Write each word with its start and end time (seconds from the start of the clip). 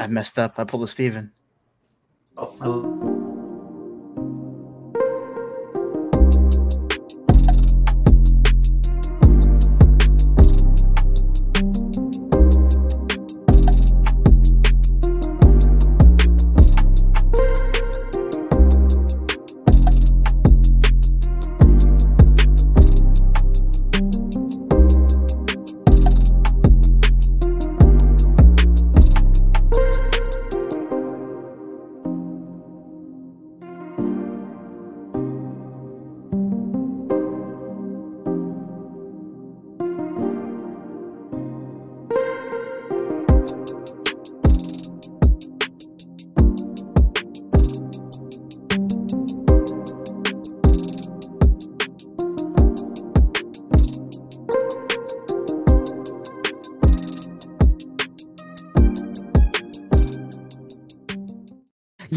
I 0.00 0.06
messed 0.06 0.38
up. 0.38 0.54
I 0.58 0.64
pulled 0.64 0.82
a 0.82 0.86
Steven. 0.86 1.32
Oh, 2.38 3.09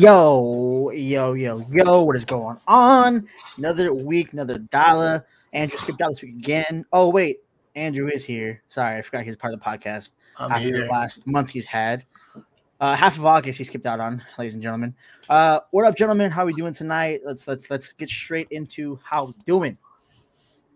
Yo, 0.04 0.92
yo, 0.94 1.32
yo, 1.32 1.66
yo, 1.72 2.04
what 2.04 2.18
is 2.18 2.26
going 2.26 2.58
on? 2.68 3.26
Another 3.58 3.94
week, 3.94 4.34
another 4.34 4.58
dollar. 4.58 5.26
Andrew 5.54 5.78
skipped 5.78 6.02
out 6.02 6.10
this 6.10 6.22
week 6.22 6.36
again. 6.36 6.84
Oh, 6.92 7.08
wait, 7.08 7.38
Andrew 7.78 8.10
is 8.10 8.26
here. 8.26 8.62
Sorry, 8.68 8.98
I 8.98 9.02
forgot 9.02 9.24
he's 9.24 9.38
part 9.38 9.54
of 9.54 9.62
the 9.62 9.66
podcast 9.66 10.12
I'm 10.38 10.52
after 10.52 10.66
here. 10.66 10.82
the 10.82 10.88
last 10.88 11.26
month 11.26 11.52
he's 11.52 11.64
had. 11.64 12.04
Uh, 12.82 12.98
half 12.98 13.18
of 13.18 13.26
August 13.26 13.58
he 13.58 13.64
skipped 13.64 13.86
out 13.86 14.02
on, 14.02 14.22
ladies 14.38 14.56
and 14.56 14.62
gentlemen. 14.62 14.94
Uh, 15.30 15.62
what 15.72 15.86
up, 15.86 15.96
gentlemen? 15.96 16.30
How 16.32 16.46
we 16.46 16.52
doing 16.52 16.74
tonight? 16.74 17.22
Let's 17.24 17.48
let's 17.48 17.72
let's 17.72 17.94
get 17.94 18.10
straight 18.10 18.50
into 18.52 19.00
how 19.06 19.28
we 19.28 19.34
doing. 19.46 19.78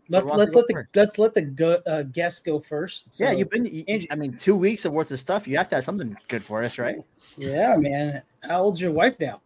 Let, 0.09 0.25
wants 0.25 0.37
let's 0.37 0.55
let 0.55 0.67
the 0.67 0.73
first? 0.73 0.89
let's 0.95 1.17
let 1.17 1.33
the 1.33 1.41
go, 1.41 1.81
uh, 1.85 2.03
guest 2.03 2.45
go 2.45 2.61
first. 2.61 3.19
yeah, 3.19 3.33
you've 3.33 3.49
been. 3.49 3.65
you- 3.65 4.07
I 4.09 4.15
mean, 4.15 4.37
two 4.37 4.55
weeks 4.55 4.85
of 4.85 4.93
worth 4.93 5.11
of 5.11 5.19
stuff. 5.19 5.49
You 5.49 5.57
have 5.57 5.67
to 5.67 5.75
have 5.75 5.83
something 5.83 6.15
good 6.29 6.41
for 6.41 6.63
us, 6.63 6.77
right? 6.77 6.95
yeah, 7.37 7.75
man. 7.75 8.21
How 8.47 8.63
old's 8.63 8.79
your 8.79 8.91
wife 8.91 9.19
now? 9.19 9.41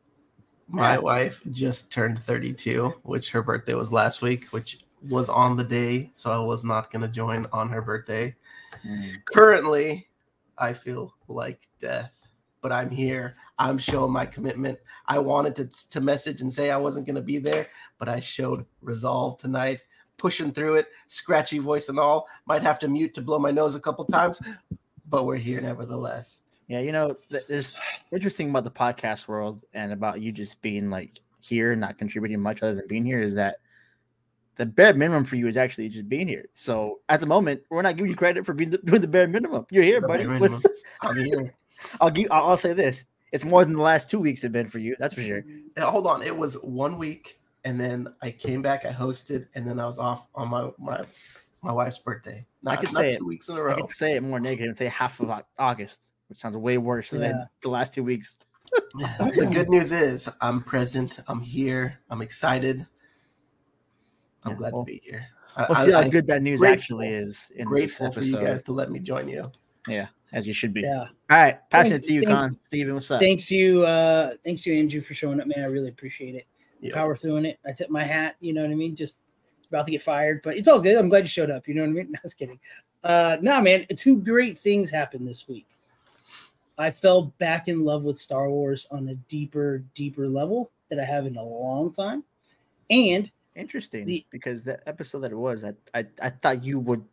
My 0.67 0.97
wife 0.97 1.41
just 1.49 1.91
turned 1.91 2.19
32, 2.19 2.93
which 3.03 3.31
her 3.31 3.41
birthday 3.41 3.73
was 3.73 3.91
last 3.91 4.21
week, 4.21 4.45
which 4.51 4.85
was 5.09 5.27
on 5.27 5.57
the 5.57 5.63
day, 5.63 6.11
so 6.13 6.31
I 6.31 6.37
was 6.37 6.63
not 6.63 6.91
going 6.91 7.01
to 7.01 7.07
join 7.07 7.47
on 7.51 7.69
her 7.69 7.81
birthday. 7.81 8.35
Currently, 9.25 10.07
I 10.57 10.73
feel 10.73 11.13
like 11.27 11.67
death, 11.79 12.13
but 12.61 12.71
I'm 12.71 12.89
here. 12.89 13.35
I'm 13.57 13.77
showing 13.77 14.13
my 14.13 14.25
commitment. 14.25 14.77
I 15.07 15.19
wanted 15.19 15.55
to, 15.57 15.89
to 15.89 15.99
message 15.99 16.41
and 16.41 16.51
say 16.51 16.69
I 16.69 16.77
wasn't 16.77 17.05
going 17.05 17.15
to 17.15 17.21
be 17.21 17.39
there, 17.39 17.67
but 17.97 18.07
I 18.07 18.19
showed 18.19 18.65
resolve 18.81 19.37
tonight, 19.37 19.81
pushing 20.17 20.51
through 20.51 20.75
it, 20.75 20.87
scratchy 21.07 21.57
voice 21.59 21.89
and 21.89 21.99
all. 21.99 22.27
Might 22.45 22.61
have 22.61 22.79
to 22.79 22.87
mute 22.87 23.13
to 23.15 23.21
blow 23.21 23.39
my 23.39 23.51
nose 23.51 23.75
a 23.75 23.79
couple 23.79 24.05
times, 24.05 24.39
but 25.09 25.25
we're 25.25 25.35
here 25.35 25.59
nevertheless. 25.59 26.43
Yeah, 26.71 26.79
you 26.79 26.93
know, 26.93 27.17
th- 27.29 27.47
there's 27.49 27.77
interesting 28.13 28.49
about 28.49 28.63
the 28.63 28.71
podcast 28.71 29.27
world 29.27 29.61
and 29.73 29.91
about 29.91 30.21
you 30.21 30.31
just 30.31 30.61
being 30.61 30.89
like 30.89 31.19
here, 31.41 31.75
not 31.75 31.97
contributing 31.97 32.39
much 32.39 32.63
other 32.63 32.75
than 32.75 32.87
being 32.87 33.03
here, 33.03 33.21
is 33.21 33.33
that 33.33 33.57
the 34.55 34.65
bare 34.65 34.93
minimum 34.93 35.25
for 35.25 35.35
you 35.35 35.47
is 35.47 35.57
actually 35.57 35.89
just 35.89 36.07
being 36.07 36.29
here. 36.29 36.45
So 36.53 37.01
at 37.09 37.19
the 37.19 37.25
moment, 37.25 37.63
we're 37.69 37.81
not 37.81 37.97
giving 37.97 38.09
you 38.09 38.15
credit 38.15 38.45
for 38.45 38.53
being 38.53 38.69
the, 38.69 38.77
doing 38.77 39.01
the 39.01 39.09
bare 39.09 39.27
minimum. 39.27 39.65
You're 39.69 39.83
here, 39.83 39.99
buddy. 39.99 40.23
Bare. 40.39 40.59
I'm 41.01 41.17
here. 41.17 41.53
I'll 41.99 42.09
give. 42.09 42.27
I'll, 42.31 42.51
I'll 42.51 42.57
say 42.57 42.71
this: 42.71 43.03
it's 43.33 43.43
more 43.43 43.65
than 43.65 43.73
the 43.73 43.81
last 43.81 44.09
two 44.09 44.19
weeks 44.19 44.41
have 44.43 44.53
been 44.53 44.69
for 44.69 44.79
you. 44.79 44.95
That's 44.97 45.13
for 45.13 45.23
sure. 45.23 45.43
Uh, 45.75 45.91
hold 45.91 46.07
on 46.07 46.21
it 46.21 46.37
was 46.37 46.53
one 46.61 46.97
week 46.97 47.39
and 47.63 47.79
then 47.79 48.07
i 48.23 48.31
came 48.31 48.61
back 48.61 48.85
i 48.85 48.91
hosted 48.91 49.45
and 49.53 49.67
then 49.67 49.79
i 49.79 49.85
was 49.85 49.99
off 49.99 50.25
on 50.33 50.49
my 50.49 50.69
my 50.79 51.05
my 51.61 51.71
wife's 51.71 51.99
birthday 51.99 52.43
not, 52.63 52.79
could 52.79 52.91
not 52.91 53.01
say 53.01 53.17
two 53.17 53.25
weeks 53.25 53.49
in 53.49 53.57
a 53.57 53.61
row 53.61 53.73
I 53.73 53.75
could 53.75 53.89
say 53.89 54.15
it 54.15 54.23
more 54.23 54.39
negative 54.39 54.65
and 54.67 54.77
say 54.77 54.87
half 54.87 55.19
of 55.19 55.31
August, 55.59 56.10
which 56.31 56.39
sounds 56.39 56.55
way 56.55 56.77
worse 56.77 57.11
Yeah. 57.11 57.19
than 57.19 57.45
the 57.61 57.69
last 57.69 57.93
two 57.93 58.03
weeks. 58.05 58.37
the 58.95 59.49
good 59.51 59.69
news 59.69 59.91
is 59.91 60.29
i'm 60.39 60.61
present 60.61 61.19
i'm 61.27 61.41
here 61.41 61.99
i'm 62.09 62.21
excited 62.21 62.85
i'm 64.45 64.51
Yeah, 64.51 64.57
glad 64.57 64.73
well- 64.73 64.85
to 64.85 64.91
be 64.91 65.01
here 65.03 65.25
I, 65.57 65.65
We'll 65.67 65.75
see 65.75 65.91
how 65.91 65.99
I, 65.99 66.03
am 66.05 66.09
good 66.09 66.25
that 66.27 66.41
news 66.41 66.61
grateful- 66.61 67.01
actually 67.01 67.07
is 67.09 67.51
in 67.53 67.65
this 67.65 67.67
grateful 67.67 68.11
for 68.13 68.21
you 68.21 68.37
guys 68.39 68.63
to 68.63 68.71
let 68.71 68.89
me 68.89 68.99
join 69.01 69.27
you 69.27 69.43
Yeah, 69.89 70.07
as 70.31 70.47
you 70.47 70.53
should 70.53 70.73
be. 70.73 70.81
Yeah. 70.81 70.99
All 70.99 71.07
right, 71.29 71.59
passing 71.69 71.91
Thanks- 71.91 72.05
it 72.05 72.07
to 72.07 72.13
you, 72.13 72.21
thank- 72.21 72.33
Con. 72.33 72.57
Steven, 72.63 72.93
what's 72.93 73.11
up? 73.11 73.19
Thanks 73.19 73.51
you, 73.51 73.83
uh, 73.85 74.35
thanks 74.45 74.65
you, 74.65 74.73
Andrew, 74.75 75.01
for 75.01 75.13
showing 75.13 75.41
up, 75.41 75.47
man. 75.47 75.59
I 75.65 75.67
really 75.67 75.89
appreciate 75.89 76.35
it. 76.35 76.47
Yeah. 76.79 76.93
Power 76.93 77.17
through 77.17 77.35
in 77.35 77.45
it. 77.45 77.59
I 77.67 77.73
tip 77.73 77.89
my 77.89 78.05
hat. 78.05 78.37
You 78.39 78.53
know 78.53 78.61
what 78.61 78.71
I 78.71 78.75
mean? 78.75 78.95
Just 78.95 79.17
about 79.67 79.85
to 79.87 79.91
get 79.91 80.01
fired, 80.01 80.39
but 80.45 80.55
it's 80.55 80.69
all 80.69 80.79
good. 80.79 80.95
I'm 80.95 81.09
glad 81.09 81.25
you 81.25 81.27
showed 81.27 81.49
up. 81.51 81.67
You 81.67 81.73
know 81.73 81.81
what 81.81 81.89
I 81.89 81.93
mean? 81.93 82.07
No, 82.11 82.17
I 82.17 82.21
was 82.23 82.33
kidding. 82.33 82.59
Uh, 83.03 83.35
no, 83.41 83.59
man. 83.59 83.85
Two 83.97 84.19
great 84.21 84.57
things 84.57 84.89
happened 84.89 85.27
this 85.27 85.49
week. 85.49 85.67
I 86.81 86.91
fell 86.91 87.33
back 87.37 87.67
in 87.67 87.83
love 87.85 88.03
with 88.03 88.17
Star 88.17 88.49
Wars 88.49 88.87
on 88.91 89.07
a 89.09 89.15
deeper, 89.15 89.83
deeper 89.93 90.27
level 90.27 90.71
that 90.89 90.99
I 90.99 91.05
have 91.05 91.25
in 91.25 91.37
a 91.37 91.43
long 91.43 91.91
time, 91.93 92.23
and 92.89 93.29
Interesting, 93.55 94.05
The- 94.05 94.25
because 94.29 94.63
that 94.63 94.81
episode 94.87 95.19
that 95.21 95.31
it 95.31 95.37
was, 95.37 95.63
I, 95.65 95.73
I 95.93 96.05
I 96.21 96.29
thought 96.29 96.63
you 96.63 96.79
would. 96.79 97.03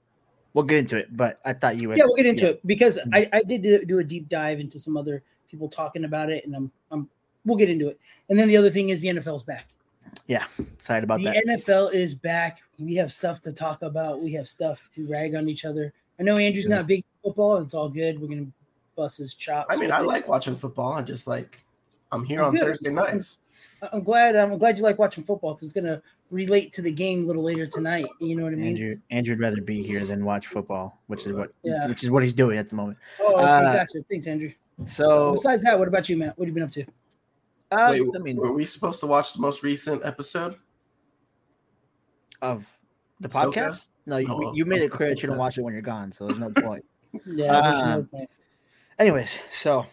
We'll 0.55 0.65
get 0.65 0.79
into 0.79 0.97
it, 0.97 1.17
but 1.17 1.41
I 1.45 1.53
thought 1.53 1.81
you 1.81 1.89
would. 1.89 1.99
yeah, 1.99 2.05
we'll 2.05 2.15
get 2.17 2.27
into 2.27 2.45
yeah. 2.45 2.51
it 2.51 2.67
because 2.67 2.99
Mhm. 2.99 3.11
I, 3.13 3.29
I 3.39 3.43
did 3.43 3.63
do, 3.63 3.85
do 3.85 3.99
a 3.99 4.05
deep 4.05 4.29
dive 4.29 4.61
into 4.61 4.79
some 4.79 4.97
other 4.97 5.23
people 5.51 5.69
talking 5.69 6.05
about 6.05 6.31
it, 6.31 6.47
and 6.47 6.55
I'm 6.55 6.71
I'm 6.93 7.09
we'll 7.45 7.57
get 7.59 7.69
into 7.69 7.89
it. 7.89 7.99
And 8.29 8.39
then 8.39 8.47
the 8.49 8.57
other 8.57 8.71
thing 8.71 8.89
is 8.91 9.01
the 9.01 9.09
NFL's 9.09 9.43
back. 9.43 9.67
Yeah, 10.29 10.45
excited 10.75 11.05
about 11.05 11.19
the 11.19 11.25
that. 11.27 11.45
NFL 11.47 11.93
is 11.93 12.15
back. 12.15 12.63
We 12.79 12.95
have 12.95 13.13
stuff 13.13 13.43
to 13.43 13.53
talk 13.53 13.83
about. 13.83 14.23
We 14.23 14.33
have 14.35 14.47
stuff 14.49 14.89
to 14.95 15.07
rag 15.09 15.35
on 15.35 15.49
each 15.49 15.65
other. 15.65 15.93
I 16.21 16.23
know 16.23 16.35
Andrew's 16.37 16.67
Yeah. 16.69 16.77
not 16.77 16.87
big 16.87 17.05
football. 17.23 17.57
It's 17.59 17.75
all 17.75 17.89
good. 17.89 18.21
We're 18.21 18.29
gonna 18.29 18.47
bust 18.99 19.17
his 19.19 19.35
chops. 19.35 19.69
i 19.75 19.79
mean 19.81 19.91
i 19.93 20.01
it. 20.01 20.07
like 20.07 20.27
watching 20.29 20.57
football 20.57 20.93
i'm 20.95 21.07
just 21.07 21.27
like 21.27 21.61
i'm 22.13 22.25
here 22.25 22.41
I'm 22.41 22.49
on 22.49 22.53
good. 22.55 22.63
thursday 22.63 22.91
nights 22.91 23.39
I'm 23.93 24.03
glad. 24.03 24.35
I'm 24.35 24.57
glad 24.59 24.77
you 24.77 24.83
like 24.83 24.99
watching 24.99 25.23
football 25.23 25.55
because 25.55 25.69
it's 25.69 25.73
gonna 25.73 26.03
relate 26.33 26.73
to 26.73 26.83
the 26.83 26.91
game 26.91 27.23
a 27.23 27.27
little 27.27 27.45
later 27.45 27.65
tonight. 27.67 28.07
You 28.21 28.35
know 28.35 28.43
what 28.45 28.53
I 28.53 28.57
mean? 28.57 28.69
Andrew 28.69 28.97
Andrew 29.11 29.33
would 29.35 29.41
rather 29.41 29.61
be 29.61 29.83
here 29.85 30.05
than 30.05 30.25
watch 30.25 30.49
football, 30.49 31.01
which 31.07 31.27
is 31.27 31.33
what 31.33 31.53
Yeah. 31.63 31.87
which 31.87 32.03
is 32.03 32.11
what 32.11 32.25
he's 32.25 32.33
doing 32.33 32.59
at 32.59 32.69
the 32.69 32.75
moment. 32.75 32.99
Oh, 33.21 33.37
okay, 33.37 33.45
Uh, 33.45 33.73
gotcha. 33.75 33.99
Thanks, 34.11 34.27
Andrew. 34.27 34.51
So 34.85 35.33
Besides 35.33 35.63
that, 35.63 35.79
what 35.79 35.87
about 35.87 36.09
you, 36.09 36.17
Matt? 36.17 36.37
What 36.39 36.49
have 36.49 36.49
you 36.49 36.55
been 36.55 36.65
up 36.65 36.71
to? 36.73 36.85
uh, 37.71 37.89
Wait, 37.93 38.03
I 38.17 38.19
mean, 38.19 38.37
were 38.37 38.53
we 38.53 38.65
supposed 38.65 38.99
to 39.01 39.07
watch 39.07 39.35
the 39.35 39.41
most 39.41 39.63
recent 39.63 40.05
episode 40.05 40.57
of 42.43 42.67
the 43.21 43.29
Ahsoka? 43.29 43.53
podcast. 43.55 43.89
No, 44.07 44.17
you, 44.17 44.27
Oh, 44.31 44.53
you 44.55 44.65
made 44.65 44.83
it 44.83 44.91
clear 44.91 45.11
that 45.11 45.23
you 45.23 45.29
don't 45.29 45.39
watch 45.39 45.59
it 45.59 45.63
when 45.63 45.73
you're 45.73 45.83
gone, 45.83 46.11
so 46.13 46.27
there's 46.27 46.39
no 46.41 46.51
point. 46.51 46.85
Yeah, 47.27 47.53
there's 47.61 47.85
no 47.85 47.93
Um, 48.01 48.07
point. 48.07 48.31
Anyways, 48.99 49.41
so 49.51 49.87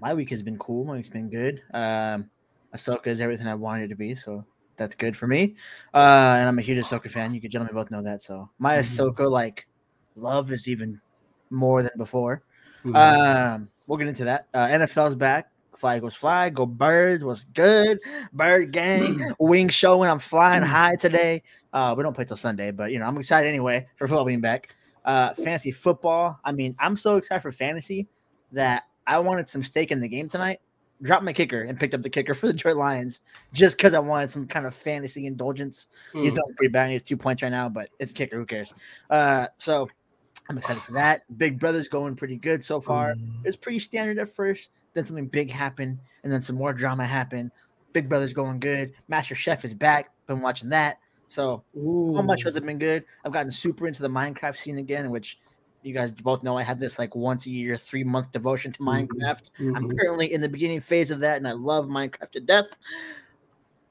my 0.00 0.12
week 0.14 0.30
has 0.30 0.42
been 0.42 0.58
cool. 0.58 0.84
My 0.84 0.94
week's 0.94 1.08
been 1.08 1.30
good. 1.30 1.62
Um, 1.72 2.30
Ahsoka 2.74 3.06
is 3.06 3.20
everything 3.20 3.46
I 3.46 3.54
wanted 3.54 3.84
it 3.84 3.88
to 3.88 3.96
be, 3.96 4.14
so 4.14 4.44
that's 4.76 4.94
good 4.94 5.16
for 5.16 5.26
me. 5.26 5.54
Uh, 5.94 6.36
and 6.38 6.48
I'm 6.48 6.58
a 6.58 6.62
huge 6.62 6.78
Ahsoka 6.78 7.10
fan. 7.10 7.32
You 7.32 7.40
could 7.40 7.50
gentlemen 7.50 7.74
both 7.74 7.90
know 7.90 8.02
that. 8.02 8.22
So 8.22 8.50
my. 8.58 8.76
Ahsoka 8.76 9.30
like 9.30 9.68
love 10.16 10.50
is 10.50 10.66
even 10.68 11.00
more 11.50 11.82
than 11.82 11.92
before. 11.96 12.42
Mhm. 12.84 12.94
Um, 13.54 13.68
we'll 13.86 13.98
get 13.98 14.08
into 14.08 14.24
that. 14.24 14.46
Uh, 14.52 14.66
NFL's 14.66 15.14
back. 15.14 15.50
Fly 15.76 16.00
goes 16.00 16.14
fly. 16.16 16.50
Go 16.50 16.66
birds. 16.66 17.22
Was 17.22 17.44
good. 17.44 18.00
Bird 18.32 18.72
gang. 18.72 19.32
Wing 19.38 19.68
showing. 19.68 20.10
I'm 20.10 20.18
flying 20.18 20.64
high 20.64 20.96
today. 20.96 21.44
Uh, 21.72 21.94
we 21.96 22.02
don't 22.02 22.14
play 22.14 22.24
till 22.24 22.36
Sunday, 22.36 22.72
but 22.72 22.90
you 22.90 22.98
know 22.98 23.06
I'm 23.06 23.16
excited 23.16 23.46
anyway 23.48 23.86
for 23.96 24.08
football 24.08 24.24
being 24.24 24.40
back. 24.40 24.74
Uh, 25.08 25.32
fantasy 25.32 25.70
football. 25.70 26.38
I 26.44 26.52
mean, 26.52 26.76
I'm 26.78 26.94
so 26.94 27.16
excited 27.16 27.40
for 27.40 27.50
fantasy 27.50 28.06
that 28.52 28.84
I 29.06 29.18
wanted 29.20 29.48
some 29.48 29.62
stake 29.62 29.90
in 29.90 30.00
the 30.00 30.08
game 30.08 30.28
tonight. 30.28 30.60
Dropped 31.00 31.24
my 31.24 31.32
kicker 31.32 31.62
and 31.62 31.80
picked 31.80 31.94
up 31.94 32.02
the 32.02 32.10
kicker 32.10 32.34
for 32.34 32.46
the 32.46 32.52
Detroit 32.52 32.76
Lions 32.76 33.20
just 33.54 33.78
because 33.78 33.94
I 33.94 34.00
wanted 34.00 34.30
some 34.30 34.46
kind 34.46 34.66
of 34.66 34.74
fantasy 34.74 35.24
indulgence. 35.24 35.86
He's 36.12 36.32
Mhm. 36.32 36.36
doing 36.36 36.54
pretty 36.56 36.72
bad. 36.72 36.88
He 36.88 36.92
has 36.92 37.04
two 37.04 37.16
points 37.16 37.42
right 37.42 37.48
now, 37.50 37.70
but 37.70 37.88
it's 37.98 38.12
kicker. 38.12 38.36
Who 38.36 38.44
cares? 38.44 38.74
Uh, 39.08 39.46
so 39.56 39.88
I'm 40.50 40.58
excited 40.58 40.82
for 40.82 40.92
that. 40.92 41.22
Big 41.38 41.58
Brother's 41.58 41.88
going 41.88 42.14
pretty 42.14 42.36
good 42.36 42.62
so 42.62 42.78
far. 42.78 43.14
Mhm. 43.14 43.40
It 43.40 43.46
was 43.46 43.56
pretty 43.56 43.78
standard 43.78 44.18
at 44.18 44.28
first. 44.34 44.72
Then 44.92 45.06
something 45.06 45.28
big 45.28 45.50
happened, 45.50 46.00
and 46.22 46.30
then 46.30 46.42
some 46.42 46.56
more 46.56 46.74
drama 46.74 47.06
happened. 47.06 47.52
Big 47.94 48.10
Brother's 48.10 48.34
going 48.34 48.60
good. 48.60 48.92
Master 49.08 49.34
Chef 49.34 49.64
is 49.64 49.72
back. 49.72 50.10
Been 50.26 50.42
watching 50.42 50.68
that. 50.68 50.98
So 51.28 51.62
how 51.74 52.22
much 52.22 52.42
has 52.44 52.56
it 52.56 52.64
been 52.64 52.78
good? 52.78 53.04
I've 53.24 53.32
gotten 53.32 53.50
super 53.50 53.86
into 53.86 54.02
the 54.02 54.08
Minecraft 54.08 54.56
scene 54.56 54.78
again, 54.78 55.10
which 55.10 55.38
you 55.82 55.94
guys 55.94 56.12
both 56.12 56.42
know 56.42 56.56
I 56.58 56.62
have 56.62 56.78
this 56.80 56.98
like 56.98 57.14
once 57.14 57.46
a 57.46 57.50
year, 57.50 57.76
three 57.76 58.02
month 58.04 58.32
devotion 58.32 58.72
to 58.72 58.78
Mhm. 58.80 59.08
Minecraft. 59.08 59.50
I'm 59.58 59.84
Mhm. 59.88 59.98
currently 59.98 60.32
in 60.32 60.40
the 60.40 60.48
beginning 60.48 60.80
phase 60.80 61.10
of 61.10 61.20
that, 61.20 61.36
and 61.36 61.46
I 61.46 61.52
love 61.52 61.86
Minecraft 61.86 62.32
to 62.32 62.40
death. 62.40 62.66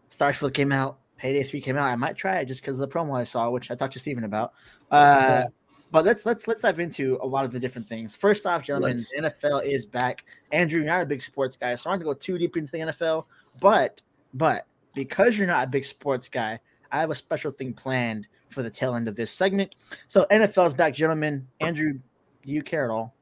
Starfield 0.09 0.53
came 0.53 0.71
out, 0.71 0.99
Payday 1.17 1.43
3 1.43 1.61
came 1.61 1.77
out. 1.77 1.85
I 1.85 1.95
might 1.95 2.15
try 2.15 2.39
it 2.39 2.45
just 2.45 2.61
because 2.61 2.79
of 2.79 2.89
the 2.89 2.93
promo 2.93 3.17
I 3.17 3.23
saw, 3.23 3.49
which 3.49 3.71
I 3.71 3.75
talked 3.75 3.93
to 3.93 3.99
Steven 3.99 4.23
about. 4.23 4.53
Uh, 4.91 5.45
but 5.91 6.05
let's 6.05 6.25
let's 6.25 6.47
let's 6.47 6.61
dive 6.61 6.79
into 6.79 7.17
a 7.21 7.27
lot 7.27 7.45
of 7.45 7.51
the 7.51 7.59
different 7.59 7.87
things. 7.87 8.15
First 8.15 8.45
off, 8.45 8.63
gentlemen, 8.63 8.97
the 8.97 9.17
NFL 9.21 9.59
is 9.59 9.85
back. 9.85 10.25
Andrew, 10.51 10.79
you're 10.79 10.87
not 10.89 11.01
a 11.01 11.05
big 11.05 11.21
sports 11.21 11.55
guy, 11.55 11.75
so 11.75 11.89
I'm 11.89 11.93
not 11.97 12.03
gonna 12.03 12.13
go 12.15 12.19
too 12.19 12.37
deep 12.37 12.57
into 12.57 12.71
the 12.71 12.79
NFL. 12.79 13.27
But 13.59 14.01
but 14.33 14.67
because 14.93 15.37
you're 15.37 15.47
not 15.47 15.67
a 15.67 15.69
big 15.69 15.85
sports 15.85 16.27
guy, 16.29 16.59
I 16.91 16.99
have 16.99 17.11
a 17.11 17.15
special 17.15 17.51
thing 17.51 17.73
planned 17.73 18.27
for 18.49 18.63
the 18.63 18.69
tail 18.69 18.95
end 18.95 19.07
of 19.07 19.15
this 19.15 19.31
segment. 19.31 19.75
So 20.07 20.25
NFL's 20.31 20.73
back, 20.73 20.93
gentlemen. 20.93 21.47
Andrew, 21.59 21.99
do 22.45 22.53
you 22.53 22.61
care 22.61 22.85
at 22.85 22.91
all? 22.91 23.13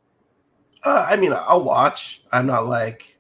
Uh, 0.83 1.06
I 1.09 1.15
mean, 1.15 1.33
I'll 1.33 1.63
watch. 1.63 2.21
I'm 2.31 2.45
not 2.45 2.67
like, 2.67 3.17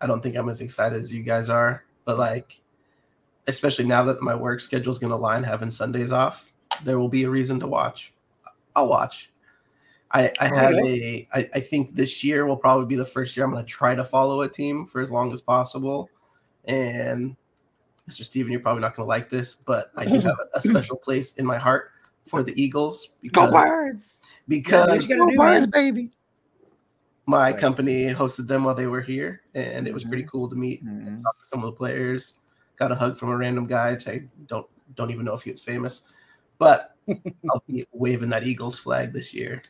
I 0.00 0.06
don't 0.06 0.22
think 0.22 0.36
I'm 0.36 0.48
as 0.48 0.60
excited 0.60 1.00
as 1.00 1.14
you 1.14 1.22
guys 1.22 1.48
are, 1.48 1.84
but 2.04 2.18
like, 2.18 2.60
especially 3.46 3.84
now 3.84 4.02
that 4.04 4.22
my 4.22 4.34
work 4.34 4.60
schedule 4.60 4.92
is 4.92 4.98
going 4.98 5.10
to 5.10 5.16
align 5.16 5.44
having 5.44 5.70
Sundays 5.70 6.10
off, 6.10 6.52
there 6.82 6.98
will 6.98 7.08
be 7.08 7.24
a 7.24 7.30
reason 7.30 7.60
to 7.60 7.66
watch. 7.68 8.12
I'll 8.74 8.88
watch. 8.88 9.30
I, 10.10 10.32
I 10.40 10.48
have 10.48 10.72
a, 10.72 11.26
I, 11.34 11.48
I 11.54 11.60
think 11.60 11.94
this 11.94 12.22
year 12.22 12.46
will 12.46 12.56
probably 12.56 12.86
be 12.86 12.96
the 12.96 13.06
first 13.06 13.36
year 13.36 13.44
I'm 13.44 13.52
going 13.52 13.64
to 13.64 13.68
try 13.68 13.94
to 13.94 14.04
follow 14.04 14.42
a 14.42 14.48
team 14.48 14.86
for 14.86 15.00
as 15.00 15.10
long 15.10 15.32
as 15.32 15.40
possible. 15.40 16.10
And 16.64 17.36
Mr. 18.08 18.24
Steven, 18.24 18.52
you're 18.52 18.60
probably 18.60 18.80
not 18.82 18.94
going 18.94 19.04
to 19.04 19.08
like 19.08 19.28
this, 19.28 19.54
but 19.54 19.90
I 19.96 20.04
do 20.04 20.20
have 20.20 20.36
a, 20.54 20.58
a 20.58 20.60
special 20.60 20.96
place 20.96 21.36
in 21.36 21.46
my 21.46 21.58
heart 21.58 21.90
for 22.26 22.42
the 22.42 22.60
Eagles 22.60 23.14
because, 23.20 23.50
birds! 23.50 24.18
because 24.48 25.08
you 25.10 25.16
gotta 25.18 25.36
birds, 25.36 25.66
baby. 25.66 26.10
my 27.26 27.50
Right. 27.50 27.58
company 27.58 28.06
hosted 28.14 28.46
them 28.46 28.64
while 28.64 28.74
they 28.74 28.86
were 28.86 29.00
here, 29.00 29.42
and 29.54 29.88
it 29.88 29.94
was 29.94 30.04
pretty 30.04 30.22
Mhm. 30.22 30.28
cool 30.30 30.48
to 30.48 30.56
meet 30.56 30.84
Mhm. 30.84 31.22
talk 31.22 31.38
to 31.38 31.44
some 31.44 31.60
of 31.60 31.66
the 31.66 31.72
players. 31.72 32.34
Got 32.76 32.92
a 32.92 32.94
hug 32.94 33.18
from 33.18 33.30
a 33.30 33.36
random 33.36 33.66
guy. 33.66 33.92
Which 33.92 34.06
I 34.06 34.22
don't 34.46 34.66
don't 34.94 35.10
even 35.10 35.24
know 35.24 35.34
if 35.34 35.42
he 35.42 35.50
was 35.50 35.62
famous, 35.62 36.02
but 36.58 36.94
I'll 37.50 37.62
be 37.66 37.84
waving 37.92 38.28
that 38.30 38.44
Eagles 38.44 38.78
flag 38.78 39.12
this 39.12 39.34
year. 39.34 39.62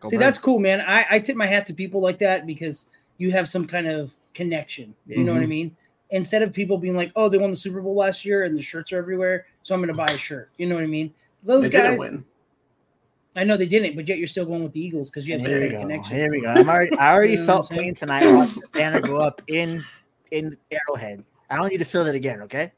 Go 0.00 0.08
See, 0.08 0.16
birds. 0.16 0.24
that's 0.24 0.38
cool, 0.38 0.58
man. 0.58 0.80
I, 0.80 1.06
I 1.10 1.18
tip 1.20 1.36
my 1.36 1.46
hat 1.46 1.66
to 1.66 1.74
people 1.74 2.00
like 2.00 2.18
that 2.18 2.46
because 2.46 2.90
you 3.18 3.30
have 3.30 3.48
some 3.48 3.66
kind 3.66 3.86
of 3.86 4.16
connection. 4.34 4.94
You 5.06 5.24
know 5.24 5.32
what 5.34 5.42
I 5.42 5.46
Mhm. 5.46 5.48
mean? 5.48 5.76
Instead 6.12 6.42
of 6.42 6.52
people 6.52 6.76
being 6.78 6.96
like, 6.96 7.12
"Oh, 7.16 7.28
they 7.28 7.38
won 7.38 7.50
the 7.50 7.56
Super 7.56 7.80
Bowl 7.80 7.94
last 7.94 8.24
year 8.24 8.44
and 8.44 8.56
the 8.56 8.62
shirts 8.62 8.92
are 8.92 8.98
everywhere, 8.98 9.46
so 9.62 9.74
I'm 9.74 9.80
going 9.80 9.88
to 9.88 9.94
buy 9.94 10.06
a 10.06 10.16
shirt." 10.18 10.50
You 10.56 10.66
know 10.66 10.74
what 10.74 10.84
I 10.84 10.88
mean? 10.88 11.12
Those 11.42 11.62
They 11.62 11.68
didn't 11.70 11.90
guys, 11.92 11.98
win. 11.98 12.24
I 13.36 13.44
know 13.44 13.56
they 13.56 13.66
didn't, 13.66 13.94
but 13.94 14.08
yet 14.08 14.18
you're 14.18 14.26
still 14.26 14.44
going 14.44 14.62
with 14.64 14.72
the 14.72 14.84
Eagles 14.84 15.08
because 15.08 15.26
you 15.26 15.34
have 15.34 15.42
some 15.42 15.52
Here 15.52 15.60
we 15.60 15.68
kind 15.68 15.74
of 15.76 15.82
go. 15.82 15.88
connection. 15.88 16.16
Here 16.16 16.30
we 16.30 16.40
go. 16.42 16.48
I'm 16.48 16.68
already, 16.68 16.96
I 16.98 17.14
already 17.14 17.32
You 17.34 17.40
know 17.40 17.46
felt 17.46 17.62
what 17.64 17.72
I'm 17.72 17.76
saying? 17.76 17.86
pain 17.88 17.94
tonight 17.94 18.32
watching 18.34 18.62
the 18.62 18.68
banner 18.68 19.00
go 19.00 19.18
up 19.18 19.40
in 19.46 19.84
in 20.32 20.56
Arrowhead. 20.70 21.24
I 21.48 21.56
don't 21.56 21.68
need 21.68 21.78
to 21.78 21.84
feel 21.84 22.06
it 22.06 22.14
again. 22.14 22.42
Okay. 22.42 22.72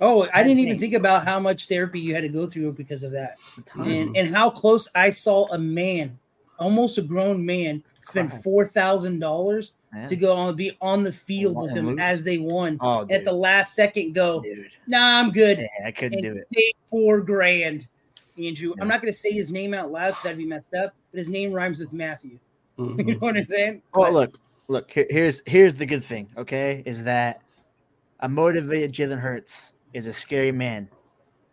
Oh, 0.00 0.22
I 0.22 0.26
That's 0.26 0.48
didn't 0.48 0.60
even 0.60 0.78
think 0.78 0.94
about 0.94 1.24
how 1.24 1.40
much 1.40 1.66
therapy 1.66 1.98
you 2.00 2.14
had 2.14 2.22
to 2.22 2.28
go 2.28 2.46
through 2.46 2.72
because 2.72 3.02
of 3.02 3.12
that, 3.12 3.36
and 3.74 3.84
mm-hmm. 3.84 4.12
and 4.14 4.34
how 4.34 4.48
close 4.48 4.88
I 4.94 5.10
saw 5.10 5.46
a 5.52 5.58
man, 5.58 6.18
almost 6.58 6.98
a 6.98 7.02
grown 7.02 7.44
man, 7.44 7.82
spend 8.00 8.32
four 8.32 8.64
thousand 8.66 9.18
dollars 9.18 9.72
Yeah. 9.94 10.06
to 10.06 10.16
go 10.16 10.36
on 10.36 10.54
be 10.54 10.76
on 10.82 11.02
the 11.02 11.10
field 11.12 11.56
with 11.56 11.72
them 11.74 11.86
lose. 11.86 11.98
as 11.98 12.22
they 12.24 12.36
won. 12.38 12.76
Oh, 12.82 13.06
At 13.08 13.24
the 13.24 13.32
last 13.32 13.74
second, 13.74 14.12
go, 14.12 14.40
dude. 14.42 14.68
nah, 14.86 15.18
I'm 15.18 15.30
good. 15.30 15.58
Yeah, 15.58 15.86
I 15.86 15.90
couldn't 15.92 16.24
and 16.24 16.34
do 16.36 16.42
it. 16.50 16.74
four 16.90 17.20
grand. 17.22 17.86
Andrew, 18.38 18.74
Yeah. 18.76 18.82
I'm 18.82 18.88
not 18.88 19.00
going 19.00 19.12
to 19.12 19.18
say 19.18 19.32
his 19.32 19.50
name 19.50 19.72
out 19.74 19.90
loud 19.90 20.08
because 20.10 20.22
that'd 20.24 20.38
be 20.38 20.44
messed 20.44 20.74
up, 20.74 20.94
but 21.10 21.18
his 21.18 21.28
name 21.30 21.52
rhymes 21.52 21.78
with 21.80 21.92
Matthew. 21.92 22.38
You 22.78 22.84
mm-hmm. 22.84 23.08
know 23.10 23.16
what 23.18 23.36
I'm 23.36 23.46
saying? 23.48 23.82
Well, 23.94 24.04
But- 24.04 24.12
look, 24.12 24.38
look. 24.68 24.90
Here, 24.92 25.06
here's 25.10 25.42
here's 25.46 25.74
the 25.74 25.86
good 25.86 26.04
thing. 26.04 26.28
Okay, 26.36 26.82
is 26.86 27.02
that 27.04 27.40
a 28.20 28.28
motivated 28.28 28.92
Jalen 28.92 29.18
Hurts 29.18 29.72
is 29.94 30.06
a 30.06 30.12
scary 30.12 30.52
man, 30.52 30.88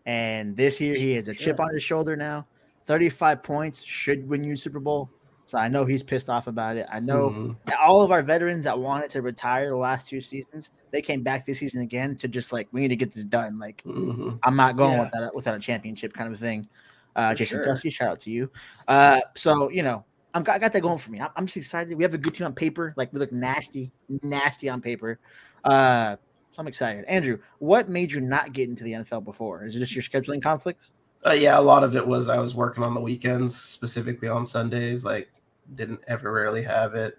and 0.05 0.55
this 0.55 0.79
year 0.79 0.93
he 0.95 1.13
has 1.13 1.27
a 1.27 1.33
chip 1.33 1.57
Sure. 1.57 1.65
on 1.65 1.73
his 1.73 1.81
shoulder 1.81 2.15
now. 2.15 2.45
Thirty-five 2.83 3.41
points 3.41 3.81
should 3.81 4.29
win 4.29 4.43
you 4.43 4.55
Super 4.55 4.79
Bowl. 4.79 5.09
So 5.45 5.57
I 5.59 5.67
know 5.67 5.85
he's 5.85 6.01
pissed 6.03 6.27
off 6.29 6.47
about 6.47 6.75
it. 6.75 6.87
I 6.91 6.99
know 6.99 7.29
Mhm. 7.29 7.55
all 7.79 8.01
of 8.01 8.11
our 8.11 8.23
veterans 8.23 8.63
that 8.63 8.77
wanted 8.79 9.11
to 9.11 9.21
retire 9.21 9.69
the 9.69 9.75
last 9.77 10.09
two 10.09 10.19
seasons, 10.19 10.71
they 10.91 11.01
came 11.03 11.21
back 11.21 11.45
this 11.45 11.59
season 11.59 11.81
again 11.81 12.15
to 12.17 12.27
just 12.27 12.51
like 12.51 12.67
we 12.71 12.81
need 12.81 12.87
to 12.87 12.95
get 12.95 13.13
this 13.13 13.25
done. 13.25 13.59
Like 13.59 13.83
Mhm. 13.85 14.39
I'm 14.43 14.55
not 14.55 14.75
going 14.75 14.93
Yeah. 14.93 15.03
without 15.03 15.23
a, 15.23 15.31
without 15.35 15.55
a 15.55 15.59
championship 15.59 16.13
kind 16.13 16.33
of 16.33 16.39
thing. 16.39 16.67
Uh, 17.15 17.29
For 17.31 17.35
Jason 17.37 17.63
sure. 17.63 17.73
Kelce, 17.73 17.91
shout 17.93 18.09
out 18.09 18.19
to 18.21 18.31
you. 18.31 18.51
Uh, 18.87 19.21
so 19.35 19.69
you 19.69 19.83
know, 19.83 20.03
I'm 20.33 20.43
got, 20.43 20.55
I 20.55 20.59
got 20.59 20.73
that 20.73 20.81
going 20.81 20.97
for 20.97 21.11
me. 21.11 21.21
I'm, 21.21 21.29
I'm 21.35 21.45
just 21.45 21.57
excited. 21.57 21.95
We 21.95 22.03
have 22.03 22.13
a 22.13 22.17
good 22.17 22.33
team 22.33 22.47
on 22.47 22.53
paper. 22.53 22.93
Like 22.97 23.13
we 23.13 23.19
look 23.19 23.31
nasty, 23.31 23.91
nasty 24.23 24.67
on 24.67 24.81
paper. 24.81 25.19
Uh, 25.63 26.17
so 26.51 26.59
I'm 26.61 26.67
excited. 26.67 27.05
Andrew, 27.05 27.37
what 27.59 27.87
made 27.87 28.11
you 28.11 28.19
not 28.19 28.51
get 28.51 28.67
into 28.67 28.83
the 28.83 28.93
NFL 28.93 29.23
before? 29.23 29.65
Is 29.65 29.75
it 29.75 29.79
just 29.79 29.95
your 29.95 30.01
scheduling 30.03 30.41
conflicts? 30.41 30.91
Uh, 31.25 31.31
yeah, 31.31 31.57
a 31.57 31.61
lot 31.61 31.83
of 31.83 31.95
it 31.95 32.05
was 32.05 32.29
I 32.29 32.37
was 32.39 32.53
working 32.53 32.83
on 32.83 32.93
the 32.93 32.99
weekends, 32.99 33.59
specifically 33.59 34.27
on 34.27 34.45
Sundays. 34.45 35.03
Like, 35.03 35.29
didn't 35.73 36.01
ever 36.07 36.31
rarely 36.31 36.61
have 36.61 36.93
it. 36.93 37.17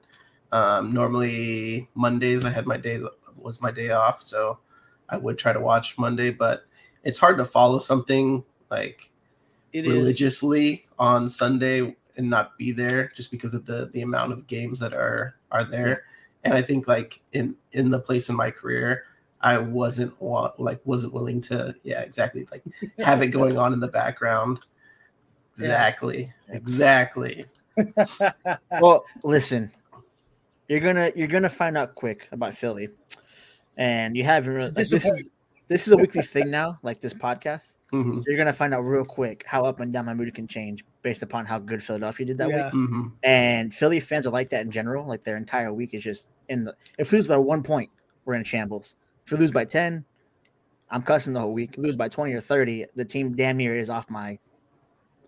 Um, 0.53 0.93
normally 0.93 1.89
Mondays 1.95 2.45
I 2.45 2.51
had 2.51 2.67
my 2.67 2.77
days 2.77 3.03
was 3.37 3.61
my 3.61 3.71
day 3.73 3.91
off, 3.91 4.23
so 4.23 4.59
I 5.09 5.17
would 5.17 5.39
try 5.39 5.53
to 5.53 5.61
watch 5.61 5.99
Monday. 5.99 6.31
But 6.31 6.65
it's 7.03 7.19
hard 7.19 7.37
to 7.39 7.45
follow 7.45 7.79
something 7.81 8.45
like 8.71 9.11
It 9.73 9.87
is. 9.87 9.93
religiously 9.93 10.87
on 10.99 11.29
Sunday 11.29 11.97
and 12.17 12.31
not 12.31 12.57
be 12.57 12.73
there 12.73 13.09
just 13.09 13.31
because 13.31 13.55
of 13.55 13.67
the 13.67 13.91
the 13.93 14.03
amount 14.03 14.33
of 14.33 14.47
games 14.47 14.79
that 14.79 14.95
are 14.95 15.37
are 15.51 15.65
there. 15.65 16.05
And 16.45 16.55
I 16.55 16.63
think 16.63 16.87
like 16.87 17.21
in 17.33 17.57
in 17.73 17.91
the 17.91 17.99
place 17.99 18.29
in 18.29 18.37
my 18.37 18.51
career, 18.53 19.05
I 19.41 19.59
wasn't 19.59 20.21
wa- 20.21 20.53
like 20.59 20.81
wasn't 20.85 21.13
willing 21.13 21.41
to 21.43 21.75
yeah 21.83 22.01
exactly 22.03 22.47
like 22.51 22.63
have 22.99 23.23
it 23.23 23.29
going 23.29 23.57
on 23.59 23.73
in 23.73 23.81
the 23.81 23.89
background. 23.89 24.61
Yeah. 25.59 25.67
Exactly. 25.67 26.33
Exactly. 26.49 27.47
well, 28.81 29.05
listen, 29.23 29.71
you're 30.69 30.81
gonna 30.81 31.13
you're 31.15 31.29
gonna 31.29 31.49
find 31.49 31.77
out 31.77 31.95
quick 31.95 32.29
about 32.33 32.55
Philly, 32.55 32.89
and 33.77 34.17
you 34.17 34.25
haven't. 34.25 34.55
Really, 34.55 34.67
like, 34.67 34.75
this 34.75 34.93
is 34.93 35.31
this 35.69 35.87
is 35.87 35.93
a 35.93 35.97
weekly 35.97 36.23
thing 36.23 36.51
now, 36.51 36.79
like 36.83 37.01
this 37.01 37.15
podcast. 37.15 37.77
Mhm. 37.93 38.17
So 38.17 38.25
you're 38.27 38.37
gonna 38.37 38.53
find 38.53 38.75
out 38.75 38.81
real 38.81 39.05
quick 39.05 39.45
how 39.47 39.63
up 39.63 39.79
and 39.79 39.93
down 39.93 40.07
my 40.07 40.13
mood 40.13 40.35
can 40.35 40.49
change 40.49 40.85
based 41.03 41.23
upon 41.23 41.47
how 41.47 41.61
good 41.61 41.81
Philadelphia 41.83 42.27
did 42.27 42.39
that 42.39 42.51
Yeah. 42.51 42.65
week. 42.65 42.73
Mhm. 42.75 43.13
And 43.23 43.73
Philly 43.73 44.01
fans 44.01 44.27
are 44.27 44.33
like 44.33 44.51
that 44.51 44.63
in 44.63 44.73
general. 44.73 45.07
Like 45.07 45.23
their 45.23 45.37
entire 45.37 45.73
week 45.73 45.95
is 45.95 46.03
just 46.03 46.33
in 46.49 46.65
the. 46.65 46.75
If 46.99 47.13
we 47.13 47.19
lose 47.19 47.29
by 47.29 47.37
one 47.37 47.63
point, 47.63 47.91
we're 48.25 48.35
in 48.35 48.43
shambles. 48.43 48.97
If 49.27 49.33
we 49.33 49.39
lose 49.39 49.51
by 49.51 49.65
ten, 49.65 50.05
I'm 50.89 51.03
cussing 51.03 51.33
the 51.33 51.41
whole 51.41 51.53
week. 51.53 51.77
Lose 51.77 51.97
by 51.97 52.09
twenty 52.09 52.33
or 52.33 52.41
thirty, 52.41 52.87
the 52.95 53.05
team 53.05 53.35
damn 53.35 53.57
near 53.57 53.77
is 53.77 53.91
off 53.91 54.09
my 54.09 54.39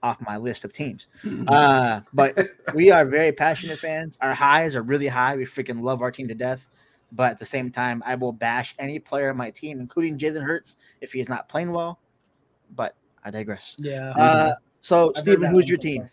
off 0.03 0.21
my 0.21 0.37
list 0.37 0.65
of 0.65 0.73
teams. 0.73 1.09
Uh, 1.49 2.01
but 2.13 2.51
we 2.75 2.91
are 2.91 3.05
very 3.05 3.33
passionate 3.33 3.79
fans. 3.79 4.19
Our 4.21 4.35
highs 4.35 4.77
are 4.77 4.83
really 4.83 5.09
high. 5.09 5.37
We 5.37 5.45
freaking 5.45 5.83
love 5.83 6.03
our 6.03 6.11
team 6.11 6.29
to 6.29 6.35
death. 6.35 6.69
But 7.11 7.33
at 7.33 7.39
the 7.39 7.47
same 7.47 7.71
time, 7.71 8.03
I 8.05 8.15
will 8.17 8.33
bash 8.33 8.75
any 8.79 8.99
player 8.99 9.31
on 9.31 9.37
my 9.37 9.51
team, 9.51 9.81
including 9.81 10.19
Jalen 10.19 10.43
Hurts, 10.43 10.77
if 11.01 11.13
he 11.13 11.21
is 11.21 11.29
not 11.29 11.49
playing 11.49 11.73
well. 11.73 11.99
But 12.77 12.95
I 13.25 13.31
digress. 13.31 13.77
yeah. 13.79 14.11
Uh, 14.11 14.53
so, 14.83 15.13
I've 15.17 15.23
Steven, 15.23 15.51
who's 15.51 15.69
your 15.69 15.79
team? 15.79 16.09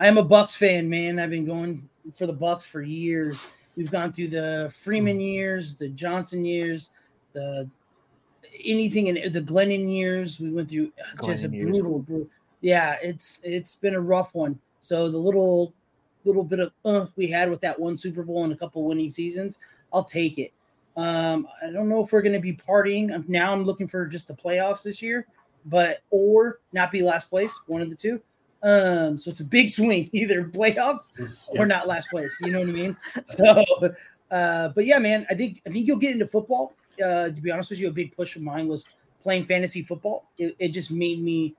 I 0.00 0.08
am 0.08 0.18
a 0.18 0.24
Bucs 0.24 0.56
fan, 0.56 0.88
man. 0.88 1.18
I've 1.20 1.30
been 1.30 1.46
going 1.46 1.88
for 2.12 2.26
the 2.26 2.34
Bucs 2.34 2.66
for 2.66 2.82
years. 2.82 3.52
We've 3.80 3.90
gone 3.90 4.12
through 4.12 4.28
the 4.28 4.70
Freeman 4.76 5.16
Hmm. 5.16 5.20
years, 5.22 5.74
the 5.74 5.88
Johnson 5.88 6.44
years, 6.44 6.90
the 7.32 7.66
anything 8.62 9.06
in 9.06 9.32
the 9.32 9.40
Glennon 9.40 9.90
years. 9.90 10.38
We 10.38 10.50
went 10.50 10.68
through 10.68 10.92
just 11.24 11.46
a 11.46 11.48
brutal, 11.48 12.00
brutal. 12.00 12.28
Yeah, 12.60 12.96
it's 13.02 13.40
it's 13.42 13.76
been 13.76 13.94
a 13.94 14.00
rough 14.00 14.34
one. 14.34 14.60
So 14.80 15.08
the 15.08 15.16
little 15.16 15.72
little 16.26 16.44
bit 16.44 16.60
of 16.60 16.72
uh, 16.84 17.06
we 17.16 17.28
had 17.28 17.48
with 17.48 17.62
that 17.62 17.80
one 17.80 17.96
Super 17.96 18.22
Bowl 18.22 18.44
and 18.44 18.52
a 18.52 18.56
couple 18.56 18.84
winning 18.84 19.08
seasons, 19.08 19.60
I'll 19.94 20.04
take 20.04 20.38
it. 20.38 20.52
Um, 20.98 21.48
I 21.66 21.70
don't 21.70 21.88
know 21.88 22.04
if 22.04 22.12
we're 22.12 22.20
going 22.20 22.34
to 22.34 22.38
be 22.38 22.52
partying. 22.52 23.26
Now 23.30 23.50
I'm 23.50 23.64
looking 23.64 23.86
for 23.86 24.04
just 24.04 24.28
the 24.28 24.34
playoffs 24.34 24.82
this 24.82 25.00
year, 25.00 25.26
but 25.64 26.02
or 26.10 26.60
not 26.74 26.92
be 26.92 27.00
last 27.00 27.30
place, 27.30 27.58
one 27.66 27.80
of 27.80 27.88
the 27.88 27.96
two. 27.96 28.20
Um, 28.62 29.16
so 29.16 29.30
it's 29.30 29.40
a 29.40 29.44
big 29.44 29.70
swing, 29.70 30.10
either 30.12 30.44
playoffs 30.44 31.48
or 31.58 31.66
not 31.66 31.88
last 31.88 32.10
place. 32.10 32.38
You 32.42 32.52
know 32.52 32.60
what 32.60 32.68
I 32.68 32.72
mean? 32.72 32.96
So, 33.26 33.64
uh, 34.30 34.68
but 34.68 34.86
yeah, 34.86 34.98
man, 34.98 35.26
I 35.30 35.34
think 35.34 35.60
I 35.66 35.70
think 35.70 35.86
you'll 35.86 35.98
get 35.98 36.12
into 36.12 36.26
football. 36.26 36.74
Uh, 37.02 37.30
to 37.30 37.40
be 37.40 37.50
honest 37.50 37.70
with 37.70 37.80
you, 37.80 37.88
a 37.88 37.92
big 37.92 38.14
push 38.14 38.36
of 38.36 38.42
mine 38.42 38.68
was 38.68 38.96
playing 39.20 39.46
fantasy 39.46 39.82
football. 39.82 40.26
It, 40.38 40.54
it 40.58 40.68
just 40.68 40.90
made 40.90 41.22
me 41.22 41.54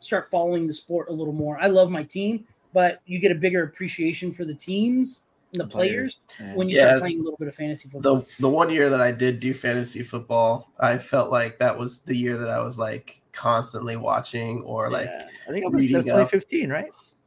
start 0.00 0.30
following 0.30 0.66
the 0.66 0.72
sport 0.72 1.08
a 1.08 1.12
little 1.12 1.32
more. 1.32 1.58
I 1.60 1.68
love 1.68 1.90
my 1.90 2.02
team, 2.02 2.44
but 2.72 3.00
you 3.06 3.18
get 3.18 3.32
a 3.32 3.36
bigger 3.36 3.62
appreciation 3.62 4.32
for 4.32 4.44
the 4.44 4.54
teams 4.54 5.22
the 5.52 5.58
The 5.60 5.66
players, 5.68 6.18
players, 6.36 6.56
when 6.56 6.68
you 6.68 6.76
Yeah. 6.76 6.86
start 6.88 7.00
playing 7.00 7.20
a 7.20 7.22
little 7.22 7.36
bit 7.38 7.48
of 7.48 7.54
fantasy 7.54 7.88
football. 7.88 8.16
the 8.16 8.26
the 8.40 8.48
one 8.48 8.70
year 8.70 8.90
that 8.90 9.00
I 9.00 9.12
did 9.12 9.40
do 9.40 9.54
fantasy 9.54 10.02
football, 10.02 10.70
I 10.80 10.98
felt 10.98 11.30
like 11.30 11.58
that 11.58 11.76
was 11.78 12.00
the 12.00 12.16
year 12.16 12.36
that 12.36 12.48
I 12.50 12.60
was 12.62 12.78
like 12.78 13.20
constantly 13.32 13.96
watching 13.96 14.62
or 14.62 14.90
like 14.90 15.06
yeah, 15.06 15.18
Yeah. 15.20 15.28
I 15.48 15.52
think 15.52 15.64
it 15.66 15.72
was, 15.72 15.72
that 15.72 15.72
was 15.72 15.82
reading 15.82 15.96
up. 15.98 16.04
2015, 16.30 16.70
right? 16.70 16.86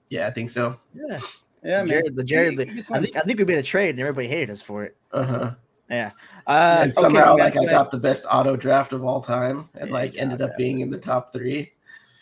Yeah, 0.09 0.27
I 0.27 0.31
think 0.31 0.49
so. 0.49 0.75
Yeah. 0.93 1.19
yeah, 1.63 1.77
man. 1.79 1.87
Jared, 1.87 2.15
the 2.15 2.23
Jared, 2.23 2.59
It- 2.59 2.69
it's 2.77 2.91
I 2.91 2.99
think 3.01 3.15
I 3.15 3.21
think 3.21 3.39
we 3.39 3.45
made 3.45 3.59
a 3.59 3.63
trade 3.63 3.91
and 3.91 3.99
everybody 3.99 4.27
hated 4.27 4.49
us 4.49 4.61
for 4.61 4.83
it. 4.83 4.95
Uh-huh. 5.11 5.53
Yeah. 5.89 6.11
Uh, 6.45 6.79
and 6.83 6.93
somehow 6.93 7.33
okay, 7.33 7.43
like 7.43 7.57
I 7.57 7.65
got 7.65 7.89
the 7.89 7.97
best 7.97 8.25
auto 8.31 8.55
draft 8.55 8.93
of 8.93 9.03
all 9.03 9.21
time 9.21 9.69
and 9.75 9.87
Yeah, 9.89 9.93
like 9.93 10.17
ended 10.17 10.41
up 10.41 10.55
being 10.57 10.81
in 10.81 10.89
the 10.91 10.97
top 10.99 11.33
three. 11.33 11.71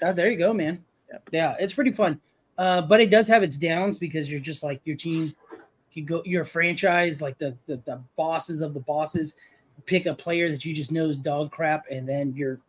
Oh, 0.01 0.13
there 0.13 0.29
you 0.29 0.37
go, 0.37 0.53
man. 0.53 0.83
Yeah, 1.31 1.55
it's 1.59 1.73
pretty 1.73 1.91
fun. 1.91 2.21
Uh, 2.57 2.81
but 2.81 2.99
it 3.01 3.09
does 3.09 3.27
have 3.27 3.43
its 3.43 3.57
downs 3.57 3.97
because 3.97 4.29
you're 4.31 4.39
just 4.39 4.63
like 4.63 4.81
your 4.85 4.95
team 4.95 5.33
can 5.97 6.05
go 6.17 6.21
your 6.25 6.43
franchise, 6.43 7.21
like 7.21 7.37
the, 7.37 7.55
the 7.67 7.77
the 7.85 8.01
bosses 8.15 8.61
of 8.61 8.73
the 8.73 8.79
bosses, 8.81 9.35
pick 9.85 10.05
a 10.05 10.13
player 10.13 10.49
that 10.49 10.65
you 10.65 10.73
just 10.73 10.91
know 10.91 11.05
is 11.05 11.17
dog 11.17 11.51
crap, 11.51 11.85
and 11.91 12.07
then 12.07 12.33
you're 12.35 12.59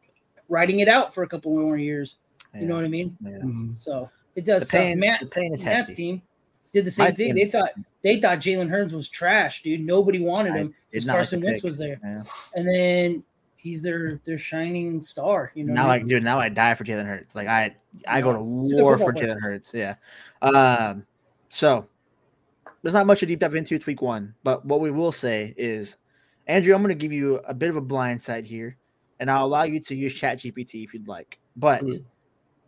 riding 0.49 0.80
it 0.80 0.88
out 0.88 1.12
for 1.14 1.23
a 1.23 1.28
couple 1.28 1.56
more 1.56 1.76
years. 1.76 2.16
You 2.54 2.66
know 2.66 2.75
what 2.76 2.85
I 2.85 2.88
mean? 2.88 3.16
Yeah. 3.20 3.38
Mhm. 3.44 3.80
So 3.80 4.11
it 4.35 4.44
does. 4.44 4.61
The 4.62 4.66
suck. 4.66 4.80
pain, 4.80 4.99
Matt, 5.00 5.20
the 5.20 5.26
pain 5.26 5.52
is 5.52 5.62
Matt's 5.62 5.90
hefty. 5.90 5.94
team 5.94 6.23
did 6.73 6.85
the 6.85 6.90
same 6.90 7.04
My 7.04 7.11
thing. 7.12 7.35
team- 7.35 7.37
They 7.37 7.50
thought 7.50 7.70
they 8.02 8.20
thought 8.20 8.38
Jalen 8.38 8.68
Hurts 8.70 8.92
was 8.94 9.08
trash, 9.08 9.62
dude. 9.62 9.80
Nobody 9.85 10.18
wanted 10.20 10.54
him 10.54 10.68
did 10.68 10.75
because 10.90 11.04
Carson 11.04 11.40
Wentz 11.42 11.62
was 11.62 11.76
there, 11.78 11.99
Yeah. 12.02 12.23
and 12.56 12.66
then 12.68 13.23
he's 13.56 13.82
their 13.82 14.20
their 14.25 14.38
shining 14.38 15.02
star. 15.02 15.52
You 15.54 15.64
know, 15.64 15.75
now 15.75 15.88
what 15.88 16.00
I 16.00 16.02
do. 16.04 16.20
Now 16.20 16.40
I 16.40 16.49
die 16.49 16.75
for 16.75 16.85
Jalen 16.85 17.06
Hurts. 17.06 17.35
Like 17.35 17.49
I, 17.49 17.75
I 18.06 18.20
go 18.23 18.32
to 18.32 18.61
He's 18.62 18.73
a 18.73 18.76
good 18.76 18.82
war 18.82 18.97
for 18.99 19.12
player. 19.12 19.35
Jalen 19.35 19.40
Hurts. 19.40 19.73
Yeah. 19.75 19.97
Um. 20.40 21.06
So 21.50 21.87
there's 22.82 22.94
not 22.94 23.06
much 23.06 23.20
to 23.20 23.26
deep 23.26 23.40
dive 23.40 23.54
into 23.54 23.75
with 23.75 23.87
week 23.87 24.02
one, 24.02 24.35
but 24.44 24.64
what 24.64 24.80
we 24.80 24.90
will 24.90 25.12
say 25.12 25.54
is, 25.56 25.97
Andrew, 26.47 26.75
I'm 26.75 26.82
going 26.82 26.90
to 26.90 27.00
give 27.00 27.12
you 27.12 27.37
a 27.47 27.54
bit 27.54 27.70
of 27.70 27.76
a 27.76 27.80
blind 27.80 28.23
side 28.23 28.47
here, 28.47 28.76
and 29.18 29.30
I'll 29.30 29.47
allow 29.47 29.64
you 29.64 29.80
to 29.80 29.94
use 29.94 30.14
Chat 30.14 30.38
GPT 30.38 30.85
if 30.85 30.94
you'd 30.94 31.08
like. 31.08 31.38
But 31.56 31.82
Mm. 31.82 32.04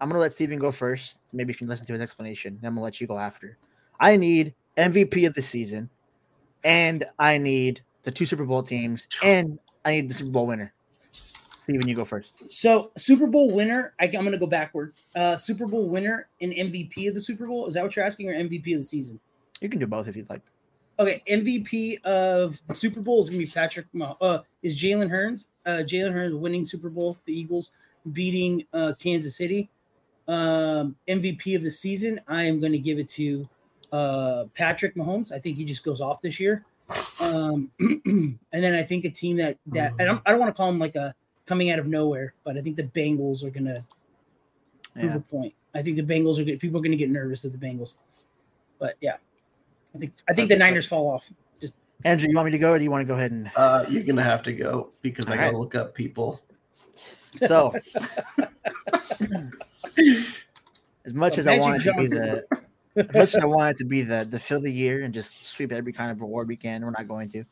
I'm 0.00 0.08
going 0.08 0.16
to 0.16 0.20
let 0.20 0.32
Steven 0.32 0.58
go 0.58 0.72
first. 0.72 1.20
so 1.30 1.36
Maybe 1.36 1.52
you 1.52 1.56
can 1.58 1.68
listen 1.68 1.86
to 1.86 1.92
his 1.92 2.00
explanation. 2.02 2.58
Then 2.60 2.68
I'm 2.68 2.74
going 2.74 2.80
to 2.80 2.84
let 2.84 3.00
you 3.00 3.06
go 3.06 3.18
after. 3.18 3.58
I 3.98 4.16
need 4.16 4.54
MVP 4.76 5.26
of 5.26 5.34
the 5.34 5.42
season, 5.42 5.90
and 6.64 7.04
I 7.18 7.36
need 7.38 7.82
the 8.02 8.10
two 8.10 8.24
Super 8.24 8.44
Bowl 8.46 8.62
teams, 8.62 9.06
and 9.22 9.58
I 9.84 9.92
need 9.92 10.10
the 10.10 10.14
Super 10.14 10.30
Bowl 10.30 10.46
winner. 10.46 10.72
Steven, 11.58 11.86
you 11.86 11.94
go 11.94 12.06
first. 12.06 12.50
So 12.50 12.90
Super 12.96 13.26
Bowl 13.26 13.54
winner, 13.54 13.92
I, 14.00 14.06
am 14.06 14.12
going 14.12 14.32
to 14.32 14.38
go 14.38 14.46
backwards. 14.46 15.04
Uh, 15.14 15.36
Super 15.36 15.66
Bowl 15.66 15.86
winner 15.88 16.28
and 16.40 16.52
MVP 16.52 17.06
of 17.08 17.14
the 17.14 17.20
Super 17.20 17.46
Bowl. 17.46 17.66
Is 17.66 17.74
that 17.74 17.82
what 17.82 17.94
you're 17.94 18.04
asking, 18.04 18.30
or 18.30 18.34
MVP 18.34 18.72
of 18.74 18.80
the 18.80 18.84
season? 18.84 19.20
You 19.60 19.68
can 19.68 19.78
do 19.78 19.86
both 19.86 20.08
if 20.08 20.16
you'd 20.16 20.30
like. 20.30 20.42
Okay, 20.98 21.22
MVP 21.28 22.02
of 22.04 22.60
the 22.66 22.74
Super 22.74 23.00
Bowl 23.00 23.22
is 23.22 23.30
going 23.30 23.40
to 23.40 23.46
be 23.46 23.50
Patrick. 23.52 23.86
Mah- 23.92 24.16
Uh, 24.20 24.40
is 24.62 24.76
Jalen 24.78 25.08
Hurts? 25.08 25.48
Uh, 25.64 25.82
Jalen 25.82 26.12
Hurts 26.12 26.34
winning 26.34 26.66
Super 26.66 26.90
Bowl, 26.90 27.16
the 27.24 27.32
Eagles 27.38 27.70
beating 28.12 28.66
uh, 28.74 28.92
Kansas 28.98 29.36
City. 29.36 29.70
Um, 30.28 30.96
MVP 31.08 31.56
of 31.56 31.62
the 31.62 31.70
season, 31.70 32.20
I 32.28 32.44
am 32.44 32.60
going 32.60 32.72
to 32.72 32.78
give 32.78 32.98
it 32.98 33.08
to 33.10 33.44
uh, 33.92 34.44
Patrick 34.54 34.94
Mahomes. 34.94 35.32
I 35.32 35.38
think 35.38 35.56
he 35.56 35.64
just 35.64 35.84
goes 35.84 36.00
off 36.00 36.20
this 36.20 36.38
year. 36.38 36.64
Um, 37.22 37.70
and 37.80 38.38
then 38.52 38.74
I 38.74 38.82
think 38.82 39.04
a 39.04 39.10
team 39.10 39.36
that 39.38 39.56
that 39.68 39.92
and 39.98 40.08
I'm, 40.08 40.20
I 40.26 40.30
don't 40.32 40.40
want 40.40 40.50
to 40.54 40.56
call 40.56 40.66
them 40.70 40.78
like 40.78 40.96
a 40.96 41.14
coming 41.46 41.70
out 41.70 41.78
of 41.78 41.86
nowhere, 41.86 42.34
but 42.44 42.56
I 42.58 42.60
think 42.60 42.76
the 42.76 42.84
Bengals 42.84 43.42
are 43.42 43.50
going 43.50 43.64
to 43.66 43.84
prove 44.94 45.14
a 45.14 45.20
point. 45.20 45.54
I 45.74 45.82
think 45.82 45.96
the 45.96 46.02
Bengals 46.02 46.38
are 46.38 46.44
good. 46.44 46.60
People 46.60 46.78
are 46.78 46.82
going 46.82 46.90
to 46.92 46.96
get 46.96 47.10
nervous 47.10 47.44
at 47.44 47.52
the 47.52 47.58
Bengals, 47.58 47.94
but 48.78 48.96
yeah, 49.00 49.16
I 49.94 49.98
think 49.98 50.12
I 50.28 50.32
think 50.34 50.48
the 50.48 50.54
Perfect. 50.54 50.58
Niners 50.58 50.86
fall 50.86 51.08
off. 51.08 51.32
Just 51.60 51.74
Andrew, 52.04 52.28
you 52.28 52.36
want 52.36 52.46
me 52.46 52.52
to 52.52 52.58
go 52.58 52.72
or 52.72 52.78
do 52.78 52.84
you 52.84 52.90
want 52.90 53.02
to 53.02 53.06
go 53.06 53.14
ahead 53.14 53.32
and 53.32 53.50
Uh, 53.56 53.84
you're 53.88 54.02
gonna 54.04 54.22
have 54.22 54.42
to 54.44 54.52
go 54.52 54.90
because 55.02 55.26
I 55.30 55.36
gotta 55.36 55.48
right. 55.48 55.54
look 55.54 55.74
up 55.74 55.94
people. 55.94 56.40
so 57.46 57.74
as 61.04 61.14
much 61.14 61.34
So 61.34 61.40
as 61.40 61.46
I 61.46 61.58
Magic 61.58 61.62
wanted 61.62 61.82
to 61.82 61.92
be 61.94 62.06
the 62.06 62.44
as 62.96 63.06
much 63.14 63.34
as 63.34 63.36
I 63.36 63.46
wanted 63.46 63.76
to 63.76 63.84
be 63.84 64.02
the 64.02 64.26
the 64.28 64.38
fill 64.38 64.58
of 64.58 64.64
the 64.64 64.72
year 64.72 65.02
and 65.04 65.14
just 65.14 65.44
sweep 65.46 65.72
every 65.72 65.92
kind 65.92 66.10
of 66.10 66.20
reward 66.20 66.48
we 66.48 66.56
can, 66.56 66.84
we're 66.84 66.90
not 66.90 67.08
going 67.08 67.28
to. 67.30 67.44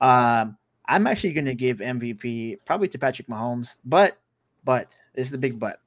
Um, 0.00 0.56
I'm 0.86 1.06
actually 1.06 1.32
going 1.32 1.44
to 1.44 1.54
give 1.54 1.78
MVP 1.78 2.58
probably 2.64 2.88
to 2.88 2.98
Patrick 2.98 3.28
Mahomes, 3.28 3.76
but 3.84 4.18
but 4.64 4.94
this 5.14 5.26
is 5.26 5.30
the 5.30 5.38
big 5.38 5.58
but. 5.58 5.80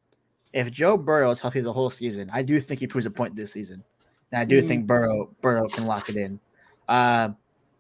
If 0.53 0.70
Joe 0.70 0.98
Burrow 0.98 1.31
is 1.31 1.39
healthy 1.39 1.62
the 1.62 1.72
whole 1.72 1.89
season, 1.89 2.29
I 2.34 2.41
do 2.41 2.60
think 2.60 2.81
he 2.81 2.88
proves 2.88 3.05
a 3.05 3.12
point 3.12 3.36
this 3.36 3.53
season, 3.53 3.84
and 4.32 4.42
I 4.42 4.46
do 4.46 4.62
Mhm. 4.62 4.68
think 4.68 4.88
Burrow 4.88 5.30
Burrow 5.42 5.68
can 5.68 5.86
lock 5.86 6.10
it 6.10 6.16
in. 6.16 6.40
Um, 6.88 7.38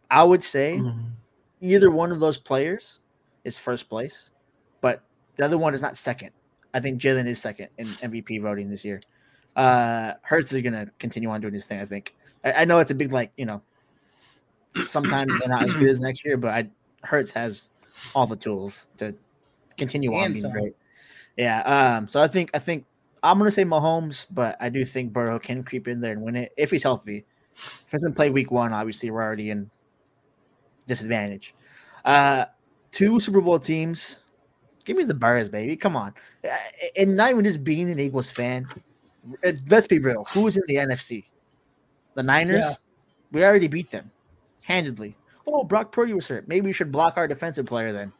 I 0.09 0.23
would 0.23 0.43
say 0.43 0.77
Mhm. 0.77 1.11
either 1.61 1.89
one 1.91 2.11
of 2.11 2.19
those 2.19 2.37
players 2.37 2.99
is 3.43 3.57
first 3.57 3.89
place, 3.89 4.31
but 4.81 5.01
the 5.35 5.45
other 5.45 5.57
one 5.57 5.73
is 5.73 5.81
not 5.81 5.97
second. 5.97 6.31
I 6.73 6.79
think 6.79 7.01
Jalen 7.01 7.25
is 7.27 7.41
second 7.41 7.69
in 7.77 7.87
MVP 8.01 8.37
voting 8.39 8.69
this 8.69 8.83
year. 8.85 9.01
Uh, 9.55 10.13
Hurts 10.21 10.53
is 10.53 10.61
gonna 10.61 10.89
continue 10.99 11.29
on 11.29 11.41
doing 11.41 11.53
his 11.53 11.65
thing. 11.65 11.79
I 11.81 11.85
think. 11.85 12.15
I, 12.43 12.53
I 12.53 12.65
know 12.65 12.79
it's 12.79 12.91
a 12.91 12.95
big 12.95 13.11
like 13.11 13.31
you 13.37 13.45
know. 13.45 13.61
Sometimes 14.77 15.37
they're 15.39 15.49
not 15.49 15.63
as 15.63 15.73
good 15.73 15.89
as 15.89 15.99
next 16.01 16.23
year, 16.23 16.37
but 16.37 16.51
I 16.51 16.69
Hurts 17.03 17.31
has 17.33 17.71
all 18.15 18.25
the 18.25 18.35
tools 18.37 18.87
to 18.97 19.13
continue 19.77 20.13
on 20.15 20.31
being 20.33 20.41
some. 20.43 20.51
great. 20.51 20.75
Yeah. 21.35 21.61
Um. 21.97 22.07
So 22.07 22.21
I 22.21 22.27
think 22.27 22.51
I 22.53 22.59
think 22.59 22.85
I'm 23.23 23.37
gonna 23.37 23.51
say 23.51 23.63
Mahomes, 23.65 24.25
but 24.31 24.57
I 24.59 24.69
do 24.69 24.83
think 24.83 25.13
Burrow 25.13 25.39
can 25.39 25.63
creep 25.63 25.87
in 25.87 25.99
there 25.99 26.11
and 26.13 26.21
win 26.21 26.35
it 26.35 26.51
if 26.57 26.71
he's 26.71 26.83
healthy. 26.83 27.25
If 27.53 27.85
he 27.89 27.97
doesn't 27.97 28.13
play 28.15 28.29
week 28.29 28.49
one, 28.51 28.73
obviously 28.73 29.11
we're 29.11 29.21
already 29.21 29.49
in 29.51 29.69
disadvantage. 30.87 31.53
Uh, 32.05 32.45
two 32.91 33.19
Super 33.19 33.41
Bowl 33.41 33.59
teams. 33.59 34.19
Give 34.85 34.97
me 34.97 35.03
the 35.03 35.13
Bears, 35.13 35.49
baby. 35.49 35.75
Come 35.75 35.95
on. 35.95 36.13
And 36.97 37.15
not 37.15 37.29
even 37.29 37.43
just 37.43 37.63
being 37.63 37.91
an 37.91 37.99
Eagles 37.99 38.29
fan. 38.31 38.67
uh, 39.45 39.51
Let's 39.69 39.85
be 39.87 39.99
real. 39.99 40.25
Who's 40.33 40.57
in 40.57 40.63
the 40.67 40.75
NFC? 40.77 41.25
The 42.15 42.23
Niners. 42.23 42.63
Yeah. 42.65 42.73
We 43.31 43.43
already 43.43 43.67
beat 43.67 43.91
them 43.91 44.09
handedly. 44.61 45.15
Oh, 45.45 45.63
Brock 45.63 45.91
Purdy 45.91 46.13
was 46.13 46.27
hurt. 46.27 46.47
Maybe 46.47 46.65
we 46.67 46.73
should 46.73 46.91
block 46.91 47.17
our 47.17 47.27
defensive 47.27 47.65
player 47.65 47.91
then. 47.91 48.11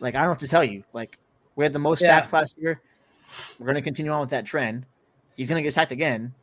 Like 0.00 0.14
I 0.16 0.20
don't 0.20 0.30
have 0.30 0.38
to 0.38 0.48
tell 0.48 0.64
you. 0.64 0.82
Like 0.92 1.18
we 1.54 1.64
had 1.64 1.72
the 1.72 1.78
most 1.78 2.02
Yeah. 2.02 2.08
sacks 2.20 2.32
last 2.32 2.58
year. 2.58 2.80
We're 3.58 3.66
gonna 3.66 3.82
continue 3.82 4.12
on 4.12 4.20
with 4.20 4.30
that 4.30 4.44
trend. 4.46 4.86
He's 5.36 5.48
gonna 5.48 5.62
get 5.62 5.72
sacked 5.72 5.92
again. 5.92 6.34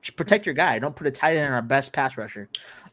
Just 0.00 0.16
protect 0.16 0.46
your 0.46 0.54
guy. 0.54 0.78
Don't 0.80 0.96
put 0.96 1.06
a 1.06 1.12
tight 1.12 1.36
end 1.36 1.46
in 1.46 1.52
our 1.52 1.62
best 1.62 1.92
pass 1.92 2.16
rusher. 2.18 2.48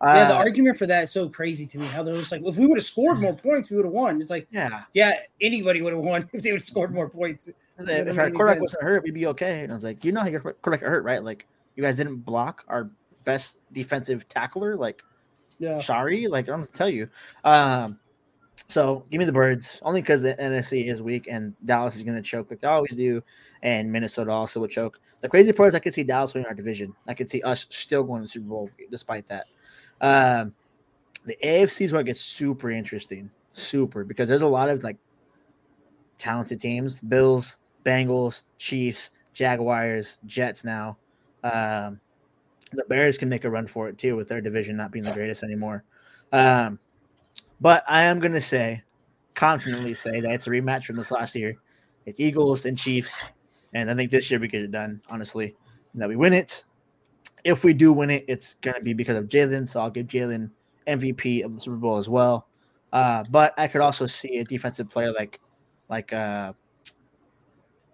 yeah, 0.05 0.27
the 0.27 0.35
Uh, 0.35 0.37
argument 0.37 0.77
for 0.77 0.85
that 0.85 1.05
is 1.05 1.11
so 1.11 1.27
crazy 1.27 1.65
to 1.65 1.79
me. 1.79 1.85
How 1.87 2.03
they're 2.03 2.13
just 2.13 2.31
like, 2.31 2.43
if 2.45 2.55
we 2.57 2.67
would 2.67 2.77
have 2.77 2.85
scored 2.85 3.19
more 3.19 3.33
points, 3.33 3.69
we 3.71 3.77
would 3.77 3.85
have 3.85 3.93
won. 3.93 4.21
It's 4.21 4.29
like, 4.29 4.47
yeah. 4.51 4.83
yeah, 4.93 5.13
anybody 5.41 5.81
would 5.81 5.93
have 5.93 6.03
won 6.03 6.29
if 6.33 6.43
they 6.43 6.51
would 6.51 6.61
have 6.61 6.65
scored 6.67 6.93
more 6.93 7.09
points. 7.09 7.49
I 7.49 7.53
was 7.77 7.85
That 7.87 7.97
like, 8.05 8.07
if 8.13 8.19
our 8.19 8.29
quarterback 8.29 8.55
sense. 8.57 8.61
wasn't 8.61 8.83
hurt, 8.83 9.03
we'd 9.03 9.13
be 9.15 9.25
okay. 9.27 9.61
And 9.61 9.71
I 9.71 9.73
was 9.75 9.83
like, 9.83 10.03
you 10.05 10.11
know 10.11 10.21
how 10.21 10.27
your 10.27 10.39
quarterback 10.41 10.81
hurt, 10.81 11.03
right? 11.03 11.23
Like, 11.23 11.47
you 11.75 11.81
guys 11.81 11.95
didn't 11.95 12.17
block 12.17 12.63
our 12.67 12.91
best 13.23 13.57
defensive 13.71 14.27
tackler. 14.27 14.75
Like, 14.75 15.01
Yeah, 15.57 15.79
sorry, 15.79 16.27
like 16.27 16.47
I'm 16.47 16.57
gonna 16.61 16.67
tell 16.67 16.89
you. 16.89 17.09
Um, 17.43 17.99
so 18.67 19.03
give 19.09 19.19
me 19.19 19.25
the 19.25 19.33
birds 19.33 19.79
only 19.81 20.01
because 20.01 20.21
the 20.21 20.35
NFC 20.35 20.85
is 20.85 21.01
weak 21.01 21.27
and 21.29 21.53
Dallas 21.65 21.95
is 21.95 22.03
going 22.03 22.17
to 22.17 22.21
choke 22.21 22.49
like 22.49 22.59
they 22.59 22.67
always 22.67 22.95
do, 22.95 23.21
and 23.61 23.91
Minnesota 23.91 24.31
also 24.31 24.59
would 24.59 24.71
choke. 24.71 24.99
The 25.21 25.29
crazy 25.29 25.51
part 25.51 25.69
is 25.69 25.75
I 25.75 25.79
could 25.79 25.93
see 25.93 26.03
Dallas 26.03 26.33
winning 26.33 26.47
our 26.47 26.53
division. 26.53 26.93
I 27.07 27.13
could 27.13 27.29
see 27.29 27.41
us 27.41 27.67
still 27.69 28.03
going 28.03 28.21
to 28.21 28.23
the 28.23 28.29
Super 28.29 28.47
Bowl 28.47 28.69
despite 28.89 29.27
that. 29.27 29.47
Um, 30.01 30.53
the 31.25 31.37
AFC 31.43 31.81
is 31.85 31.91
where 31.91 32.01
it 32.01 32.05
gets 32.05 32.21
super 32.21 32.69
interesting, 32.69 33.29
super 33.51 34.03
because 34.03 34.29
there's 34.29 34.41
a 34.41 34.47
lot 34.47 34.69
of 34.69 34.83
like 34.83 34.97
talented 36.17 36.59
teams: 36.59 37.01
Bills, 37.01 37.59
Bengals, 37.85 38.43
Chiefs, 38.57 39.11
Jaguars, 39.33 40.19
Jets. 40.25 40.63
Now, 40.63 40.97
um, 41.43 41.99
the 42.71 42.85
Bears 42.87 43.17
can 43.17 43.29
make 43.29 43.43
a 43.43 43.49
run 43.49 43.67
for 43.67 43.89
it 43.89 43.97
too 43.97 44.15
with 44.15 44.27
their 44.27 44.41
division 44.41 44.77
not 44.77 44.91
being 44.91 45.05
the 45.05 45.13
greatest 45.13 45.43
anymore. 45.43 45.83
Um, 46.31 46.79
but 47.61 47.83
I 47.87 48.03
am 48.03 48.19
going 48.19 48.33
to 48.33 48.41
say, 48.41 48.83
confidently 49.35 49.93
say 49.93 50.19
that 50.19 50.33
it's 50.33 50.47
a 50.47 50.49
rematch 50.49 50.85
from 50.85 50.95
this 50.95 51.11
last 51.11 51.35
year. 51.35 51.55
It's 52.05 52.19
Eagles 52.19 52.65
and 52.65 52.77
Chiefs, 52.77 53.31
and 53.73 53.89
I 53.89 53.95
think 53.95 54.11
this 54.11 54.29
year 54.31 54.39
we 54.39 54.47
get 54.47 54.61
it 54.61 54.71
done. 54.71 55.01
Honestly, 55.09 55.55
and 55.93 56.01
that 56.01 56.09
we 56.09 56.15
win 56.15 56.33
it. 56.33 56.63
If 57.43 57.63
we 57.63 57.73
do 57.73 57.93
win 57.93 58.09
it, 58.09 58.25
it's 58.27 58.55
going 58.55 58.75
to 58.75 58.81
be 58.81 58.93
because 58.93 59.17
of 59.17 59.29
Jalen. 59.29 59.67
So 59.67 59.79
I'll 59.79 59.89
give 59.89 60.07
Jalen 60.07 60.49
MVP 60.87 61.45
of 61.45 61.53
the 61.53 61.59
Super 61.59 61.77
Bowl 61.77 61.97
as 61.97 62.09
well. 62.09 62.47
Uh, 62.91 63.23
but 63.29 63.57
I 63.57 63.67
could 63.67 63.81
also 63.81 64.07
see 64.07 64.39
a 64.39 64.43
defensive 64.43 64.89
player 64.89 65.13
like, 65.13 65.39
like 65.89 66.11
uh, 66.11 66.53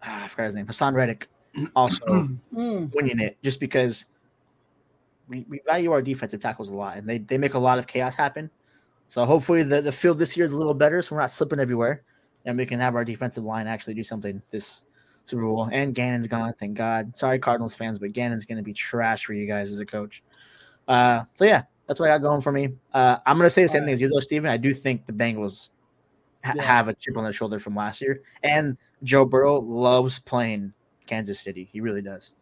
ah, 0.04 0.24
I 0.24 0.28
forgot 0.28 0.46
his 0.46 0.56
name, 0.56 0.66
Haason 0.66 0.94
Reddick, 0.94 1.28
also 1.76 2.06
Mm, 2.56 2.94
winning 2.94 3.20
it 3.20 3.38
just 3.44 3.60
because 3.60 4.06
we, 5.28 5.46
we 5.50 5.60
value 5.66 5.92
our 5.92 6.02
defensive 6.02 6.40
tackles 6.40 6.70
a 6.70 6.76
lot 6.76 6.96
and 6.98 7.08
they, 7.08 7.18
they 7.18 7.38
make 7.38 7.54
a 7.54 7.60
lot 7.60 7.80
of 7.80 7.88
chaos 7.88 8.16
happen. 8.16 8.50
So 9.08 9.26
hopefully 9.26 9.64
the, 9.64 9.82
the 9.82 9.92
field 9.92 10.18
this 10.20 10.36
year 10.36 10.46
is 10.46 10.52
a 10.52 10.58
little 10.58 10.74
better 10.74 11.02
so 11.02 11.16
we're 11.16 11.22
not 11.22 11.32
slipping 11.32 11.60
everywhere 11.60 12.04
and 12.46 12.58
we 12.58 12.66
can 12.66 12.80
have 12.80 12.96
our 12.96 13.06
defensive 13.06 13.44
line 13.44 13.68
actually 13.68 13.94
do 13.94 14.04
something 14.04 14.42
this 14.52 14.84
Super 15.26 15.44
Bowl. 15.44 15.70
And 15.72 15.96
Gannon's 15.96 16.28
gone, 16.28 16.54
thank 16.60 16.76
God. 16.76 17.16
Sorry, 17.18 17.40
Cardinals 17.40 17.74
fans, 17.74 17.98
but 17.98 18.14
Gannon's 18.14 18.46
going 18.46 18.58
to 18.58 18.64
be 18.64 18.74
trash 18.74 19.26
for 19.26 19.34
you 19.34 19.48
guys 19.48 19.72
as 19.72 19.80
a 19.80 19.86
coach. 19.86 20.22
Uh, 20.88 21.24
so 21.36 21.46
yeah, 21.46 21.64
That's 21.88 22.00
what 22.00 22.10
I 22.10 22.16
got 22.18 22.22
going 22.24 22.42
for 22.42 22.52
me. 22.52 22.74
Uh, 22.94 23.18
I'm 23.26 23.38
gonna 23.38 23.50
say 23.50 23.64
the 23.64 23.70
same 23.70 23.84
thing 23.86 23.94
as 23.94 24.02
you 24.02 24.10
though, 24.10 24.20
Steven. 24.20 24.50
I 24.50 24.58
do 24.58 24.74
think 24.74 25.06
the 25.06 25.14
Bengals 25.14 25.70
ha- 26.44 26.54
Yeah. 26.56 26.64
have 26.64 26.88
a 26.88 26.94
chip 26.94 27.18
on 27.18 27.24
their 27.24 27.34
shoulder 27.34 27.60
from 27.60 27.76
last 27.76 28.02
year, 28.02 28.22
and 28.44 28.78
Joe 29.04 29.26
Burrow 29.26 29.60
loves 29.62 30.20
playing 30.20 30.74
Kansas 31.06 31.40
City. 31.40 31.70
He 31.72 31.82
really 31.82 32.02
does. 32.02 32.34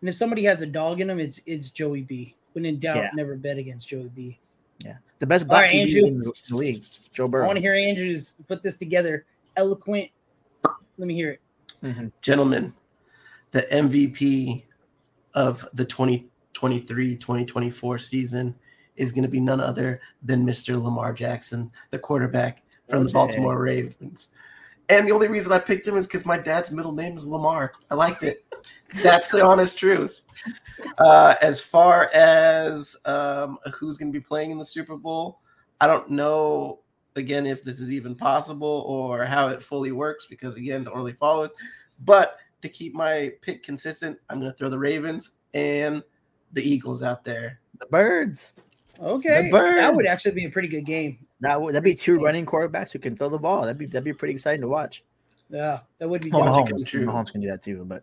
And 0.00 0.08
if 0.08 0.14
somebody 0.16 0.42
has 0.44 0.62
a 0.62 0.66
dog 0.66 1.00
in 1.00 1.08
them, 1.08 1.18
it's 1.20 1.40
it's 1.46 1.70
Joey 1.70 2.02
B. 2.02 2.36
When 2.52 2.64
in 2.64 2.78
doubt, 2.80 2.96
Yeah. 2.96 3.10
never 3.14 3.36
bet 3.36 3.58
against 3.58 3.88
Joey 3.88 4.10
B. 4.14 4.40
Yeah, 4.84 4.96
the 5.18 5.26
best 5.26 5.44
All 5.44 5.50
black 5.50 5.66
right, 5.66 5.74
Andrew. 5.74 6.06
in 6.06 6.18
the 6.18 6.32
the 6.48 6.56
league, 6.56 6.84
Joe 7.12 7.28
Burke. 7.28 7.44
I 7.44 7.46
want 7.46 7.56
to 7.56 7.62
hear 7.62 7.74
Andrews 7.74 8.36
put 8.46 8.62
this 8.62 8.76
together. 8.76 9.24
Eloquent. 9.56 10.10
Let 10.98 11.06
me 11.06 11.14
hear 11.14 11.30
it. 11.32 11.40
Mhm. 11.82 12.12
Gentlemen, 12.22 12.74
the 13.52 13.62
MVP 13.72 14.64
of 15.34 15.66
the 15.74 15.84
2023-2024 15.84 17.98
season 17.98 18.54
is 18.96 19.12
going 19.12 19.22
to 19.22 19.28
be 19.28 19.40
none 19.40 19.60
other 19.60 20.00
than 20.22 20.44
Mr. 20.44 20.82
Lamar 20.82 21.12
Jackson, 21.12 21.70
the 21.90 21.98
quarterback 21.98 22.62
from 22.88 23.04
the 23.04 23.12
Baltimore 23.12 23.60
Ravens. 23.60 24.28
And 24.88 25.06
the 25.06 25.12
only 25.12 25.28
reason 25.28 25.52
I 25.52 25.58
picked 25.58 25.86
him 25.86 25.96
is 25.96 26.06
because 26.06 26.24
my 26.24 26.38
dad's 26.38 26.72
middle 26.72 26.92
name 26.92 27.16
is 27.16 27.26
Lamar. 27.26 27.72
I 27.90 27.94
liked 27.94 28.24
it. 28.24 28.44
That's 29.02 29.28
the 29.28 29.44
honest 29.44 29.78
truth. 29.78 30.20
Uh, 30.98 31.34
as 31.42 31.60
far 31.60 32.10
as 32.14 32.96
um, 33.04 33.58
who's 33.74 33.98
going 33.98 34.12
to 34.12 34.18
be 34.18 34.24
playing 34.24 34.50
in 34.50 34.58
the 34.58 34.64
Super 34.64 34.96
Bowl, 34.96 35.40
I 35.80 35.86
don't 35.86 36.10
know 36.10 36.80
again 37.16 37.46
if 37.46 37.62
this 37.62 37.80
is 37.80 37.90
even 37.90 38.14
possible 38.14 38.84
or 38.86 39.24
how 39.24 39.48
it 39.48 39.62
fully 39.62 39.92
works 39.92 40.26
because 40.26 40.56
again, 40.56 40.84
don't 40.84 40.96
really 40.96 41.12
follow 41.12 41.44
it. 41.44 41.52
But 42.04 42.38
to 42.62 42.68
keep 42.68 42.94
my 42.94 43.32
pick 43.42 43.62
consistent, 43.62 44.18
I'm 44.28 44.40
going 44.40 44.50
to 44.50 44.56
throw 44.56 44.68
the 44.68 44.78
Ravens 44.78 45.32
and 45.54 46.02
the 46.52 46.62
Eagles 46.62 47.02
out 47.02 47.24
there. 47.24 47.60
The 47.78 47.86
Birds. 47.86 48.54
Okay, 49.00 49.44
the 49.44 49.50
birds. 49.50 49.80
that 49.80 49.94
would 49.94 50.06
actually 50.06 50.32
be 50.32 50.44
a 50.46 50.50
pretty 50.50 50.68
good 50.68 50.84
game. 50.84 51.18
That 51.40 51.60
would 51.60 51.74
that'd 51.74 51.84
be 51.84 51.94
two 51.94 52.18
running 52.18 52.44
quarterbacks 52.44 52.90
who 52.90 52.98
can 52.98 53.16
throw 53.16 53.28
the 53.28 53.38
ball. 53.38 53.62
That'd 53.62 53.78
be 53.78 53.86
that'd 53.86 54.02
be 54.02 54.12
pretty 54.12 54.34
exciting 54.34 54.60
to 54.62 54.68
watch. 54.68 55.04
Yeah, 55.50 55.80
that 55.98 56.08
would 56.08 56.22
be. 56.22 56.30
Watch 56.30 56.68
it 56.68 56.74
Mahomes. 56.74 57.04
Mahomes 57.06 57.30
can 57.30 57.40
do 57.40 57.48
that 57.48 57.62
too, 57.62 57.84
but 57.84 58.02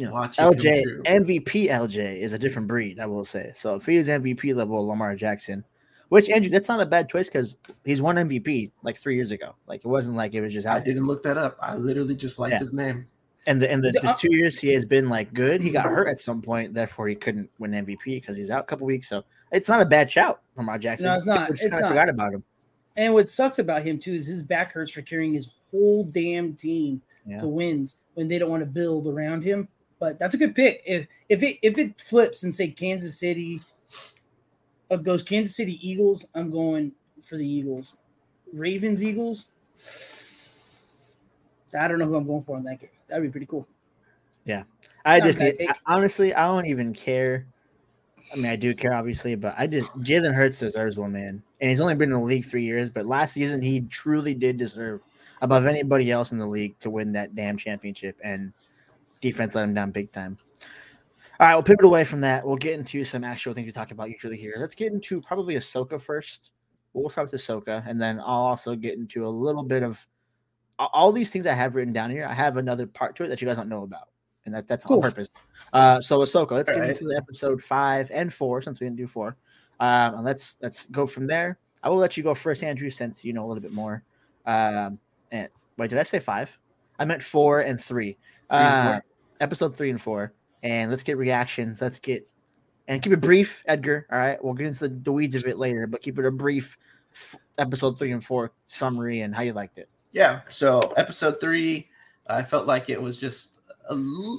you 0.00 0.06
know, 0.06 0.12
Watch 0.12 0.36
LJ. 0.38 1.02
MVP 1.04 1.68
LJ 1.68 2.20
is 2.20 2.32
a 2.32 2.38
different 2.38 2.66
breed, 2.68 2.98
I 2.98 3.06
will 3.06 3.24
say. 3.24 3.52
So 3.54 3.74
if 3.74 3.84
he 3.86 3.96
is 3.96 4.08
MVP 4.08 4.54
level 4.54 4.86
Lamar 4.86 5.14
Jackson, 5.14 5.64
which 6.08 6.28
Andrew, 6.30 6.50
that's 6.50 6.68
not 6.68 6.80
a 6.80 6.86
bad 6.86 7.08
choice 7.08 7.28
because 7.28 7.58
he's 7.84 8.00
won 8.00 8.16
MVP 8.16 8.72
like 8.82 8.96
three 8.96 9.14
years 9.14 9.30
ago. 9.30 9.54
Like 9.66 9.80
it 9.84 9.88
wasn't 9.88 10.16
like 10.16 10.34
it 10.34 10.40
was 10.40 10.52
just 10.54 10.66
Out. 10.66 10.78
I 10.78 10.80
didn't 10.80 11.06
look 11.06 11.22
that 11.24 11.36
up. 11.36 11.56
I 11.60 11.76
literally 11.76 12.16
just 12.16 12.38
liked 12.38 12.52
Yeah. 12.52 12.58
his 12.58 12.72
name. 12.72 13.06
And 13.46 13.60
the 13.60 13.70
and 13.70 13.82
the, 13.82 13.90
the 13.92 14.14
two 14.18 14.34
years 14.34 14.58
he 14.58 14.72
has 14.74 14.84
been 14.84 15.08
like 15.08 15.32
good, 15.32 15.62
he 15.62 15.70
got 15.70 15.86
hurt 15.86 16.08
at 16.08 16.20
some 16.20 16.42
point, 16.42 16.74
therefore 16.74 17.08
he 17.08 17.14
couldn't 17.14 17.48
win 17.58 17.70
MVP 17.72 18.04
because 18.04 18.36
he's 18.36 18.50
out 18.50 18.60
a 18.60 18.66
couple 18.66 18.86
weeks. 18.86 19.08
So 19.08 19.22
it's 19.52 19.68
not 19.68 19.80
a 19.80 19.86
bad 19.86 20.10
shout, 20.10 20.40
Lamar 20.56 20.78
Jackson. 20.78 21.06
No, 21.06 21.14
it's 21.14 21.26
not. 21.26 21.40
People 21.40 21.54
just 21.54 21.62
It's 21.64 21.70
kind 21.72 21.84
of 21.84 21.90
not. 21.90 21.94
forgot 21.96 22.08
about 22.08 22.34
him. 22.34 22.44
And 22.96 23.14
what 23.14 23.30
sucks 23.30 23.58
about 23.58 23.82
him 23.82 23.98
too 23.98 24.12
is 24.14 24.26
his 24.26 24.42
back 24.42 24.72
hurts 24.72 24.92
for 24.92 25.02
carrying 25.02 25.32
his 25.32 25.48
whole 25.70 26.04
damn 26.04 26.54
team 26.54 27.00
Yeah. 27.24 27.40
to 27.40 27.48
wins 27.48 27.96
when 28.14 28.28
they 28.28 28.38
don't 28.38 28.50
want 28.50 28.62
to 28.62 28.66
build 28.66 29.06
around 29.06 29.42
him. 29.44 29.68
But 30.00 30.18
that's 30.18 30.34
a 30.34 30.38
good 30.38 30.56
pick. 30.56 30.82
If 30.84 31.06
if 31.28 31.42
it 31.42 31.58
if 31.62 31.78
it 31.78 32.00
flips 32.00 32.42
and 32.42 32.52
say 32.52 32.68
Kansas 32.68 33.18
City 33.20 33.60
uh, 34.90 34.96
goes 34.96 35.22
Kansas 35.22 35.54
City 35.54 35.78
Eagles, 35.86 36.26
I'm 36.34 36.50
going 36.50 36.92
for 37.22 37.36
the 37.36 37.46
Eagles. 37.46 37.96
Ravens 38.52 39.04
Eagles. 39.04 39.46
I 41.78 41.86
don't 41.86 41.98
know 41.98 42.06
who 42.06 42.16
I'm 42.16 42.26
going 42.26 42.42
for 42.42 42.56
in 42.56 42.64
that 42.64 42.80
game. 42.80 42.90
That'd 43.06 43.22
be 43.22 43.30
pretty 43.30 43.46
cool. 43.46 43.68
Yeah, 44.44 44.64
I 45.04 45.18
Not 45.18 45.26
just 45.26 45.38
bad 45.38 45.44
need, 45.44 45.54
take. 45.54 45.70
I- 45.70 45.94
honestly, 45.94 46.34
I 46.34 46.46
don't 46.46 46.66
even 46.66 46.92
care. 46.92 47.46
I 48.32 48.36
mean, 48.36 48.46
I 48.46 48.56
do 48.56 48.74
care, 48.74 48.94
obviously, 48.94 49.34
but 49.34 49.54
I 49.58 49.66
just 49.66 49.92
Jalen 49.98 50.34
Hurts 50.34 50.58
deserves 50.58 50.98
one, 50.98 51.12
man. 51.12 51.42
And 51.60 51.70
he's 51.70 51.80
only 51.80 51.94
been 51.94 52.10
in 52.12 52.18
the 52.18 52.24
league 52.24 52.44
three 52.44 52.64
years, 52.64 52.88
but 52.88 53.04
last 53.06 53.34
season 53.34 53.60
he 53.60 53.82
truly 53.82 54.34
did 54.34 54.56
deserve 54.56 55.02
above 55.42 55.66
anybody 55.66 56.10
else 56.10 56.32
in 56.32 56.38
the 56.38 56.46
league 56.46 56.78
to 56.80 56.90
win 56.90 57.12
that 57.12 57.34
damn 57.34 57.56
championship. 57.56 58.18
And 58.22 58.52
defense 59.20 59.54
let 59.54 59.64
him 59.64 59.74
down 59.74 59.90
big 59.90 60.12
time. 60.12 60.38
All 61.38 61.46
right, 61.46 61.54
we'll 61.54 61.62
pivot 61.62 61.84
away 61.84 62.04
from 62.04 62.20
that. 62.20 62.46
We'll 62.46 62.56
get 62.56 62.78
into 62.78 63.02
some 63.04 63.24
actual 63.24 63.54
things 63.54 63.64
we 63.66 63.72
talk 63.72 63.92
about 63.92 64.10
usually 64.10 64.36
here. 64.36 64.54
Let's 64.58 64.74
get 64.74 64.92
into 64.92 65.22
probably 65.22 65.54
Ahsoka 65.54 66.00
first. 66.00 66.52
We'll 66.92 67.08
start 67.08 67.30
with 67.32 67.40
Ahsoka, 67.40 67.82
and 67.86 68.00
then 68.00 68.18
I'll 68.18 68.26
also 68.44 68.74
get 68.74 68.98
into 68.98 69.26
a 69.26 69.28
little 69.30 69.62
bit 69.62 69.82
of 69.82 70.06
all 70.78 71.12
these 71.12 71.30
things 71.30 71.46
I 71.46 71.52
have 71.54 71.76
written 71.76 71.92
down 71.92 72.10
here. 72.10 72.26
I 72.26 72.34
have 72.34 72.56
another 72.56 72.86
part 72.86 73.16
to 73.16 73.24
it 73.24 73.28
that 73.28 73.40
you 73.40 73.46
guys 73.48 73.56
don't 73.56 73.68
know 73.68 73.84
about, 73.84 74.08
and 74.44 74.54
that, 74.54 74.66
that's 74.66 74.84
Cool. 74.84 74.96
on 74.96 75.02
purpose. 75.02 75.28
Uh, 75.72 76.00
so 76.00 76.18
Ahsoka, 76.18 76.52
let's 76.52 76.68
get 76.68 76.76
All 76.76 76.80
right. 76.82 76.90
into 76.90 77.04
the 77.04 77.16
episode 77.16 77.62
five 77.62 78.10
and 78.12 78.32
four 78.32 78.60
since 78.60 78.80
we 78.80 78.86
didn't 78.86 78.96
do 78.98 79.06
four. 79.06 79.36
Um, 79.78 80.16
and 80.16 80.24
let's 80.24 80.58
let's 80.60 80.88
go 80.88 81.06
from 81.06 81.26
there. 81.26 81.58
I 81.82 81.88
will 81.88 81.96
let 81.96 82.16
you 82.18 82.22
go 82.22 82.34
first, 82.34 82.62
Andrew, 82.62 82.90
since 82.90 83.24
you 83.24 83.32
know 83.32 83.46
a 83.46 83.48
little 83.48 83.62
bit 83.62 83.72
more. 83.72 84.02
Um, 84.44 84.98
and 85.30 85.48
wait, 85.78 85.88
did 85.88 85.98
I 85.98 86.02
say 86.02 86.18
five? 86.18 86.58
I 86.98 87.06
meant 87.06 87.22
four 87.22 87.60
and 87.60 87.80
three. 87.80 88.18
Uh, 88.50 89.00
episode 89.40 89.76
three 89.76 89.90
and 89.90 90.00
four, 90.00 90.32
and 90.62 90.90
let's 90.90 91.02
get 91.02 91.16
reactions. 91.16 91.80
Let's 91.80 91.98
get 91.98 92.28
and 92.86 93.02
keep 93.02 93.12
it 93.12 93.20
brief, 93.20 93.62
Edgar. 93.66 94.06
All 94.10 94.18
right, 94.18 94.42
we'll 94.42 94.54
get 94.54 94.66
into 94.66 94.88
the, 94.88 94.94
the 94.94 95.12
weeds 95.12 95.34
of 95.34 95.46
it 95.46 95.58
later, 95.58 95.86
but 95.86 96.02
keep 96.02 96.18
it 96.18 96.24
a 96.24 96.30
brief 96.30 96.76
f- 97.12 97.36
episode 97.58 97.98
three 97.98 98.12
and 98.12 98.24
four 98.24 98.52
summary 98.66 99.20
and 99.20 99.34
how 99.34 99.42
you 99.42 99.52
liked 99.52 99.78
it. 99.78 99.88
Yeah. 100.12 100.40
So 100.48 100.80
episode 100.96 101.40
three, 101.40 101.88
I 102.26 102.42
felt 102.42 102.66
like 102.66 102.88
it 102.90 103.00
was 103.00 103.16
just 103.16 103.52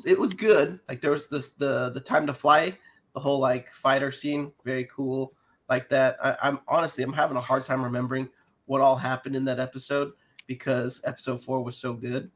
it 0.06 0.20
was 0.20 0.34
good. 0.34 0.80
Like 0.88 1.02
there 1.02 1.12
was 1.12 1.28
this 1.28 1.52
the 1.52 1.92
the 1.92 2.00
time 2.00 2.28
to 2.28 2.34
fly, 2.34 2.78
the 3.14 3.20
whole 3.20 3.40
like 3.40 3.70
fighter 3.70 4.12
scene, 4.12 4.52
very 4.64 4.86
cool. 4.86 5.34
Like 5.70 5.90
that. 5.90 6.18
I, 6.24 6.36
I'm 6.44 6.60
honestly 6.68 7.04
I'm 7.04 7.14
having 7.14 7.38
a 7.38 7.42
hard 7.42 7.66
time 7.66 7.84
remembering 7.84 8.30
what 8.66 8.82
all 8.82 8.96
happened 8.96 9.36
in 9.36 9.46
that 9.46 9.60
episode 9.60 10.12
because 10.48 11.02
episode 11.06 11.44
four 11.44 11.64
was 11.64 11.78
so 11.78 11.94
good. 11.94 12.32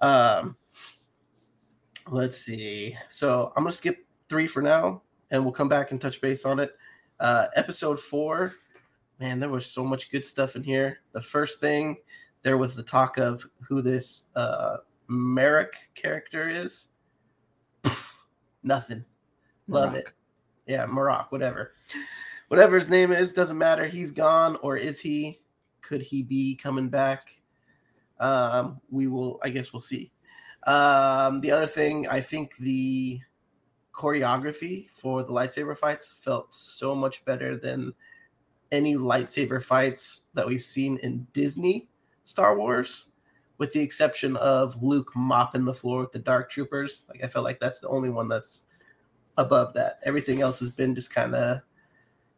Um, 0.00 0.56
let's 2.10 2.36
see. 2.36 2.96
So 3.08 3.52
I'm 3.56 3.64
gonna 3.64 3.72
skip 3.72 4.04
three 4.28 4.46
for 4.46 4.62
now, 4.62 5.02
and 5.30 5.42
we'll 5.42 5.52
come 5.52 5.68
back 5.68 5.90
and 5.90 6.00
touch 6.00 6.20
base 6.20 6.44
on 6.44 6.60
it. 6.60 6.76
Uh, 7.20 7.46
episode 7.56 8.00
four, 8.00 8.54
man, 9.20 9.38
there 9.38 9.48
was 9.48 9.66
so 9.66 9.84
much 9.84 10.10
good 10.10 10.24
stuff 10.24 10.56
in 10.56 10.62
here. 10.62 11.00
The 11.12 11.22
first 11.22 11.60
thing 11.60 11.96
there 12.42 12.58
was 12.58 12.74
the 12.74 12.82
talk 12.82 13.18
of 13.18 13.46
who 13.60 13.82
this 13.82 14.24
uh 14.34 14.78
Merrick 15.08 15.74
character 15.94 16.48
is. 16.48 16.88
Nothing. 18.62 19.04
Love 19.68 19.94
it. 19.94 20.06
Yeah, 20.66 20.86
Marrok, 20.86 21.32
whatever. 21.32 21.74
Whatever 22.48 22.78
his 22.78 22.88
name 22.88 23.12
is, 23.12 23.32
doesn't 23.32 23.58
matter. 23.58 23.86
He's 23.86 24.10
gone, 24.10 24.56
or 24.62 24.76
is 24.76 25.00
he? 25.00 25.40
Could 25.80 26.02
he 26.02 26.22
be 26.22 26.54
coming 26.54 26.88
back? 26.88 27.40
Um, 28.20 28.80
we 28.90 29.08
will, 29.08 29.40
I 29.42 29.50
guess 29.50 29.72
we'll 29.72 29.80
see. 29.80 30.11
Um, 30.64 31.40
the 31.40 31.50
other 31.50 31.66
thing, 31.66 32.06
I 32.08 32.20
think 32.20 32.56
the 32.56 33.20
choreography 33.92 34.88
for 34.90 35.22
the 35.22 35.32
lightsaber 35.32 35.76
fights 35.76 36.14
felt 36.20 36.54
so 36.54 36.94
much 36.94 37.24
better 37.24 37.56
than 37.56 37.92
any 38.70 38.96
lightsaber 38.96 39.62
fights 39.62 40.22
that 40.34 40.46
we've 40.46 40.62
seen 40.62 40.98
in 40.98 41.26
Disney 41.32 41.88
Star 42.24 42.56
Wars, 42.56 43.10
with 43.58 43.72
the 43.72 43.80
exception 43.80 44.36
of 44.36 44.82
Luke 44.82 45.10
mopping 45.14 45.64
the 45.64 45.74
floor 45.74 46.00
with 46.00 46.12
the 46.12 46.18
Dark 46.18 46.50
Troopers. 46.50 47.04
Like 47.08 47.22
I 47.22 47.28
felt 47.28 47.44
like 47.44 47.60
that's 47.60 47.80
the 47.80 47.88
only 47.88 48.08
one 48.08 48.28
that's 48.28 48.66
above 49.36 49.74
that. 49.74 49.98
Everything 50.04 50.40
else 50.40 50.58
has 50.60 50.70
been 50.70 50.94
just 50.94 51.14
kind 51.14 51.34
of 51.34 51.60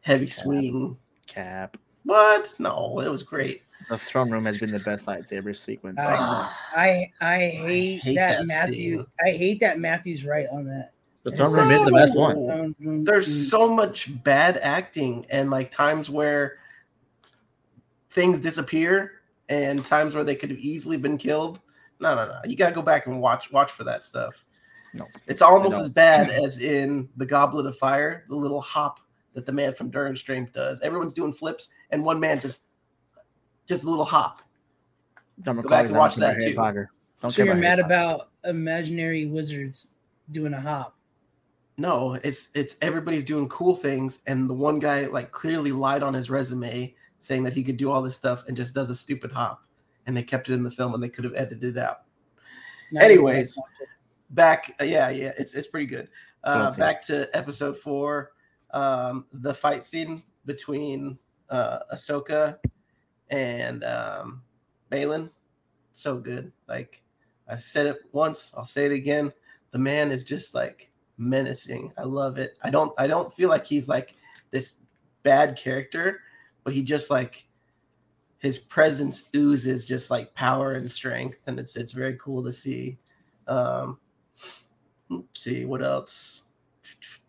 heavy 0.01 0.27
swing. 0.27 0.97
Cap. 1.27 1.77
What? 2.03 2.53
No, 2.59 2.99
it 2.99 3.09
was 3.09 3.23
great. 3.23 3.63
The 3.89 3.97
throne 3.97 4.31
room 4.31 4.45
has 4.45 4.59
been 4.59 4.71
the 4.71 4.79
best 4.79 5.05
lightsaber 5.07 5.55
sequence. 5.55 5.99
I- 5.99 6.13
ever. 6.13 6.49
I 6.75 7.11
I 7.21 7.37
hate, 7.49 7.97
hate 8.01 8.15
that, 8.15 8.37
that 8.39 8.47
Matthew. 8.47 8.97
scene. 8.97 9.05
I 9.25 9.31
hate 9.31 9.59
that 9.59 9.79
Matthew's 9.79 10.25
right 10.25 10.47
on 10.51 10.65
that. 10.65 10.91
the 11.23 11.31
throne 11.31 11.53
room 11.53 11.69
is 11.71 11.85
the 11.85 11.91
best 11.91 12.17
one. 12.17 12.35
one. 12.79 13.03
There's 13.03 13.49
so 13.49 13.67
much 13.67 14.11
bad 14.23 14.57
acting 14.61 15.25
and 15.29 15.49
like 15.49 15.71
times 15.71 16.09
where 16.09 16.57
things 18.09 18.39
disappear 18.39 19.21
and 19.49 19.85
times 19.85 20.15
where 20.15 20.23
they 20.23 20.35
could 20.35 20.49
have 20.49 20.59
easily 20.59 20.97
been 20.97 21.17
killed. 21.17 21.59
No, 21.99 22.15
no, 22.15 22.25
no. 22.25 22.39
You 22.45 22.55
gotta 22.55 22.73
go 22.75 22.81
back 22.81 23.07
and 23.07 23.21
watch 23.21 23.51
watch 23.51 23.71
for 23.71 23.83
that 23.83 24.03
stuff. 24.03 24.43
No. 24.93 25.07
It's 25.27 25.41
almost 25.41 25.77
as 25.77 25.89
bad 25.89 26.29
as 26.29 26.59
in 26.59 27.09
the 27.17 27.25
Goblet 27.25 27.65
of 27.65 27.77
Fire, 27.77 28.23
the 28.29 28.35
little 28.35 28.61
hop 28.61 28.99
that 29.33 29.45
the 29.45 29.51
man 29.51 29.73
from 29.73 29.89
Durham 29.89 30.15
does. 30.53 30.79
Everyone's 30.81 31.13
doing 31.13 31.33
flips, 31.33 31.69
and 31.91 32.03
one 32.03 32.19
man 32.19 32.39
just 32.39 32.63
just 33.67 33.83
a 33.83 33.89
little 33.89 34.05
hop. 34.05 34.41
Don't 35.41 35.55
Go 35.55 35.61
recall 35.63 35.77
back 35.77 35.87
and 35.87 35.97
watch 35.97 36.15
that 36.15 36.39
too. 36.39 36.55
Potter. 36.55 36.91
Don't 37.21 37.31
So 37.31 37.43
you're 37.43 37.53
about 37.53 37.61
mad 37.61 37.79
Potter. 37.79 37.85
about 37.93 38.29
imaginary 38.45 39.25
wizards 39.25 39.87
doing 40.31 40.53
a 40.53 40.59
hop. 40.61 40.97
No, 41.77 42.13
it's 42.23 42.49
it's 42.55 42.77
everybody's 42.81 43.25
doing 43.25 43.49
cool 43.49 43.75
things, 43.75 44.19
and 44.27 44.49
the 44.49 44.53
one 44.53 44.79
guy 44.79 45.07
like 45.07 45.31
clearly 45.31 45.71
lied 45.73 46.03
on 46.03 46.13
his 46.13 46.29
resume 46.29 46.95
saying 47.19 47.43
that 47.43 47.53
he 47.53 47.63
could 47.63 47.77
do 47.77 47.91
all 47.91 48.01
this 48.01 48.15
stuff 48.15 48.45
and 48.47 48.55
just 48.55 48.73
does 48.73 48.89
a 48.89 48.95
stupid 48.95 49.31
hop, 49.31 49.61
and 50.05 50.15
they 50.15 50.23
kept 50.23 50.47
it 50.49 50.53
in 50.53 50.63
the 50.63 50.71
film 50.71 50.93
and 50.93 51.03
they 51.03 51.09
could 51.09 51.25
have 51.25 51.35
edited 51.35 51.75
it 51.75 51.77
out. 51.77 52.03
Now 52.91 53.01
you 53.01 53.05
Anyways, 53.13 53.55
guys 53.55 53.57
watch 53.57 53.81
it. 53.81 53.87
Back, 54.29 54.75
uh, 54.79 54.85
yeah, 54.85 55.09
yeah, 55.09 55.33
it's 55.37 55.53
it's 55.53 55.67
pretty 55.67 55.85
good. 55.87 56.07
Uh, 56.45 56.61
Let's 56.63 56.75
see. 56.77 56.81
back 56.81 57.01
to 57.03 57.29
episode 57.35 57.77
four, 57.77 58.31
um, 58.71 59.25
the 59.33 59.53
fight 59.53 59.83
scene 59.83 60.23
between 60.45 61.17
uh, 61.49 61.79
Ahsoka 61.93 62.57
and 63.29 63.83
um, 63.83 64.41
Baylan, 64.91 65.29
so 65.91 66.17
good. 66.17 66.51
Like 66.67 67.03
I've 67.47 67.63
said 67.63 67.87
it 67.87 67.97
once, 68.11 68.53
I'll 68.55 68.65
say 68.65 68.85
it 68.85 68.91
again. 68.91 69.31
The 69.71 69.79
man 69.79 70.11
is 70.11 70.23
just 70.23 70.53
like 70.53 70.91
menacing. 71.17 71.91
I 71.97 72.03
love 72.03 72.37
it. 72.37 72.57
I 72.63 72.69
don't 72.69 72.93
I 72.97 73.07
don't 73.07 73.33
feel 73.33 73.49
like 73.49 73.65
he's 73.65 73.87
like 73.87 74.15
this 74.51 74.77
bad 75.23 75.57
character, 75.57 76.21
but 76.63 76.73
he 76.73 76.83
just 76.83 77.09
like 77.09 77.47
his 78.39 78.57
presence 78.57 79.29
oozes 79.35 79.85
just 79.85 80.11
like 80.11 80.33
power 80.35 80.73
and 80.73 80.89
strength, 80.89 81.39
and 81.47 81.59
it's 81.59 81.75
it's 81.75 81.91
very 81.91 82.15
cool 82.17 82.43
to 82.43 82.51
see. 82.51 82.97
Um, 83.47 83.99
let's 85.09 85.41
see 85.41 85.65
what 85.65 85.83
else. 85.83 86.43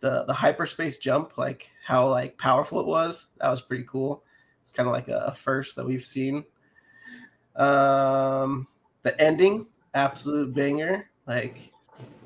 The 0.01 0.25
the 0.27 0.35
hyperspace 0.35 0.99
jump, 0.99 1.39
like 1.39 1.71
how 1.85 2.09
like 2.09 2.37
powerful 2.39 2.81
it 2.81 2.87
was, 2.87 3.29
that 3.41 3.51
was 3.51 3.63
pretty 3.63 3.85
cool. 3.85 4.23
It's 4.66 4.72
kind 4.72 4.88
of 4.88 4.92
like 4.92 5.07
a, 5.07 5.33
first 5.33 5.76
that 5.76 5.87
we've 5.87 6.05
seen. 6.05 6.44
Um, 7.55 8.66
the 9.02 9.18
ending, 9.22 9.68
absolute 9.94 10.52
banger. 10.52 11.09
Like 11.29 11.72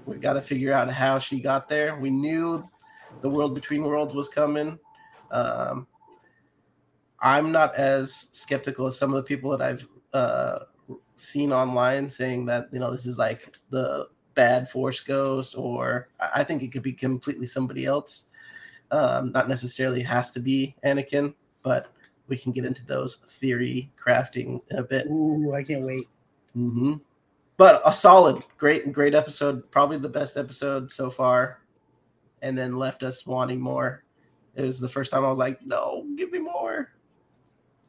we 0.07 0.17
got 0.17 0.33
to 0.33 0.41
figure 0.41 0.73
out 0.73 0.91
how 0.91 1.19
she 1.19 1.39
got 1.39 1.69
there. 1.69 2.01
We 2.01 2.09
knew 2.09 2.67
the 3.21 3.29
world 3.29 3.55
between 3.55 3.83
worlds 3.83 4.15
was 4.15 4.31
coming. 4.31 4.79
Um, 5.31 5.87
I'm 7.21 7.53
not 7.53 7.75
as 7.75 8.31
skeptical 8.33 8.87
as 8.87 8.97
some 8.97 9.11
of 9.11 9.17
the 9.17 9.23
people 9.23 9.51
that 9.51 9.61
I've 9.61 9.87
uh, 10.15 10.61
seen 11.17 11.53
online 11.53 12.09
saying 12.09 12.47
that 12.47 12.69
you 12.73 12.79
know 12.79 12.91
this 12.91 13.05
is 13.05 13.19
like 13.19 13.55
the 13.69 14.09
bad 14.33 14.67
Force 14.67 15.01
Ghost, 15.01 15.59
or 15.59 16.09
I 16.35 16.43
think 16.43 16.63
it 16.63 16.73
could 16.73 16.83
be 16.83 16.95
completely 16.95 17.47
somebody 17.47 17.85
else. 17.85 18.31
Um, 18.91 19.31
not 19.31 19.47
necessarily 19.47 20.01
has 20.01 20.31
to 20.31 20.41
be 20.41 20.75
Anakin, 20.83 21.35
but 21.63 21.93
we 22.31 22.39
can 22.39 22.53
get 22.53 22.65
into 22.65 22.87
those 22.87 23.17
theory 23.27 23.91
crafting 24.03 24.61
in 24.71 24.79
a 24.79 24.83
bit. 24.83 25.07
Ooh, 25.09 25.53
I 25.53 25.63
can't 25.63 25.83
wait. 25.85 26.07
Mm-hmm. 26.57 26.95
But 27.59 27.83
a 27.85 27.93
solid, 27.93 28.43
great, 28.57 28.91
great 28.93 29.15
episode. 29.15 29.71
Probably 29.71 29.99
the 29.99 30.09
best 30.09 30.39
episode 30.39 30.91
so 30.91 31.11
far. 31.11 31.61
And 32.41 32.57
then 32.57 32.79
left 32.79 33.03
us 33.03 33.27
wanting 33.27 33.61
more. 33.61 34.05
It 34.55 34.63
was 34.63 34.81
the 34.81 34.89
first 34.89 35.11
time 35.11 35.25
I 35.25 35.29
was 35.29 35.39
like, 35.39 35.65
no, 35.67 36.07
give 36.17 36.33
me 36.33 36.39
more. 36.39 36.93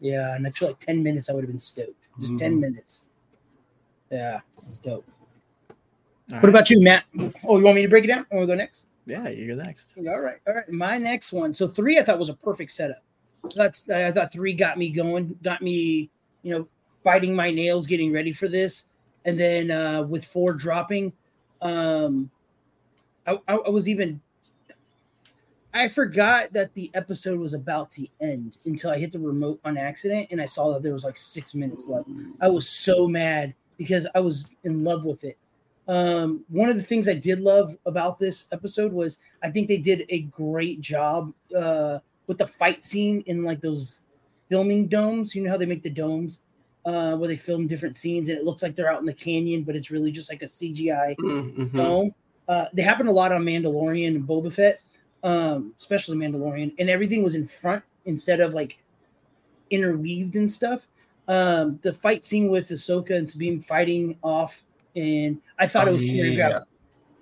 Yeah, 0.01 0.35
and 0.35 0.45
I 0.45 0.49
feel 0.49 0.69
like 0.69 0.79
10 0.79 1.01
minutes 1.01 1.29
I 1.29 1.33
would 1.33 1.43
have 1.43 1.49
been 1.51 1.59
stoked. 1.59 2.09
Just 2.19 2.37
10 2.37 2.57
Mhm. 2.57 2.59
minutes. 2.59 3.05
Yeah, 4.11 4.41
it's 4.67 4.79
dope. 4.79 5.05
All 5.69 5.75
What 6.37 6.43
right. 6.43 6.49
about 6.49 6.69
you, 6.69 6.81
Matt? 6.81 7.05
Oh, 7.45 7.57
you 7.57 7.63
want 7.63 7.75
me 7.75 7.81
to 7.83 7.87
break 7.87 8.03
it 8.03 8.07
down? 8.07 8.25
Or 8.31 8.41
we 8.41 8.47
go 8.47 8.55
next? 8.55 8.87
Yeah, 9.05 9.29
you're 9.29 9.55
next. 9.55 9.93
All 9.97 10.19
right, 10.19 10.39
all 10.47 10.53
right. 10.55 10.69
My 10.69 10.97
next 10.97 11.31
one. 11.31 11.53
So 11.53 11.67
three, 11.67 11.97
I 11.99 12.03
thought 12.03 12.19
was 12.19 12.29
a 12.29 12.33
perfect 12.33 12.71
setup. 12.71 13.03
That's 13.55 13.89
I 13.89 14.11
thought 14.11 14.31
three 14.31 14.53
got 14.53 14.77
me 14.77 14.89
going, 14.89 15.37
got 15.41 15.61
me, 15.61 16.09
you 16.43 16.53
know, 16.53 16.67
biting 17.03 17.35
my 17.35 17.51
nails, 17.51 17.87
getting 17.87 18.11
ready 18.11 18.31
for 18.31 18.47
this, 18.47 18.87
and 19.25 19.39
then 19.39 19.71
uh, 19.71 20.03
with 20.03 20.25
four 20.25 20.53
dropping, 20.53 21.13
um, 21.61 22.29
I, 23.25 23.37
I, 23.47 23.55
I 23.55 23.69
was 23.69 23.87
even. 23.89 24.21
I 25.73 25.87
forgot 25.87 26.51
that 26.51 26.73
the 26.73 26.91
episode 26.93 27.39
was 27.39 27.53
about 27.53 27.89
to 27.91 28.05
end 28.19 28.57
until 28.65 28.91
I 28.91 28.99
hit 28.99 29.13
the 29.13 29.19
remote 29.19 29.61
on 29.63 29.77
accident 29.77 30.27
and 30.29 30.41
I 30.41 30.45
saw 30.45 30.73
that 30.73 30.83
there 30.83 30.91
was 30.91 31.05
like 31.05 31.15
six 31.15 31.55
minutes 31.55 31.87
left. 31.87 32.09
I 32.41 32.49
was 32.49 32.67
so 32.67 33.07
mad 33.07 33.53
because 33.77 34.05
I 34.13 34.19
was 34.19 34.51
in 34.65 34.83
love 34.83 35.05
with 35.05 35.23
it. 35.23 35.37
Um, 35.87 36.43
one 36.49 36.69
of 36.69 36.75
the 36.75 36.83
things 36.83 37.07
I 37.07 37.13
did 37.13 37.39
love 37.39 37.75
about 37.85 38.19
this 38.19 38.47
episode 38.51 38.91
was 38.91 39.19
I 39.41 39.49
think 39.49 39.67
they 39.67 39.77
did 39.77 40.05
a 40.09 40.21
great 40.21 40.81
job 40.81 41.33
uh, 41.55 41.99
with 42.31 42.37
the 42.37 42.47
fight 42.47 42.85
scene 42.85 43.19
in 43.25 43.43
like 43.43 43.59
those 43.59 44.03
filming 44.49 44.87
domes. 44.87 45.35
You 45.35 45.43
know 45.43 45.49
how 45.49 45.57
they 45.57 45.65
make 45.65 45.83
the 45.83 45.89
domes 45.89 46.43
uh, 46.85 47.17
where 47.17 47.27
they 47.27 47.35
film 47.35 47.67
different 47.67 47.97
scenes 47.97 48.29
and 48.29 48.37
it 48.37 48.45
looks 48.45 48.63
like 48.63 48.73
they're 48.73 48.89
out 48.89 49.01
in 49.01 49.05
the 49.05 49.13
canyon, 49.13 49.63
but 49.65 49.75
it's 49.75 49.91
really 49.91 50.11
just 50.11 50.31
like 50.31 50.41
a 50.41 50.47
CGI 50.47 51.17
Mhm. 51.19 51.75
dome. 51.75 52.15
Uh, 52.47 52.67
they 52.71 52.83
happen 52.83 53.07
a 53.07 53.11
lot 53.11 53.33
on 53.33 53.43
Mandalorian 53.43 54.15
and 54.15 54.25
Boba 54.25 54.53
Fett, 54.53 54.79
um, 55.23 55.75
especially 55.77 56.15
Mandalorian, 56.15 56.73
and 56.79 56.89
everything 56.89 57.21
was 57.21 57.35
in 57.35 57.45
front 57.45 57.83
instead 58.05 58.39
of 58.39 58.53
like 58.53 58.79
interweaved 59.69 60.35
and 60.35 60.51
stuff. 60.51 60.87
Um, 61.27 61.79
the 61.83 61.93
fight 61.93 62.25
scene 62.25 62.49
with 62.49 62.69
Ahsoka 62.69 63.11
and 63.17 63.29
Sabine 63.29 63.59
fighting 63.59 64.17
off, 64.23 64.63
and 64.95 65.41
I 65.59 65.67
thought 65.67 65.87
it 65.87 65.91
Oh, 65.91 65.93
was 65.93 66.03
yeah. 66.03 66.59
choreographed 66.59 66.63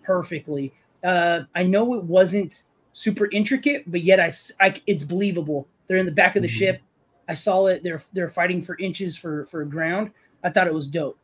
perfectly. 0.03 0.73
Uh, 1.03 1.43
I 1.55 1.63
know 1.63 1.95
it 1.95 2.03
wasn't 2.05 2.63
super 2.99 3.29
intricate, 3.31 3.89
but 3.89 4.01
yet 4.01 4.19
I, 4.19 4.33
I 4.59 4.73
it's 4.85 5.05
believable. 5.05 5.67
They're 5.87 5.97
in 5.97 6.05
the 6.05 6.11
back 6.11 6.35
of 6.35 6.41
the 6.41 6.49
Mhm. 6.49 6.59
ship. 6.59 6.81
I 7.29 7.33
saw 7.33 7.67
it. 7.67 7.81
They're 7.83 8.01
they're 8.13 8.27
fighting 8.27 8.61
for 8.61 8.75
inches 8.77 9.17
for 9.17 9.45
for 9.45 9.63
ground. 9.63 10.11
I 10.43 10.49
thought 10.49 10.67
it 10.67 10.73
was 10.73 10.87
dope. 10.87 11.17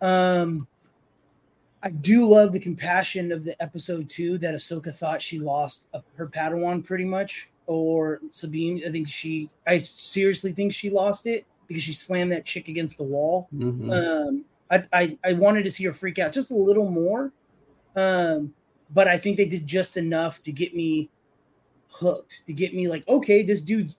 Um, 0.00 0.68
I 1.82 1.90
do 1.90 2.24
love 2.26 2.52
the 2.52 2.60
compassion 2.60 3.32
of 3.32 3.44
the 3.44 3.60
episode 3.62 4.08
two 4.08 4.38
that 4.38 4.54
Ahsoka 4.54 4.94
thought 4.94 5.20
she 5.22 5.38
lost 5.38 5.88
a, 5.92 6.02
her 6.16 6.26
Padawan 6.28 6.84
pretty 6.84 7.04
much, 7.04 7.50
or 7.66 8.20
Sabine. 8.30 8.82
I 8.86 8.90
think 8.90 9.08
she, 9.08 9.48
I 9.66 9.78
seriously 9.78 10.52
think 10.52 10.72
she 10.72 10.90
lost 10.90 11.26
it 11.26 11.46
because 11.68 11.82
she 11.82 11.92
slammed 11.92 12.32
that 12.32 12.44
chick 12.44 12.68
against 12.68 12.96
the 12.98 13.04
wall. 13.04 13.48
Mhm. 13.54 13.92
Um, 13.92 14.44
I, 14.70 14.82
I, 14.92 15.18
I 15.24 15.32
wanted 15.34 15.64
to 15.64 15.70
see 15.70 15.84
her 15.84 15.92
freak 15.92 16.18
out 16.18 16.32
just 16.32 16.50
a 16.50 16.56
little 16.56 16.90
more, 16.90 17.32
um, 17.96 18.52
but 18.92 19.08
I 19.08 19.18
think 19.18 19.36
they 19.36 19.46
did 19.48 19.66
just 19.66 19.96
enough 19.96 20.42
to 20.42 20.52
get 20.52 20.74
me 20.74 21.10
hooked, 21.90 22.46
to 22.46 22.52
get 22.52 22.74
me 22.74 22.88
like, 22.88 23.06
okay, 23.08 23.42
this 23.42 23.60
dude's 23.60 23.98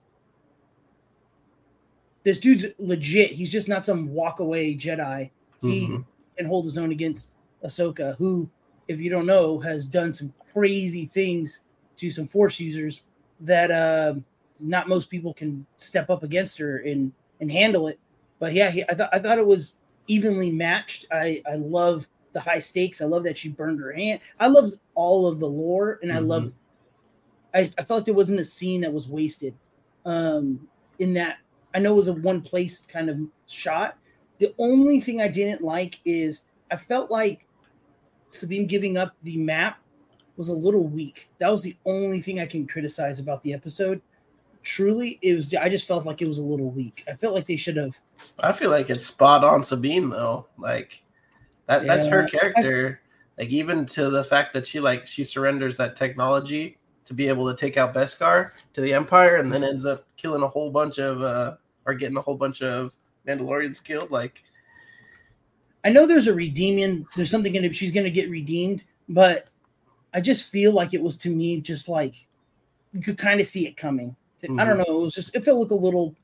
this 2.22 2.38
dude's 2.38 2.66
legit. 2.78 3.32
He's 3.32 3.50
just 3.50 3.68
not 3.68 3.84
some 3.84 4.12
walk 4.12 4.40
away 4.40 4.74
Jedi. 4.74 5.30
He 5.60 5.88
Mhm. 5.88 6.04
can 6.36 6.46
hold 6.46 6.64
his 6.64 6.76
own 6.76 6.90
against 6.90 7.32
Ahsoka, 7.64 8.16
who, 8.16 8.48
if 8.88 9.00
you 9.00 9.10
don't 9.10 9.26
know, 9.26 9.58
has 9.58 9.86
done 9.86 10.12
some 10.12 10.32
crazy 10.52 11.06
things 11.06 11.62
to 11.96 12.10
some 12.10 12.26
Force 12.26 12.60
users 12.60 13.04
that 13.40 13.70
um 13.70 14.24
not 14.58 14.88
most 14.88 15.08
people 15.08 15.32
can 15.32 15.64
step 15.78 16.10
up 16.10 16.22
against 16.22 16.58
her 16.58 16.78
and 16.78 17.12
and 17.40 17.50
handle 17.50 17.88
it. 17.88 17.98
But 18.38 18.52
yeah, 18.52 18.70
he, 18.70 18.84
I 18.88 18.94
thought 18.94 19.10
I 19.12 19.18
thought 19.18 19.38
it 19.38 19.46
was 19.46 19.78
evenly 20.06 20.50
matched. 20.50 21.06
I 21.10 21.42
I 21.50 21.54
love 21.56 22.06
the 22.32 22.40
high 22.40 22.58
stakes. 22.58 23.00
I 23.00 23.06
love 23.06 23.24
that 23.24 23.36
she 23.36 23.48
burned 23.48 23.80
her 23.80 23.92
hand. 23.92 24.20
I 24.38 24.46
loved 24.48 24.76
all 24.94 25.26
of 25.26 25.40
the 25.40 25.48
lore, 25.48 25.98
and 26.02 26.12
I 26.12 26.16
Mhm. 26.16 26.26
loved. 26.26 26.54
I, 27.52 27.60
I 27.78 27.82
felt 27.84 27.90
like 27.98 28.04
there 28.04 28.14
wasn't 28.14 28.40
a 28.40 28.44
scene 28.44 28.80
that 28.82 28.92
was 28.92 29.08
wasted. 29.08 29.54
Um, 30.04 30.68
in 30.98 31.14
that, 31.14 31.38
I 31.74 31.78
know 31.80 31.92
it 31.92 31.96
was 31.96 32.08
a 32.08 32.12
one 32.14 32.40
place 32.40 32.86
kind 32.86 33.10
of 33.10 33.18
shot. 33.46 33.96
The 34.38 34.54
only 34.58 35.00
thing 35.00 35.20
I 35.20 35.28
didn't 35.28 35.62
like 35.62 35.98
is 36.04 36.42
I 36.70 36.76
felt 36.76 37.10
like 37.10 37.46
Sabine 38.28 38.66
giving 38.66 38.96
up 38.96 39.14
the 39.22 39.36
map 39.36 39.78
was 40.36 40.48
a 40.48 40.52
little 40.54 40.84
weak. 40.84 41.28
That 41.38 41.50
was 41.50 41.62
the 41.62 41.76
only 41.84 42.20
thing 42.20 42.38
I 42.40 42.46
can 42.46 42.66
criticize 42.66 43.18
about 43.18 43.42
the 43.42 43.52
episode. 43.52 44.00
Truly, 44.62 45.18
it 45.22 45.34
was. 45.34 45.52
I 45.54 45.68
just 45.68 45.88
felt 45.88 46.04
like 46.06 46.22
it 46.22 46.28
was 46.28 46.38
a 46.38 46.42
little 46.44 46.70
weak. 46.70 47.02
I 47.08 47.14
felt 47.14 47.34
like 47.34 47.46
they 47.46 47.56
should 47.56 47.76
have. 47.76 47.96
I 48.38 48.52
feel 48.52 48.70
like 48.70 48.88
it's 48.90 49.06
spot 49.06 49.42
on 49.42 49.64
Sabine 49.64 50.10
though. 50.10 50.46
Like 50.58 51.02
that 51.70 51.86
that's 51.86 52.06
her 52.06 52.22
Yeah. 52.22 52.38
character. 52.38 53.00
Like 53.38 53.48
even 53.48 53.86
to 53.86 54.10
the 54.10 54.24
fact 54.24 54.52
that 54.52 54.66
she 54.66 54.80
like 54.80 55.06
she 55.06 55.24
surrenders 55.24 55.76
that 55.78 55.96
technology 55.96 56.76
to 57.04 57.14
be 57.14 57.28
able 57.28 57.48
to 57.48 57.56
take 57.56 57.76
out 57.76 57.94
Beskar 57.94 58.50
to 58.74 58.80
the 58.80 58.92
Empire 58.92 59.36
and 59.36 59.50
then 59.52 59.64
ends 59.64 59.86
up 59.86 60.04
killing 60.16 60.42
a 60.42 60.48
whole 60.48 60.70
bunch 60.70 60.98
of 60.98 61.22
uh 61.22 61.56
or 61.86 61.94
getting 61.94 62.16
a 62.16 62.20
whole 62.20 62.36
bunch 62.36 62.60
of 62.62 62.94
Mandalorians 63.26 63.82
killed. 63.82 64.10
Like 64.10 64.42
I 65.84 65.90
know 65.90 66.06
there's 66.06 66.28
a 66.28 66.34
redeeming. 66.34 67.06
There's 67.16 67.30
something 67.30 67.52
gonna. 67.52 67.72
She's 67.72 67.92
gonna 67.92 68.10
get 68.10 68.28
redeemed, 68.28 68.84
but 69.08 69.48
I 70.12 70.20
just 70.20 70.50
feel 70.50 70.72
like 70.72 70.92
it 70.92 71.00
was 71.02 71.16
to 71.18 71.30
me 71.30 71.60
just 71.60 71.88
like 71.88 72.26
you 72.92 73.00
could 73.00 73.16
kind 73.16 73.40
of 73.40 73.46
see 73.46 73.66
it 73.66 73.76
coming. 73.76 74.14
I 74.58 74.64
don't 74.64 74.78
know. 74.78 74.84
It 74.84 75.00
was 75.00 75.14
just 75.14 75.34
it 75.34 75.44
felt 75.44 75.60
like 75.60 75.70
a 75.70 75.74
little, 75.74 76.14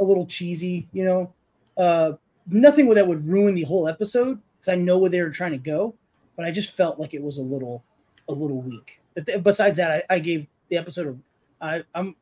a 0.00 0.04
little 0.04 0.26
cheesy. 0.26 0.88
You 0.92 1.04
know, 1.04 1.32
uh, 1.78 2.12
nothing 2.48 2.88
that 2.90 3.06
would 3.06 3.26
ruin 3.26 3.54
the 3.54 3.62
whole 3.62 3.88
episode 3.88 4.40
because 4.66 4.78
I 4.78 4.82
know 4.82 4.98
where 4.98 5.10
they 5.10 5.22
were 5.22 5.30
trying 5.30 5.52
to 5.52 5.58
go, 5.58 5.94
but 6.36 6.44
I 6.44 6.50
just 6.50 6.72
felt 6.72 6.98
like 6.98 7.14
it 7.14 7.22
was 7.22 7.38
a 7.38 7.42
little, 7.42 7.84
a 8.28 8.32
little 8.32 8.60
weak. 8.60 9.00
But 9.14 9.42
besides 9.42 9.76
that, 9.78 10.04
I, 10.10 10.14
I 10.16 10.18
gave 10.18 10.46
the 10.68 10.76
episode. 10.76 11.20
A, 11.60 11.64
I 11.64 11.84
I'm 11.94 12.16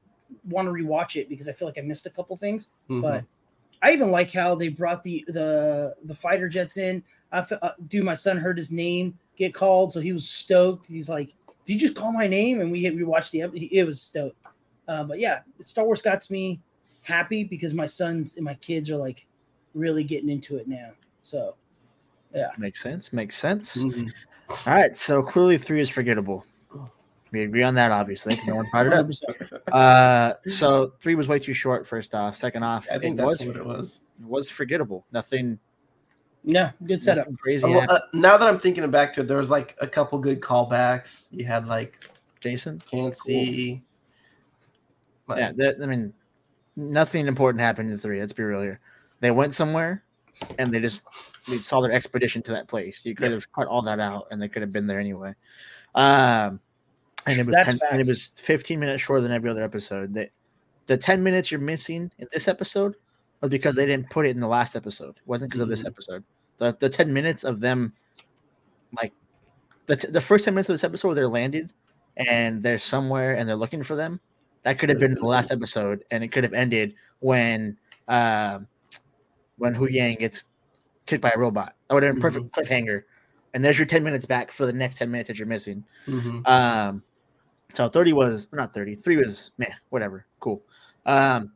want 0.49 0.67
to 0.67 0.73
rewatch 0.73 1.17
it 1.17 1.29
because 1.29 1.49
I 1.49 1.53
feel 1.53 1.69
like 1.69 1.79
I 1.79 1.83
missed 1.83 2.07
a 2.07 2.11
couple 2.11 2.35
things 2.37 2.71
mhm. 2.89 3.03
but 3.03 3.25
I 3.83 3.93
even 3.93 4.11
like 4.11 4.33
how 4.33 4.55
they 4.55 4.69
brought 4.69 5.03
the 5.03 5.25
the 5.29 5.95
the 6.05 6.15
fighter 6.15 6.49
jets 6.49 6.79
in. 6.79 7.03
I 7.31 7.43
fe- 7.43 7.59
uh, 7.61 7.73
dude, 7.89 8.05
my 8.05 8.15
son 8.15 8.39
heard 8.39 8.57
his 8.57 8.73
name 8.73 9.19
get 9.37 9.53
called, 9.53 9.93
so 9.93 10.01
he 10.01 10.13
was 10.13 10.27
stoked. 10.27 10.87
He's 10.87 11.09
like, 11.11 11.35
"Did 11.67 11.75
you 11.75 11.81
just 11.81 11.95
call 11.95 12.11
my 12.11 12.27
name?" 12.27 12.63
And 12.63 12.73
we 12.73 12.89
we 12.91 13.05
watched 13.05 13.33
the 13.33 13.41
it 13.43 13.85
was 13.85 14.01
stoked. 14.01 14.39
Uh, 14.89 15.05
but 15.05 15.19
yeah, 15.19 15.41
Star 15.61 15.85
Wars 15.85 16.01
got 16.01 16.31
me 16.31 16.63
happy 17.03 17.45
because 17.45 17.75
my 17.75 17.85
sons 17.85 18.37
and 18.37 18.45
my 18.45 18.55
kids 18.55 18.91
are 18.91 18.97
like 18.97 19.27
really 19.75 20.03
getting 20.05 20.31
into 20.31 20.57
it 20.57 20.67
now. 20.67 20.93
So 21.23 21.55
Makes 22.59 22.83
sense. 22.83 23.13
Makes 23.13 23.37
sense. 23.37 23.77
Mhm. 23.77 24.13
All 24.67 24.75
right. 24.75 24.97
So 24.97 25.23
clearly 25.23 25.59
three 25.59 25.81
is 25.81 25.89
forgettable. 25.89 26.45
We 27.31 27.43
agree 27.43 27.63
on 27.65 27.75
that, 27.75 27.91
obviously. 27.91 28.39
No 28.47 28.55
one 28.57 28.67
brought 28.71 28.87
it 28.87 28.93
up. 28.93 29.09
Uh, 29.73 30.35
so 30.47 30.93
three 31.01 31.17
was 31.17 31.27
way 31.27 31.41
too 31.41 31.53
short. 31.53 31.85
First 31.85 32.15
off, 32.15 32.37
second 32.37 32.63
off, 32.63 32.87
I 32.93 32.99
think 32.99 33.15
it 33.15 33.23
that's 33.23 33.45
was 33.45 33.47
what 33.47 33.57
it 33.57 33.67
was. 33.67 34.01
It 34.21 34.27
was 34.29 34.49
forgettable. 34.49 35.05
Nothing, 35.11 35.59
Yeah, 36.45 36.71
good 36.87 37.03
setup. 37.03 37.27
crazy. 37.39 37.67
Well, 37.67 37.85
uh, 37.91 37.99
now 38.13 38.37
that 38.37 38.47
I'm 38.47 38.61
thinking 38.61 38.89
back 38.91 39.13
to 39.15 39.23
it, 39.23 39.27
there 39.27 39.39
was 39.39 39.51
like 39.51 39.75
a 39.81 39.87
couple 39.89 40.17
good 40.21 40.41
callbacks. 40.41 41.27
You 41.33 41.45
had 41.45 41.67
like 41.67 41.99
Jason, 42.41 42.79
can't 42.89 43.17
see. 43.17 43.83
Like, 45.27 45.39
yeah. 45.39 45.53
That, 45.57 45.77
I 45.83 45.87
mean, 45.87 46.13
nothing 46.77 47.27
important 47.27 47.61
happened 47.61 47.91
in 47.91 47.99
three. 47.99 48.21
Let's 48.21 48.33
be 48.33 48.45
real 48.45 48.63
here. 48.63 48.79
They 49.19 49.33
went 49.33 49.55
somewhere, 49.55 50.05
and 50.59 50.73
they 50.73 50.81
just 50.81 51.03
they 51.49 51.59
saw 51.59 51.81
their 51.81 51.93
expedition 51.93 52.43
to 52.43 52.53
that 52.53 52.69
place. 52.69 53.05
You 53.05 53.15
could 53.15 53.33
have 53.33 53.51
cut 53.53 53.67
all 53.67 53.83
that 53.83 54.01
out, 54.01 54.27
and 54.31 54.41
they 54.41 54.49
could 54.49 54.63
have 54.63 54.73
been 54.73 54.87
there 54.87 55.01
anyway. 55.01 55.35
Um, 55.95 56.61
and 57.27 57.39
it 57.41 57.47
was 57.47 57.55
10, 57.55 57.79
and 57.91 58.01
it 58.01 58.07
was 58.07 58.29
15 58.37 58.79
minutes 58.81 59.03
shorter 59.03 59.23
than 59.23 59.33
every 59.33 59.49
other 59.51 59.63
episode. 59.63 60.13
They, 60.13 60.31
the 60.87 60.97
10 60.97 61.23
minutes 61.23 61.51
you're 61.51 61.61
missing 61.61 62.11
in 62.19 62.29
this 62.33 62.49
episode 62.49 62.97
was 63.41 63.51
because 63.51 63.75
they 63.77 63.87
didn't 63.87 64.11
put 64.11 64.27
it 64.27 64.31
in 64.31 64.37
the 64.39 64.49
last 64.49 64.77
episode. 64.77 65.17
It 65.17 65.23
wasn't 65.27 65.51
because 65.51 65.61
of 65.61 65.69
this 65.69 65.83
Mhm. 65.85 65.89
episode. 65.89 66.25
The 66.59 66.77
the 66.79 66.89
10 66.89 67.13
minutes 67.13 67.45
of 67.45 67.61
them, 67.61 67.93
like 69.01 69.13
the 69.87 69.97
t- 69.97 70.09
the 70.09 70.21
first 70.21 70.45
10 70.45 70.55
minutes 70.55 70.69
of 70.69 70.75
this 70.75 70.85
episode 70.85 71.09
where 71.09 71.15
they're 71.15 71.29
landed 71.29 71.73
and 72.17 72.63
they're 72.63 72.79
somewhere 72.79 73.35
and 73.37 73.49
they're 73.49 73.57
looking 73.57 73.83
for 73.83 73.97
them. 73.97 74.21
That 74.63 74.79
could 74.79 74.89
have 74.89 74.99
been 74.99 75.15
the 75.15 75.27
last 75.27 75.51
episode, 75.51 76.05
and 76.11 76.25
it 76.25 76.29
could 76.29 76.45
have 76.45 76.55
ended 76.55 76.95
when 77.21 77.77
um 78.09 78.67
when 79.59 79.75
Huyang 79.75 80.19
gets 80.19 80.45
kicked 81.07 81.23
by 81.23 81.33
a 81.35 81.39
robot. 81.39 81.75
That 81.89 81.95
would 81.95 82.03
have 82.03 82.15
been 82.15 82.21
a 82.21 82.23
perfect 82.23 82.53
cliffhanger. 82.53 83.03
And 83.53 83.65
there's 83.65 83.79
your 83.79 83.87
10 83.87 84.03
minutes 84.03 84.27
back 84.27 84.51
for 84.51 84.67
the 84.67 84.73
next 84.73 84.97
10 84.97 85.11
minutes 85.11 85.29
that 85.29 85.39
you're 85.39 85.47
missing. 85.47 85.85
mhm. 86.07 86.47
Um, 86.47 87.03
so 87.73 87.89
30 87.89 88.13
was 88.13 88.49
not 88.53 88.73
30, 88.73 88.95
three 88.95 89.17
was 89.17 89.51
meh, 89.59 89.67
whatever, 89.91 90.27
cool. 90.39 90.63
Um, 91.07 91.53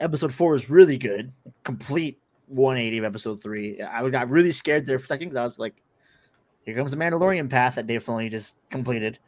episode 0.00 0.32
four 0.32 0.52
was 0.52 0.68
really 0.68 0.98
good, 0.98 1.32
complete 1.62 2.20
180 2.48 2.98
of 2.98 3.04
episode 3.04 3.42
three. 3.42 3.80
I 3.80 4.08
got 4.08 4.28
really 4.28 4.52
scared 4.52 4.86
there 4.86 4.98
for 4.98 5.04
a 5.04 5.06
second 5.06 5.28
because 5.28 5.38
I 5.38 5.42
was 5.42 5.58
like, 5.58 5.82
here 6.62 6.74
comes 6.74 6.90
the 6.90 6.96
Mandalorian 6.96 7.48
path 7.48 7.76
that 7.76 7.86
Dave 7.86 8.00
definitely 8.00 8.28
just 8.28 8.58
completed. 8.70 9.20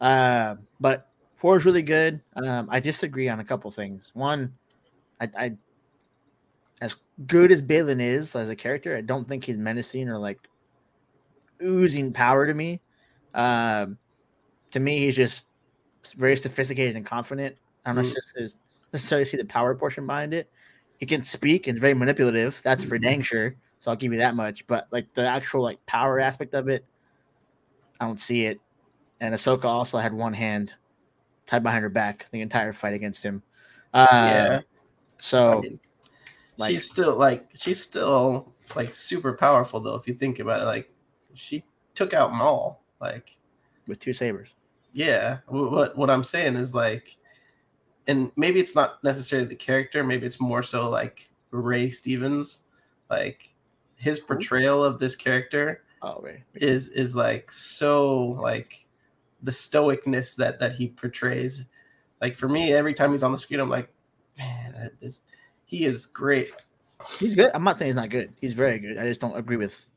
Uh, 0.00 0.56
but 0.78 1.08
four 1.34 1.56
is 1.56 1.64
really 1.64 1.82
good. 1.82 2.20
Um, 2.36 2.68
I 2.70 2.80
disagree 2.80 3.28
on 3.28 3.40
a 3.40 3.44
couple 3.44 3.70
things. 3.70 4.10
One, 4.14 4.52
I, 5.20 5.30
I 5.36 5.52
as 6.82 6.96
good 7.28 7.52
as 7.52 7.62
Baylan 7.62 8.00
is 8.00 8.34
as 8.34 8.48
a 8.48 8.56
character, 8.56 8.96
I 8.96 9.02
don't 9.02 9.26
think 9.26 9.44
he's 9.44 9.56
menacing 9.56 10.08
or 10.08 10.18
like 10.18 10.48
oozing 11.62 12.12
power 12.12 12.44
to 12.44 12.52
me. 12.52 12.80
Um, 13.34 13.98
to 14.72 14.80
me, 14.80 14.98
he's 14.98 15.14
just 15.14 15.46
very 16.16 16.36
sophisticated 16.36 16.96
and 16.96 17.06
confident. 17.06 17.56
I'm 17.86 17.94
not 17.94 18.06
Mm. 18.06 18.56
necessarily 18.92 19.24
see 19.24 19.36
the 19.36 19.44
power 19.44 19.76
portion 19.76 20.08
behind 20.08 20.34
it. 20.34 20.50
He 20.98 21.06
can 21.06 21.22
speak 21.22 21.68
and 21.68 21.78
very 21.78 21.94
manipulative. 21.94 22.60
That's 22.64 22.82
for 22.82 22.98
dang 22.98 23.22
sure. 23.22 23.54
So 23.78 23.92
I'll 23.92 23.96
give 23.96 24.12
you 24.12 24.18
that 24.18 24.34
much. 24.34 24.66
But 24.66 24.88
like 24.90 25.12
the 25.14 25.24
actual 25.24 25.62
like 25.62 25.84
power 25.86 26.18
aspect 26.18 26.52
of 26.52 26.68
it, 26.68 26.84
I 28.00 28.06
don't 28.06 28.18
see 28.20 28.46
it. 28.46 28.60
And 29.20 29.32
Ahsoka 29.32 29.66
also 29.66 29.98
had 29.98 30.12
one 30.12 30.32
hand 30.32 30.74
tied 31.46 31.62
behind 31.62 31.84
her 31.84 31.88
back 31.88 32.26
the 32.32 32.40
entire 32.40 32.72
fight 32.72 32.94
against 32.94 33.24
him. 33.24 33.44
Uh, 33.94 34.08
yeah. 34.10 34.60
So 35.18 35.58
I 35.58 35.60
mean, 35.60 35.80
like- 36.58 36.70
she's 36.70 36.88
still 36.90 37.16
like 37.16 37.48
she's 37.54 37.80
still 37.82 38.52
like 38.76 38.92
super 38.92 39.32
powerful 39.34 39.80
though. 39.80 39.94
If 39.96 40.06
you 40.08 40.14
think 40.14 40.38
about 40.38 40.62
it, 40.62 40.64
like 40.64 40.90
she 41.34 41.64
took 41.94 42.14
out 42.14 42.32
Maul. 42.32 42.82
Like 43.00 43.36
with 43.88 43.98
two 43.98 44.12
sabers. 44.12 44.50
yeah, 44.92 45.38
what 45.48 45.96
what 45.96 46.08
I'm 46.10 46.22
saying 46.22 46.54
is 46.56 46.72
like, 46.74 47.16
and 48.06 48.30
maybe 48.36 48.60
it's 48.60 48.74
not 48.76 49.02
necessarily 49.02 49.48
the 49.48 49.56
character. 49.56 50.04
Maybe 50.04 50.24
it's 50.26 50.40
more 50.40 50.62
so 50.62 50.88
like 50.88 51.28
Ray 51.50 51.90
Stevens, 51.90 52.62
like 53.10 53.48
his 53.96 54.20
portrayal 54.20 54.82
of 54.84 54.98
this 54.98 55.16
character 55.16 55.82
Oh, 56.00 56.20
right. 56.22 56.42
is 56.54 56.88
is 56.88 57.16
like 57.16 57.50
so 57.50 58.18
like 58.40 58.86
the 59.42 59.50
stoicness 59.50 60.36
that 60.36 60.60
that 60.60 60.76
he 60.76 60.88
portrays. 60.88 61.64
Like 62.20 62.36
for 62.36 62.48
me, 62.48 62.72
every 62.72 62.94
time 62.94 63.10
he's 63.10 63.24
on 63.24 63.32
the 63.32 63.38
screen, 63.38 63.58
I'm 63.58 63.68
like, 63.68 63.88
man, 64.38 64.72
that 64.78 64.92
is 65.00 65.22
he 65.72 65.84
is 65.86 66.06
great. 66.06 66.50
He's 67.18 67.34
good. 67.34 67.50
I'm 67.54 67.64
not 67.64 67.76
saying 67.76 67.88
he's 67.88 67.96
not 67.96 68.10
good. 68.10 68.32
He's 68.40 68.52
very 68.52 68.78
good. 68.78 68.98
I 68.98 69.04
just 69.08 69.20
don't 69.20 69.36
agree 69.36 69.56
with 69.56 69.88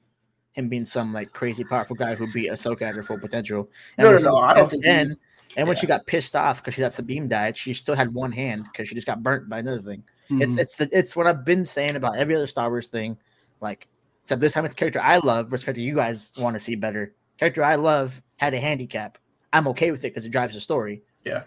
him 0.54 0.70
being 0.70 0.86
some 0.86 1.14
like 1.14 1.34
crazy 1.34 1.64
powerful 1.64 1.96
guy 1.96 2.16
who 2.16 2.32
beat 2.32 2.50
Ahsoka 2.50 2.84
at 2.84 2.96
her 2.96 3.04
full 3.04 3.20
potential. 3.20 3.70
No, 3.98 4.12
no, 4.12 4.18
no, 4.18 4.38
I 4.38 4.54
don't 4.54 4.64
and 4.64 4.72
think 4.72 4.84
then- 4.84 5.10
he- 5.10 5.16
and 5.58 5.68
when 5.68 5.76
yeah. 5.78 5.82
she 5.82 5.88
got 5.88 6.06
pissed 6.06 6.36
off 6.36 6.62
because 6.62 6.74
she 6.74 6.82
got 6.82 6.92
Sabine 6.92 7.28
died, 7.30 7.56
she 7.56 7.74
still 7.74 7.96
had 7.96 8.14
one 8.14 8.32
hand 8.32 8.64
because 8.72 8.90
she 8.90 8.96
just 8.96 9.08
got 9.08 9.22
burnt 9.24 9.48
by 9.48 9.60
another 9.60 9.80
thing. 9.80 10.04
It's 10.30 10.56
Mhm. 10.56 10.60
it's 10.60 10.76
the, 10.76 10.90
it's 10.92 11.16
what 11.16 11.28
I've 11.28 11.46
been 11.46 11.64
saying 11.66 11.96
about 11.96 12.18
every 12.18 12.36
other 12.36 12.48
Star 12.48 12.70
Wars 12.70 12.88
thing. 12.88 13.18
Like, 13.62 13.88
except 14.24 14.42
this 14.42 14.54
time 14.54 14.66
it's 14.66 14.76
a 14.76 14.78
character 14.78 15.00
I 15.02 15.18
love 15.20 15.50
versus 15.50 15.64
character 15.66 15.82
you 15.82 15.96
guys 15.96 16.34
want 16.40 16.56
to 16.56 16.60
see 16.60 16.76
better. 16.76 17.14
Character 17.38 17.64
I 17.64 17.76
love 17.76 18.22
had 18.38 18.54
a 18.54 18.60
handicap. 18.60 19.18
I'm 19.54 19.68
okay 19.70 19.92
with 19.92 20.02
it 20.04 20.10
because 20.10 20.26
it 20.26 20.32
drives 20.32 20.56
the 20.56 20.60
story. 20.62 21.04
Yeah. 21.24 21.44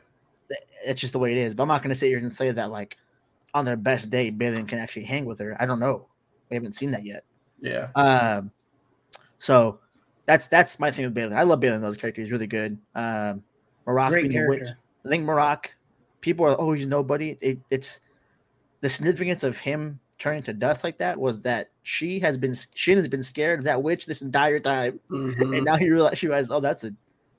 It's 0.87 1.01
just 1.01 1.13
the 1.13 1.19
way 1.19 1.33
it 1.33 1.39
is. 1.39 1.55
But 1.55 1.65
I'm 1.65 1.69
not 1.69 1.83
going 1.83 1.91
to 1.91 1.95
sit 1.97 2.07
here 2.09 2.19
and 2.19 2.33
say 2.33 2.51
that 2.51 2.71
like 2.71 2.97
on 3.55 3.65
their 3.65 3.77
best 3.77 4.11
day, 4.11 4.31
Baylan 4.31 4.69
can 4.69 4.79
actually 4.79 5.05
hang 5.05 5.25
with 5.25 5.39
her. 5.41 5.57
I 5.61 5.67
don't 5.67 5.81
know. 5.81 6.07
We 6.51 6.57
haven't 6.57 6.75
seen 6.75 6.91
that 6.93 7.05
yet. 7.05 7.25
yeah. 7.61 7.89
Um, 7.95 8.51
so 9.39 9.81
that's 10.27 10.47
that's 10.49 10.79
my 10.79 10.91
thing 10.91 11.05
with 11.05 11.15
Baylan. 11.15 11.35
I 11.37 11.43
love 11.43 11.61
Baylan. 11.61 11.81
Those 11.81 11.97
characters 11.97 12.27
He's 12.27 12.33
really 12.33 12.47
good. 12.47 12.79
Um, 12.95 13.43
Marrok 13.87 14.11
Great 14.11 14.29
being 14.29 14.43
the 14.43 14.49
witch. 14.49 14.69
I 15.05 15.09
think 15.09 15.25
Marrok. 15.25 15.75
People 16.21 16.45
are 16.47 16.61
oh 16.61 16.73
he's 16.73 16.87
nobody. 16.87 17.39
It, 17.41 17.59
it's 17.71 18.01
the 18.81 18.89
significance 18.89 19.45
of 19.45 19.59
him 19.59 20.01
turning 20.19 20.43
to 20.43 20.53
dust 20.53 20.83
like 20.83 20.99
that 20.99 21.19
was 21.19 21.41
that 21.43 21.71
she 21.85 22.19
has 22.19 22.37
been 22.37 22.55
Shin 22.75 22.97
has 22.99 23.07
been 23.09 23.23
scared 23.23 23.61
of 23.61 23.65
that 23.67 23.83
witch 23.83 24.05
this 24.07 24.21
entire 24.21 24.59
time, 24.59 24.99
Mhm. 25.11 25.41
and 25.57 25.65
now 25.65 25.77
he 25.77 25.89
realized 25.89 26.19
she 26.19 26.27
realized 26.27 26.51
oh 26.51 26.61
that's 26.61 26.83
a 26.85 26.93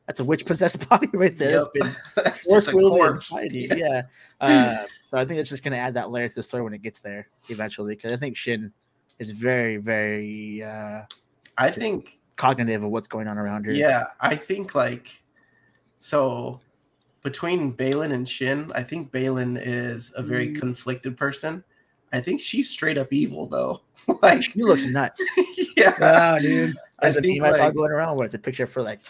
that's 0.10 0.20
a 0.22 0.24
witch 0.24 0.44
possessed 0.44 0.90
body 0.90 1.08
right 1.14 1.38
there. 1.38 1.52
Yep. 1.52 1.66
That's 1.76 1.94
been 1.94 1.96
That's 2.24 2.48
just 2.48 2.72
corpse. 2.72 3.28
fighting. 3.28 3.78
Yeah. 3.78 4.02
Uh, 4.42 4.86
so 5.06 5.18
I 5.18 5.26
think 5.26 5.40
it's 5.42 5.50
just 5.50 5.64
going 5.64 5.74
to 5.74 5.78
add 5.78 5.94
that 5.96 6.10
layer 6.12 6.28
to 6.30 6.34
the 6.34 6.42
story 6.42 6.64
when 6.64 6.74
it 6.74 6.82
gets 6.82 7.00
there 7.00 7.28
eventually, 7.50 7.94
because 7.96 8.14
I 8.14 8.16
think 8.16 8.38
Shin 8.38 8.72
is 9.20 9.32
very, 9.32 9.76
very 9.76 10.64
uh, 10.64 11.02
I 11.58 11.70
think 11.72 12.20
cognitive 12.38 12.84
of 12.86 12.90
what's 12.90 13.10
going 13.10 13.28
on 13.28 13.38
around 13.38 13.66
her. 13.66 13.74
Yeah, 13.74 14.06
I 14.22 14.36
think 14.38 14.74
like 14.76 15.22
so 16.00 16.60
between 17.22 17.74
Baylan 17.74 18.14
and 18.14 18.28
Shin, 18.30 18.72
I 18.74 18.82
think 18.82 19.12
Baylan 19.12 19.62
is 19.62 20.14
a 20.16 20.24
very 20.24 20.48
Mm. 20.54 20.60
conflicted 20.60 21.18
person. 21.18 21.64
I 22.14 22.22
think 22.22 22.40
she's 22.40 22.70
straight 22.70 22.98
up 22.98 23.12
evil 23.12 23.46
though. 23.46 23.82
like 24.22 24.42
She 24.44 24.64
looks 24.64 24.86
nuts. 24.88 25.22
yeah. 25.78 25.94
Wow, 26.00 26.40
dude. 26.40 26.76
I 27.00 27.04
There's 27.04 27.18
a 27.18 27.22
think 27.22 27.42
meme 27.42 27.54
I 27.54 27.58
saw 27.58 27.70
going 27.72 27.92
around 27.92 28.16
where 28.16 28.26
it's 28.26 28.36
a 28.36 28.40
picture 28.40 28.66
for 28.68 28.82
like 28.82 29.02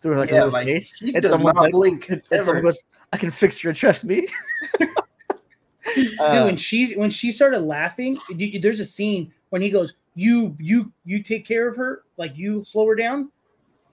through 0.00 0.16
like 0.18 0.30
yeah, 0.30 0.36
a 0.36 0.44
little 0.44 0.52
like 0.52 0.66
face. 0.66 0.94
she 0.96 1.12
and 1.14 1.22
does 1.22 1.30
someone's 1.30 1.56
not 1.56 1.62
like, 1.62 1.72
blink 1.72 2.08
and 2.10 2.24
someone 2.24 2.48
ever. 2.48 2.60
goes, 2.62 2.82
I 3.12 3.16
can 3.16 3.30
fix 3.30 3.62
your 3.62 3.72
trust 3.72 4.04
me. 4.04 4.26
Dude, 5.94 6.20
Uh, 6.20 6.44
when 6.44 6.56
she 6.56 6.92
when 6.94 7.10
she 7.10 7.32
started 7.32 7.60
laughing, 7.60 8.16
you- 8.28 8.46
you- 8.46 8.60
there's 8.60 8.80
a 8.80 8.84
scene 8.84 9.32
when 9.48 9.60
he 9.62 9.70
goes, 9.70 9.94
"You 10.14 10.56
you 10.60 10.92
you 11.04 11.22
take 11.22 11.44
care 11.46 11.66
of 11.66 11.76
her, 11.76 12.02
like 12.16 12.36
you 12.36 12.62
slow 12.64 12.86
her 12.86 12.94
down." 12.94 13.30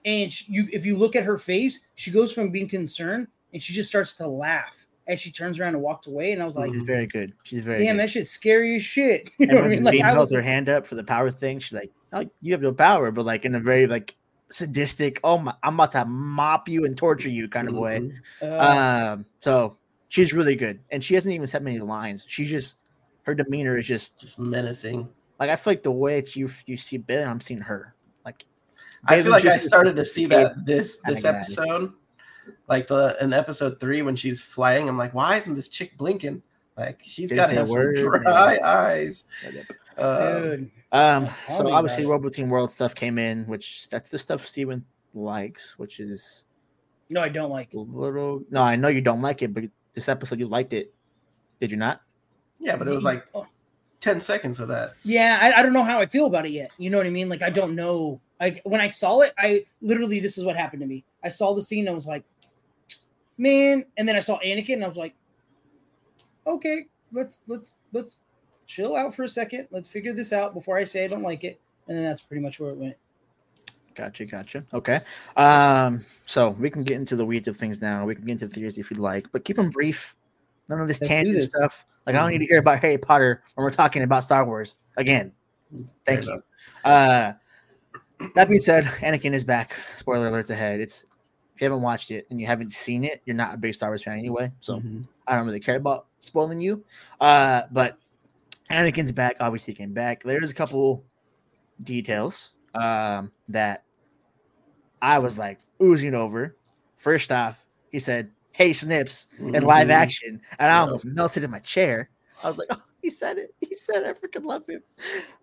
And 0.04 0.32
she, 0.32 0.44
you, 0.52 0.68
if 0.72 0.86
you 0.86 0.96
look 0.96 1.16
at 1.16 1.24
her 1.24 1.36
face, 1.38 1.84
she 1.96 2.10
goes 2.10 2.32
from 2.32 2.50
being 2.50 2.68
concerned 2.68 3.26
and 3.52 3.60
she 3.62 3.72
just 3.72 3.88
starts 3.88 4.14
to 4.16 4.28
laugh 4.28 4.86
as 5.08 5.18
she 5.20 5.32
turns 5.32 5.58
around 5.58 5.74
and 5.74 5.82
walks 5.82 6.06
away. 6.06 6.32
And 6.32 6.40
I 6.42 6.46
was 6.46 6.54
like, 6.56 6.72
she's 6.72 6.82
very 6.82 7.06
good. 7.06 7.32
She's 7.42 7.64
very 7.64 7.84
"Damn, 7.84 7.96
good. 7.96 8.02
that 8.02 8.10
shit's 8.10 8.30
scary 8.30 8.76
as 8.76 8.82
shit." 8.84 9.30
You 9.38 9.48
and 9.48 9.48
know 9.48 9.54
what 9.56 9.64
I 9.64 9.68
mean? 9.68 9.78
Sabine 9.78 10.00
Like, 10.00 10.04
I 10.04 10.08
held 10.12 10.18
was, 10.20 10.32
her 10.34 10.42
hand 10.42 10.68
up 10.68 10.86
for 10.86 10.94
the 10.94 11.04
power 11.04 11.30
thing, 11.30 11.58
she's 11.58 11.72
like, 11.72 11.90
"Oh, 12.12 12.24
you 12.40 12.52
have 12.52 12.62
no 12.62 12.72
power," 12.72 13.10
but 13.10 13.24
like 13.26 13.44
in 13.44 13.54
a 13.56 13.60
very 13.60 13.86
like 13.88 14.14
sadistic, 14.50 15.20
"Oh 15.24 15.38
my, 15.38 15.54
I'm 15.62 15.74
about 15.74 15.90
to 15.92 16.04
mop 16.04 16.68
you 16.68 16.84
and 16.84 16.96
torture 16.96 17.28
you" 17.28 17.48
kind 17.48 17.68
of 17.68 17.76
way. 17.76 18.00
Mhm. 18.00 18.12
uh, 18.42 19.12
Um, 19.14 19.26
so 19.40 19.76
she's 20.08 20.32
really 20.32 20.54
good, 20.56 20.80
and 20.90 21.02
she 21.02 21.14
hasn't 21.14 21.34
even 21.34 21.46
said 21.46 21.62
many 21.62 21.78
lines. 21.80 22.24
She's 22.28 22.48
just 22.50 22.78
her 23.22 23.34
demeanor 23.34 23.76
is 23.78 23.86
just 23.86 24.20
Just 24.20 24.38
menacing. 24.38 25.08
like 25.38 25.50
I 25.50 25.56
feel 25.56 25.72
like 25.72 25.82
the 25.82 25.90
way 25.92 26.20
that 26.20 26.34
you 26.36 26.48
you 26.66 26.76
see 26.76 26.96
Bill, 26.98 27.28
I'm 27.28 27.40
seeing 27.40 27.60
her. 27.60 27.94
Like 28.24 28.44
I 29.04 29.20
feel 29.22 29.30
like 29.32 29.44
I 29.44 29.56
started 29.58 29.96
to 29.96 30.04
see 30.04 30.26
that 30.26 30.64
this 30.66 30.98
this 31.06 31.24
episode, 31.24 31.92
like 32.68 32.86
the 32.86 33.16
in 33.20 33.32
episode 33.32 33.78
three 33.80 34.02
when 34.02 34.16
she's 34.16 34.40
flying. 34.40 34.88
I'm 34.88 34.96
like, 34.98 35.14
why 35.14 35.36
isn't 35.36 35.54
this 35.54 35.68
chick 35.68 35.96
blinking? 35.98 36.42
Like 36.76 37.00
she's 37.02 37.28
Didn't 37.28 37.42
got 37.44 37.48
to 37.50 37.54
have 37.56 37.68
some 37.68 37.76
word, 37.76 37.96
dry 37.96 38.58
eyes. 38.64 39.24
Uh, 39.96 40.40
dude, 40.40 40.70
Um, 40.90 41.26
Tell 41.26 41.34
so 41.56 41.72
obviously 41.72 42.04
about 42.04 42.12
Robo 42.12 42.28
Team 42.30 42.48
World 42.48 42.70
stuff 42.70 42.94
came 42.94 43.18
in, 43.18 43.44
which 43.44 43.88
that's 43.90 44.10
the 44.10 44.18
stuff 44.18 44.46
Steven 44.46 44.84
likes, 45.14 45.78
which 45.78 46.00
is 46.00 46.44
no, 47.10 47.20
I 47.22 47.28
don't 47.28 47.50
like. 47.50 47.74
a 47.74 47.78
It. 47.78 47.88
little. 47.88 48.42
No, 48.50 48.62
I 48.62 48.76
know 48.76 48.88
you 48.88 49.00
don't 49.00 49.22
like 49.22 49.42
it, 49.42 49.52
but 49.52 49.64
this 49.92 50.08
episode 50.08 50.38
you 50.40 50.46
liked 50.48 50.72
it. 50.72 50.92
Did 51.60 51.70
you 51.70 51.76
not? 51.76 52.00
yeah, 52.60 52.76
but 52.76 52.88
it 52.88 52.92
was 52.94 53.04
like 53.04 53.24
ten 54.00 54.20
seconds 54.20 54.60
of 54.60 54.68
that. 54.68 54.94
Yeah, 55.04 55.38
I, 55.40 55.60
I 55.60 55.62
don't 55.62 55.72
know 55.72 55.84
how 55.84 56.00
I 56.00 56.06
feel 56.06 56.26
about 56.26 56.46
it 56.46 56.52
yet. 56.52 56.72
You 56.78 56.90
know 56.90 56.96
what 56.98 57.06
I 57.06 57.10
mean? 57.10 57.28
Like 57.28 57.42
I 57.42 57.50
don't 57.50 57.74
know. 57.74 58.20
Like 58.40 58.60
when 58.64 58.80
I 58.80 58.88
saw 58.88 59.20
it, 59.20 59.32
I 59.38 59.64
literally 59.82 60.20
this 60.20 60.38
is 60.38 60.44
what 60.44 60.56
happened 60.56 60.80
to 60.80 60.86
me. 60.86 61.04
I 61.22 61.28
saw 61.28 61.54
the 61.54 61.62
scene 61.62 61.80
and 61.86 61.90
I 61.90 61.94
was 61.94 62.06
like, 62.06 62.24
man. 63.36 63.84
And 63.96 64.08
then 64.08 64.16
I 64.16 64.20
saw 64.20 64.38
Anakin, 64.40 64.74
and 64.74 64.84
I 64.84 64.88
was 64.88 64.96
like, 64.96 65.14
okay, 66.46 66.82
let's 67.12 67.40
let's 67.46 67.74
let's 67.92 68.18
chill 68.68 68.94
out 68.94 69.12
for 69.14 69.24
a 69.24 69.28
second. 69.28 69.66
Let's 69.72 69.88
figure 69.88 70.12
this 70.12 70.32
out 70.32 70.54
before 70.54 70.76
I 70.76 70.84
say 70.84 71.04
I 71.04 71.08
don't 71.08 71.22
like 71.22 71.42
it. 71.42 71.58
And 71.88 71.96
then 71.96 72.04
that's 72.04 72.20
pretty 72.20 72.42
much 72.42 72.60
where 72.60 72.70
it 72.70 72.76
went. 72.76 72.96
Gotcha, 73.94 74.26
gotcha. 74.26 74.60
Okay. 74.72 75.00
Um, 75.36 76.04
so 76.26 76.50
we 76.50 76.70
can 76.70 76.84
get 76.84 76.96
into 76.96 77.16
the 77.16 77.24
weeds 77.24 77.48
of 77.48 77.56
things 77.56 77.82
now. 77.82 78.04
We 78.04 78.14
can 78.14 78.24
get 78.26 78.32
into 78.32 78.46
theories 78.46 78.78
if 78.78 78.90
you'd 78.90 79.00
like, 79.00 79.26
but 79.32 79.44
keep 79.44 79.56
them 79.56 79.70
brief. 79.70 80.14
None 80.68 80.80
of 80.80 80.86
this 80.86 81.00
Let's 81.00 81.08
tangent 81.08 81.34
this. 81.34 81.46
stuff. 81.46 81.84
Like 82.06 82.14
I 82.14 82.20
don't 82.20 82.30
need 82.30 82.38
to 82.38 82.46
hear 82.46 82.58
about 82.58 82.80
Harry 82.80 82.98
Potter 82.98 83.42
when 83.54 83.64
we're 83.64 83.70
talking 83.70 84.02
about 84.02 84.22
Star 84.22 84.44
Wars 84.44 84.76
again. 84.96 85.32
Thank 86.04 86.24
Fair 86.24 86.34
you. 86.34 86.42
Uh, 86.84 87.32
that 88.34 88.48
being 88.48 88.60
said, 88.60 88.84
Anakin 88.84 89.32
is 89.32 89.44
back. 89.44 89.74
Spoiler 89.96 90.30
alerts 90.30 90.50
ahead. 90.50 90.80
It's 90.80 91.04
if 91.54 91.60
you 91.62 91.64
haven't 91.64 91.82
watched 91.82 92.10
it 92.10 92.26
and 92.30 92.40
you 92.40 92.46
haven't 92.46 92.70
seen 92.72 93.02
it, 93.02 93.20
you're 93.24 93.34
not 93.36 93.54
a 93.54 93.56
big 93.56 93.74
Star 93.74 93.90
Wars 93.90 94.02
fan 94.04 94.18
anyway. 94.18 94.52
So 94.60 94.76
Mhm. 94.78 95.04
I 95.26 95.34
don't 95.36 95.46
really 95.46 95.60
care 95.60 95.76
about 95.76 96.06
spoiling 96.20 96.60
you. 96.60 96.84
Uh, 97.20 97.62
but 97.72 97.98
Anakin's 98.70 99.12
back. 99.12 99.36
Obviously, 99.40 99.74
came 99.74 99.92
back. 99.92 100.22
There's 100.22 100.50
a 100.50 100.54
couple 100.54 101.04
details 101.82 102.52
um, 102.74 103.30
that 103.48 103.84
I 105.00 105.18
was 105.18 105.38
like 105.38 105.58
oozing 105.82 106.14
over. 106.14 106.56
First 106.96 107.32
off, 107.32 107.66
he 107.90 107.98
said, 107.98 108.30
"Hey, 108.52 108.72
Snips," 108.72 109.28
in 109.38 109.62
live 109.62 109.90
action, 109.90 110.40
and 110.58 110.72
I 110.72 110.78
almost 110.78 111.06
melted 111.06 111.44
in 111.44 111.50
my 111.50 111.60
chair. 111.60 112.10
I 112.44 112.48
was 112.48 112.58
like, 112.58 112.68
"Oh, 112.70 112.82
he 113.02 113.10
said 113.10 113.38
it! 113.38 113.54
He 113.60 113.74
said. 113.74 114.04
I 114.04 114.12
freaking 114.12 114.44
love 114.44 114.66
him." 114.66 114.82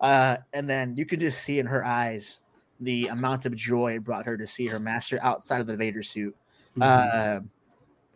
Uh, 0.00 0.36
and 0.52 0.68
then 0.68 0.96
you 0.96 1.06
could 1.06 1.20
just 1.20 1.42
see 1.42 1.58
in 1.58 1.66
her 1.66 1.84
eyes 1.84 2.40
the 2.80 3.08
amount 3.08 3.46
of 3.46 3.54
joy 3.54 3.94
it 3.96 4.04
brought 4.04 4.26
her 4.26 4.36
to 4.36 4.46
see 4.46 4.66
her 4.66 4.78
master 4.78 5.18
outside 5.22 5.60
of 5.60 5.66
the 5.66 5.76
Vader 5.76 6.02
suit. 6.02 6.36
Mhm. 6.76 6.82
Uh, 6.82 7.40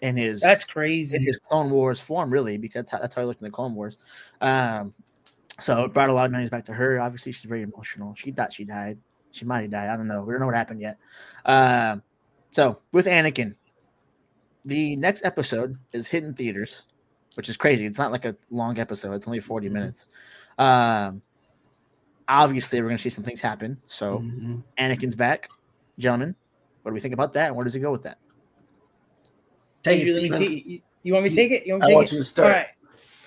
in 0.03 0.17
his 0.17 0.41
That's 0.41 0.65
in 0.65 0.69
crazy. 0.71 1.19
his 1.23 1.39
Clone 1.39 1.71
Wars 1.71 2.01
form, 2.01 2.31
really, 2.31 2.57
because 2.59 2.87
that's 2.91 3.15
how, 3.15 3.21
he 3.21 3.27
looked 3.27 3.41
in 3.41 3.47
the 3.47 3.51
Clone 3.51 3.75
Wars. 3.75 3.99
Um, 4.41 4.95
so 5.59 5.85
it 5.85 5.93
brought 5.93 6.09
a 6.09 6.13
lot 6.13 6.25
of 6.27 6.31
memories 6.33 6.51
back 6.51 6.65
to 6.67 6.73
her. 6.73 7.01
Obviously, 7.01 7.33
she's 7.33 7.45
very 7.45 7.63
emotional. 7.63 8.15
She 8.15 8.31
thought 8.33 8.53
she 8.53 8.65
died. 8.65 8.99
She 9.33 9.45
might 9.45 9.63
have 9.63 9.71
died. 9.71 9.89
I 9.89 9.97
don't 9.97 10.09
know. 10.09 10.23
We 10.23 10.33
don't 10.33 10.41
know 10.41 10.47
what 10.47 10.55
happened 10.55 10.81
yet. 10.81 10.99
Um, 11.45 12.03
so 12.51 12.81
with 12.93 13.07
Anakin, 13.07 13.55
the 14.65 14.97
next 14.97 15.25
episode 15.25 15.77
is 15.93 16.09
hidden 16.09 16.35
theaters, 16.35 16.85
which 17.35 17.49
is 17.49 17.57
crazy. 17.57 17.87
It's 17.87 17.99
not 17.99 18.11
like 18.13 18.25
a 18.25 18.35
long 18.51 18.79
episode. 18.79 19.13
It's 19.15 19.27
only 19.27 19.41
40 19.41 19.69
Mhm. 19.69 19.73
minutes. 19.73 20.09
Um, 20.59 21.23
obviously, 22.29 22.81
we're 22.81 22.89
gonna 22.89 22.99
see 22.99 23.09
some 23.11 23.25
things 23.25 23.41
happen. 23.41 23.81
So 23.87 24.19
Mhm. 24.21 24.63
Anakin's 24.79 25.17
back, 25.17 25.49
gentlemen. 25.99 26.35
What 26.83 26.91
do 26.91 26.95
we 26.95 27.01
think 27.01 27.15
about 27.15 27.33
that? 27.35 27.49
And 27.49 27.57
where 27.57 27.65
does 27.65 27.75
it 27.77 27.81
go 27.81 27.91
with 27.93 28.03
that? 28.03 28.19
Take 29.83 30.03
it, 30.03 30.07
you, 30.07 30.31
let 30.31 30.41
me 30.41 30.63
you- 30.67 30.81
you 31.03 31.13
want 31.15 31.25
me 31.25 31.31
to 31.31 31.37
take 31.37 31.51
it? 31.51 31.67
You 31.67 31.73
want 31.75 31.83
me 31.83 31.87
to 31.87 31.91
take 31.91 31.97
want 31.97 32.07
it? 32.09 32.13
you 32.13 32.19
to 32.19 32.21
All 32.21 32.25
start. 32.25 32.53
right. 32.53 32.67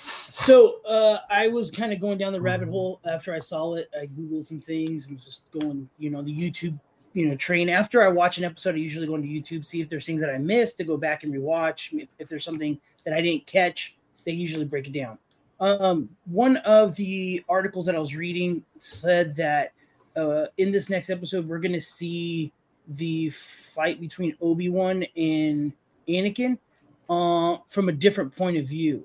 So 0.02 0.82
uh, 0.86 1.20
I 1.30 1.48
was 1.48 1.72
kind 1.72 1.94
of 1.94 2.00
going 2.00 2.18
down 2.18 2.34
the 2.34 2.42
rabbit 2.42 2.66
Mm-hmm. 2.66 2.72
hole 2.74 3.02
after 3.06 3.34
I 3.34 3.40
saw 3.40 3.76
it. 3.76 3.90
I 4.00 4.08
googled 4.08 4.46
some 4.46 4.60
things 4.62 5.06
and 5.06 5.16
was 5.16 5.26
just 5.26 5.50
going, 5.52 5.90
you 5.98 6.10
know, 6.10 6.22
the 6.22 6.36
YouTube, 6.36 6.78
you 7.14 7.28
know, 7.28 7.36
train. 7.36 7.70
After 7.70 8.04
I 8.04 8.10
watch 8.10 8.38
an 8.38 8.44
episode, 8.44 8.76
I 8.76 8.80
usually 8.80 9.08
go 9.08 9.16
into 9.16 9.28
YouTube, 9.28 9.64
see 9.66 9.82
if 9.82 9.90
there's 9.90 10.06
things 10.06 10.22
that 10.22 10.30
I 10.30 10.38
missed 10.38 10.78
to 10.80 10.84
go 10.84 10.98
back 10.98 11.24
and 11.24 11.34
rewatch. 11.34 11.94
If, 12.00 12.10
if 12.20 12.30
there's 12.30 12.44
something 12.44 12.80
that 13.06 13.14
I 13.14 13.22
didn't 13.22 13.46
catch, 13.48 13.96
they 14.26 14.32
usually 14.34 14.66
break 14.66 14.88
it 14.88 14.94
down. 14.94 15.18
Um, 15.60 16.10
one 16.26 16.58
of 16.58 16.96
the 16.96 17.44
articles 17.48 17.86
that 17.86 17.96
I 17.96 18.00
was 18.00 18.16
reading 18.16 18.64
said 18.80 19.36
that 19.38 19.72
uh, 20.16 20.46
in 20.58 20.72
this 20.72 20.90
next 20.90 21.10
episode, 21.10 21.48
we're 21.48 21.60
going 21.60 21.74
to 21.74 21.80
see 21.82 22.52
the 22.88 23.30
fight 23.30 24.02
between 24.02 24.36
Obi 24.42 24.70
Wan 24.70 25.06
and 25.16 25.72
Anakin 26.08 26.58
uh, 27.10 27.58
from 27.68 27.90
a 27.90 27.92
different 27.92 28.36
point 28.36 28.58
of 28.58 28.66
view. 28.66 29.04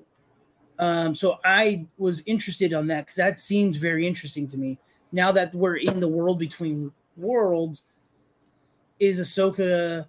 Um, 0.77 1.13
so 1.13 1.39
I 1.43 1.85
was 1.97 2.23
interested 2.25 2.73
on 2.73 2.87
that 2.87 3.01
because 3.01 3.15
that 3.15 3.39
seems 3.39 3.77
very 3.77 4.07
interesting 4.07 4.47
to 4.47 4.57
me. 4.57 4.79
Now 5.11 5.31
that 5.33 5.53
we're 5.53 5.77
in 5.77 5.99
the 5.99 6.07
world 6.07 6.39
between 6.39 6.91
worlds, 7.17 7.83
is 8.99 9.19
Ahsoka 9.19 10.07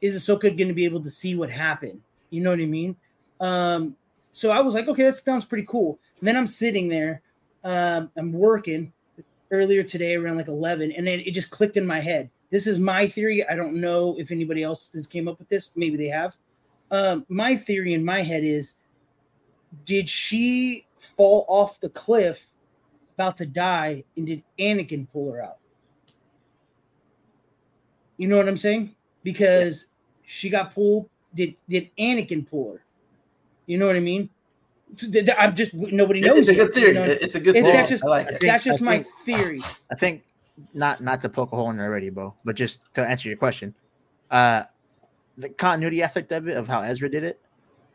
is 0.00 0.16
Ahsoka 0.16 0.56
going 0.56 0.68
to 0.68 0.74
be 0.74 0.84
able 0.84 1.02
to 1.02 1.10
see 1.10 1.34
what 1.34 1.50
happened? 1.50 2.00
You 2.30 2.42
know 2.42 2.50
what 2.50 2.60
I 2.60 2.66
mean? 2.66 2.96
Um, 3.40 3.96
so 4.32 4.50
I 4.50 4.60
was 4.60 4.74
like, 4.74 4.88
okay, 4.88 5.02
that 5.04 5.16
sounds 5.16 5.44
pretty 5.44 5.66
cool. 5.66 5.98
And 6.20 6.28
then 6.28 6.36
I'm 6.36 6.46
sitting 6.46 6.88
there, 6.88 7.22
um, 7.64 8.10
I'm 8.16 8.32
working 8.32 8.92
earlier 9.50 9.82
today 9.82 10.14
around 10.14 10.36
like 10.36 10.48
11, 10.48 10.92
and 10.92 11.06
then 11.06 11.20
it 11.20 11.32
just 11.32 11.50
clicked 11.50 11.76
in 11.76 11.86
my 11.86 12.00
head. 12.00 12.30
This 12.50 12.66
is 12.66 12.78
my 12.78 13.08
theory. 13.08 13.46
I 13.48 13.56
don't 13.56 13.74
know 13.74 14.14
if 14.18 14.30
anybody 14.30 14.62
else 14.62 14.92
has 14.92 15.06
came 15.06 15.26
up 15.28 15.38
with 15.38 15.48
this. 15.48 15.76
Maybe 15.76 15.96
they 15.96 16.06
have. 16.08 16.36
Um, 16.90 17.26
my 17.28 17.56
theory 17.56 17.94
in 17.94 18.04
my 18.04 18.22
head 18.22 18.44
is 18.44 18.74
did 19.84 20.08
she 20.08 20.86
fall 20.96 21.44
off 21.48 21.80
the 21.80 21.88
cliff 21.88 22.46
about 23.14 23.36
to 23.38 23.46
die 23.46 24.04
and 24.16 24.26
did 24.26 24.42
Anakin 24.58 25.06
pull 25.12 25.32
her 25.32 25.42
out? 25.42 25.58
You 28.16 28.28
know 28.28 28.36
what 28.36 28.48
I'm 28.48 28.56
saying? 28.56 28.94
Because 29.22 29.86
she 30.22 30.48
got 30.48 30.74
pulled. 30.74 31.08
Did 31.34 31.56
did 31.68 31.90
Anakin 31.98 32.48
pull 32.48 32.72
her? 32.74 32.82
You 33.66 33.78
know 33.78 33.86
what 33.86 33.96
I 33.96 34.00
mean? 34.00 34.30
So 34.94 35.10
th- 35.10 35.26
th- 35.26 35.36
I'm 35.38 35.54
just 35.54 35.74
nobody 35.74 36.20
knows. 36.20 36.38
It's 36.38 36.48
a 36.48 36.54
good 36.54 36.72
theory. 36.72 36.88
you 36.88 36.94
know? 36.94 37.02
It's 37.04 37.34
a 37.34 37.40
good 37.40 37.56
It- 37.56 37.62
theory. 37.62 37.76
that's 37.76 37.88
just- 37.90 38.04
I 38.04 38.08
like 38.08 38.28
it. 38.30 38.40
That's 38.40 38.64
just 38.64 38.80
I 38.80 38.84
my 38.84 38.98
think- 39.02 39.06
theory. 39.24 39.60
I 39.90 39.94
think 39.96 40.22
not 40.72 41.00
not 41.00 41.20
to 41.22 41.28
poke 41.28 41.52
a 41.52 41.56
hole 41.56 41.70
in 41.70 41.78
it 41.78 41.82
already, 41.82 42.10
Bo, 42.10 42.34
but 42.44 42.56
just 42.56 42.82
to 42.94 43.06
answer 43.06 43.28
your 43.28 43.38
question, 43.38 43.74
uh, 44.30 44.64
the 45.36 45.48
continuity 45.50 46.02
aspect 46.02 46.32
of 46.32 46.48
it 46.48 46.56
of 46.56 46.66
how 46.68 46.80
Ezra 46.82 47.08
did 47.10 47.24
it, 47.24 47.40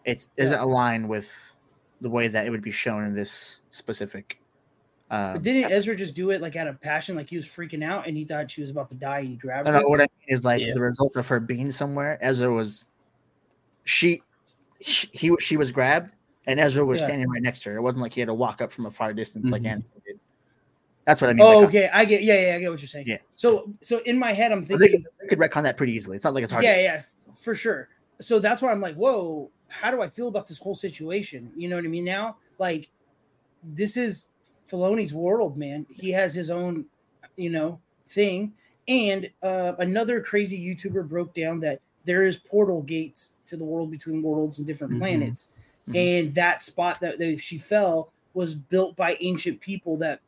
it 0.05 0.27
doesn't 0.37 0.59
align 0.59 1.07
with 1.07 1.55
the 2.01 2.09
way 2.09 2.27
that 2.27 2.45
it 2.45 2.49
would 2.49 2.61
be 2.61 2.71
shown 2.71 3.03
in 3.03 3.13
this 3.13 3.61
specific. 3.69 4.39
Um, 5.09 5.33
But 5.33 5.41
didn't 5.43 5.71
Ezra 5.71 5.95
just 5.95 6.15
do 6.15 6.29
it 6.31 6.41
like 6.41 6.55
out 6.55 6.67
of 6.67 6.79
passion, 6.81 7.15
like 7.15 7.29
he 7.29 7.37
was 7.37 7.45
freaking 7.45 7.83
out 7.83 8.07
and 8.07 8.15
he 8.15 8.25
thought 8.25 8.49
she 8.49 8.61
was 8.61 8.69
about 8.69 8.89
to 8.89 8.95
die 8.95 9.19
and 9.19 9.29
he 9.29 9.35
grabbed 9.35 9.67
no, 9.67 9.73
her? 9.73 9.81
no, 9.81 9.89
what 9.89 9.99
I 9.99 10.03
mean 10.03 10.35
is 10.35 10.45
like 10.45 10.61
Yeah. 10.61 10.73
the 10.73 10.81
result 10.81 11.15
of 11.15 11.27
her 11.27 11.39
being 11.39 11.69
somewhere. 11.69 12.17
Ezra 12.21 12.51
was, 12.51 12.87
she, 13.83 14.21
she 14.79 15.09
he 15.11 15.35
she 15.39 15.57
was 15.57 15.71
grabbed, 15.71 16.13
and 16.47 16.59
Ezra 16.59 16.85
was 16.85 17.01
Yeah. 17.01 17.07
standing 17.07 17.29
right 17.29 17.41
next 17.41 17.63
to 17.63 17.71
her. 17.71 17.77
It 17.77 17.81
wasn't 17.81 18.03
like 18.03 18.13
he 18.13 18.21
had 18.21 18.27
to 18.27 18.33
walk 18.33 18.61
up 18.61 18.71
from 18.71 18.85
a 18.85 18.91
far 18.91 19.13
distance 19.13 19.51
like 19.51 19.63
Mhm. 19.63 19.83
Anakin 19.83 20.00
did. 20.00 20.00
That's 21.11 21.19
what 21.19 21.29
I 21.29 21.33
mean. 21.33 21.43
Oh, 21.45 21.65
okay. 21.65 21.89
I 21.91 22.05
get. 22.05 22.23
Yeah, 22.23 22.39
yeah. 22.39 22.55
I 22.55 22.59
get 22.59 22.71
what 22.71 22.79
you're 22.79 22.87
saying. 22.87 23.05
Yeah. 23.05 23.17
So, 23.35 23.69
so 23.81 23.97
in 24.05 24.17
my 24.17 24.31
head, 24.31 24.53
I'm 24.53 24.61
They 24.61 24.77
thinking. 24.77 25.03
could, 25.03 25.11
they 25.19 25.27
could 25.27 25.39
retcon 25.39 25.63
that 25.63 25.75
pretty 25.75 25.91
easily. 25.91 26.15
It's 26.15 26.23
not 26.23 26.33
like 26.33 26.45
it's 26.45 26.53
hard. 26.53 26.63
Yeah, 26.63 26.79
yeah, 26.79 27.01
for 27.35 27.53
sure. 27.53 27.89
So 28.21 28.39
that's 28.39 28.61
why 28.61 28.71
I'm 28.71 28.79
like, 28.79 28.95
whoa, 28.95 29.49
how 29.67 29.91
do 29.91 30.01
I 30.01 30.07
feel 30.07 30.29
about 30.29 30.47
this 30.47 30.57
whole 30.57 30.73
situation? 30.73 31.51
You 31.53 31.67
know 31.67 31.75
what 31.75 31.83
I 31.83 31.89
mean? 31.89 32.05
Now, 32.05 32.37
like, 32.59 32.89
this 33.61 33.97
is 33.97 34.29
Filoni's 34.65 35.13
world, 35.13 35.57
man. 35.57 35.85
He 35.89 36.11
has 36.11 36.33
his 36.33 36.49
own, 36.49 36.85
you 37.35 37.49
know, 37.49 37.77
thing. 38.07 38.53
And 38.87 39.29
uh, 39.43 39.73
another 39.79 40.21
crazy 40.21 40.57
YouTuber 40.65 41.09
broke 41.09 41.33
down 41.33 41.59
that 41.59 41.81
there 42.05 42.23
is 42.23 42.37
portal 42.37 42.83
gates 42.83 43.35
to 43.47 43.57
the 43.57 43.65
world 43.65 43.91
between 43.91 44.21
worlds 44.21 44.59
and 44.59 44.65
different 44.65 44.93
Mhm. 44.93 44.99
planets, 44.99 45.51
Mhm. 45.89 45.95
and 45.97 46.35
that 46.35 46.61
spot 46.61 47.01
that, 47.01 47.19
that 47.19 47.37
she 47.41 47.57
fell 47.57 48.13
was 48.33 48.55
built 48.55 48.95
by 48.95 49.17
ancient 49.19 49.59
people 49.59 49.97
that 49.97 50.21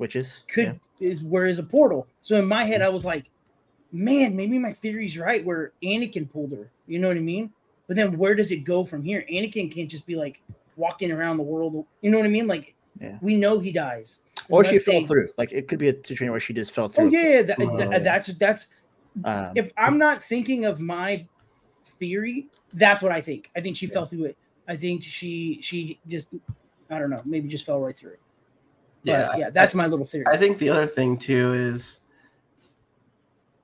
which 0.00 0.16
is 0.16 0.44
could 0.48 0.80
is 0.98 1.22
where 1.22 1.44
is 1.44 1.58
a 1.58 1.62
portal. 1.62 2.06
So 2.22 2.36
in 2.36 2.46
my 2.46 2.64
head, 2.64 2.80
I 2.80 2.88
was 2.88 3.04
like, 3.04 3.28
man, 3.92 4.34
maybe 4.34 4.58
my 4.58 4.72
theory's 4.72 5.18
right 5.18 5.44
where 5.44 5.72
Anakin 5.84 6.30
pulled 6.30 6.52
her. 6.52 6.70
You 6.86 6.98
know 6.98 7.08
what 7.08 7.18
I 7.18 7.20
mean? 7.20 7.52
But 7.86 7.96
then 7.96 8.16
where 8.16 8.34
does 8.34 8.50
it 8.50 8.64
go 8.64 8.82
from 8.82 9.02
here? 9.02 9.26
Anakin 9.30 9.70
can't 9.70 9.90
just 9.90 10.06
be 10.06 10.16
like 10.16 10.40
walking 10.76 11.12
around 11.12 11.36
the 11.36 11.42
world. 11.42 11.84
You 12.00 12.10
know 12.10 12.16
what 12.16 12.24
I 12.24 12.30
mean? 12.30 12.46
Like 12.46 12.74
Yeah. 12.98 13.18
we 13.20 13.36
know 13.36 13.58
he 13.58 13.72
dies. 13.72 14.20
or 14.48 14.64
she 14.64 14.70
Unless 14.70 14.84
fell 14.84 15.00
they- 15.02 15.06
through. 15.06 15.28
Like 15.36 15.52
it 15.52 15.68
could 15.68 15.78
be 15.78 15.88
a 15.90 15.92
situation 15.92 16.30
where 16.30 16.40
she 16.40 16.54
just 16.54 16.72
fell 16.72 16.88
through. 16.88 17.04
Oh 17.04 17.10
yeah, 17.10 17.28
yeah, 17.34 17.42
that, 17.42 17.56
Oh, 17.60 17.76
that- 17.76 17.90
yeah. 17.92 17.98
that's 17.98 18.28
that's 18.28 18.68
Um, 19.24 19.52
if 19.54 19.70
I'm 19.76 19.98
not 19.98 20.22
thinking 20.22 20.64
of 20.64 20.80
my 20.80 21.26
theory, 21.84 22.48
that's 22.72 23.02
what 23.02 23.12
I 23.12 23.20
think. 23.20 23.50
I 23.54 23.60
think 23.60 23.76
she 23.76 23.86
Yeah. 23.86 23.92
fell 23.92 24.06
through 24.06 24.24
it. 24.24 24.36
I 24.66 24.76
think 24.76 25.02
she 25.02 25.58
she 25.60 25.98
just 26.08 26.30
I 26.88 26.98
don't 26.98 27.10
know, 27.10 27.20
maybe 27.26 27.48
just 27.48 27.66
fell 27.66 27.80
right 27.80 27.94
through 27.96 28.12
it. 28.12 28.20
But 29.04 29.10
Yeah, 29.12 29.36
yeah, 29.36 29.50
that's 29.50 29.74
my 29.74 29.86
little 29.86 30.04
theory. 30.06 30.26
I 30.28 30.36
think 30.36 30.58
the 30.58 30.68
other 30.70 30.86
thing 30.86 31.16
too 31.16 31.52
is 31.54 32.00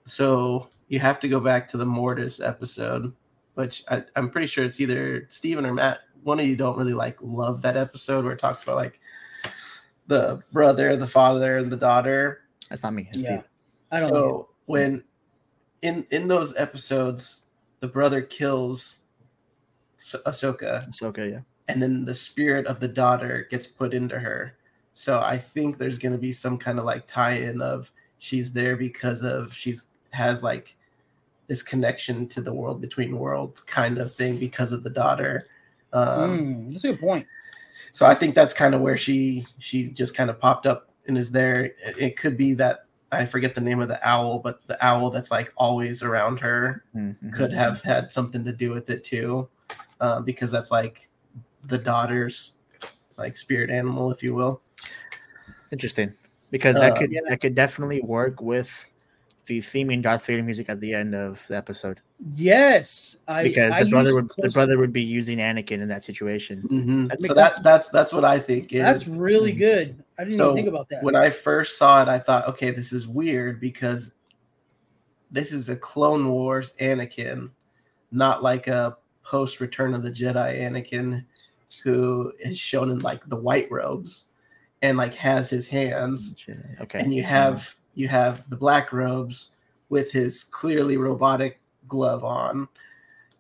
so 0.05 0.69
you 0.89 0.99
have 1.01 1.19
to 1.21 1.29
go 1.29 1.41
back 1.41 1.67
to 1.69 1.77
the 1.77 1.87
Mortis 1.87 2.41
episode, 2.41 3.13
which 3.55 3.85
I, 3.91 4.05
I'm 4.15 4.31
pretty 4.31 4.47
sure 4.47 4.65
it's 4.65 4.81
either 4.81 5.27
Steven 5.29 5.67
or 5.67 5.75
Matt. 5.75 6.01
One 6.23 6.41
of 6.41 6.47
you 6.47 6.57
don't 6.57 6.77
really 6.79 6.95
like 6.95 7.19
love 7.21 7.63
that 7.63 7.77
episode 7.77 8.25
where 8.25 8.33
it 8.33 8.39
talks 8.39 8.63
about 8.63 8.77
like 8.77 9.01
the 10.07 10.41
brother, 10.53 10.97
the 10.97 11.07
father, 11.07 11.59
and 11.59 11.71
the 11.71 11.77
daughter. 11.77 12.43
that's 12.71 12.83
not 12.83 12.95
me. 12.95 13.07
It's 13.09 13.19
Yeah. 13.19 13.29
Steve. 13.41 13.43
I 13.93 14.01
don't 14.01 14.09
so 14.09 14.15
know. 14.15 14.49
when 14.67 15.05
in 15.83 16.07
in 16.11 16.29
those 16.29 16.57
episodes, 16.57 17.47
the 17.81 17.89
brother 17.89 18.23
kills 18.23 19.01
S- 19.99 20.17
Ahsoka, 20.27 20.87
It's 20.89 21.03
okay. 21.03 21.31
Yeah. 21.31 21.41
and 21.69 21.83
then 21.83 22.05
the 22.05 22.15
spirit 22.15 22.67
of 22.67 22.81
the 22.81 22.89
daughter 22.89 23.47
gets 23.51 23.67
put 23.67 23.95
into 23.95 24.19
her. 24.19 24.57
So 24.99 25.21
I 25.21 25.37
think 25.37 25.77
there's 25.77 25.99
going 25.99 26.13
to 26.15 26.19
be 26.19 26.33
some 26.33 26.57
kind 26.57 26.79
of 26.79 26.87
like 26.87 27.07
tie-in 27.07 27.61
of 27.61 27.93
she's 28.17 28.55
there 28.55 28.77
because 28.77 29.23
of 29.23 29.53
she's 29.53 29.89
has 30.13 30.43
like 30.43 30.75
this 31.49 31.63
connection 31.63 32.27
to 32.29 32.41
the 32.41 32.53
world 32.53 32.81
between 32.81 33.19
worlds 33.19 33.61
kind 33.61 33.99
of 33.99 34.15
thing 34.15 34.39
because 34.39 34.73
of 34.73 34.83
the 34.83 34.89
daughter. 34.89 35.43
Um, 35.93 36.39
Mm, 36.39 36.73
that's 36.73 36.85
a 36.85 36.93
good 36.93 37.01
point. 37.01 37.27
so 37.93 38.07
I 38.07 38.15
think 38.15 38.35
that's 38.35 38.55
kind 38.55 38.75
of 38.75 38.81
where 38.81 38.97
she 38.97 39.45
she 39.59 39.89
just 39.91 40.17
kind 40.17 40.31
of 40.31 40.41
popped 40.41 40.65
up 40.65 40.89
and 41.07 41.19
is 41.19 41.31
there. 41.31 41.67
It, 41.85 41.99
it 41.99 42.17
could 42.17 42.39
be 42.39 42.55
that 42.55 42.87
I 43.13 43.27
forget 43.27 43.55
the 43.55 43.61
name 43.61 43.83
of 43.83 43.89
the 43.89 44.01
owl, 44.03 44.39
but 44.39 44.67
the 44.67 44.83
owl 44.85 45.11
that's 45.11 45.31
like 45.31 45.53
always 45.59 46.03
around 46.03 46.41
her 46.41 46.85
Mhm. 46.97 47.35
could 47.35 47.53
have 47.53 47.83
had 47.83 48.11
something 48.13 48.43
to 48.45 48.53
do 48.53 48.71
with 48.71 48.89
it 48.89 49.05
too, 49.05 49.47
uh, 50.01 50.21
because 50.23 50.51
that's 50.51 50.71
like 50.71 51.11
the 51.65 51.77
daughter's 51.79 52.55
like 53.19 53.37
spirit 53.37 53.69
animal, 53.69 54.11
if 54.11 54.23
you 54.23 54.35
will. 54.35 54.63
Interesting, 55.73 56.15
because 56.51 56.77
that 56.77 56.93
Uh, 56.93 56.97
could 56.99 57.13
Yeah. 57.13 57.21
that 57.29 57.41
could 57.41 57.55
definitely 57.55 58.01
work 58.03 58.41
with 58.41 58.87
the 59.47 59.59
theming 59.59 60.03
Darth 60.03 60.27
Vader 60.27 60.43
music 60.43 60.69
at 60.69 60.81
the 60.81 60.95
end 60.95 61.15
of 61.15 61.45
the 61.49 61.57
episode. 61.57 62.01
Yes, 62.35 63.19
I 63.29 63.43
Because 63.43 63.75
I 63.75 63.83
the 63.85 63.91
brother 63.91 64.11
used 64.11 64.37
would 64.37 64.45
the 64.45 64.51
brother 64.51 64.79
would 64.79 64.93
be 64.93 65.03
using 65.03 65.39
Anakin 65.39 65.81
in 65.83 65.89
that 65.89 66.05
situation. 66.05 66.69
Mhm. 66.71 67.09
That 67.09 67.19
So 67.19 67.23
makes 67.23 67.35
that 67.35 67.55
sense. 67.55 67.65
that's 67.65 67.89
that's 67.91 68.13
what 68.13 68.25
I 68.25 68.39
think 68.39 68.73
is. 68.73 68.83
That's 68.83 69.09
really 69.09 69.53
Mhm. 69.53 69.59
good. 69.59 70.05
I 70.19 70.25
didn't 70.25 70.39
So, 70.39 70.45
even 70.45 70.57
think 70.57 70.69
about 70.69 70.89
that. 70.91 71.03
when 71.05 71.15
I 71.17 71.31
first 71.31 71.77
saw 71.77 72.03
it, 72.03 72.09
I 72.09 72.19
thought, 72.19 72.49
okay, 72.49 72.71
this 72.71 72.93
is 72.93 73.07
weird 73.07 73.61
because 73.61 74.15
this 75.31 75.53
is 75.53 75.69
a 75.69 75.77
Clone 75.77 76.29
Wars 76.29 76.75
Anakin, 76.81 77.51
not 78.13 78.43
like 78.43 78.67
a 78.69 78.97
post 79.25 79.61
Return 79.61 79.93
of 79.95 80.03
the 80.03 80.11
Jedi 80.11 80.59
Anakin 80.61 81.25
who 81.83 82.33
is 82.41 82.59
shown 82.59 82.91
in 82.91 83.01
like 83.01 83.29
the 83.29 83.37
white 83.37 83.71
robes 83.71 84.29
and 84.87 84.99
like 84.99 85.15
has 85.15 85.51
his 85.51 85.67
hands. 85.69 86.45
Okay. 86.81 87.01
And 87.01 87.13
you 87.13 87.23
have 87.23 87.77
you 87.95 88.09
have 88.09 88.49
the 88.51 88.57
black 88.57 88.93
robes 88.93 89.51
with 89.89 90.11
his 90.13 90.45
clearly 90.45 90.97
robotic 90.97 91.61
glove 91.89 92.25
on. 92.25 92.69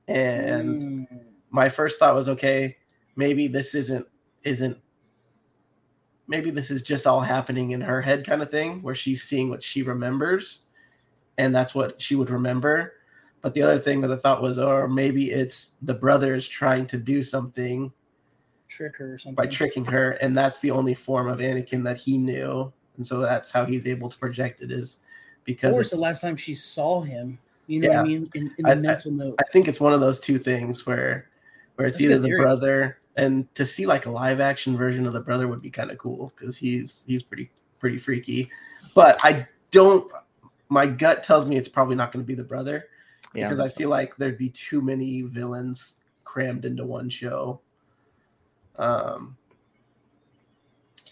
And 0.09 0.81
Mm, 0.83 1.21
my 1.51 1.69
first 1.69 1.99
thought 1.99 2.15
was 2.15 2.29
okay 2.29 2.77
maybe 3.17 3.49
this 3.49 3.75
isn't 3.75 4.07
isn't 4.45 4.77
maybe 6.29 6.51
this 6.51 6.71
is 6.71 6.83
just 6.83 7.07
all 7.07 7.21
happening 7.21 7.71
in 7.71 7.81
her 7.81 8.03
head 8.03 8.27
kind 8.27 8.43
of 8.43 8.51
thing 8.51 8.83
where 8.83 8.95
she's 8.95 9.23
seeing 9.23 9.49
what 9.49 9.63
she 9.63 9.83
remembers 9.83 10.63
and 11.39 11.55
that's 11.55 11.75
what 11.75 12.01
she 12.01 12.15
would 12.15 12.31
remember 12.31 12.93
but 13.41 13.55
the 13.55 13.63
other 13.63 13.79
thing 13.79 14.01
that 14.01 14.13
i 14.13 14.17
thought 14.17 14.43
was 14.43 14.59
or 14.59 14.87
maybe 14.87 15.31
it's 15.31 15.77
the 15.83 15.95
brothers 15.95 16.47
trying 16.47 16.87
to 16.87 16.99
do 16.99 17.23
something 17.23 17.91
trick 18.69 18.97
her 18.97 19.15
or 19.15 19.19
something. 19.19 19.35
by 19.37 19.47
tricking 19.47 19.85
her 19.85 20.13
and 20.23 20.37
that's 20.37 20.61
the 20.61 20.71
only 20.71 20.95
form 20.95 21.29
of 21.29 21.39
anakin 21.39 21.85
that 21.85 21.97
he 21.97 22.19
knew 22.19 22.73
and 22.97 23.07
so 23.07 23.21
that's 23.21 23.51
how 23.51 23.65
he's 23.65 23.87
able 23.87 24.09
to 24.09 24.19
project 24.19 24.61
it 24.63 24.71
is 24.73 24.99
because 25.45 25.77
or 25.77 25.83
it's 25.83 25.91
the 25.91 25.97
last 26.01 26.21
time 26.21 26.37
she 26.37 26.55
saw 26.55 27.01
him. 27.01 27.39
You 27.69 27.81
know 27.81 27.89
Yeah. 27.91 27.97
what 27.97 28.05
I 28.05 28.09
mean? 28.09 28.31
In, 28.35 28.43
in 28.59 28.65
the 28.65 28.69
I- 28.69 28.73
I- 28.73 28.75
mental 28.75 29.13
note. 29.13 29.37
I 29.41 29.51
think 29.53 29.69
it's 29.69 29.81
one 29.81 29.93
of 29.93 30.01
those 30.01 30.19
two 30.21 30.39
things 30.39 30.87
where 30.87 31.29
where 31.77 31.87
it's 31.87 31.99
That's 31.99 32.11
either 32.11 32.19
the 32.21 32.29
theory. 32.29 32.41
brother 32.41 32.99
and 33.17 33.53
to 33.55 33.65
see 33.67 33.87
like 33.87 34.07
a 34.07 34.11
live 34.11 34.41
action 34.41 34.77
version 34.77 35.07
of 35.07 35.13
the 35.13 35.21
brother 35.21 35.47
would 35.49 35.63
be 35.63 35.71
kind 35.71 35.91
of 35.91 35.99
cool 35.99 36.33
because 36.37 36.57
he's 36.57 37.05
he's 37.07 37.23
pretty 37.23 37.51
pretty 37.79 37.99
freaky. 37.99 38.51
But 38.95 39.19
I 39.23 39.47
don't 39.71 40.11
my 40.69 40.87
gut 40.87 41.23
tells 41.23 41.45
me 41.47 41.57
it's 41.57 41.69
probably 41.69 41.95
not 41.97 42.11
going 42.13 42.25
to 42.25 42.27
be 42.27 42.35
the 42.35 42.43
brother 42.43 42.87
yeah, 43.35 43.45
because 43.45 43.61
I 43.61 43.69
feel 43.69 43.89
like 43.91 44.17
there'd 44.17 44.39
be 44.39 44.49
too 44.51 44.81
many 44.81 45.23
villains 45.23 45.97
crammed 46.25 46.65
into 46.65 46.85
one 46.85 47.09
show. 47.09 47.61
Um 48.79 49.37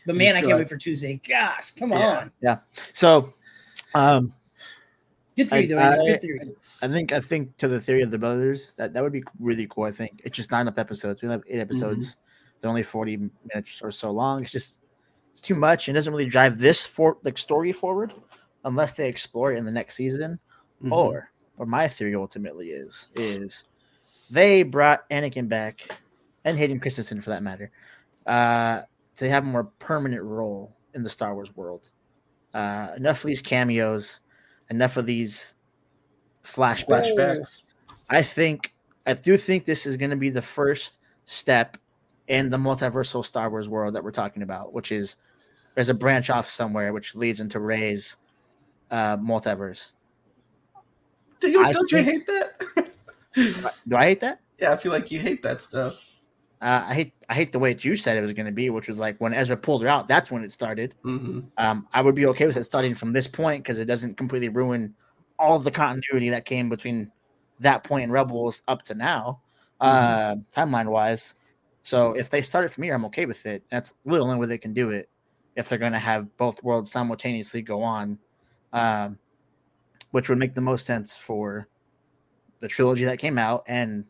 but 0.07 0.17
man, 0.17 0.35
just 0.35 0.37
I 0.37 0.41
can't 0.41 0.51
like- 0.53 0.59
wait 0.59 0.69
for 0.69 0.77
Tuesday. 0.77 1.21
Gosh, 1.27 1.71
come 1.73 1.91
Yeah. 1.93 2.19
on. 2.19 2.33
Yeah. 2.43 2.59
So. 2.93 3.33
Um, 3.95 4.33
Good 5.37 5.49
theory, 5.49 5.65
I- 5.65 5.67
though. 5.67 5.79
I- 5.79 5.97
Good 6.09 6.21
theory. 6.21 6.55
I 6.83 6.89
think 6.89 7.13
I 7.13 7.21
think 7.21 7.57
to 7.57 7.69
the 7.69 7.81
theory 7.81 8.03
of 8.03 8.11
the 8.11 8.19
brothers 8.19 8.75
that 8.75 8.93
that 8.93 9.03
would 9.03 9.13
be 9.13 9.23
really 9.41 9.67
cool. 9.71 9.85
I 9.85 9.93
think 9.93 10.21
it's 10.25 10.37
just 10.37 10.51
nine 10.51 10.69
up 10.69 10.79
episodes. 10.79 11.23
We 11.23 11.29
only 11.29 11.39
have 11.39 11.45
eight 11.49 11.61
episodes. 11.61 12.19
They're 12.61 12.69
only 12.69 12.83
forty 12.83 13.17
minutes 13.49 13.81
or 13.83 13.91
so 13.91 14.11
long. 14.11 14.43
It's 14.43 14.53
just 14.53 14.81
it's 15.31 15.41
too 15.41 15.55
much. 15.55 15.89
and 15.89 15.95
doesn't 15.95 16.13
really 16.13 16.27
drive 16.29 16.59
this 16.59 16.85
for 16.85 17.17
like 17.25 17.39
story 17.39 17.73
forward 17.73 18.13
unless 18.65 18.95
they 18.95 19.09
explore 19.09 19.53
it 19.53 19.57
in 19.59 19.65
the 19.65 19.73
next 19.73 19.95
season. 19.97 20.39
mhm. 20.83 20.93
Or 20.93 21.31
or 21.57 21.65
my 21.67 21.89
theory 21.89 22.15
ultimately 22.15 22.71
is 22.73 23.09
is 23.17 23.65
they 24.31 24.63
brought 24.65 25.09
Anakin 25.09 25.49
back 25.49 25.89
and 26.45 26.59
Hayden 26.59 26.81
Christensen 26.81 27.21
for 27.21 27.31
that 27.31 27.43
matter 27.43 27.71
uh, 28.27 28.83
to 29.17 29.29
have 29.29 29.45
a 29.45 29.47
more 29.47 29.65
permanent 29.79 30.23
role 30.23 30.75
in 30.95 31.03
the 31.03 31.11
Star 31.11 31.35
Wars 31.35 31.55
world. 31.57 31.91
Uh, 32.53 32.91
enough 32.97 33.25
of 33.25 33.27
these 33.27 33.43
cameos, 33.43 34.21
enough 34.71 34.97
of 34.97 35.07
these 35.07 35.55
flashbacks. 36.43 37.15
flashbacks. 37.17 37.63
I 38.11 38.23
think 38.23 38.75
I 39.07 39.15
do 39.15 39.37
think 39.37 39.65
this 39.65 39.87
is 39.87 39.97
going 39.97 40.11
to 40.11 40.17
be 40.17 40.31
the 40.31 40.43
first 40.43 41.01
step 41.25 41.77
in 42.29 42.51
the 42.51 42.57
multiversal 42.57 43.25
Star 43.25 43.51
Wars 43.51 43.69
world 43.69 43.95
that 43.95 44.05
we're 44.05 44.11
talking 44.11 44.43
about, 44.43 44.73
which 44.73 44.93
is 44.93 45.17
there's 45.75 45.89
a 45.89 45.95
branch 45.95 46.31
off 46.31 46.49
somewhere 46.49 46.93
which 46.93 47.15
leads 47.15 47.41
into 47.41 47.61
Rey's 47.61 48.17
uh, 48.91 49.17
multiverse. 49.17 49.93
Do 51.41 51.51
you, 51.51 51.73
don't 51.73 51.91
you 51.91 52.03
think- 52.05 52.07
hate 52.07 52.27
that? 52.27 52.91
Do 53.89 53.97
I 53.97 54.05
hate 54.05 54.21
that? 54.21 54.41
yeah, 54.61 54.73
I 54.73 54.77
feel 54.77 54.93
like 54.93 55.11
you 55.11 55.19
hate 55.19 55.43
that 55.43 55.61
stuff. 55.61 56.14
Uh, 56.61 56.85
I 56.87 56.95
hate 56.95 57.15
I 57.29 57.35
hate 57.35 57.53
the 57.53 57.59
way 57.59 57.73
that 57.73 57.85
you 57.85 57.97
said 57.97 58.17
it 58.17 58.21
was 58.23 58.33
going 58.33 58.47
to 58.47 58.53
be, 58.53 58.71
which 58.71 58.89
was 58.89 58.99
like 58.99 59.19
when 59.19 59.35
Ezra 59.35 59.57
pulled 59.57 59.83
her 59.83 59.89
out. 59.89 60.09
That's 60.09 60.31
when 60.31 60.45
it 60.45 60.53
started. 60.53 60.95
hmm 61.03 61.41
Um, 61.57 61.89
I 61.93 62.03
would 62.03 62.15
be 62.15 62.27
okay 62.27 62.47
with 62.47 62.57
it 62.57 62.65
starting 62.65 62.95
from 62.95 63.13
this 63.13 63.27
point 63.29 63.63
because 63.63 63.79
it 63.79 63.85
doesn't 63.87 64.17
completely 64.17 64.49
ruin 64.49 64.95
all 65.39 65.59
the 65.59 65.71
continuity 65.71 66.31
that 66.31 66.45
came 66.47 66.69
between 66.69 67.13
that 67.61 67.85
point 67.85 68.05
in 68.05 68.13
Rebels 68.13 68.63
up 68.69 68.83
to 68.85 68.95
now, 68.95 69.43
uh, 69.81 70.37
timeline 70.53 70.87
wise. 70.89 71.35
So 71.83 72.13
if 72.13 72.31
they 72.31 72.43
start 72.43 72.65
it 72.65 72.71
from 72.71 72.85
here, 72.85 72.95
I'm 72.95 73.05
okay 73.07 73.27
with 73.27 73.45
it. 73.47 73.65
That's 73.71 73.95
really 74.05 74.21
the 74.21 74.25
only 74.25 74.39
way 74.39 74.47
they 74.47 74.59
can 74.59 74.73
do 74.73 74.91
it 74.91 75.11
if 75.57 75.69
they're 75.69 75.79
going 75.79 75.93
to 75.93 75.99
have 75.99 76.37
both 76.37 76.63
worlds 76.63 76.91
simultaneously 76.91 77.63
go 77.63 77.83
on, 77.83 78.19
um, 78.73 79.19
which 80.13 80.29
would 80.29 80.39
make 80.39 80.55
the 80.55 80.61
most 80.61 80.87
sense 80.87 81.17
for 81.17 81.69
the 82.61 82.69
trilogy 82.69 83.05
that 83.05 83.19
came 83.19 83.39
out 83.39 83.65
and 83.67 84.07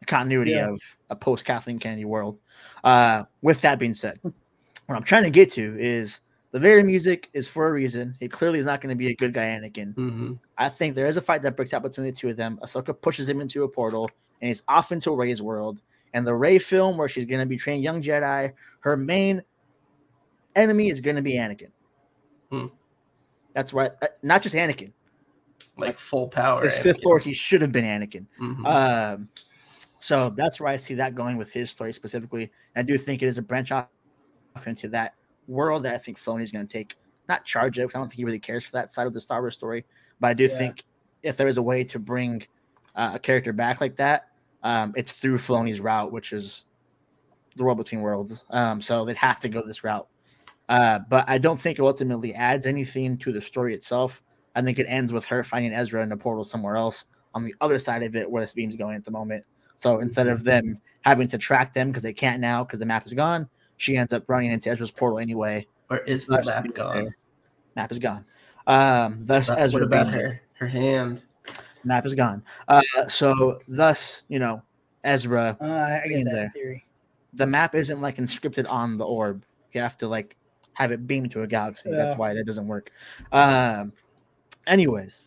the 0.00 0.06
continuity 0.06 0.52
Yeah. 0.52 0.70
of 0.70 0.80
a 1.10 1.16
post 1.16 1.44
Kathleen 1.44 1.78
Kennedy 1.78 2.04
world. 2.04 2.38
Uh, 2.82 3.24
with 3.42 3.60
that 3.62 3.78
being 3.78 3.94
said, 3.94 4.18
what 4.22 4.96
I'm 4.96 5.02
trying 5.02 5.24
to 5.24 5.30
get 5.30 5.50
to 5.52 5.78
is 5.78 6.20
the 6.52 6.58
very 6.58 6.82
music 6.82 7.28
is 7.32 7.46
for 7.46 7.68
a 7.68 7.72
reason. 7.72 8.16
He 8.18 8.28
clearly 8.28 8.58
is 8.58 8.66
not 8.66 8.80
going 8.80 8.90
to 8.90 8.96
be 8.98 9.08
a 9.08 9.14
good 9.14 9.32
guy, 9.32 9.44
Anakin. 9.44 9.94
hmm 9.94 10.32
I 10.58 10.68
think 10.68 10.94
there 10.94 11.06
is 11.06 11.16
a 11.16 11.22
fight 11.22 11.42
that 11.42 11.56
breaks 11.56 11.72
out 11.72 11.82
between 11.82 12.06
the 12.06 12.12
two 12.12 12.28
of 12.28 12.36
them. 12.36 12.58
Ahsoka 12.62 12.98
pushes 13.00 13.28
him 13.28 13.40
into 13.40 13.62
a 13.62 13.68
portal, 13.68 14.10
and 14.40 14.48
he's 14.48 14.62
off 14.68 14.90
into 14.92 15.12
Rey's 15.12 15.40
world. 15.40 15.80
And 16.12 16.26
the 16.26 16.34
Ray 16.34 16.58
film, 16.58 16.96
where 16.96 17.08
she's 17.08 17.24
going 17.24 17.40
to 17.40 17.46
be 17.46 17.56
training 17.56 17.82
young 17.82 18.02
Jedi, 18.02 18.52
her 18.80 18.96
main 18.96 19.42
enemy 20.56 20.88
is 20.88 21.00
going 21.00 21.16
to 21.16 21.22
be 21.22 21.34
Anakin. 21.34 21.70
Hmm. 22.50 22.66
That's 23.54 23.72
right. 23.72 23.92
Uh, 24.02 24.08
not 24.22 24.42
just 24.42 24.54
Anakin. 24.56 24.92
Like 25.76 25.98
full 25.98 26.28
power. 26.28 26.62
The 26.62 26.70
Sith. 26.70 27.04
Lord, 27.04 27.22
he 27.22 27.32
should 27.32 27.62
have 27.62 27.72
been 27.72 27.84
Anakin. 27.84 28.26
Mhm. 28.40 28.66
Um, 28.66 29.28
so 30.00 30.30
that's 30.30 30.60
where 30.60 30.72
I 30.72 30.76
see 30.76 30.94
that 30.94 31.14
going 31.14 31.36
with 31.36 31.52
his 31.52 31.70
story 31.70 31.92
specifically. 31.92 32.50
I 32.74 32.82
do 32.82 32.98
think 32.98 33.22
it 33.22 33.26
is 33.26 33.38
a 33.38 33.42
branch 33.42 33.70
off 33.70 33.88
into 34.66 34.88
that 34.88 35.14
world 35.46 35.84
that 35.84 35.94
I 35.94 35.98
think 35.98 36.18
Filoni's 36.18 36.50
going 36.50 36.66
to 36.66 36.72
take, 36.72 36.96
not 37.28 37.44
charge 37.44 37.78
it 37.78 37.82
because 37.82 37.94
I 37.94 37.98
don't 37.98 38.08
think 38.08 38.16
he 38.18 38.24
really 38.24 38.38
cares 38.38 38.64
for 38.64 38.72
that 38.72 38.90
side 38.90 39.06
of 39.06 39.12
the 39.12 39.20
Star 39.20 39.40
Wars 39.40 39.56
story. 39.56 39.84
But 40.18 40.28
I 40.28 40.34
do 40.34 40.44
Yeah. 40.44 40.58
think 40.58 40.84
if 41.22 41.36
there 41.36 41.48
is 41.48 41.58
a 41.58 41.62
way 41.62 41.84
to 41.84 41.98
bring 41.98 42.42
uh, 42.94 43.12
a 43.14 43.18
character 43.18 43.52
back 43.52 43.80
like 43.80 43.96
that, 43.96 44.28
um, 44.62 44.92
it's 44.96 45.12
through 45.12 45.38
Filoni's 45.38 45.80
route, 45.80 46.12
which 46.12 46.32
is 46.32 46.66
the 47.56 47.64
world 47.64 47.78
between 47.78 48.00
worlds. 48.00 48.44
Um, 48.50 48.80
so 48.80 49.04
they'd 49.04 49.16
have 49.16 49.40
to 49.40 49.48
go 49.48 49.64
this 49.64 49.84
route. 49.84 50.08
Uh, 50.68 51.00
but 51.08 51.24
I 51.28 51.38
don't 51.38 51.58
think 51.58 51.78
it 51.78 51.82
ultimately 51.82 52.34
adds 52.34 52.66
anything 52.66 53.16
to 53.18 53.32
the 53.32 53.40
story 53.40 53.74
itself. 53.74 54.22
I 54.54 54.62
think 54.62 54.78
it 54.78 54.86
ends 54.88 55.12
with 55.12 55.24
her 55.26 55.42
finding 55.42 55.72
Ezra 55.72 56.02
in 56.02 56.12
a 56.12 56.16
portal 56.16 56.44
somewhere 56.44 56.76
else 56.76 57.06
on 57.34 57.44
the 57.44 57.54
other 57.60 57.78
side 57.78 58.02
of 58.02 58.16
it 58.16 58.30
where 58.30 58.42
this 58.42 58.54
beam's 58.54 58.76
going 58.76 58.96
at 58.96 59.04
the 59.04 59.10
moment. 59.10 59.44
So 59.80 60.00
instead 60.00 60.26
of 60.26 60.44
them 60.44 60.78
having 61.06 61.26
to 61.28 61.38
track 61.38 61.72
them 61.72 61.88
because 61.88 62.02
they 62.02 62.12
can't 62.12 62.38
now 62.38 62.62
because 62.64 62.80
the 62.80 62.84
map 62.84 63.06
is 63.06 63.14
gone, 63.14 63.48
she 63.78 63.96
ends 63.96 64.12
up 64.12 64.24
running 64.28 64.50
into 64.52 64.68
Ezra's 64.68 64.90
portal 64.90 65.18
anyway. 65.18 65.66
Or 65.88 65.98
is 66.00 66.26
the 66.26 66.42
map 66.44 66.64
being 66.64 66.74
gone? 66.74 66.96
there. 67.04 67.16
Map 67.76 67.90
is 67.90 67.98
gone. 67.98 68.24
Um, 68.66 69.24
thus 69.24 69.48
But 69.48 69.58
Ezra 69.58 69.80
what 69.80 69.86
about 69.86 70.12
being- 70.12 70.20
her? 70.20 70.42
Her 70.58 70.66
hand. 70.66 71.22
map 71.82 72.04
is 72.04 72.12
gone. 72.12 72.42
Uh, 72.68 72.82
so 73.08 73.60
thus, 73.68 74.24
you 74.28 74.38
know, 74.38 74.60
Ezra, 75.02 75.56
Uh, 75.58 75.64
I 76.04 76.06
get 76.08 76.24
that 76.26 76.30
there. 76.30 76.50
theory. 76.50 76.84
the 77.32 77.46
map 77.46 77.74
isn't 77.74 78.02
like 78.02 78.16
inscripted 78.16 78.70
on 78.70 78.98
the 78.98 79.06
orb. 79.06 79.44
You 79.72 79.80
have 79.80 79.96
to 79.98 80.08
like 80.08 80.36
have 80.74 80.92
it 80.92 81.06
beamed 81.06 81.30
to 81.30 81.40
a 81.40 81.46
galaxy. 81.46 81.90
That's 81.90 82.16
why 82.16 82.34
that 82.34 82.44
doesn't 82.44 82.66
work. 82.68 82.90
Um, 83.32 83.94
anyways, 84.66 85.24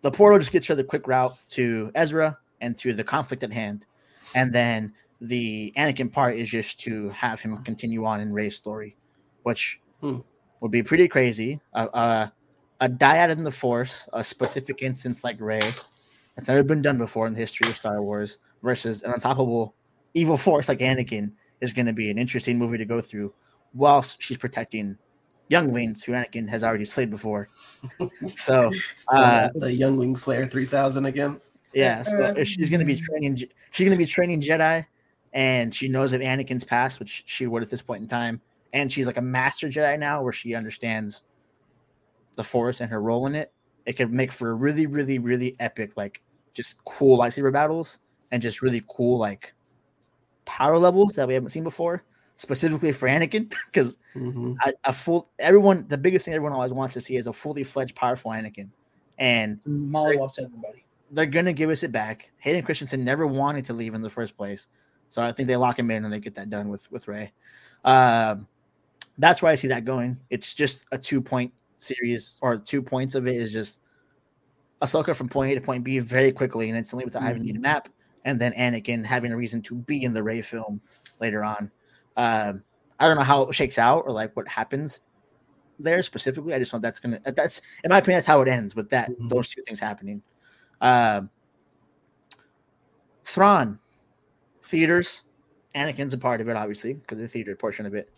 the 0.00 0.10
portal 0.10 0.40
just 0.40 0.50
gets 0.50 0.66
her 0.66 0.74
the 0.74 0.82
quick 0.82 1.06
route 1.06 1.38
to 1.50 1.92
Ezra 1.94 2.36
and 2.60 2.76
to 2.78 2.92
the 2.92 3.04
conflict 3.04 3.42
at 3.42 3.52
hand, 3.52 3.86
and 4.34 4.52
then 4.52 4.92
the 5.20 5.72
Anakin 5.76 6.10
part 6.12 6.36
is 6.36 6.48
just 6.48 6.80
to 6.80 7.10
have 7.10 7.40
him 7.40 7.62
continue 7.64 8.04
on 8.06 8.20
in 8.20 8.32
Rey's 8.32 8.56
story, 8.56 8.96
which 9.42 9.80
Hmm. 10.00 10.20
would 10.60 10.70
be 10.70 10.82
pretty 10.82 11.08
crazy. 11.08 11.60
Uh, 11.74 11.88
uh, 11.92 12.28
a 12.80 12.88
dyad 12.88 13.30
in 13.30 13.44
the 13.44 13.50
Force, 13.50 14.08
a 14.14 14.24
specific 14.24 14.82
instance 14.82 15.22
like 15.22 15.38
Ray, 15.40 15.60
that's 16.34 16.48
never 16.48 16.62
been 16.62 16.80
done 16.80 16.96
before 16.96 17.26
in 17.26 17.34
the 17.34 17.38
history 17.38 17.68
of 17.68 17.76
Star 17.76 18.02
Wars 18.02 18.38
versus 18.62 19.02
an 19.02 19.12
unstoppable 19.12 19.74
evil 20.14 20.36
force 20.36 20.68
like 20.68 20.78
Anakin 20.78 21.32
is 21.60 21.72
going 21.74 21.86
to 21.86 21.92
be 21.92 22.10
an 22.10 22.16
interesting 22.18 22.58
movie 22.58 22.78
to 22.78 22.86
go 22.86 23.00
through 23.02 23.32
whilst 23.74 24.20
she's 24.22 24.38
protecting 24.38 24.96
younglings 25.48 26.02
who 26.02 26.12
Anakin 26.12 26.48
has 26.48 26.64
already 26.64 26.84
slayed 26.86 27.10
before. 27.10 27.48
so 28.36 28.70
uh, 29.12 29.50
the 29.54 29.72
youngling 29.72 30.16
Slayer 30.16 30.46
3000 30.46 31.04
again. 31.04 31.40
Yeah, 31.72 32.02
so 32.02 32.32
if 32.36 32.48
she's 32.48 32.68
going 32.68 32.80
to 32.80 32.86
be 32.86 32.96
training, 33.08 33.36
she's 33.36 33.86
going 33.86 33.92
to 33.92 33.96
be 33.96 34.06
training 34.06 34.40
Jedi, 34.42 34.84
and 35.32 35.74
she 35.74 35.88
knows 35.88 36.12
of 36.12 36.20
Anakin's 36.20 36.64
past, 36.64 36.98
which 36.98 37.24
she 37.26 37.46
would 37.46 37.62
at 37.62 37.70
this 37.70 37.82
point 37.82 38.02
in 38.02 38.08
time, 38.08 38.40
and 38.72 38.90
she's 38.90 39.06
like 39.06 39.16
a 39.16 39.22
master 39.22 39.68
Jedi 39.68 39.98
now, 39.98 40.22
where 40.22 40.32
she 40.32 40.54
understands 40.54 41.22
the 42.36 42.44
Force 42.44 42.80
and 42.80 42.90
her 42.90 43.00
role 43.00 43.26
in 43.26 43.34
it. 43.34 43.52
It 43.86 43.94
could 43.94 44.12
make 44.12 44.32
for 44.32 44.50
a 44.50 44.54
really, 44.54 44.86
really, 44.86 45.18
really 45.18 45.56
epic, 45.60 45.96
like 45.96 46.22
just 46.54 46.84
cool 46.84 47.18
lightsaber 47.18 47.52
battles, 47.52 48.00
and 48.30 48.42
just 48.42 48.62
really 48.62 48.82
cool 48.88 49.18
like 49.18 49.54
power 50.44 50.78
levels 50.78 51.14
that 51.14 51.28
we 51.28 51.34
haven't 51.34 51.50
seen 51.50 51.64
before, 51.64 52.04
specifically 52.36 52.92
for 52.92 53.08
Anakin, 53.08 53.52
because 53.66 53.98
Mhm. 54.16 54.56
a, 54.64 54.72
a 54.84 54.92
full 54.92 55.30
everyone 55.38 55.86
the 55.88 55.98
biggest 55.98 56.24
thing 56.24 56.34
everyone 56.34 56.52
always 56.52 56.72
wants 56.72 56.94
to 56.94 57.00
see 57.00 57.14
is 57.14 57.28
a 57.28 57.32
fully 57.32 57.62
fledged 57.62 57.94
powerful 57.94 58.32
Anakin, 58.32 58.68
and 59.18 59.60
Molly 59.64 60.16
Mollywops 60.16 60.38
everybody. 60.42 60.84
They're 61.10 61.26
gonna 61.26 61.52
give 61.52 61.70
us 61.70 61.82
it 61.82 61.92
back. 61.92 62.30
Hayden 62.38 62.62
Christensen 62.62 63.04
never 63.04 63.26
wanted 63.26 63.64
to 63.66 63.72
leave 63.72 63.94
in 63.94 64.02
the 64.02 64.10
first 64.10 64.36
place, 64.36 64.68
so 65.08 65.22
I 65.22 65.32
think 65.32 65.48
they 65.48 65.56
lock 65.56 65.78
him 65.78 65.90
in 65.90 66.04
and 66.04 66.12
they 66.12 66.20
get 66.20 66.34
that 66.36 66.50
done 66.50 66.68
with 66.68 66.90
with 66.92 67.08
Rey. 67.08 67.32
Um, 67.84 68.46
that's 69.18 69.42
where 69.42 69.50
I 69.52 69.54
see 69.56 69.68
that 69.68 69.84
going. 69.84 70.18
It's 70.30 70.54
just 70.54 70.84
a 70.92 70.98
two 70.98 71.20
point 71.20 71.52
series, 71.78 72.38
or 72.42 72.56
two 72.58 72.82
points 72.82 73.14
of 73.14 73.26
it 73.26 73.36
is 73.40 73.52
just 73.52 73.80
Ahsoka 74.82 75.14
from 75.14 75.28
point 75.28 75.52
A 75.52 75.54
to 75.56 75.60
point 75.60 75.84
B 75.84 75.98
very 75.98 76.32
quickly 76.32 76.68
and 76.68 76.78
instantly 76.78 77.04
without 77.04 77.22
having 77.22 77.42
to 77.42 77.46
need 77.46 77.56
a 77.56 77.60
map, 77.60 77.88
and 78.24 78.40
then 78.40 78.52
Anakin 78.52 79.04
having 79.04 79.32
a 79.32 79.36
reason 79.36 79.62
to 79.62 79.74
be 79.74 80.04
in 80.04 80.12
the 80.12 80.22
Rey 80.22 80.42
film 80.42 80.80
later 81.20 81.44
on. 81.44 81.70
Um, 82.16 82.62
I 82.98 83.08
don't 83.08 83.16
know 83.16 83.24
how 83.24 83.42
it 83.42 83.54
shakes 83.54 83.78
out 83.78 84.04
or 84.06 84.12
like 84.12 84.36
what 84.36 84.46
happens 84.46 85.00
there 85.78 86.02
specifically. 86.02 86.54
I 86.54 86.58
just 86.58 86.72
know 86.72 86.78
that's 86.78 87.00
gonna 87.00 87.20
that's 87.24 87.62
in 87.82 87.88
my 87.88 87.98
opinion 87.98 88.18
that's 88.18 88.26
how 88.26 88.40
it 88.42 88.48
ends 88.48 88.76
with 88.76 88.90
that 88.90 89.10
Mhm. 89.10 89.28
those 89.30 89.48
two 89.48 89.62
things 89.62 89.80
happening. 89.80 90.22
Um, 90.80 91.30
Thrawn 93.24 93.78
theaters. 94.62 95.22
Anakin's 95.74 96.14
a 96.14 96.18
part 96.18 96.40
of 96.40 96.48
it, 96.48 96.56
obviously, 96.56 96.94
because 96.94 97.18
the 97.18 97.28
theater 97.28 97.54
portion 97.54 97.86
of 97.86 97.94
it. 97.94 98.10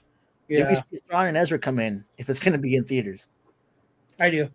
Yeah, 0.49 0.73
see 0.75 0.99
Thrawn 1.09 1.27
and 1.27 1.37
Ezra 1.37 1.59
come 1.59 1.79
in 1.79 2.05
if 2.19 2.29
it's 2.29 2.39
going 2.39 2.53
to 2.53 2.59
be 2.59 2.77
in 2.77 2.85
theaters? 2.85 3.29
I 4.21 4.31
do. 4.31 4.51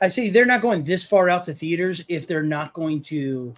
I 0.00 0.08
see 0.08 0.30
they're 0.30 0.46
not 0.46 0.62
going 0.62 0.82
this 0.82 1.06
far 1.06 1.30
out 1.30 1.44
to 1.44 1.54
theaters 1.54 2.04
if 2.08 2.26
they're 2.26 2.42
not 2.42 2.72
going 2.72 3.00
to 3.02 3.54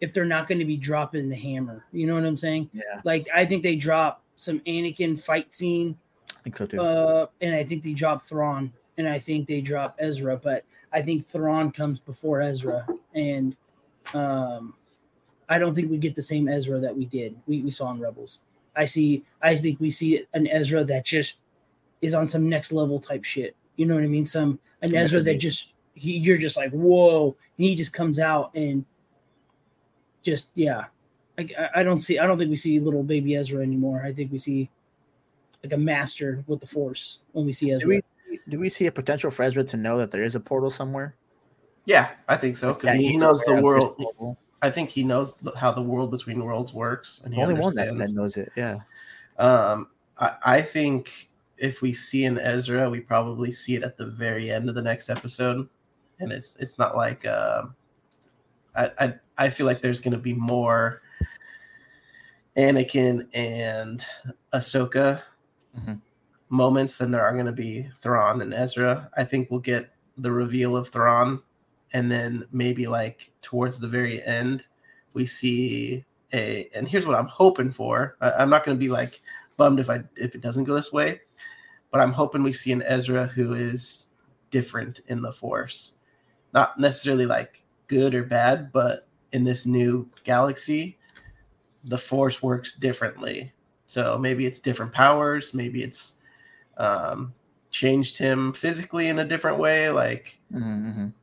if 0.00 0.12
they're 0.12 0.24
not 0.26 0.46
going 0.48 0.58
to 0.58 0.64
be 0.64 0.76
dropping 0.76 1.28
the 1.28 1.36
hammer. 1.36 1.86
You 1.92 2.06
know 2.06 2.14
what 2.14 2.24
I'm 2.24 2.36
saying? 2.36 2.68
Yeah, 2.72 3.00
Like 3.04 3.26
I 3.34 3.44
think 3.44 3.62
they 3.62 3.76
drop 3.76 4.22
some 4.36 4.60
Anakin 4.60 5.18
fight 5.18 5.54
scene, 5.54 5.96
I 6.36 6.42
think 6.42 6.56
so 6.56 6.66
too. 6.66 6.80
uh, 6.80 7.26
and 7.40 7.54
I 7.54 7.64
think 7.64 7.82
they 7.82 7.92
drop 7.94 8.22
Thrawn, 8.22 8.72
and 8.98 9.08
I 9.08 9.18
think 9.18 9.46
they 9.46 9.60
drop 9.60 9.96
Ezra, 9.98 10.36
but 10.36 10.64
I 10.92 11.00
think 11.02 11.26
Thrawn 11.26 11.70
comes 11.70 12.00
before 12.00 12.42
Ezra, 12.42 12.86
and 13.16 13.56
um, 14.14 14.74
I 15.48 15.58
don't 15.58 15.74
think 15.74 15.90
we 15.90 15.98
get 15.98 16.14
the 16.14 16.22
same 16.22 16.48
Ezra 16.48 16.78
that 16.78 16.96
we 16.96 17.06
did 17.06 17.34
we, 17.46 17.62
we 17.62 17.70
saw 17.72 17.90
in 17.90 17.98
Rebels. 17.98 18.40
I 18.76 18.84
see. 18.84 19.24
I 19.40 19.56
think 19.56 19.80
we 19.80 19.90
see 19.90 20.24
an 20.34 20.46
Ezra 20.46 20.84
that 20.84 21.04
just 21.04 21.40
is 22.02 22.14
on 22.14 22.28
some 22.28 22.48
next 22.48 22.72
level 22.72 22.98
type 22.98 23.24
shit. 23.24 23.56
You 23.76 23.86
know 23.86 23.94
what 23.94 24.04
I 24.04 24.08
mean? 24.08 24.26
Some 24.26 24.60
an 24.82 24.94
Ezra 24.94 25.22
that 25.22 25.38
just 25.38 25.72
he, 25.94 26.18
you're 26.18 26.36
just 26.36 26.56
like 26.56 26.70
whoa, 26.70 27.36
and 27.58 27.66
he 27.66 27.74
just 27.74 27.92
comes 27.92 28.20
out 28.20 28.54
and 28.54 28.84
just 30.22 30.50
yeah. 30.54 30.84
I, 31.38 31.48
I 31.76 31.82
don't 31.82 31.98
see. 31.98 32.18
I 32.18 32.26
don't 32.26 32.38
think 32.38 32.50
we 32.50 32.56
see 32.56 32.78
little 32.80 33.02
baby 33.02 33.34
Ezra 33.34 33.62
anymore. 33.62 34.02
I 34.04 34.12
think 34.12 34.30
we 34.30 34.38
see 34.38 34.70
like 35.62 35.72
a 35.72 35.78
master 35.78 36.44
with 36.46 36.60
the 36.60 36.66
Force 36.66 37.20
when 37.32 37.46
we 37.46 37.52
see 37.52 37.72
Ezra. 37.72 37.80
do 37.80 37.88
we 37.88 38.02
do 38.48 38.58
we 38.60 38.68
see 38.68 38.86
a 38.86 38.92
potential 38.92 39.30
for 39.30 39.42
Ezra 39.42 39.64
to 39.64 39.76
know 39.76 39.98
that 39.98 40.10
there 40.10 40.22
is 40.22 40.34
a 40.34 40.40
portal 40.40 40.70
somewhere? 40.70 41.14
Yeah, 41.86 42.10
I 42.28 42.36
think 42.36 42.56
so 42.56 42.74
because 42.74 42.88
That 42.90 42.96
he 42.96 43.08
he's 43.12 43.20
knows 43.20 43.42
the 43.44 43.62
world. 43.62 44.36
I 44.62 44.70
think 44.70 44.90
he 44.90 45.02
knows 45.04 45.40
how 45.56 45.70
the 45.72 45.82
world 45.82 46.10
between 46.10 46.44
worlds 46.44 46.74
works, 46.74 47.22
and 47.24 47.32
he 47.32 47.40
Only 47.40 47.54
one 47.54 47.74
that, 47.76 47.88
understands. 47.88 48.12
that 48.12 48.20
knows 48.20 48.36
it. 48.36 48.52
Yeah. 48.56 48.78
Um, 49.38 49.88
I, 50.18 50.32
I 50.46 50.60
think 50.62 51.30
if 51.58 51.80
we 51.82 51.92
see 51.92 52.24
an 52.24 52.38
Ezra, 52.38 52.90
we 52.90 53.00
probably 53.00 53.52
see 53.52 53.76
it 53.76 53.82
at 53.84 53.96
the 53.96 54.06
very 54.06 54.50
end 54.50 54.68
of 54.68 54.74
the 54.74 54.82
next 54.82 55.08
episode, 55.08 55.68
and 56.18 56.32
it's 56.32 56.56
it's 56.56 56.78
not 56.78 56.96
like 56.96 57.24
um 57.26 57.74
I 58.74 58.90
I, 58.98 59.10
I 59.38 59.50
feel 59.50 59.66
like 59.66 59.80
there's 59.80 60.00
going 60.00 60.12
to 60.12 60.18
be 60.18 60.34
more 60.34 61.02
Anakin 62.56 63.28
and 63.34 64.02
Ahsoka 64.52 65.22
Mhm. 65.78 66.00
moments 66.48 66.96
than 66.98 67.10
there 67.10 67.22
are 67.24 67.34
going 67.34 67.46
to 67.46 67.52
be 67.52 67.88
Thrawn 68.00 68.40
and 68.40 68.54
Ezra. 68.54 69.10
I 69.16 69.24
think 69.24 69.50
we'll 69.50 69.60
get 69.60 69.90
the 70.16 70.32
reveal 70.32 70.74
of 70.76 70.88
Thrawn, 70.88 71.42
and 71.96 72.12
then 72.12 72.46
maybe 72.52 72.86
like 72.86 73.30
towards 73.40 73.80
the 73.80 73.88
very 73.88 74.22
end, 74.22 74.66
we 75.14 75.24
see 75.24 76.04
a. 76.34 76.68
And 76.74 76.86
here's 76.86 77.06
what 77.06 77.16
I'm 77.16 77.26
hoping 77.26 77.70
for. 77.70 78.18
I, 78.20 78.32
I'm 78.32 78.50
not 78.50 78.64
going 78.64 78.76
to 78.76 78.78
be 78.78 78.90
like 78.90 79.22
bummed 79.56 79.80
if 79.80 79.88
I 79.88 80.02
if 80.14 80.34
it 80.34 80.42
doesn't 80.42 80.64
go 80.64 80.74
this 80.74 80.92
way, 80.92 81.22
but 81.90 82.02
I'm 82.02 82.12
hoping 82.12 82.42
we 82.42 82.52
see 82.52 82.70
an 82.70 82.82
Ezra 82.82 83.26
who 83.26 83.54
is 83.54 84.08
different 84.50 85.00
in 85.08 85.22
the 85.22 85.32
Force, 85.32 85.94
not 86.52 86.78
necessarily 86.78 87.24
like 87.24 87.64
good 87.86 88.14
or 88.14 88.24
bad, 88.24 88.72
but 88.72 89.08
in 89.32 89.42
this 89.42 89.64
new 89.64 90.06
galaxy, 90.22 90.98
the 91.84 91.96
Force 91.96 92.42
works 92.42 92.74
differently. 92.74 93.54
So 93.86 94.18
maybe 94.18 94.44
it's 94.44 94.60
different 94.60 94.92
powers, 94.92 95.54
maybe 95.54 95.82
it's 95.82 96.20
um, 96.76 97.32
changed 97.70 98.18
him 98.18 98.52
physically 98.52 99.08
in 99.08 99.18
a 99.18 99.24
different 99.24 99.58
way. 99.58 99.88
Like 99.88 100.38
Mhm, 100.52 101.14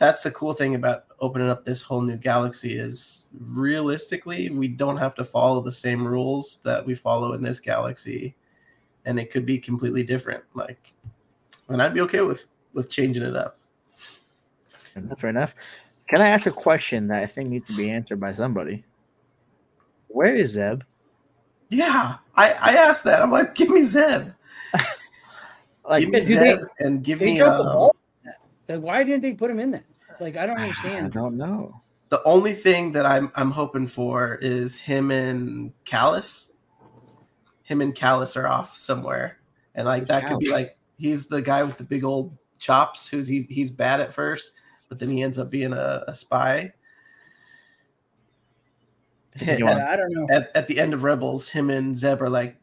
that's 0.00 0.22
the 0.22 0.30
cool 0.30 0.54
thing 0.54 0.74
about 0.74 1.04
opening 1.20 1.48
up 1.50 1.64
this 1.64 1.82
whole 1.82 2.00
new 2.00 2.16
galaxy 2.16 2.76
is 2.78 3.28
realistically 3.38 4.48
we 4.50 4.66
don't 4.66 4.96
have 4.96 5.14
to 5.14 5.22
follow 5.24 5.60
the 5.60 5.70
same 5.70 6.04
rules 6.06 6.58
that 6.64 6.84
we 6.84 6.94
follow 6.94 7.34
in 7.34 7.42
this 7.42 7.60
galaxy 7.60 8.34
and 9.04 9.20
it 9.20 9.30
could 9.30 9.44
be 9.44 9.58
completely 9.58 10.02
different 10.02 10.42
like 10.54 10.94
and 11.68 11.82
i'd 11.82 11.92
be 11.94 12.00
okay 12.00 12.22
with 12.22 12.48
with 12.72 12.88
changing 12.90 13.22
it 13.22 13.36
up 13.36 13.58
mhm. 14.96 15.16
Fair 15.18 15.30
enough. 15.30 15.54
Can 16.08 16.20
I 16.20 16.28
ask 16.28 16.48
a 16.48 16.50
question 16.50 17.06
that 17.08 17.22
I 17.22 17.26
think 17.26 17.50
needs 17.50 17.68
to 17.68 17.76
be 17.76 17.88
answered 17.88 18.18
by 18.18 18.34
somebody? 18.34 18.82
Where 20.08 20.34
is 20.34 20.52
Zeb? 20.52 20.82
yeah 21.72 22.16
i 22.34 22.52
i 22.60 22.74
asked 22.74 23.04
that 23.04 23.22
i'm 23.22 23.30
like 23.30 23.54
give 23.54 23.68
me 23.70 23.84
zeb 23.84 24.32
Like, 25.88 26.00
give 26.02 26.10
me 26.10 26.20
do 26.20 26.34
they- 26.34 26.54
zeb 26.56 26.58
and 26.80 27.04
give 27.04 27.20
me 27.20 27.40
um. 27.40 27.90
Why 28.66 29.02
didn't 29.04 29.22
they 29.22 29.34
put 29.34 29.50
him 29.50 29.58
in 29.60 29.70
that? 29.72 29.84
Like 30.20 30.36
I 30.36 30.46
don't 30.46 30.58
understand. 30.60 31.06
I 31.06 31.08
don't 31.08 31.36
know. 31.36 31.80
the 32.10 32.22
only 32.24 32.52
thing 32.52 32.90
that 32.92 33.06
i'm 33.06 33.30
i'm 33.36 33.52
hoping 33.52 33.86
for 33.86 34.34
is 34.42 34.80
him 34.80 35.10
and 35.12 35.72
Kallus 35.84 36.52
him 37.62 37.80
and 37.80 37.94
Kallus 37.94 38.36
are 38.36 38.48
off 38.48 38.74
somewhere 38.76 39.38
and 39.76 39.86
like 39.86 40.00
Who's 40.02 40.08
that 40.08 40.26
could 40.26 40.40
be 40.40 40.50
like 40.50 40.76
he's 40.98 41.28
the 41.28 41.40
guy 41.40 41.62
with 41.62 41.76
the 41.76 41.84
big 41.84 42.02
old 42.02 42.36
chops 42.58 43.06
who's 43.06 43.28
he, 43.28 43.42
he's 43.42 43.70
bad 43.70 44.00
at 44.00 44.12
first 44.12 44.54
but 44.88 44.98
then 44.98 45.08
he 45.08 45.22
ends 45.22 45.38
up 45.38 45.50
being 45.50 45.72
a, 45.72 46.02
a 46.08 46.14
spy 46.14 46.72
at. 49.36 49.60
Yeah, 49.60 49.88
I 49.92 49.96
don't 49.96 50.12
know. 50.12 50.26
at, 50.32 50.50
at 50.56 50.66
the 50.66 50.80
end 50.80 50.94
of 50.94 51.04
rebels 51.04 51.48
him 51.48 51.70
and 51.70 51.96
zeb 51.96 52.20
are 52.20 52.28
like 52.28 52.56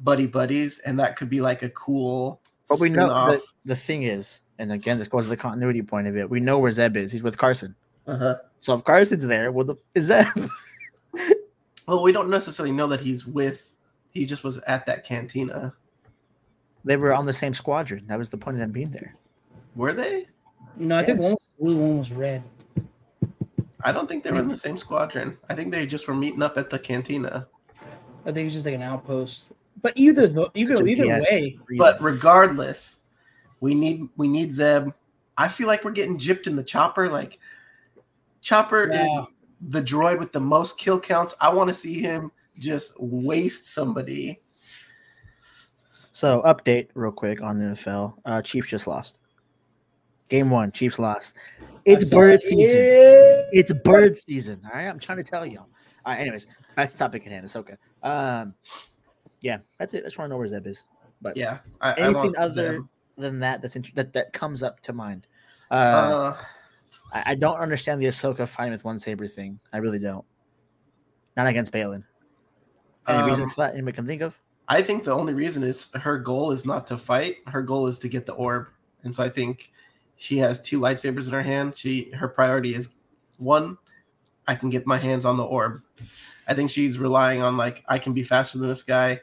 buddy 0.00 0.26
buddies 0.26 0.78
and 0.80 0.98
that 0.98 1.16
could 1.16 1.28
be 1.28 1.42
like 1.42 1.62
a 1.62 1.68
cool 1.68 2.40
But 2.70 2.80
we 2.80 2.88
know 2.88 3.08
the, 3.32 3.42
the 3.66 3.76
thing 3.76 4.04
is, 4.04 4.40
and 4.58 4.72
again, 4.72 4.98
this 4.98 5.08
goes 5.08 5.24
to 5.24 5.28
the 5.28 5.36
continuity 5.36 5.82
point 5.82 6.06
of 6.06 6.16
it. 6.16 6.28
We 6.28 6.40
know 6.40 6.58
where 6.58 6.70
Zeb 6.70 6.96
is. 6.96 7.12
He's 7.12 7.22
with 7.22 7.38
Carson. 7.38 7.74
uh-huh. 8.06 8.36
So 8.60 8.74
if 8.74 8.84
Carson's 8.84 9.26
there, 9.26 9.52
well, 9.52 9.64
the 9.64 9.76
is 9.94 10.06
Zeb? 10.06 10.26
well 11.86 12.02
we 12.02 12.12
don't 12.12 12.30
necessarily 12.30 12.74
know 12.74 12.86
that 12.86 13.00
he's 13.00 13.26
with 13.26 13.76
he 14.10 14.24
just 14.24 14.42
was 14.42 14.58
at 14.60 14.86
that 14.86 15.04
cantina 15.04 15.74
they 16.84 16.96
were 16.96 17.14
on 17.14 17.24
the 17.24 17.32
same 17.32 17.54
squadron. 17.54 18.06
That 18.06 18.18
was 18.18 18.28
the 18.28 18.36
point 18.36 18.56
of 18.56 18.60
them 18.60 18.70
being 18.70 18.90
there. 18.90 19.16
were 19.74 19.92
they 19.92 20.26
No, 20.76 20.98
I 20.98 21.04
think 21.04 21.20
one 21.20 21.32
was 21.32 21.40
blue, 21.58 21.76
one 21.76 21.98
was 21.98 22.12
red. 22.12 22.42
I 23.82 23.92
don't 23.92 24.08
think 24.08 24.22
they 24.22 24.30
were 24.30 24.40
in 24.40 24.48
the 24.48 24.56
same 24.56 24.76
squadron. 24.76 25.36
I 25.48 25.54
think 25.54 25.72
they 25.72 25.86
just 25.86 26.08
were 26.08 26.14
meeting 26.14 26.42
up 26.42 26.56
at 26.56 26.70
the 26.70 26.78
cantina. 26.78 27.46
I 28.24 28.32
think 28.32 28.46
it's 28.46 28.54
just 28.54 28.64
like 28.64 28.74
an 28.74 28.82
outpost. 28.82 29.52
But 29.82 29.92
either 29.96 30.26
the 30.26 30.50
either 30.54 30.86
either 30.86 31.06
way, 31.06 31.58
reason. 31.66 31.78
But 31.78 32.02
regardless, 32.02 33.00
we 33.64 33.74
need 33.74 34.10
we 34.18 34.28
need 34.28 34.52
Zeb. 34.52 34.90
I 35.38 35.48
feel 35.48 35.66
like 35.66 35.84
we're 35.84 35.90
getting 35.92 36.18
gypped 36.18 36.46
in 36.46 36.54
the 36.54 36.62
chopper. 36.62 37.08
Like 37.08 37.38
Chopper 38.42 38.90
Yeah. 38.92 39.06
is 39.06 39.20
the 39.70 39.80
droid 39.80 40.18
with 40.18 40.32
the 40.32 40.40
most 40.40 40.76
kill 40.78 41.00
counts. 41.00 41.34
I 41.40 41.52
want 41.52 41.70
to 41.70 41.74
see 41.74 41.98
him 41.98 42.30
just 42.58 42.92
waste 43.00 43.64
somebody. 43.64 44.42
So 46.12 46.42
update 46.42 46.88
real 46.94 47.10
quick 47.10 47.40
on 47.40 47.58
the 47.58 47.64
NFL. 47.74 48.18
Uh, 48.26 48.42
Chiefs 48.42 48.68
just 48.68 48.86
lost. 48.86 49.18
Game 50.28 50.50
one, 50.50 50.70
Chiefs 50.70 50.98
lost. 50.98 51.34
It's 51.86 52.10
bird 52.10 52.34
it. 52.34 52.42
season. 52.44 52.82
It's 53.52 53.72
bird 53.72 54.14
season. 54.14 54.60
All 54.66 54.78
right, 54.78 54.88
I'm 54.88 54.98
trying 54.98 55.18
to 55.18 55.24
tell 55.24 55.46
y'all. 55.46 55.68
All 56.04 56.12
right, 56.12 56.20
anyways, 56.20 56.46
that's 56.76 56.92
the 56.92 56.98
topic 56.98 57.24
at 57.24 57.32
hand. 57.32 57.46
It's 57.46 57.56
okay. 57.56 57.76
Um, 58.02 58.54
yeah, 59.40 59.58
that's 59.78 59.94
it. 59.94 60.02
I 60.02 60.06
just 60.08 60.18
want 60.18 60.28
to 60.28 60.34
know 60.34 60.38
where 60.38 60.46
Zeb 60.46 60.66
is. 60.66 60.84
But 61.22 61.36
Yeah. 61.38 61.58
I, 61.80 61.92
I 61.92 61.94
anything 61.94 62.14
want 62.14 62.36
other 62.36 62.76
Zeb. 62.76 62.82
Than 63.16 63.38
that, 63.40 63.62
that's 63.62 63.76
int- 63.76 63.94
that 63.94 64.12
that 64.14 64.32
comes 64.32 64.62
up 64.62 64.80
to 64.80 64.92
mind. 64.92 65.26
Uh, 65.70 65.74
Uh, 65.74 66.36
I, 67.12 67.22
I 67.28 67.34
don't 67.34 67.58
understand 67.58 68.02
the 68.02 68.06
Ahsoka 68.06 68.46
fighting 68.48 68.72
with 68.72 68.84
one 68.84 68.98
saber 68.98 69.26
thing. 69.26 69.60
I 69.72 69.78
really 69.78 69.98
don't. 69.98 70.24
Not 71.36 71.46
against 71.46 71.72
Baylan. 71.72 72.04
Any 73.06 73.28
reason 73.28 73.44
Um, 73.44 73.50
for 73.50 73.62
that? 73.62 73.74
Anybody 73.74 73.94
can 73.94 74.06
think 74.06 74.22
of? 74.22 74.38
I 74.68 74.82
think 74.82 75.04
the 75.04 75.12
only 75.12 75.34
reason 75.34 75.62
is 75.62 75.90
her 75.92 76.18
goal 76.18 76.50
is 76.50 76.64
not 76.64 76.86
to 76.88 76.96
fight. 76.96 77.36
Her 77.46 77.62
goal 77.62 77.86
is 77.86 77.98
to 78.00 78.08
get 78.08 78.24
the 78.26 78.32
orb, 78.32 78.68
and 79.02 79.14
so 79.14 79.22
I 79.22 79.28
think 79.28 79.72
she 80.16 80.38
has 80.38 80.62
two 80.62 80.80
lightsabers 80.80 81.26
in 81.26 81.34
her 81.34 81.42
hand. 81.42 81.76
She 81.76 82.10
her 82.12 82.28
priority 82.28 82.74
is 82.74 82.94
one, 83.36 83.76
I 84.46 84.54
can 84.54 84.70
get 84.70 84.86
my 84.86 84.96
hands 84.96 85.24
on 85.24 85.36
the 85.36 85.44
orb. 85.44 85.82
I 86.48 86.54
think 86.54 86.70
she's 86.70 86.98
relying 86.98 87.42
on 87.42 87.56
like 87.56 87.84
I 87.88 87.98
can 87.98 88.12
be 88.12 88.22
faster 88.22 88.58
than 88.58 88.68
this 88.68 88.82
guy. 88.82 89.20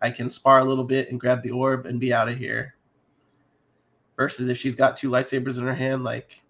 I 0.00 0.10
can 0.10 0.30
spar 0.30 0.58
a 0.58 0.64
little 0.64 0.84
bit 0.84 1.10
and 1.10 1.18
grab 1.20 1.42
the 1.42 1.50
orb 1.52 1.86
and 1.86 2.00
be 2.00 2.12
out 2.12 2.28
of 2.28 2.36
here. 2.36 2.74
Versus 4.22 4.46
if 4.46 4.56
she's 4.56 4.76
got 4.76 4.96
two 4.96 5.10
lightsabers 5.10 5.58
in 5.58 5.64
her 5.64 5.74
hand, 5.74 6.04
like 6.04 6.40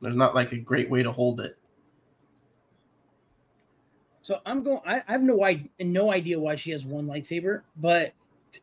there's 0.00 0.16
not 0.16 0.34
like 0.34 0.50
a 0.50 0.56
great 0.56 0.90
way 0.90 1.00
to 1.00 1.12
hold 1.12 1.40
it. 1.40 1.56
So 4.22 4.40
I'm 4.44 4.64
going. 4.64 4.80
I, 4.84 5.04
I 5.06 5.12
have 5.12 5.22
no 5.22 5.44
idea, 5.44 5.68
no 5.78 6.12
idea 6.12 6.40
why 6.40 6.56
she 6.56 6.72
has 6.72 6.84
one 6.84 7.06
lightsaber, 7.06 7.62
but 7.76 8.12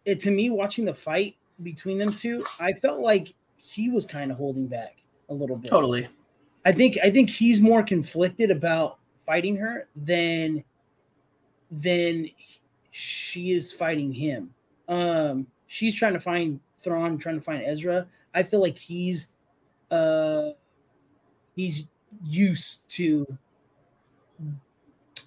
to 0.05 0.29
me, 0.29 0.49
watching 0.49 0.83
the 0.83 0.93
fight 0.93 1.37
between 1.63 1.97
them 1.97 2.11
two, 2.11 2.43
I 2.59 2.73
felt 2.73 2.99
like 2.99 3.33
he 3.55 3.89
was 3.89 4.05
kind 4.05 4.29
of 4.29 4.35
holding 4.35 4.67
back 4.67 5.01
a 5.29 5.33
little 5.33 5.55
bit. 5.55 5.71
Totally. 5.71 6.05
I 6.65 6.73
think 6.73 6.97
I 7.01 7.09
think 7.09 7.29
he's 7.29 7.61
more 7.61 7.81
conflicted 7.81 8.51
about 8.51 8.99
fighting 9.25 9.55
her 9.55 9.87
than 9.95 10.65
than 11.71 12.29
she 12.91 13.51
is 13.51 13.71
fighting 13.71 14.11
him. 14.11 14.53
Um, 14.89 15.47
she's 15.67 15.95
trying 15.95 16.13
to 16.13 16.19
find 16.19 16.59
Thrawn, 16.79 17.17
trying 17.17 17.35
to 17.35 17.41
find 17.41 17.63
Ezra. 17.63 18.07
I 18.33 18.43
feel 18.43 18.61
like 18.61 18.77
he's 18.77 19.33
uh 19.91 20.51
he's 21.55 21.89
used 22.23 22.87
to 22.89 23.25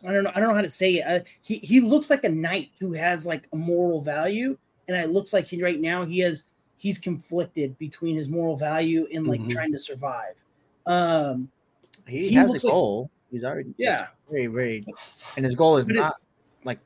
I 0.07 0.13
don't 0.13 0.25
know 0.25 0.33
I 0.35 0.41
don't 0.41 0.49
know 0.49 0.55
how 0.55 0.63
to 0.63 0.71
say 0.71 0.95
it. 0.97 1.05
Uh, 1.07 1.25
he 1.43 1.57
he 1.59 1.81
looks 1.81 2.11
like 2.11 2.25
a 2.25 2.29
knight 2.29 2.71
who 2.81 2.93
has 2.93 3.27
like 3.27 3.47
a 3.53 3.57
moral 3.57 4.01
value, 4.01 4.57
and 4.89 4.97
it 4.97 5.11
looks 5.11 5.33
like 5.33 5.47
he 5.47 5.63
right 5.63 5.81
now 5.81 6.05
he 6.05 6.19
has 6.21 6.49
he's 6.77 6.99
conflicted 6.99 7.79
between 7.79 8.17
his 8.17 8.29
moral 8.29 8.57
value 8.57 9.07
and 9.15 9.27
like 9.29 9.41
Mhm. 9.41 9.51
trying 9.51 9.73
to 9.73 9.79
survive. 9.79 10.43
Um, 10.87 11.49
He, 12.09 12.31
he 12.31 12.35
has 12.35 12.49
a 12.51 12.53
looks 12.55 12.65
like- 12.65 12.73
goal. 12.73 13.11
He's 13.31 13.45
already 13.45 13.73
yeah, 13.79 14.09
very 14.31 14.47
very, 14.47 14.85
and 15.37 15.45
his 15.45 15.55
goal 15.55 15.77
is 15.79 15.87
But 15.87 15.97
it- 15.97 16.01
not 16.01 16.17
like 16.65 16.81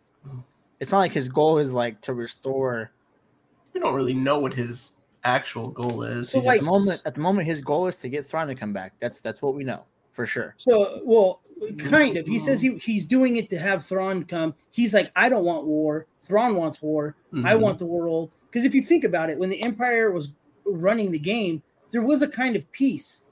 it's 0.79 0.93
not 0.93 0.99
like 0.99 1.13
his 1.13 1.29
goal 1.29 1.59
is 1.59 1.73
like 1.73 2.01
to 2.03 2.13
restore. 2.15 2.91
We 3.77 3.81
don't 3.81 3.95
really 3.95 4.15
know 4.15 4.39
what 4.39 4.55
his 4.55 4.93
actual 5.23 5.69
goal 5.69 6.03
is. 6.03 6.31
So, 6.31 6.41
He 6.41 6.47
At 6.47 6.49
like- 6.49 6.61
the 6.61 6.65
moment, 6.67 7.03
at 7.05 7.15
the 7.15 7.21
moment, 7.21 7.47
his 7.47 7.61
goal 7.61 7.87
is 7.89 7.97
to 7.97 8.09
get 8.09 8.25
Thrawn 8.25 8.47
to 8.49 8.55
come 8.55 8.73
back. 8.73 8.95
That's 8.99 9.21
that's 9.21 9.43
what 9.43 9.55
we 9.55 9.65
know 9.65 9.83
for 10.13 10.25
sure. 10.25 10.55
So, 10.57 11.03
well, 11.05 11.43
kind 11.77 12.17
of. 12.17 12.27
He 12.27 12.39
says 12.39 12.63
he, 12.63 12.77
he's 12.79 13.05
doing 13.05 13.37
it 13.37 13.51
to 13.51 13.59
have 13.59 13.85
Thrawn 13.85 14.25
come. 14.25 14.55
He's 14.71 14.95
like, 14.95 15.13
I 15.15 15.29
don't 15.29 15.45
want 15.45 15.67
war. 15.67 16.07
Thrawn 16.23 16.57
wants 16.57 16.81
war. 16.81 17.17
I 17.35 17.37
Mhm. 17.53 17.61
want 17.61 17.79
the 17.79 17.85
world. 17.85 18.33
Because 18.47 18.65
if 18.65 18.75
you 18.75 18.81
think 18.81 19.05
about 19.05 19.29
it, 19.29 19.37
when 19.39 19.51
the 19.51 19.61
Empire 19.63 20.11
was 20.11 20.33
running 20.65 21.11
the 21.11 21.19
game, 21.19 21.63
there 21.91 22.01
was 22.01 22.23
a 22.23 22.29
kind 22.29 22.57
of 22.57 22.73
peace. 22.73 23.27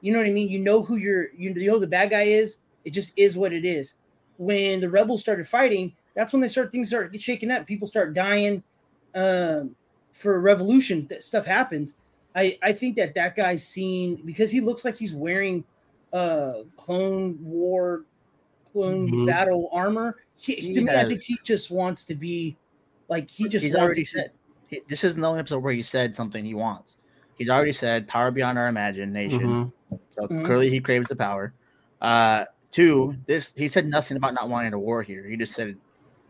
You 0.00 0.14
know 0.14 0.18
what 0.18 0.26
I 0.28 0.32
mean? 0.32 0.48
You 0.48 0.60
know 0.60 0.80
who 0.80 0.96
you're. 0.96 1.26
You 1.36 1.52
know 1.52 1.78
the 1.78 1.86
bad 1.86 2.08
guy 2.08 2.22
is. 2.22 2.56
It 2.86 2.94
just 2.94 3.12
is 3.18 3.36
what 3.36 3.52
it 3.52 3.66
is. 3.66 3.96
When 4.38 4.80
the 4.80 4.88
rebels 4.88 5.20
started 5.20 5.46
fighting, 5.46 5.92
that's 6.14 6.32
when 6.32 6.40
they 6.40 6.48
start 6.48 6.72
things 6.72 6.88
start 6.88 7.12
get 7.12 7.20
shaken 7.20 7.50
up. 7.50 7.66
People 7.66 7.86
start 7.86 8.14
dying. 8.14 8.62
Um, 9.14 9.76
for 10.12 10.34
a 10.36 10.38
revolution, 10.38 11.06
that 11.08 11.22
stuff 11.22 11.44
happens. 11.46 11.96
I 12.34 12.58
I 12.62 12.72
think 12.72 12.96
that 12.96 13.14
that 13.14 13.36
guy's 13.36 13.66
seen 13.66 14.22
because 14.24 14.50
he 14.50 14.60
looks 14.60 14.84
like 14.84 14.96
he's 14.96 15.14
wearing 15.14 15.64
uh 16.12 16.62
clone 16.76 17.38
war 17.40 18.04
clone 18.72 19.08
Mhm. 19.10 19.26
battle 19.26 19.68
armor 19.72 20.16
he, 20.36 20.54
He 20.54 20.72
to 20.72 20.80
me 20.80 20.90
i 20.92 21.04
think 21.04 21.22
he 21.22 21.36
just 21.44 21.70
wants 21.70 22.04
to 22.06 22.14
be 22.16 22.56
like 23.08 23.30
he 23.30 23.48
just 23.48 23.64
he's 23.64 23.74
wants 23.74 23.82
already 23.96 24.02
to- 24.04 24.10
said 24.10 24.30
he, 24.68 24.80
this 24.88 25.04
isn't 25.04 25.20
the 25.20 25.28
only 25.28 25.38
episode 25.40 25.58
where 25.60 25.72
he 25.72 25.82
said 25.82 26.14
something 26.16 26.44
he 26.44 26.54
wants. 26.54 26.96
He's 27.36 27.50
already 27.50 27.72
said 27.72 28.06
power 28.06 28.30
beyond 28.30 28.58
our 28.58 28.68
imagination. 28.68 29.40
Mhm. 29.90 29.98
So 30.12 30.28
Mhm. 30.28 30.44
clearly 30.44 30.70
he 30.70 30.78
craves 30.80 31.08
the 31.08 31.16
power. 31.16 31.52
Uh, 32.00 32.44
two, 32.70 33.16
this 33.26 33.52
he 33.56 33.66
said 33.68 33.88
nothing 33.88 34.16
about 34.16 34.34
not 34.34 34.48
wanting 34.48 34.72
a 34.72 34.78
war 34.78 35.02
here. 35.02 35.24
He 35.28 35.36
just 35.36 35.54
said 35.54 35.76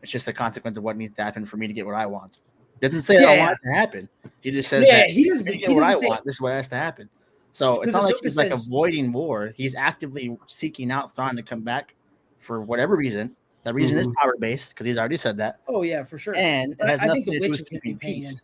it's 0.03 0.11
just 0.12 0.26
a 0.28 0.33
consequence 0.33 0.78
of 0.78 0.85
what 0.85 0.97
needs 0.97 1.12
to 1.12 1.22
happen 1.22 1.45
for 1.47 1.57
me 1.59 1.66
to 1.66 1.72
get 1.74 1.85
what 1.87 1.95
I 1.95 2.07
want. 2.07 2.41
Doesn't 2.81 3.03
say 3.03 3.22
I 3.24 3.39
want 3.39 3.59
it 3.62 3.68
to 3.68 3.74
happen. 3.74 4.09
He 4.41 4.51
just 4.51 4.68
says 4.70 4.87
yeah 4.87 4.99
that 4.99 5.11
he 5.11 5.28
doesn't 5.28 5.47
he 5.47 5.59
get 5.59 5.70
what 5.70 5.85
I 5.85 5.99
say- 5.99 6.07
want, 6.07 6.24
this 6.24 6.37
is 6.37 6.41
what 6.41 6.53
has 6.53 6.68
to 6.68 6.76
happen. 6.76 7.09
So 7.53 7.83
it's 7.83 7.93
not 7.95 8.05
like 8.05 8.14
he's 8.22 8.37
like 8.37 8.53
avoiding 8.53 9.12
war. 9.12 9.53
He's 9.57 9.74
actively 9.74 10.37
seeking 10.47 10.91
out 10.93 11.14
Thrawn 11.14 11.35
to 11.37 11.43
come 11.43 11.62
back 11.62 11.95
for 12.39 12.61
whatever 12.62 12.97
reason. 12.97 13.35
That 13.64 13.74
reason 13.74 13.99
is 13.99 14.07
Mhm. 14.07 14.14
power 14.14 14.35
based 14.39 14.70
because 14.72 14.87
he's 14.87 14.97
already 14.97 15.16
said 15.18 15.37
that, 15.39 15.59
oh 15.68 15.83
yeah 15.83 16.03
for 16.05 16.16
sure 16.16 16.35
and 16.37 16.72
it 16.72 16.78
I- 16.83 16.91
has 16.93 17.01
I 17.01 17.07
nothing 17.07 17.24
think 17.24 17.35
the 17.35 17.41
to 17.41 17.47
do 17.47 17.51
with 17.51 17.61
is 17.61 17.68
keeping 17.68 17.99
peace. 17.99 18.41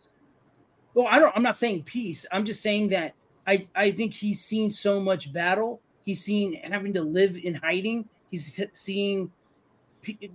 well 0.93 1.07
i 1.09 1.17
don't 1.19 1.35
i'm 1.35 1.41
not 1.41 1.57
saying 1.57 1.81
peace 1.83 2.25
i'm 2.31 2.45
just 2.45 2.61
saying 2.61 2.89
that 2.89 3.13
i 3.47 3.65
i 3.75 3.89
think 3.91 4.13
he's 4.13 4.41
seen 4.41 4.69
so 4.69 4.99
much 4.99 5.33
battle 5.33 5.81
he's 6.03 6.23
seen 6.23 6.53
having 6.63 6.93
to 6.93 7.01
live 7.01 7.35
in 7.37 7.55
hiding 7.55 8.07
he's 8.29 8.59
s- 8.59 8.67
seeing 8.73 9.31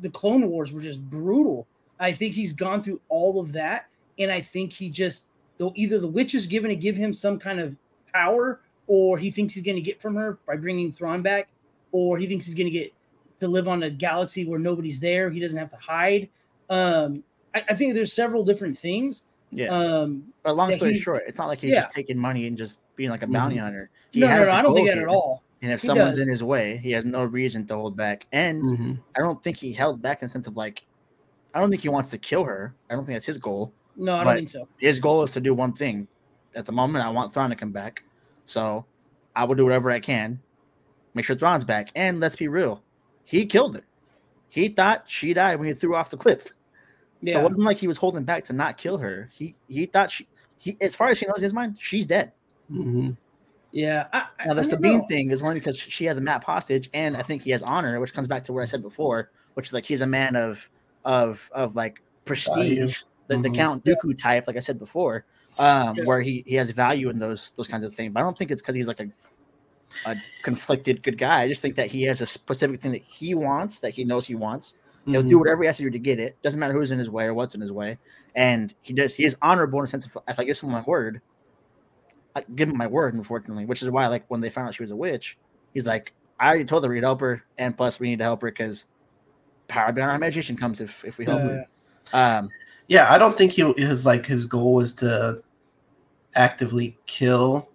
the 0.00 0.10
clone 0.10 0.48
wars 0.48 0.72
were 0.72 0.80
just 0.80 1.00
brutal 1.08 1.66
i 2.00 2.10
think 2.12 2.34
he's 2.34 2.52
gone 2.52 2.82
through 2.82 3.00
all 3.08 3.38
of 3.40 3.52
that 3.52 3.86
and 4.18 4.30
i 4.30 4.40
think 4.40 4.72
he 4.72 4.88
just 4.90 5.28
though 5.58 5.72
either 5.76 5.98
the 5.98 6.06
witch 6.08 6.34
is 6.34 6.46
given 6.46 6.68
to 6.70 6.76
give 6.76 6.96
him 6.96 7.12
some 7.12 7.38
kind 7.38 7.60
of 7.60 7.76
power 8.12 8.60
or 8.86 9.16
he 9.18 9.30
thinks 9.30 9.54
he's 9.54 9.62
going 9.62 9.76
to 9.76 9.82
get 9.82 10.00
from 10.00 10.14
her 10.14 10.38
by 10.46 10.56
bringing 10.56 10.90
Thrawn 10.92 11.22
back 11.22 11.48
or 11.92 12.18
he 12.18 12.26
thinks 12.26 12.44
he's 12.46 12.54
going 12.54 12.66
to 12.66 12.70
get 12.70 12.92
to 13.40 13.48
live 13.48 13.68
on 13.68 13.82
a 13.84 13.90
galaxy 13.90 14.44
where 14.44 14.58
nobody's 14.58 15.00
there 15.00 15.30
he 15.30 15.40
doesn't 15.40 15.58
have 15.58 15.68
to 15.70 15.76
hide 15.76 16.28
um 16.70 17.22
i, 17.54 17.62
I 17.70 17.74
think 17.74 17.94
there's 17.94 18.12
several 18.12 18.44
different 18.44 18.76
things 18.76 19.26
Yeah, 19.50 19.68
um 19.68 20.24
but 20.42 20.56
long 20.56 20.72
story 20.74 20.92
he- 20.94 20.98
short, 20.98 21.24
it's 21.26 21.38
not 21.38 21.48
like 21.48 21.60
he's 21.60 21.72
Yeah. 21.72 21.82
just 21.82 21.94
taking 21.94 22.18
money 22.18 22.46
and 22.46 22.56
just 22.56 22.78
being 22.96 23.10
like 23.10 23.22
a 23.22 23.26
bounty 23.26 23.56
Mhm. 23.56 23.60
hunter. 23.62 23.90
He 24.10 24.20
no, 24.20 24.26
no, 24.26 24.32
has 24.32 24.48
no, 24.48 24.54
a 24.54 24.56
I 24.58 24.62
don't 24.62 24.74
think 24.74 24.88
that 24.88 24.98
at 24.98 25.08
all. 25.08 25.42
And 25.62 25.70
if 25.72 25.80
He 25.80 25.86
someone's 25.86 26.16
does. 26.16 26.24
in 26.26 26.28
his 26.30 26.42
way, 26.44 26.76
he 26.78 26.90
has 26.92 27.04
no 27.06 27.24
reason 27.24 27.66
to 27.68 27.76
hold 27.76 27.96
back. 27.96 28.26
And 28.32 28.62
Mhm. 28.62 28.98
I 29.16 29.20
don't 29.20 29.42
think 29.42 29.56
he 29.58 29.72
held 29.72 30.02
back 30.02 30.20
in 30.20 30.26
the 30.28 30.32
sense 30.32 30.46
of 30.46 30.56
like, 30.56 30.84
I 31.54 31.60
don't 31.60 31.70
think 31.70 31.82
he 31.82 31.88
wants 31.88 32.10
to 32.10 32.18
kill 32.18 32.44
her. 32.44 32.74
I 32.90 32.94
don't 32.94 33.04
think 33.06 33.14
that's 33.16 33.26
his 33.26 33.38
goal. 33.38 33.72
No, 33.96 34.14
I 34.14 34.24
But- 34.24 34.24
don't 34.24 34.36
think 34.36 34.48
so. 34.50 34.68
His 34.78 34.98
goal 34.98 35.22
is 35.22 35.32
to 35.32 35.40
do 35.40 35.54
one 35.54 35.72
thing. 35.72 36.08
At 36.54 36.66
the 36.66 36.72
moment, 36.72 37.04
I 37.04 37.08
want 37.08 37.32
Thrawn 37.32 37.50
to 37.50 37.56
come 37.56 37.72
back. 37.72 38.02
So 38.46 38.84
I 39.34 39.44
will 39.44 39.54
do 39.54 39.64
whatever 39.64 39.90
I 39.90 40.00
can, 40.00 40.40
make 41.14 41.24
sure 41.24 41.36
Thrawn's 41.36 41.64
back. 41.64 41.90
And 41.94 42.20
let's 42.20 42.36
be 42.36 42.48
real, 42.48 42.82
he 43.24 43.46
killed 43.46 43.76
her. 43.76 43.84
He 44.48 44.68
thought 44.68 45.04
she 45.06 45.32
died 45.32 45.58
when 45.58 45.68
he 45.68 45.74
threw 45.74 45.94
off 45.96 46.10
the 46.10 46.16
cliff. 46.18 46.44
So 46.44 46.52
Yeah, 47.22 47.40
it 47.40 47.44
wasn't 47.44 47.64
like 47.64 47.78
he 47.78 47.86
was 47.86 47.96
holding 47.98 48.24
back 48.24 48.44
to 48.46 48.52
not 48.52 48.76
kill 48.76 48.98
her. 48.98 49.30
He 49.32 49.54
he 49.68 49.86
thought 49.86 50.10
she 50.10 50.26
he 50.58 50.76
as 50.80 50.94
far 50.94 51.08
as 51.08 51.18
she 51.18 51.26
knows 51.26 51.36
in 51.38 51.44
his 51.44 51.54
mind, 51.54 51.76
she's 51.78 52.04
dead. 52.04 52.32
Mhm. 52.70 53.16
yeah. 53.70 54.08
I, 54.12 54.26
I- 54.40 54.46
Now 54.48 54.54
the 54.54 54.60
I 54.60 54.64
Sabine 54.64 54.98
know. 54.98 55.06
thing 55.06 55.30
is 55.30 55.42
only 55.42 55.54
because 55.54 55.78
she 55.78 56.04
had 56.04 56.16
the 56.16 56.20
map 56.20 56.44
hostage, 56.44 56.90
and 56.92 57.16
I 57.16 57.22
think 57.22 57.42
he 57.42 57.50
has 57.52 57.62
honor, 57.62 57.98
which 58.00 58.12
comes 58.12 58.26
back 58.26 58.44
to 58.44 58.52
what 58.52 58.62
I 58.62 58.66
said 58.66 58.82
before, 58.82 59.30
which 59.54 59.68
is 59.68 59.72
like 59.72 59.86
he's 59.86 60.00
a 60.02 60.06
man 60.06 60.36
of 60.36 60.68
of 61.04 61.48
of 61.54 61.76
like 61.76 62.02
prestige, 62.26 63.04
the, 63.28 63.36
the 63.38 63.50
Mhm. 63.50 63.54
Count 63.54 63.84
Dooku 63.84 64.18
type, 64.18 64.46
like 64.46 64.56
I 64.56 64.60
said 64.60 64.78
before, 64.78 65.24
um, 65.58 65.96
where 66.06 66.20
he 66.20 66.42
he 66.46 66.54
has 66.56 66.70
value 66.70 67.08
in 67.10 67.18
those 67.18 67.52
those 67.52 67.68
kinds 67.68 67.84
of 67.84 67.94
things. 67.94 68.12
But 68.12 68.20
I 68.20 68.22
don't 68.24 68.36
think 68.36 68.50
it's 68.50 68.62
because 68.62 68.74
he's 68.74 68.88
like 68.88 69.00
a 69.00 69.08
a 70.04 70.16
conflicted 70.42 71.02
good 71.02 71.18
guy. 71.18 71.42
I 71.42 71.48
just 71.48 71.62
think 71.62 71.76
that 71.76 71.88
he 71.90 72.02
has 72.04 72.20
a 72.20 72.26
specific 72.26 72.80
thing 72.80 72.92
that 72.92 73.02
he 73.02 73.34
wants 73.34 73.80
that 73.80 73.90
he 73.94 74.04
knows 74.04 74.26
he 74.26 74.34
wants. 74.34 74.74
He'll 75.06 75.22
do 75.22 75.36
Mhm. 75.36 75.40
whatever 75.40 75.62
he 75.62 75.66
has 75.66 75.76
to 75.78 75.84
do 75.84 75.90
to 75.90 75.98
get 75.98 76.18
it. 76.20 76.38
Doesn't 76.42 76.58
matter 76.60 76.72
who's 76.72 76.90
in 76.90 76.98
his 76.98 77.10
way 77.10 77.24
or 77.26 77.34
what's 77.34 77.54
in 77.54 77.60
his 77.60 77.72
way. 77.72 77.98
And 78.34 78.74
he 78.82 78.92
does. 78.94 79.14
He 79.14 79.24
is 79.24 79.36
honorable 79.42 79.78
in 79.80 79.84
a 79.84 79.88
sense 79.88 80.06
of 80.06 80.16
if 80.28 80.38
I 80.38 80.44
give 80.44 80.56
someone 80.56 80.80
my 80.80 80.86
word, 80.86 81.22
I 82.34 82.42
give 82.54 82.68
him 82.68 82.76
my 82.76 82.86
word. 82.86 83.14
Unfortunately, 83.14 83.64
which 83.66 83.82
is 83.82 83.90
why 83.90 84.06
like 84.06 84.24
when 84.28 84.40
they 84.40 84.50
found 84.50 84.68
out 84.68 84.74
she 84.74 84.82
was 84.82 84.90
a 84.90 84.96
witch, 84.96 85.38
he's 85.74 85.86
like, 85.86 86.14
I 86.40 86.48
already 86.48 86.64
told 86.64 86.84
her 86.84 86.90
we'd 86.90 87.02
help 87.02 87.20
her, 87.20 87.42
and 87.58 87.76
plus 87.76 88.00
we 88.00 88.08
need 88.08 88.18
to 88.18 88.24
help 88.24 88.42
her 88.42 88.50
because 88.50 88.86
power 89.68 89.92
beyond 89.92 90.10
our 90.10 90.16
imagination 90.16 90.56
comes 90.56 90.80
if 90.80 91.04
if 91.04 91.18
we 91.18 91.24
help 91.24 91.42
Uh, 91.42 91.48
her. 91.48 91.66
Um, 92.12 92.50
Yeah, 92.88 93.10
I 93.12 93.18
don't 93.18 93.36
think 93.36 93.52
he 93.52 93.62
his 93.76 94.04
like 94.06 94.26
his 94.26 94.44
goal 94.44 94.74
was 94.74 94.94
to 94.96 95.42
actively 96.34 96.98
kill 97.06 97.70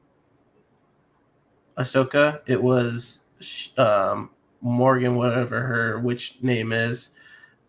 Ahsoka. 1.77 2.41
It 2.45 2.61
was 2.61 3.25
um, 3.77 4.31
Morgan, 4.61 5.15
whatever 5.15 5.61
her 5.61 5.99
which 5.99 6.37
name 6.41 6.71
is, 6.71 7.15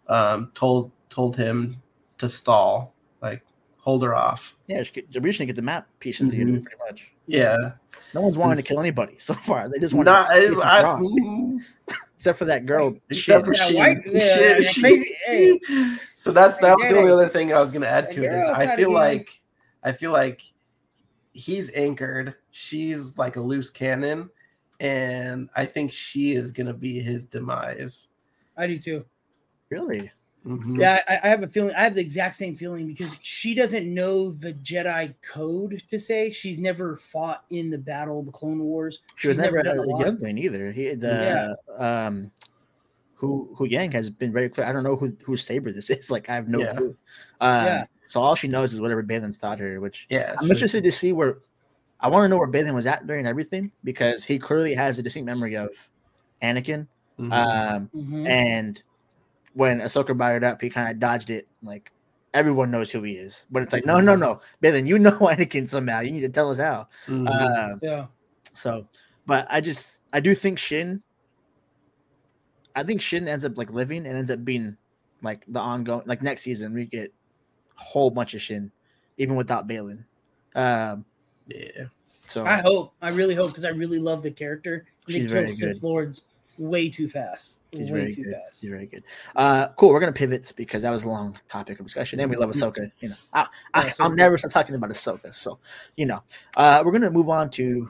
um, 0.09 0.51
told 0.55 0.91
told 1.11 1.37
him 1.37 1.81
to 2.19 2.29
stall, 2.29 2.95
like 3.23 3.43
hold 3.79 4.03
her 4.03 4.15
off. 4.15 4.57
yeah, 4.67 4.83
we 5.21 5.33
should 5.33 5.47
get 5.47 5.57
the 5.57 5.63
map 5.63 5.89
pieces 6.01 6.31
together 6.31 6.53
Mhm. 6.53 6.63
pretty 6.65 6.79
much. 6.89 7.13
Yeah. 7.27 7.73
No 8.15 8.23
one's 8.23 8.39
wanting 8.39 8.57
to 8.57 8.63
kill 8.63 8.81
anybody 8.81 9.17
so 9.19 9.35
far. 9.35 9.69
They 9.69 9.79
just 9.79 9.95
want 9.95 10.07
Not, 10.07 10.29
to 10.29 10.61
I, 10.65 10.83
mm, 10.83 11.61
except 12.19 12.37
for 12.37 12.47
that 12.47 12.67
girl. 12.67 12.97
except 13.11 13.47
for 13.47 13.55
she. 13.55 13.77
white- 13.77 13.99
yeah, 14.07 14.35
Shit, 14.35 14.65
she- 14.65 14.81
crazy- 14.81 15.15
hey. 15.27 15.61
So 16.17 16.33
that 16.33 16.61
that 16.61 16.77
was 16.77 16.89
the 16.89 16.99
only 16.99 17.13
other 17.13 17.29
thing 17.29 17.53
I 17.55 17.61
was 17.61 17.71
gonna 17.71 17.87
add 17.87 18.11
to 18.11 18.25
it 18.25 18.33
is 18.33 18.45
I 18.49 18.75
feel 18.75 18.93
like 18.93 19.41
I 19.85 19.93
feel 19.93 20.11
like 20.11 20.43
he's 21.33 21.71
anchored. 21.75 22.35
She's 22.51 23.17
like 23.17 23.37
a 23.37 23.41
loose 23.41 23.71
cannon, 23.71 24.29
and 24.81 25.49
I 25.57 25.65
think 25.65 25.93
she 25.93 26.33
is 26.33 26.51
gonna 26.51 26.75
be 26.75 26.99
his 26.99 27.25
demise. 27.25 28.09
I 28.57 28.67
do 28.67 28.79
too. 28.79 29.05
Really? 29.71 30.11
Mhm. 30.49 30.81
Yeah, 30.81 31.03
I, 31.07 31.21
I 31.23 31.29
have 31.29 31.43
a 31.43 31.47
feeling. 31.49 31.75
I 31.75 31.83
have 31.85 31.95
the 31.95 32.01
exact 32.01 32.35
same 32.35 32.55
feeling 32.55 32.87
because 32.87 33.19
she 33.21 33.55
doesn't 33.55 33.93
know 33.93 34.31
the 34.31 34.55
Jedi 34.55 35.15
code 35.21 35.83
to 35.89 35.99
say. 35.99 36.31
She's 36.31 36.59
never 36.59 36.97
fought 36.97 37.45
in 37.51 37.69
the 37.71 37.77
battle 37.79 38.21
of 38.21 38.27
the 38.27 38.33
Clone 38.33 38.61
Wars. 38.61 39.01
She 39.17 39.29
was 39.29 39.37
She's 39.37 39.43
never, 39.43 39.63
done 39.63 39.79
a, 39.79 39.83
a 39.83 39.85
lot. 39.85 40.01
youngling 40.01 40.39
either. 40.39 40.73
He 40.73 40.95
the 40.95 41.57
um 41.77 42.31
who 43.15 43.55
Huyang 43.59 43.93
has 43.93 44.11
been 44.11 44.33
very 44.33 44.49
clear. 44.49 44.67
I 44.67 44.73
don't 44.73 44.85
know 44.85 44.97
who 44.97 45.15
whose 45.25 45.43
saber 45.45 45.71
this 45.73 45.91
is. 45.99 46.11
Like 46.11 46.31
I 46.31 46.35
have 46.37 46.49
no 46.49 46.61
Yeah. 46.61 46.73
clue. 46.75 46.97
Um, 47.41 47.65
Yeah. 47.67 47.85
So 48.07 48.23
all 48.23 48.35
she 48.35 48.49
knows 48.49 48.73
is 48.73 48.81
whatever 48.81 49.03
Baylan's 49.03 49.37
taught 49.37 49.59
her. 49.59 49.81
Which 49.81 50.07
Yeah, 50.09 50.35
I'm 50.39 50.47
so- 50.47 50.53
interested 50.53 50.83
to 50.85 50.93
see 50.93 51.13
where. 51.13 51.39
I 52.01 52.09
want 52.09 52.25
to 52.25 52.29
know 52.29 52.39
where 52.39 52.47
Balin 52.47 52.75
was 52.77 52.87
at 52.87 53.09
during 53.09 53.27
everything 53.27 53.73
because 53.83 54.23
he 54.25 54.39
clearly 54.39 54.73
has 54.75 55.01
a 55.01 55.03
distinct 55.03 55.27
memory 55.27 55.57
of 55.57 55.71
Anakin. 56.41 56.87
Mhm. 57.19 57.33
Um, 57.33 57.91
Mhm. 57.93 58.29
and 58.29 58.83
when 59.55 59.81
Ahsoka 59.81 60.17
brought 60.17 60.35
it 60.35 60.45
up, 60.45 60.61
he 60.61 60.71
kind 60.71 60.91
of 60.91 60.99
dodged 60.99 61.31
it. 61.31 61.47
Like 61.63 61.93
everyone 62.35 62.71
knows 62.71 62.91
who 62.91 63.03
he 63.03 63.13
is, 63.13 63.47
but 63.51 63.63
it's 63.63 63.73
like, 63.73 63.87
no, 63.87 64.01
no, 64.01 64.15
no, 64.15 64.41
Baylan, 64.63 64.87
you 64.87 64.99
know 64.99 65.11
Anakin 65.19 65.67
somehow. 65.69 66.01
You 66.01 66.13
need 66.13 66.21
to 66.21 66.29
tell 66.29 66.51
us 66.51 66.59
how. 66.59 66.87
Mhm. 67.07 67.29
Um, 67.29 67.81
yeah, 67.83 68.07
so, 68.55 68.87
but 69.27 69.47
I 69.51 69.61
just 69.61 70.03
I 70.13 70.21
do 70.21 70.35
think 70.35 70.59
Shin. 70.59 71.03
I 72.75 72.83
think 72.83 73.01
Shin 73.01 73.27
ends 73.27 73.45
up 73.45 73.59
like 73.59 73.71
living 73.71 74.07
and 74.07 74.17
ends 74.17 74.31
up 74.31 74.45
being 74.45 74.77
like 75.23 75.45
the 75.49 75.59
ongoing 75.61 76.05
like 76.07 76.23
next 76.23 76.43
season 76.43 76.73
we 76.73 76.85
get 76.85 77.13
a 77.77 77.83
whole 77.83 78.11
bunch 78.11 78.35
of 78.35 78.41
Shin, 78.41 78.71
even 79.17 79.35
without 79.37 79.69
Baylan. 79.69 80.05
Um, 80.55 81.05
yeah. 81.47 81.85
so 82.27 82.45
I 82.45 82.59
hope. 82.59 82.93
I 83.03 83.11
really 83.11 83.35
hope 83.35 83.49
because 83.49 83.65
I 83.65 83.71
really 83.71 83.99
love 83.99 84.23
the 84.23 84.31
character. 84.31 84.87
And 85.07 85.15
She's 85.15 85.25
they 85.25 85.31
very 85.33 85.47
kill 85.47 85.55
Sith 85.57 85.75
good. 85.75 85.83
Lords 85.83 86.23
way 86.59 86.91
too 86.91 87.09
fast. 87.09 87.61
He's 87.73 87.91
way 87.91 88.01
very 88.01 88.13
too 88.13 88.25
good. 88.25 88.35
fast. 88.35 88.61
She's 88.61 88.71
very 88.71 88.87
good. 88.87 89.05
Uh, 89.35 89.69
cool. 89.77 89.91
We're 89.91 90.01
gonna 90.01 90.13
pivot 90.13 90.53
because 90.57 90.83
that 90.83 90.91
was 90.91 91.05
a 91.05 91.09
long 91.09 91.37
topic 91.47 91.79
of 91.81 91.87
discussion, 91.87 92.21
and 92.21 92.31
we 92.31 92.37
love 92.37 92.51
Ahsoka. 92.51 92.91
You 93.01 93.11
know, 93.11 93.15
I, 93.33 93.47
I, 93.75 93.93
I'll 94.01 94.11
never 94.11 94.37
stop 94.39 94.51
talking 94.51 94.75
about 94.75 94.91
Ahsoka. 94.91 95.33
So, 95.33 95.59
you 95.97 96.07
know, 96.07 96.23
uh, 96.57 96.83
we're 96.85 96.93
gonna 96.93 97.11
move 97.11 97.29
on 97.29 97.51
to 97.51 97.89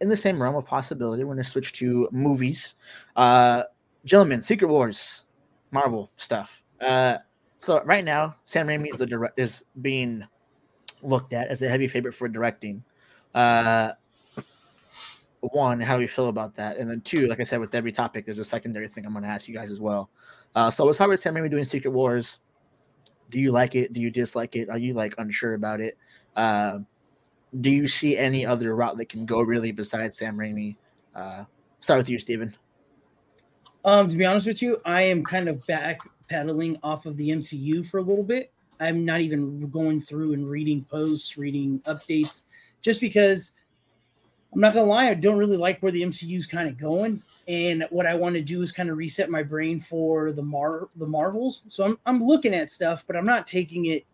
in 0.00 0.08
the 0.08 0.16
same 0.16 0.42
realm 0.42 0.56
of 0.56 0.66
possibility. 0.66 1.24
We're 1.24 1.34
gonna 1.34 1.44
switch 1.44 1.72
to 1.74 2.08
movies. 2.12 2.74
Uh, 3.16 3.64
gentlemen, 4.04 4.42
Secret 4.42 4.68
Wars, 4.68 5.24
Marvel 5.70 6.10
stuff. 6.16 6.62
Uh, 6.80 7.18
so 7.58 7.80
right 7.84 8.04
now, 8.04 8.34
Sam 8.44 8.66
Raimi 8.66 8.88
is 8.88 8.98
the 8.98 9.06
direct 9.06 9.38
is 9.38 9.64
being 9.80 10.26
looked 11.02 11.32
at 11.32 11.48
as 11.48 11.60
the 11.60 11.68
heavy 11.68 11.86
favorite 11.86 12.14
for 12.14 12.28
directing. 12.28 12.84
Uh, 13.34 13.92
one, 15.50 15.80
how 15.80 15.94
do 15.94 16.00
we 16.00 16.06
feel 16.06 16.28
about 16.28 16.54
that? 16.54 16.76
And 16.76 16.88
then 16.88 17.00
two, 17.00 17.26
like 17.26 17.40
I 17.40 17.42
said, 17.42 17.60
with 17.60 17.74
every 17.74 17.92
topic, 17.92 18.24
there's 18.24 18.38
a 18.38 18.44
secondary 18.44 18.88
thing 18.88 19.04
I'm 19.04 19.12
going 19.12 19.24
to 19.24 19.28
ask 19.28 19.48
you 19.48 19.54
guys 19.54 19.70
as 19.70 19.80
well. 19.80 20.08
Uh, 20.54 20.70
so 20.70 20.84
let's 20.84 20.98
Sam 20.98 21.08
Raimi 21.08 21.50
doing 21.50 21.64
Secret 21.64 21.90
Wars. 21.90 22.38
Do 23.30 23.40
you 23.40 23.50
like 23.50 23.74
it? 23.74 23.92
Do 23.92 24.00
you 24.00 24.10
dislike 24.10 24.54
it? 24.56 24.68
Are 24.68 24.78
you 24.78 24.94
like 24.94 25.14
unsure 25.18 25.54
about 25.54 25.80
it? 25.80 25.98
Uh, 26.36 26.80
do 27.60 27.70
you 27.70 27.88
see 27.88 28.16
any 28.16 28.46
other 28.46 28.74
route 28.74 28.96
that 28.98 29.08
can 29.08 29.26
go 29.26 29.40
really 29.40 29.72
besides 29.72 30.16
Sam 30.16 30.36
Raimi? 30.36 30.76
Uh, 31.14 31.44
start 31.80 31.98
with 31.98 32.08
you, 32.08 32.18
Steven. 32.18 32.54
Um, 33.84 34.08
to 34.08 34.16
be 34.16 34.24
honest 34.24 34.46
with 34.46 34.62
you, 34.62 34.78
I 34.84 35.02
am 35.02 35.24
kind 35.24 35.48
of 35.48 35.66
back 35.66 36.00
pedaling 36.28 36.78
off 36.82 37.04
of 37.04 37.16
the 37.16 37.30
MCU 37.30 37.84
for 37.84 37.98
a 37.98 38.02
little 38.02 38.24
bit. 38.24 38.52
I'm 38.78 39.04
not 39.04 39.20
even 39.20 39.64
going 39.66 40.00
through 40.00 40.34
and 40.34 40.48
reading 40.48 40.84
posts, 40.84 41.36
reading 41.36 41.80
updates, 41.80 42.44
just 42.80 43.00
because 43.00 43.52
I'm 44.52 44.60
not 44.60 44.74
gonna 44.74 44.88
lie, 44.88 45.08
I 45.08 45.14
don't 45.14 45.38
really 45.38 45.56
like 45.56 45.80
where 45.80 45.92
the 45.92 46.02
MCU's 46.02 46.46
kind 46.46 46.68
of 46.68 46.76
going. 46.76 47.22
And 47.48 47.86
what 47.90 48.06
I 48.06 48.14
want 48.14 48.34
to 48.34 48.42
do 48.42 48.62
is 48.62 48.70
kind 48.70 48.90
of 48.90 48.98
reset 48.98 49.30
my 49.30 49.42
brain 49.42 49.80
for 49.80 50.32
the 50.32 50.42
Mar 50.42 50.88
the 50.96 51.06
Marvels. 51.06 51.62
So 51.68 51.84
I'm 51.84 51.98
I'm 52.04 52.22
looking 52.22 52.54
at 52.54 52.70
stuff, 52.70 53.04
but 53.06 53.16
I'm 53.16 53.24
not 53.24 53.46
taking 53.46 53.86
it 53.86 54.04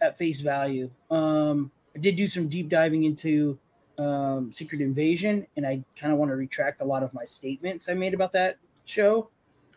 at 0.00 0.16
face 0.16 0.40
value. 0.40 0.90
Um, 1.10 1.70
I 1.94 1.98
did 1.98 2.16
do 2.16 2.26
some 2.26 2.48
deep 2.48 2.68
diving 2.68 3.04
into 3.04 3.58
um, 3.98 4.52
Secret 4.52 4.80
Invasion, 4.80 5.46
and 5.56 5.66
I 5.66 5.82
kind 5.96 6.12
of 6.12 6.18
want 6.18 6.30
to 6.30 6.36
retract 6.36 6.80
a 6.80 6.84
lot 6.84 7.02
of 7.02 7.12
my 7.14 7.24
statements 7.24 7.88
I 7.88 7.94
made 7.94 8.14
about 8.14 8.32
that 8.32 8.58
show 8.84 9.30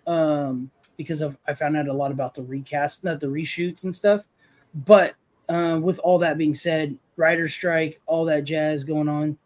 um, 0.07 0.71
because 0.97 1.21
of 1.21 1.37
I 1.47 1.53
found 1.53 1.77
out 1.77 1.87
a 1.87 1.93
lot 1.93 2.11
about 2.11 2.33
the 2.33 2.43
recast, 2.43 3.03
not 3.03 3.19
the 3.19 3.27
reshoots 3.27 3.83
and 3.83 3.95
stuff. 3.95 4.25
But 4.73 5.15
uh, 5.47 5.79
with 5.81 5.99
all 5.99 6.19
that 6.19 6.37
being 6.37 6.53
said, 6.53 6.97
writer 7.15 7.47
strike, 7.47 8.01
all 8.05 8.25
that 8.25 8.43
jazz 8.43 8.83
going 8.83 9.09
on, 9.09 9.37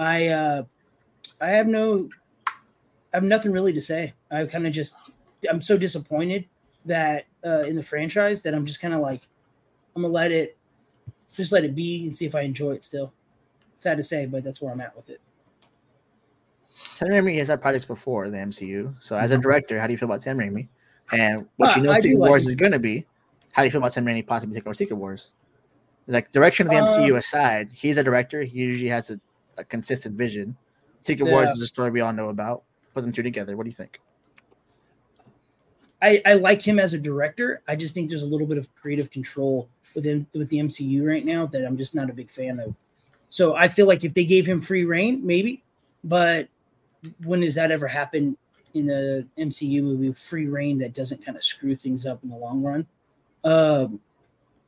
I 0.00 0.28
uh, 0.28 0.62
I 1.40 1.48
have 1.48 1.66
no, 1.68 2.08
I 2.46 3.16
have 3.16 3.22
nothing 3.24 3.52
really 3.52 3.72
to 3.74 3.82
say. 3.82 4.14
I 4.30 4.46
kind 4.46 4.66
of 4.66 4.72
just 4.72 4.96
I'm 5.50 5.60
so 5.60 5.76
disappointed 5.76 6.46
that 6.86 7.26
uh, 7.44 7.60
in 7.68 7.76
the 7.76 7.82
franchise 7.82 8.42
that 8.42 8.54
I'm 8.54 8.64
just 8.64 8.80
kind 8.80 8.94
of 8.94 9.00
like 9.00 9.20
I'm 9.94 10.02
gonna 10.02 10.12
let 10.14 10.32
it 10.32 10.56
just 11.34 11.52
let 11.52 11.64
it 11.64 11.74
be 11.74 12.04
and 12.04 12.16
see 12.16 12.24
if 12.24 12.34
I 12.34 12.40
enjoy 12.42 12.72
it 12.72 12.84
still. 12.84 13.12
Sad 13.78 13.98
to 13.98 14.02
say, 14.02 14.26
but 14.26 14.42
that's 14.42 14.60
where 14.62 14.72
I'm 14.72 14.80
at 14.80 14.96
with 14.96 15.10
it. 15.10 15.20
Sam 16.68 17.08
Raimi 17.08 17.36
has 17.38 17.48
had 17.48 17.60
projects 17.60 17.84
before 17.84 18.30
the 18.30 18.36
MCU. 18.38 18.94
So 19.02 19.16
as 19.16 19.30
a 19.32 19.38
director, 19.38 19.78
how 19.78 19.86
do 19.86 19.92
you 19.92 19.98
feel 19.98 20.08
about 20.08 20.22
Sam 20.22 20.38
Raimi? 20.38 20.68
And 21.12 21.46
what 21.56 21.72
Uh, 21.72 21.74
you 21.76 21.82
know 21.82 21.92
I 21.92 22.00
Secret 22.00 22.18
Wars 22.18 22.46
him. 22.46 22.50
is 22.50 22.56
going 22.56 22.72
to 22.72 22.78
be, 22.78 23.06
how 23.52 23.62
do 23.62 23.66
you 23.66 23.70
feel 23.72 23.80
about 23.80 23.92
Sam 23.92 24.04
Raimi 24.06 24.26
possibly 24.26 24.54
taking 24.54 24.68
over 24.68 24.74
Secret 24.74 24.96
Wars? 24.96 25.34
Like 26.06 26.30
direction 26.32 26.66
of 26.66 26.72
the 26.72 26.78
Uh, 26.78 26.86
MCU 26.86 27.16
aside, 27.16 27.68
he's 27.72 27.96
a 27.96 28.02
director. 28.02 28.42
He 28.42 28.58
usually 28.58 28.90
has 28.90 29.10
a, 29.10 29.20
a 29.60 29.64
consistent 29.64 30.16
vision. 30.16 30.56
Secret 31.02 31.30
Wars 31.30 31.50
is 31.50 31.62
a 31.62 31.66
story 31.66 31.90
we 31.90 32.00
all 32.00 32.12
know 32.12 32.28
about. 32.28 32.62
Put 32.94 33.02
them 33.02 33.12
two 33.12 33.22
together. 33.22 33.56
What 33.56 33.64
do 33.64 33.68
you 33.68 33.74
think? 33.74 34.00
I, 36.02 36.22
I 36.24 36.34
like 36.34 36.62
him 36.62 36.78
as 36.78 36.94
a 36.94 36.98
director. 36.98 37.62
I 37.68 37.76
just 37.76 37.94
think 37.94 38.08
there's 38.08 38.22
a 38.22 38.26
little 38.26 38.46
bit 38.46 38.58
of 38.58 38.74
creative 38.74 39.10
control 39.10 39.68
within 39.94 40.26
with 40.34 40.48
the 40.48 40.58
MCU 40.58 41.06
right 41.06 41.24
now 41.24 41.46
that 41.46 41.64
I'm 41.64 41.76
just 41.76 41.94
not 41.94 42.10
a 42.10 42.12
big 42.12 42.30
fan 42.30 42.58
of. 42.58 42.74
So 43.28 43.54
I 43.54 43.68
feel 43.68 43.86
like 43.86 44.02
if 44.02 44.14
they 44.14 44.24
gave 44.24 44.46
him 44.46 44.60
free 44.60 44.84
reign, 44.84 45.24
maybe. 45.24 45.62
But 46.02 46.48
when 47.24 47.40
does 47.40 47.54
that 47.54 47.70
ever 47.70 47.86
happen 47.86 48.36
in 48.74 48.86
the 48.86 49.26
MCU 49.38 49.82
movie? 49.82 50.12
Free 50.12 50.46
reign 50.46 50.78
that 50.78 50.94
doesn't 50.94 51.24
kind 51.24 51.36
of 51.36 51.44
screw 51.44 51.76
things 51.76 52.06
up 52.06 52.22
in 52.22 52.30
the 52.30 52.36
long 52.36 52.62
run. 52.62 52.86
Um, 53.44 54.00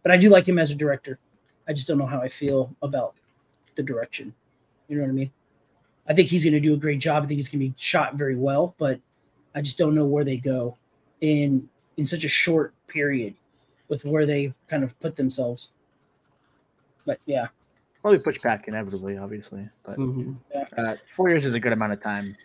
but 0.02 0.12
I 0.12 0.16
do 0.16 0.28
like 0.28 0.46
him 0.46 0.58
as 0.58 0.70
a 0.70 0.74
director. 0.74 1.18
I 1.66 1.72
just 1.72 1.88
don't 1.88 1.98
know 1.98 2.06
how 2.06 2.20
I 2.20 2.28
feel 2.28 2.74
about 2.82 3.14
the 3.74 3.82
direction. 3.82 4.34
You 4.88 4.96
know 4.96 5.02
what 5.02 5.10
I 5.10 5.12
mean? 5.12 5.32
I 6.08 6.14
think 6.14 6.28
he's 6.28 6.44
going 6.44 6.54
to 6.54 6.60
do 6.60 6.74
a 6.74 6.78
great 6.78 6.98
job. 6.98 7.22
I 7.22 7.26
think 7.26 7.38
he's 7.38 7.48
going 7.48 7.60
to 7.60 7.68
be 7.68 7.74
shot 7.76 8.14
very 8.14 8.36
well, 8.36 8.74
but 8.78 9.00
I 9.54 9.60
just 9.60 9.78
don't 9.78 9.94
know 9.94 10.04
where 10.06 10.24
they 10.24 10.36
go 10.36 10.76
in 11.20 11.68
in 11.96 12.06
such 12.06 12.24
a 12.24 12.28
short 12.28 12.74
period 12.88 13.34
with 13.88 14.04
where 14.04 14.26
they 14.26 14.52
kind 14.66 14.82
of 14.82 14.98
put 15.00 15.16
themselves. 15.16 15.72
But 17.06 17.20
yeah, 17.26 17.48
Probably 18.00 18.18
push 18.18 18.40
back 18.40 18.66
inevitably, 18.66 19.16
obviously. 19.16 19.68
But 19.84 19.96
Mhm. 19.96 20.36
uh, 20.76 20.96
four 21.12 21.28
years 21.28 21.44
is 21.44 21.54
a 21.54 21.60
good 21.60 21.72
amount 21.72 21.92
of 21.92 22.02
time. 22.02 22.36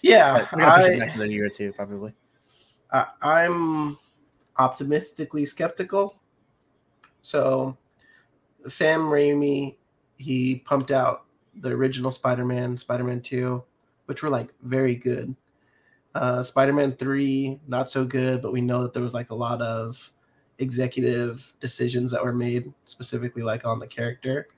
Yeah, 0.00 0.38
But 0.38 0.52
we're 0.52 0.58
gonna 0.60 0.76
push 0.76 0.88
it 0.88 0.94
I, 0.94 0.98
back 1.04 1.14
another 1.14 1.30
year 1.30 1.46
or 1.46 1.50
two, 1.50 1.72
probably. 1.72 2.14
I 2.90 3.06
I'm 3.22 3.98
optimistically 4.56 5.44
skeptical. 5.44 6.18
So 7.22 7.76
Sam 8.66 9.02
Raimi, 9.02 9.76
he 10.16 10.56
pumped 10.64 10.90
out 10.90 11.26
the 11.60 11.70
original 11.70 12.10
Spider-Man, 12.10 12.76
Spider-Man 12.76 13.20
2, 13.20 13.62
which 14.06 14.22
were 14.22 14.28
like 14.28 14.52
very 14.62 14.94
good. 14.94 15.34
Uh 16.14 16.42
Spider-Man 16.42 16.92
3, 16.92 17.60
not 17.66 17.90
so 17.90 18.04
good, 18.04 18.42
but 18.42 18.52
we 18.52 18.60
know 18.60 18.82
that 18.82 18.92
there 18.92 19.02
was 19.02 19.14
like 19.14 19.30
a 19.30 19.34
lot 19.34 19.60
of 19.60 20.10
executive 20.58 21.52
decisions 21.60 22.10
that 22.10 22.24
were 22.24 22.32
made 22.32 22.72
specifically 22.84 23.42
like 23.42 23.64
on 23.64 23.78
the 23.78 23.86
character. 23.86 24.48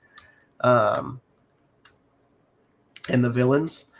Um 0.61 1.21
and 3.09 3.23
the 3.23 3.29
villains. 3.29 3.91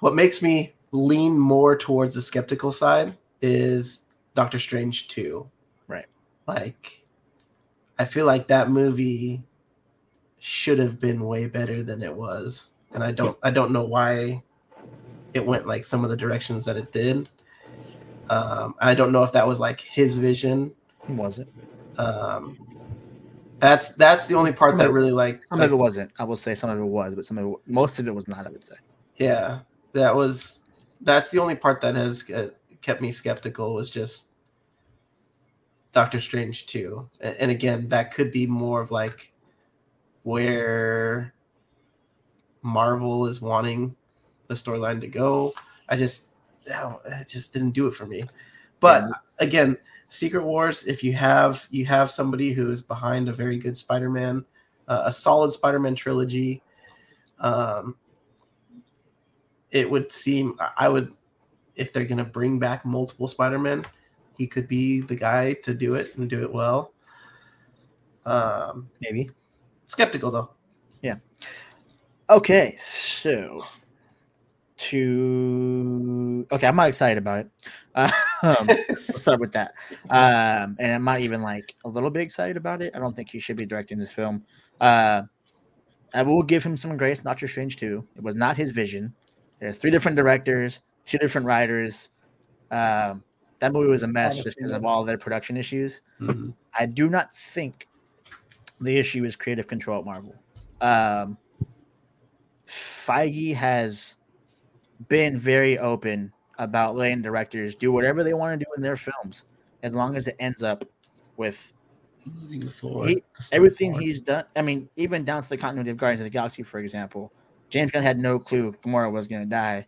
What 0.00 0.14
makes 0.14 0.42
me 0.42 0.74
lean 0.90 1.38
more 1.38 1.76
towards 1.76 2.14
the 2.14 2.22
skeptical 2.22 2.72
side 2.72 3.14
is 3.40 4.06
Doctor 4.34 4.58
Strange 4.58 5.08
2. 5.08 5.48
Right. 5.86 6.06
Like 6.46 7.04
I 7.98 8.04
feel 8.04 8.26
like 8.26 8.48
that 8.48 8.70
movie 8.70 9.44
should 10.46 10.78
have 10.78 11.00
been 11.00 11.24
way 11.24 11.46
better 11.46 11.82
than 11.82 12.02
it 12.02 12.14
was. 12.14 12.72
And 12.92 13.02
I 13.02 13.12
don't 13.12 13.38
I 13.42 13.50
don't 13.50 13.72
know 13.72 13.84
why 13.84 14.42
it 15.32 15.44
went 15.44 15.66
like 15.66 15.86
some 15.86 16.04
of 16.04 16.10
the 16.10 16.16
directions 16.18 16.66
that 16.66 16.76
it 16.76 16.92
did. 16.92 17.30
Um 18.28 18.74
I 18.78 18.94
don't 18.94 19.10
know 19.10 19.22
if 19.22 19.32
that 19.32 19.46
was 19.46 19.58
like 19.58 19.80
his 19.80 20.18
vision 20.18 20.74
Was 21.08 21.38
it? 21.38 21.48
um, 21.96 22.58
That's 23.58 23.94
that's 23.94 24.26
the 24.26 24.34
only 24.34 24.52
part 24.52 24.76
that 24.76 24.92
really 24.92 25.12
like. 25.12 25.42
Some 25.44 25.60
like, 25.60 25.66
of 25.66 25.72
it 25.72 25.76
wasn't. 25.76 26.10
I 26.18 26.24
will 26.24 26.36
say 26.36 26.54
some 26.54 26.68
of 26.68 26.78
it 26.78 26.84
was, 26.84 27.16
but 27.16 27.24
some 27.24 27.38
of 27.38 27.46
it, 27.46 27.58
most 27.66 27.98
of 27.98 28.06
it 28.06 28.14
was 28.14 28.28
not. 28.28 28.46
I 28.46 28.50
would 28.50 28.64
say. 28.64 28.74
Yeah, 29.16 29.60
that 29.92 30.14
was. 30.14 30.64
That's 31.00 31.30
the 31.30 31.38
only 31.38 31.54
part 31.54 31.80
that 31.80 31.94
has 31.94 32.28
uh, 32.30 32.50
kept 32.82 33.00
me 33.00 33.12
skeptical. 33.12 33.72
Was 33.72 33.88
just 33.88 34.32
Doctor 35.92 36.20
Strange 36.20 36.74
and, 36.74 37.08
and 37.20 37.50
again, 37.50 37.88
that 37.88 38.12
could 38.12 38.30
be 38.30 38.46
more 38.46 38.82
of 38.82 38.90
like 38.90 39.33
where 40.24 41.32
Marvel 42.62 43.26
is 43.26 43.40
wanting 43.40 43.94
the 44.48 44.54
storyline 44.54 45.00
to 45.00 45.06
go. 45.06 45.54
I 45.88 45.96
just, 45.96 46.28
no, 46.66 47.00
it 47.04 47.28
just 47.28 47.52
didn't 47.52 47.70
do 47.70 47.86
it 47.86 47.92
for 47.92 48.06
me. 48.06 48.22
But 48.80 49.04
Yeah. 49.04 49.14
again, 49.38 49.78
Secret 50.08 50.44
Wars. 50.44 50.84
If 50.86 51.02
you 51.02 51.12
have 51.14 51.66
you 51.70 51.84
have 51.86 52.10
somebody 52.10 52.52
who 52.52 52.70
is 52.70 52.80
behind 52.80 53.28
a 53.28 53.32
very 53.32 53.58
good 53.58 53.76
Spider-Man, 53.76 54.44
uh, 54.88 55.02
a 55.06 55.12
solid 55.12 55.50
Spider-Man 55.50 55.94
trilogy, 55.94 56.62
um, 57.40 57.96
it 59.70 59.90
would 59.90 60.12
seem 60.12 60.56
I 60.78 60.88
would 60.88 61.12
if 61.74 61.92
they're 61.92 62.04
gonna 62.04 62.24
bring 62.24 62.58
back 62.58 62.84
multiple 62.84 63.26
Spider-Man, 63.26 63.84
he 64.38 64.46
could 64.46 64.68
be 64.68 65.00
the 65.00 65.16
guy 65.16 65.54
to 65.64 65.74
do 65.74 65.96
it 65.96 66.16
and 66.16 66.30
do 66.30 66.42
it 66.42 66.52
well. 66.52 66.92
Um, 68.24 68.88
Maybe. 69.00 69.30
Skeptical 69.86 70.30
though. 70.30 70.50
Yeah. 71.02 71.16
Okay, 72.30 72.74
so 72.78 73.64
to 74.76 76.46
okay, 76.52 76.66
I'm 76.66 76.76
not 76.76 76.88
excited 76.88 77.18
about 77.18 77.40
it. 77.40 77.50
Uh, 77.94 78.10
um, 78.42 78.66
we'll 79.08 79.18
start 79.18 79.40
with 79.40 79.52
that. 79.52 79.74
Um, 80.10 80.76
and 80.78 80.92
I'm 80.92 81.04
not 81.04 81.20
even 81.20 81.42
like 81.42 81.74
a 81.84 81.88
little 81.88 82.10
bit 82.10 82.22
excited 82.22 82.56
about 82.56 82.82
it. 82.82 82.92
I 82.94 82.98
don't 82.98 83.14
think 83.14 83.30
he 83.30 83.38
should 83.38 83.56
be 83.56 83.66
directing 83.66 83.98
this 83.98 84.12
film. 84.12 84.44
Uh, 84.80 85.22
I 86.14 86.22
will 86.22 86.42
give 86.42 86.64
him 86.64 86.76
some 86.76 86.96
grace. 86.96 87.20
Doctor 87.20 87.48
Strange 87.48 87.76
too. 87.76 88.06
It 88.16 88.22
was 88.22 88.36
not 88.36 88.56
his 88.56 88.70
vision. 88.70 89.14
There's 89.60 89.78
three 89.78 89.90
different 89.90 90.16
directors, 90.16 90.82
two 91.04 91.18
different 91.18 91.46
writers. 91.46 92.10
Um, 92.70 93.22
that 93.60 93.72
movie 93.72 93.88
was 93.88 94.02
a 94.02 94.08
mess 94.08 94.42
just 94.42 94.56
because 94.56 94.72
of 94.72 94.84
all 94.84 95.04
their 95.04 95.18
production 95.18 95.56
issues. 95.56 96.02
Mhm. 96.20 96.54
I 96.78 96.86
do 96.86 97.08
not 97.08 97.34
think 97.34 97.86
the 98.80 98.96
issue 98.98 99.24
is 99.24 99.36
creative 99.36 99.66
control 99.66 100.00
at 100.00 100.04
Marvel. 100.04 100.34
Um, 100.80 101.38
Feige 102.66 103.54
has 103.54 104.16
been 105.08 105.38
very 105.38 105.78
open 105.78 106.32
about 106.58 106.96
letting 106.96 107.22
directors 107.22 107.74
do 107.74 107.92
whatever 107.92 108.22
they 108.24 108.34
want 108.34 108.58
to 108.58 108.64
do 108.64 108.70
in 108.76 108.82
their 108.82 108.96
films, 108.96 109.44
as 109.82 109.94
long 109.94 110.16
as 110.16 110.28
it 110.28 110.36
ends 110.38 110.62
up 110.62 110.84
with 111.36 111.72
Moving 112.26 112.66
forward, 112.68 113.08
He- 113.10 113.22
everything 113.52 113.90
forward. 113.92 114.04
he's 114.04 114.22
done. 114.22 114.44
I 114.56 114.62
mean, 114.62 114.88
even 114.96 115.24
down 115.26 115.42
to 115.42 115.48
the 115.48 115.58
continuity 115.58 115.90
of 115.90 115.98
Guardians 115.98 116.22
of 116.22 116.24
the 116.24 116.30
Galaxy, 116.30 116.62
for 116.62 116.78
example, 116.78 117.30
James 117.68 117.90
Gunn 117.90 118.02
had 118.02 118.18
no 118.18 118.38
clue 118.38 118.72
Gamora 118.72 119.12
was 119.12 119.26
going 119.26 119.42
to 119.42 119.48
die, 119.48 119.86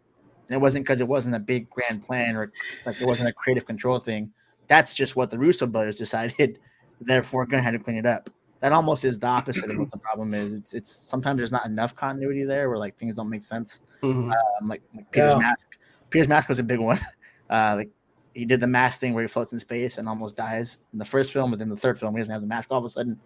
and 0.48 0.50
it 0.54 0.60
wasn't 0.60 0.84
because 0.84 1.00
it 1.00 1.08
wasn't 1.08 1.34
a 1.34 1.38
big 1.40 1.70
grand 1.70 2.02
plan 2.04 2.36
or 2.36 2.48
like 2.84 3.00
it 3.00 3.06
wasn't 3.06 3.28
a 3.30 3.32
creative 3.32 3.64
control 3.64 3.98
thing. 4.00 4.30
That's 4.66 4.92
just 4.92 5.16
what 5.16 5.30
the 5.30 5.38
Russo 5.38 5.66
brothers 5.66 5.96
decided. 6.04 6.58
Therefore, 7.00 7.46
Gunn 7.46 7.62
had 7.62 7.70
to 7.70 7.78
clean 7.78 7.96
it 7.96 8.04
up. 8.06 8.28
That 8.66 8.72
almost 8.72 9.04
is 9.04 9.20
the 9.20 9.28
opposite 9.28 9.70
of 9.70 9.78
what 9.78 9.92
the 9.92 9.96
problem 10.08 10.34
is. 10.34 10.52
It's 10.52 10.74
it's 10.74 10.90
sometimes 10.90 11.36
there's 11.38 11.52
not 11.52 11.66
enough 11.66 11.94
continuity 11.94 12.42
there 12.42 12.68
where 12.68 12.78
like 12.78 12.96
things 12.96 13.14
don't 13.14 13.30
make 13.30 13.44
sense. 13.44 13.80
Mhm. 14.02 14.32
Um, 14.32 14.68
like, 14.68 14.82
like 14.92 15.08
Peter's 15.12 15.34
Yeah. 15.34 15.38
mask. 15.38 15.78
Peter's 16.10 16.26
mask 16.26 16.48
was 16.48 16.58
a 16.58 16.64
big 16.64 16.80
one. 16.80 16.98
Uh, 17.48 17.74
like 17.76 17.90
he 18.34 18.44
did 18.44 18.58
the 18.58 18.66
mask 18.66 18.98
thing 18.98 19.14
where 19.14 19.22
he 19.22 19.28
floats 19.28 19.52
in 19.52 19.60
space 19.60 19.98
and 19.98 20.08
almost 20.08 20.34
dies 20.34 20.80
in 20.92 20.98
the 20.98 21.04
first 21.04 21.32
film, 21.32 21.48
but 21.52 21.60
then 21.60 21.68
the 21.68 21.76
third 21.76 21.96
film 21.96 22.12
he 22.12 22.18
doesn't 22.18 22.32
have 22.32 22.40
the 22.40 22.46
mask 22.48 22.72
all 22.72 22.78
of 22.78 22.84
a 22.84 22.88
sudden, 22.88 23.16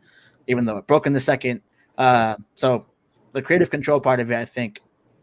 even 0.47 0.67
though 0.67 0.77
it 0.77 0.87
broke 0.87 1.07
in 1.07 1.15
the 1.15 1.21
second. 1.21 1.63
Uh, 1.97 2.35
so 2.55 2.85
the 3.33 3.41
creative 3.41 3.71
control 3.71 3.99
part 3.99 4.21
of 4.21 4.31
it, 4.31 4.37
I 4.37 4.45
think, 4.45 4.83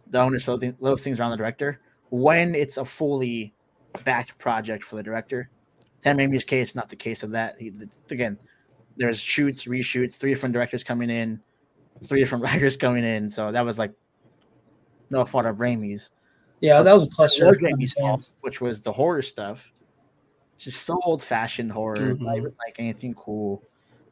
the 0.10 0.18
onus 0.20 0.42
for 0.42 0.58
those 0.58 0.74
those 0.82 1.04
things 1.04 1.20
around 1.20 1.30
the 1.30 1.38
director 1.38 1.80
when 2.10 2.56
it's 2.56 2.78
a 2.78 2.86
fully 2.86 3.54
backed 4.04 4.36
project 4.40 4.84
for 4.84 4.96
the 4.96 5.04
director. 5.04 5.52
Sam 6.00 6.18
Raimi's 6.18 6.44
case, 6.44 6.74
not 6.74 6.90
the 6.90 6.96
case 6.96 7.22
of 7.22 7.30
that. 7.32 7.58
He, 7.60 7.72
again, 8.10 8.40
there's 8.98 9.20
shoots, 9.20 9.66
reshoots, 9.66 10.16
three 10.16 10.32
different 10.32 10.54
directors 10.54 10.84
coming 10.84 11.10
in, 11.10 11.42
three 12.06 12.20
different 12.20 12.44
writers 12.46 12.76
coming 12.78 13.04
in. 13.04 13.30
So 13.30 13.52
that 13.52 13.64
was 13.66 13.80
like 13.80 13.94
no 15.10 15.26
fault 15.26 15.46
of 15.46 15.58
Raimi's. 15.58 16.12
Yeah, 16.60 16.82
that 16.82 16.94
was 16.94 17.04
a 17.04 17.08
was 17.18 17.62
Raimi's 17.62 17.94
fault, 17.94 18.32
which 18.42 18.62
was 18.62 18.82
the 18.82 18.92
horror 18.92 19.22
stuff. 19.22 19.72
Just 20.58 20.84
so 20.84 21.00
old 21.04 21.22
fashioned 21.22 21.72
horror, 21.72 21.96
Mhm. 21.96 22.20
not 22.22 22.42
like 22.42 22.76
anything 22.80 23.14
cool. 23.14 23.64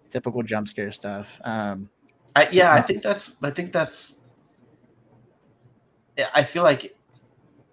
Typical 0.09 0.43
jump 0.43 0.67
scare 0.67 0.91
stuff. 0.91 1.41
Um, 1.43 1.89
I, 2.35 2.47
yeah, 2.51 2.73
I 2.73 2.81
think 2.81 3.01
that's. 3.01 3.37
I 3.41 3.49
think 3.49 3.73
that's. 3.73 4.21
I 6.33 6.43
feel 6.43 6.63
like 6.63 6.95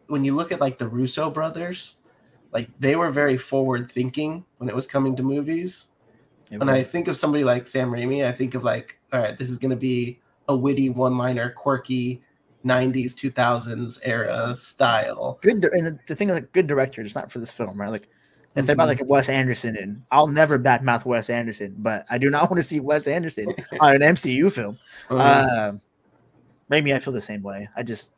when 0.06 0.24
you 0.24 0.34
look 0.34 0.52
at 0.52 0.60
like 0.60 0.78
the 0.78 0.88
Russo 0.88 1.30
brothers, 1.30 1.98
like 2.52 2.68
they 2.80 2.96
were 2.96 3.10
very 3.10 3.36
forward 3.36 3.92
thinking 3.92 4.44
when 4.56 4.68
it 4.68 4.74
was 4.74 4.86
coming 4.86 5.14
to 5.16 5.22
movies. 5.22 5.91
It 6.53 6.59
When 6.59 6.68
I 6.68 6.82
think 6.82 7.09
of 7.09 7.16
somebody 7.16 7.44
like 7.44 7.66
Sam 7.66 7.90
Raimi, 7.90 8.24
I 8.24 8.32
think 8.32 8.55
of 8.55 8.62
like, 8.62 9.00
all 9.12 9.20
right, 9.20 9.36
this 9.36 9.48
is 9.48 9.59
going 9.59 9.70
to 9.70 9.76
be 9.76 10.20
a 10.48 10.57
witty 10.57 10.90
one-liner, 10.90 11.50
quirky 11.50 12.22
'90s, 12.64 13.14
2000s 13.14 13.98
era 14.05 14.55
style. 14.55 15.38
good 15.42 15.64
and 15.64 15.86
the, 15.86 15.98
the 16.07 16.14
thing 16.14 16.28
is 16.28 16.34
like 16.34 16.53
good 16.53 16.66
directors 16.66 17.07
it's 17.07 17.14
not 17.14 17.30
for 17.30 17.40
this 17.40 17.50
film 17.50 17.80
right? 17.80 17.90
Like 17.90 18.09
if 18.55 18.66
they're 18.66 18.74
about 18.74 18.88
like 18.88 19.00
a 19.00 19.05
wes 19.05 19.28
anderson 19.28 19.76
and 19.76 20.03
i'll 20.12 20.26
never 20.26 20.59
badmouth 20.59 21.07
wes 21.07 21.30
anderson 21.30 21.74
but 21.78 22.05
i 22.11 22.18
do 22.18 22.28
not 22.28 22.42
want 22.50 22.61
to 22.61 22.66
see 22.66 22.80
wes 22.80 23.07
anderson 23.07 23.46
on 23.80 23.94
an 23.94 24.03
mcu 24.03 24.53
film. 24.53 24.78
Uh, 25.11 25.46
um 25.70 25.80
maybe 26.68 26.92
i 26.94 26.98
feel 26.98 27.12
the 27.12 27.20
same 27.20 27.42
way. 27.42 27.68
I 27.76 27.82
just 27.82 28.14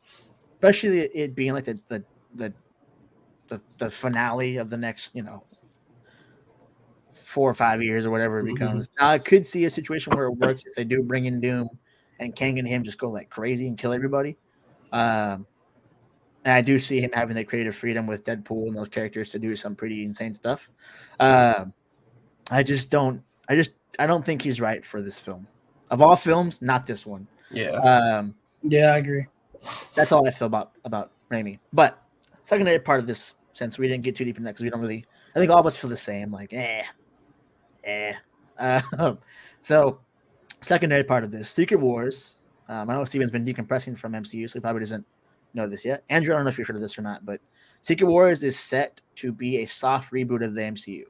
especially 0.55 0.99
it 0.99 1.35
being 1.35 1.53
like 1.53 1.65
the 1.65 1.79
the 1.87 2.03
the 2.35 2.53
the, 3.47 3.61
the 3.77 3.89
finale 3.89 4.57
of 4.57 4.69
the 4.69 4.77
next 4.77 5.15
you 5.15 5.23
know 5.23 5.43
four 7.35 7.49
or 7.49 7.53
five 7.53 7.83
years 7.83 8.05
or 8.05 8.11
whatever 8.11 8.39
it 8.39 8.43
Mhm. 8.45 8.53
becomes 8.55 8.89
now 8.99 9.09
i 9.09 9.17
could 9.19 9.45
see 9.45 9.65
a 9.65 9.69
situation 9.69 10.15
where 10.15 10.25
it 10.27 10.37
works 10.45 10.63
if 10.65 10.73
they 10.75 10.83
do 10.85 11.03
bring 11.03 11.25
in 11.25 11.39
doom 11.41 11.67
and 12.19 12.35
kang 12.35 12.57
and 12.59 12.67
him 12.67 12.81
just 12.83 12.97
go 12.97 13.09
like 13.17 13.29
crazy 13.29 13.67
and 13.67 13.77
kill 13.77 13.93
everybody 13.93 14.37
um 14.91 15.45
and 16.45 16.53
I 16.53 16.61
do 16.61 16.77
see 16.77 17.01
him 17.01 17.09
having 17.11 17.35
the 17.35 17.43
creative 17.43 17.75
freedom 17.75 18.05
with 18.05 18.23
Deadpool 18.23 18.67
and 18.67 18.75
those 18.75 18.87
characters 18.87 19.31
to 19.31 19.39
do 19.39 19.55
some 19.55 19.75
pretty 19.75 20.03
insane 20.03 20.35
stuff. 20.35 20.69
Um, 21.19 21.73
I 22.51 22.61
just 22.61 22.91
don't. 22.91 23.23
I 23.49 23.55
just. 23.55 23.71
I 23.97 24.05
don't 24.05 24.23
think 24.23 24.43
he's 24.43 24.61
right 24.61 24.85
for 24.85 25.01
this 25.01 25.17
film. 25.17 25.47
Of 25.89 26.03
all 26.03 26.15
films, 26.15 26.61
not 26.61 26.85
this 26.85 27.03
one. 27.03 27.27
yeah. 27.49 27.71
Um, 27.71 28.35
Yeah, 28.61 28.93
I 28.93 28.97
agree. 28.97 29.25
that's 29.95 30.11
all 30.11 30.27
I 30.27 30.31
feel 30.31 30.45
about 30.45 30.73
about 30.83 31.13
Raimi. 31.31 31.57
But 31.73 31.97
secondary 32.43 32.77
part 32.77 32.99
of 32.99 33.07
this, 33.07 33.33
since 33.53 33.79
we 33.79 33.87
didn't 33.87 34.03
get 34.03 34.13
too 34.15 34.25
deep 34.25 34.37
in 34.37 34.43
that, 34.43 34.51
because 34.51 34.63
we 34.63 34.69
don't 34.69 34.81
really. 34.81 35.03
I 35.35 35.39
think 35.39 35.49
all 35.51 35.57
of 35.57 35.65
us 35.65 35.75
feel 35.75 35.89
the 35.89 35.97
same. 35.97 36.29
Like, 36.31 36.53
eh, 36.53 36.83
eh. 37.85 38.13
Uh, 38.57 39.15
so, 39.61 39.99
secondary 40.61 41.03
part 41.03 41.23
of 41.23 41.31
this, 41.31 41.49
Secret 41.49 41.79
Wars. 41.79 42.43
Um, 42.67 42.89
I 42.89 42.95
know 42.95 43.03
Steven's 43.03 43.31
been 43.31 43.45
decompressing 43.45 43.97
from 43.97 44.13
MCU, 44.13 44.49
so 44.49 44.59
he 44.59 44.61
probably 44.61 44.79
doesn't 44.79 45.05
know 45.53 45.67
this 45.67 45.85
yet. 45.85 46.03
Andrew, 46.09 46.33
I 46.33 46.37
don't 46.37 46.45
know 46.45 46.49
if 46.49 46.57
you've 46.57 46.67
heard 46.67 46.75
of 46.75 46.81
this 46.81 46.97
or 46.97 47.03
not, 47.03 47.25
but 47.25 47.39
Secret 47.81 48.07
Wars 48.07 48.43
is 48.43 48.57
set 48.57 49.01
to 49.15 49.31
be 49.31 49.57
a 49.57 49.65
soft 49.65 50.11
reboot 50.11 50.43
of 50.43 50.55
the 50.55 50.61
MCU. 50.61 51.03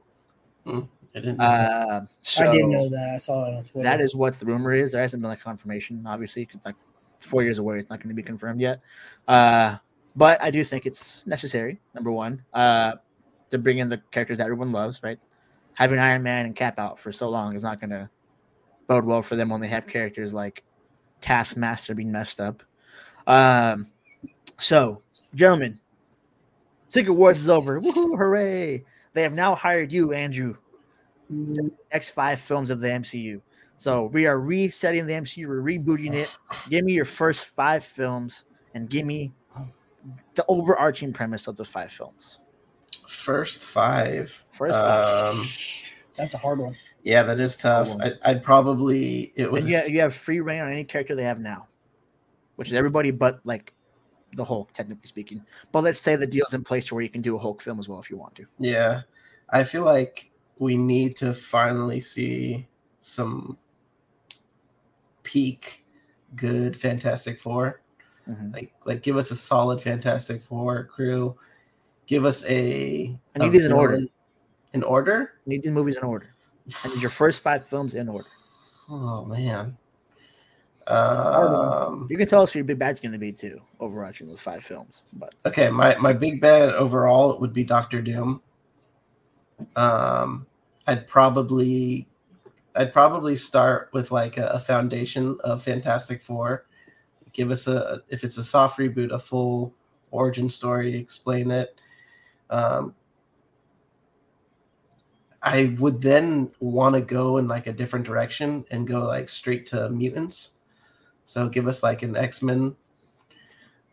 I 1.16 1.20
didn't. 1.20 1.40
Uh, 1.40 2.02
so 2.20 2.46
I 2.46 2.52
didn't 2.52 2.70
know 2.72 2.88
that. 2.90 3.10
I 3.14 3.16
saw 3.16 3.44
that 3.44 3.54
on 3.54 3.64
Twitter. 3.64 3.84
that 3.84 4.00
is 4.00 4.14
what 4.14 4.34
the 4.34 4.44
rumor 4.44 4.72
is. 4.72 4.92
There 4.92 5.00
hasn't 5.00 5.22
been 5.22 5.30
like 5.30 5.40
confirmation, 5.40 6.04
obviously, 6.06 6.42
because 6.42 6.56
it's 6.56 6.66
like 6.66 6.76
four 7.20 7.42
years 7.42 7.58
away. 7.58 7.78
It's 7.78 7.88
not 7.88 8.00
going 8.00 8.10
to 8.10 8.14
be 8.14 8.22
confirmed 8.22 8.60
yet. 8.60 8.80
Uh, 9.26 9.76
but 10.14 10.42
I 10.42 10.50
do 10.50 10.62
think 10.64 10.84
it's 10.84 11.26
necessary. 11.26 11.80
Number 11.94 12.12
one, 12.12 12.42
uh, 12.52 12.96
to 13.50 13.58
bring 13.58 13.78
in 13.78 13.88
the 13.88 13.98
characters 14.10 14.38
that 14.38 14.44
everyone 14.44 14.72
loves. 14.72 15.02
Right, 15.02 15.18
having 15.76 15.98
Iron 15.98 16.22
Man 16.22 16.46
and 16.46 16.56
Cap 16.56 16.78
out 16.78 16.98
for 16.98 17.12
so 17.12 17.30
long 17.30 17.54
is 17.54 17.62
not 17.62 17.80
going 17.80 17.90
to 17.90 18.10
bode 18.86 19.04
well 19.04 19.22
for 19.22 19.36
them 19.36 19.48
when 19.48 19.60
they 19.60 19.68
have 19.68 19.86
characters 19.86 20.34
like 20.34 20.64
Taskmaster 21.20 21.94
being 21.94 22.12
messed 22.12 22.40
up. 22.40 22.62
Um, 23.26 23.86
so, 24.58 25.02
gentlemen, 25.34 25.80
Secret 26.88 27.14
Wars 27.14 27.38
is 27.38 27.48
over. 27.48 27.80
Woohoo! 27.80 28.16
Hooray! 28.16 28.84
They 29.12 29.22
have 29.22 29.32
now 29.32 29.54
hired 29.54 29.92
you, 29.92 30.12
Andrew 30.12 30.56
next 31.28 32.10
five 32.10 32.40
films 32.40 32.70
of 32.70 32.80
the 32.80 32.88
MCU. 32.88 33.40
So 33.76 34.06
we 34.06 34.26
are 34.26 34.40
resetting 34.40 35.06
the 35.06 35.14
MCU, 35.14 35.46
we're 35.46 35.60
rebooting 35.60 36.14
it. 36.14 36.36
Give 36.68 36.84
me 36.84 36.92
your 36.92 37.04
first 37.04 37.44
five 37.44 37.84
films 37.84 38.46
and 38.74 38.88
give 38.88 39.04
me 39.04 39.32
the 40.34 40.44
overarching 40.48 41.12
premise 41.12 41.46
of 41.46 41.56
the 41.56 41.64
five 41.64 41.92
films. 41.92 42.38
First 43.08 43.64
five. 43.64 44.44
First, 44.50 44.78
Um, 44.78 45.42
That's 46.14 46.34
a 46.34 46.38
hard 46.38 46.58
one. 46.58 46.76
yeah, 47.02 47.22
that 47.24 47.38
is 47.38 47.56
tough. 47.56 47.94
I, 48.00 48.12
I'd 48.24 48.42
probably 48.42 49.32
it 49.36 49.50
would. 49.50 49.64
Yeah, 49.64 49.82
you, 49.86 49.94
you 49.94 50.00
have 50.00 50.16
free 50.16 50.40
reign 50.40 50.62
on 50.62 50.68
any 50.68 50.84
character 50.84 51.14
they 51.14 51.24
have 51.24 51.40
now, 51.40 51.68
which 52.56 52.68
is 52.68 52.74
everybody 52.74 53.10
but 53.10 53.40
like 53.44 53.72
the 54.34 54.44
Hulk, 54.44 54.72
technically 54.72 55.06
speaking. 55.06 55.42
But 55.72 55.84
let's 55.84 56.00
say 56.00 56.16
the 56.16 56.26
deal's 56.26 56.52
in 56.54 56.62
place 56.64 56.90
where 56.90 57.02
you 57.02 57.08
can 57.08 57.22
do 57.22 57.36
a 57.36 57.38
Hulk 57.38 57.62
film 57.62 57.78
as 57.78 57.88
well 57.88 58.00
if 58.00 58.10
you 58.10 58.16
want 58.16 58.34
to. 58.36 58.46
Yeah, 58.58 59.02
I 59.50 59.62
feel 59.64 59.84
like 59.84 60.30
we 60.58 60.76
need 60.76 61.16
to 61.16 61.32
finally 61.34 62.00
see 62.00 62.66
some 63.00 63.56
peak 65.22 65.84
good 66.34 66.76
Fantastic 66.76 67.38
4 67.40 67.80
Mhm. 68.28 68.52
Like 68.52 68.72
like 68.84 69.02
give 69.02 69.16
us 69.16 69.30
a 69.30 69.36
solid 69.36 69.80
Fantastic 69.80 70.42
Four 70.42 70.84
crew. 70.86 71.36
Give 72.06 72.24
us 72.24 72.44
a. 72.44 73.16
I 73.34 73.38
need 73.38 73.52
these 73.52 73.64
in 73.64 73.72
order. 73.72 74.00
In 74.72 74.82
order? 74.82 75.32
I 75.46 75.50
need 75.50 75.62
these 75.62 75.72
movies 75.72 75.96
in 75.96 76.04
order. 76.04 76.34
I 76.84 76.88
need 76.88 77.00
your 77.00 77.10
first 77.10 77.40
five 77.40 77.66
films 77.66 77.94
in 77.94 78.08
order. 78.08 78.28
Oh 78.88 79.24
man. 79.24 79.76
a 80.86 81.14
hard 81.14 81.52
one. 81.52 81.88
Um, 81.88 82.06
You 82.08 82.16
can 82.16 82.28
tell 82.28 82.42
us 82.42 82.52
who 82.52 82.60
your 82.60 82.64
big 82.66 82.78
bad's 82.78 83.00
going 83.00 83.12
to 83.12 83.18
be 83.18 83.32
too, 83.32 83.60
overarching 83.80 84.28
those 84.28 84.40
five 84.40 84.62
films. 84.62 85.02
But 85.14 85.34
okay, 85.44 85.68
my 85.70 85.96
my 85.96 86.12
big 86.12 86.40
bad 86.40 86.70
overall 86.74 87.38
would 87.40 87.52
be 87.52 87.64
Doctor 87.64 88.00
Doom. 88.00 88.40
Um, 89.74 90.46
I'd 90.86 91.08
probably, 91.08 92.06
I'd 92.74 92.92
probably 92.92 93.34
start 93.34 93.88
with 93.92 94.12
like 94.12 94.36
a, 94.36 94.46
a 94.48 94.60
foundation 94.60 95.36
of 95.42 95.62
Fantastic 95.62 96.22
Four. 96.22 96.66
Give 97.32 97.50
us 97.50 97.66
a 97.66 98.02
if 98.08 98.22
it's 98.22 98.38
a 98.38 98.44
soft 98.44 98.78
reboot, 98.78 99.10
a 99.10 99.18
full 99.18 99.74
origin 100.10 100.48
story, 100.48 100.94
explain 100.94 101.50
it. 101.50 101.80
Um, 102.50 102.94
I 105.42 105.76
would 105.78 106.02
then 106.02 106.50
want 106.58 106.96
to 106.96 107.00
go 107.00 107.36
in 107.36 107.46
like 107.46 107.68
a 107.68 107.72
different 107.72 108.04
direction 108.04 108.64
and 108.70 108.86
go 108.86 109.04
like 109.06 109.28
straight 109.28 109.66
to 109.66 109.88
mutants. 109.90 110.52
So 111.24 111.48
give 111.48 111.68
us 111.68 111.82
like 111.82 112.02
an 112.02 112.16
X 112.16 112.42
Men. 112.42 112.74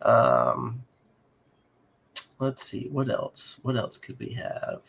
Um, 0.02 0.82
let's 2.40 2.64
see 2.64 2.88
what 2.90 3.08
else. 3.08 3.60
What 3.62 3.76
else 3.76 3.98
could 3.98 4.18
we 4.18 4.30
have? 4.30 4.82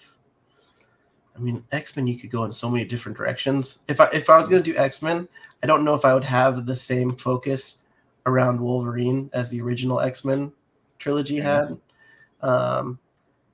I 1.36 1.40
mean, 1.40 1.64
X 1.72 1.96
Men. 1.96 2.08
You 2.08 2.18
could 2.18 2.32
go 2.32 2.46
in 2.46 2.52
so 2.52 2.70
many 2.70 2.86
different 2.86 3.18
directions. 3.18 3.80
If 3.88 4.02
I 4.02 4.10
if 4.14 4.30
I 4.30 4.38
was 4.38 4.48
gonna 4.48 4.64
do 4.64 4.76
X 4.76 5.02
Men, 5.02 5.28
I 5.62 5.68
don't 5.68 5.84
know 5.84 5.94
if 5.94 6.06
I 6.06 6.14
would 6.14 6.24
have 6.24 6.66
the 6.66 6.76
same 6.76 7.16
focus 7.16 7.84
around 8.26 8.60
Wolverine 8.60 9.30
as 9.34 9.50
the 9.50 9.62
original 9.62 10.00
X 10.00 10.26
Men 10.26 10.52
trilogy 10.98 11.38
had. 11.38 11.80
Um, 12.42 13.00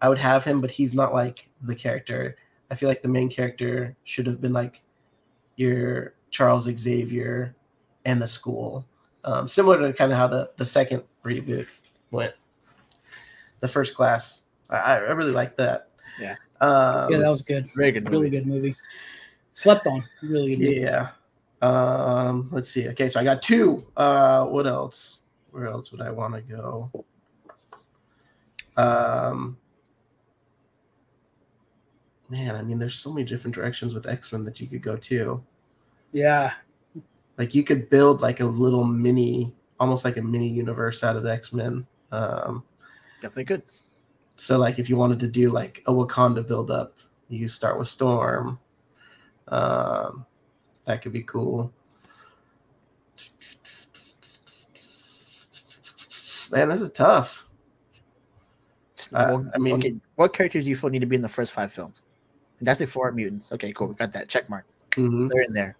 I 0.02 0.10
would 0.10 0.18
have 0.18 0.44
him, 0.44 0.62
but 0.62 0.72
he's 0.72 0.94
not 0.94 1.14
like 1.14 1.50
the 1.62 1.76
character. 1.76 2.36
I 2.70 2.76
feel 2.76 2.90
like 2.90 3.02
the 3.02 3.08
main 3.08 3.30
character 3.30 3.96
should 4.04 4.26
have 4.26 4.42
been 4.42 4.54
like 4.54 4.82
your 5.56 6.16
Charles 6.32 6.64
Xavier 6.64 7.56
and 8.06 8.22
the 8.22 8.28
school. 8.28 8.86
Um, 9.24 9.48
similar 9.48 9.80
to 9.80 9.94
kind 9.94 10.12
of 10.12 10.18
how 10.18 10.28
the, 10.28 10.52
the 10.58 10.66
second 10.66 11.04
reboot 11.24 11.68
went. 12.10 12.34
The 13.60 13.68
first 13.68 13.96
class. 13.96 14.44
I, 14.70 14.96
I 14.96 14.98
really 15.12 15.32
like 15.32 15.56
that. 15.58 15.90
Yeah. 16.20 16.36
Um, 16.62 17.12
yeah, 17.12 17.18
that 17.18 17.30
was 17.30 17.44
good. 17.44 17.70
very 17.76 17.92
good 17.92 18.06
movie. 18.06 18.16
Really 18.18 18.30
good 18.30 18.48
movie. 18.48 18.76
Slept 19.54 19.86
on. 19.86 20.04
Really 20.24 20.56
good 20.56 20.64
movie. 20.64 20.82
yeah. 20.82 21.10
Um, 21.62 22.50
let's 22.52 22.70
see. 22.70 22.88
Okay, 22.90 23.08
so 23.10 23.20
I 23.20 23.24
got 23.24 23.42
two. 23.42 23.86
Uh, 23.96 24.46
what 24.46 24.66
else? 24.66 25.20
Where 25.52 25.68
else 25.68 25.92
would 25.92 26.02
I 26.02 26.10
want 26.10 26.34
to 26.34 26.42
go? 26.42 27.06
Um, 28.78 29.58
man, 32.32 32.56
I 32.56 32.64
mean, 32.64 32.80
there's 32.80 32.96
so 32.96 33.12
many 33.12 33.26
different 33.26 33.54
directions 33.54 33.94
with 33.94 34.08
X 34.08 34.32
Men 34.32 34.46
that 34.46 34.62
you 34.62 34.68
could 34.68 34.82
go 34.82 34.96
to. 34.96 35.44
Yeah. 36.14 36.54
Like 37.38 37.54
you 37.54 37.64
could 37.64 37.90
build 37.90 38.22
like 38.22 38.40
a 38.40 38.46
little 38.46 38.86
mini, 38.86 39.54
almost 39.80 40.06
like 40.06 40.18
a 40.18 40.22
mini 40.22 40.48
universe 40.48 41.04
out 41.04 41.18
of 41.18 41.26
X 41.26 41.52
Men. 41.52 41.86
Um, 42.12 42.64
Definitely 43.20 43.44
good. 43.44 43.64
so 44.38 44.58
like 44.58 44.80
if 44.80 44.90
you 44.90 44.96
wanted 44.96 45.20
to 45.20 45.28
do 45.28 45.50
like 45.50 45.84
a 45.88 45.92
Wakanda 45.92 46.48
build 46.48 46.72
up, 46.72 46.98
you 47.28 47.48
start 47.48 47.78
with 47.78 47.90
Storm. 47.90 48.58
Um, 49.50 50.26
that 50.86 51.02
could 51.02 51.14
be 51.14 51.24
cool. 51.24 51.72
Man, 56.50 56.70
this 56.70 56.82
is 56.82 56.92
tough. 56.92 57.48
Uh, 59.14 59.44
I 59.54 59.58
mean- 59.58 59.76
okay, 59.76 59.96
what 60.16 60.34
characters 60.34 60.64
do 60.64 60.70
you 60.70 60.76
feel 60.76 60.90
need 60.90 61.00
to 61.00 61.06
be 61.06 61.16
in 61.18 61.22
the 61.22 61.30
first 61.30 61.52
five 61.52 61.74
films? 61.74 62.04
Fantastic 62.62 62.90
Four, 62.90 63.12
mutants. 63.12 63.52
Okay, 63.52 63.74
cool. 63.74 63.88
We 63.88 63.96
got 63.96 64.12
that 64.12 64.30
check 64.30 64.48
mark. 64.48 64.66
Mhm. 64.92 65.30
They're 65.32 65.42
in 65.42 65.54
there. 65.54 65.76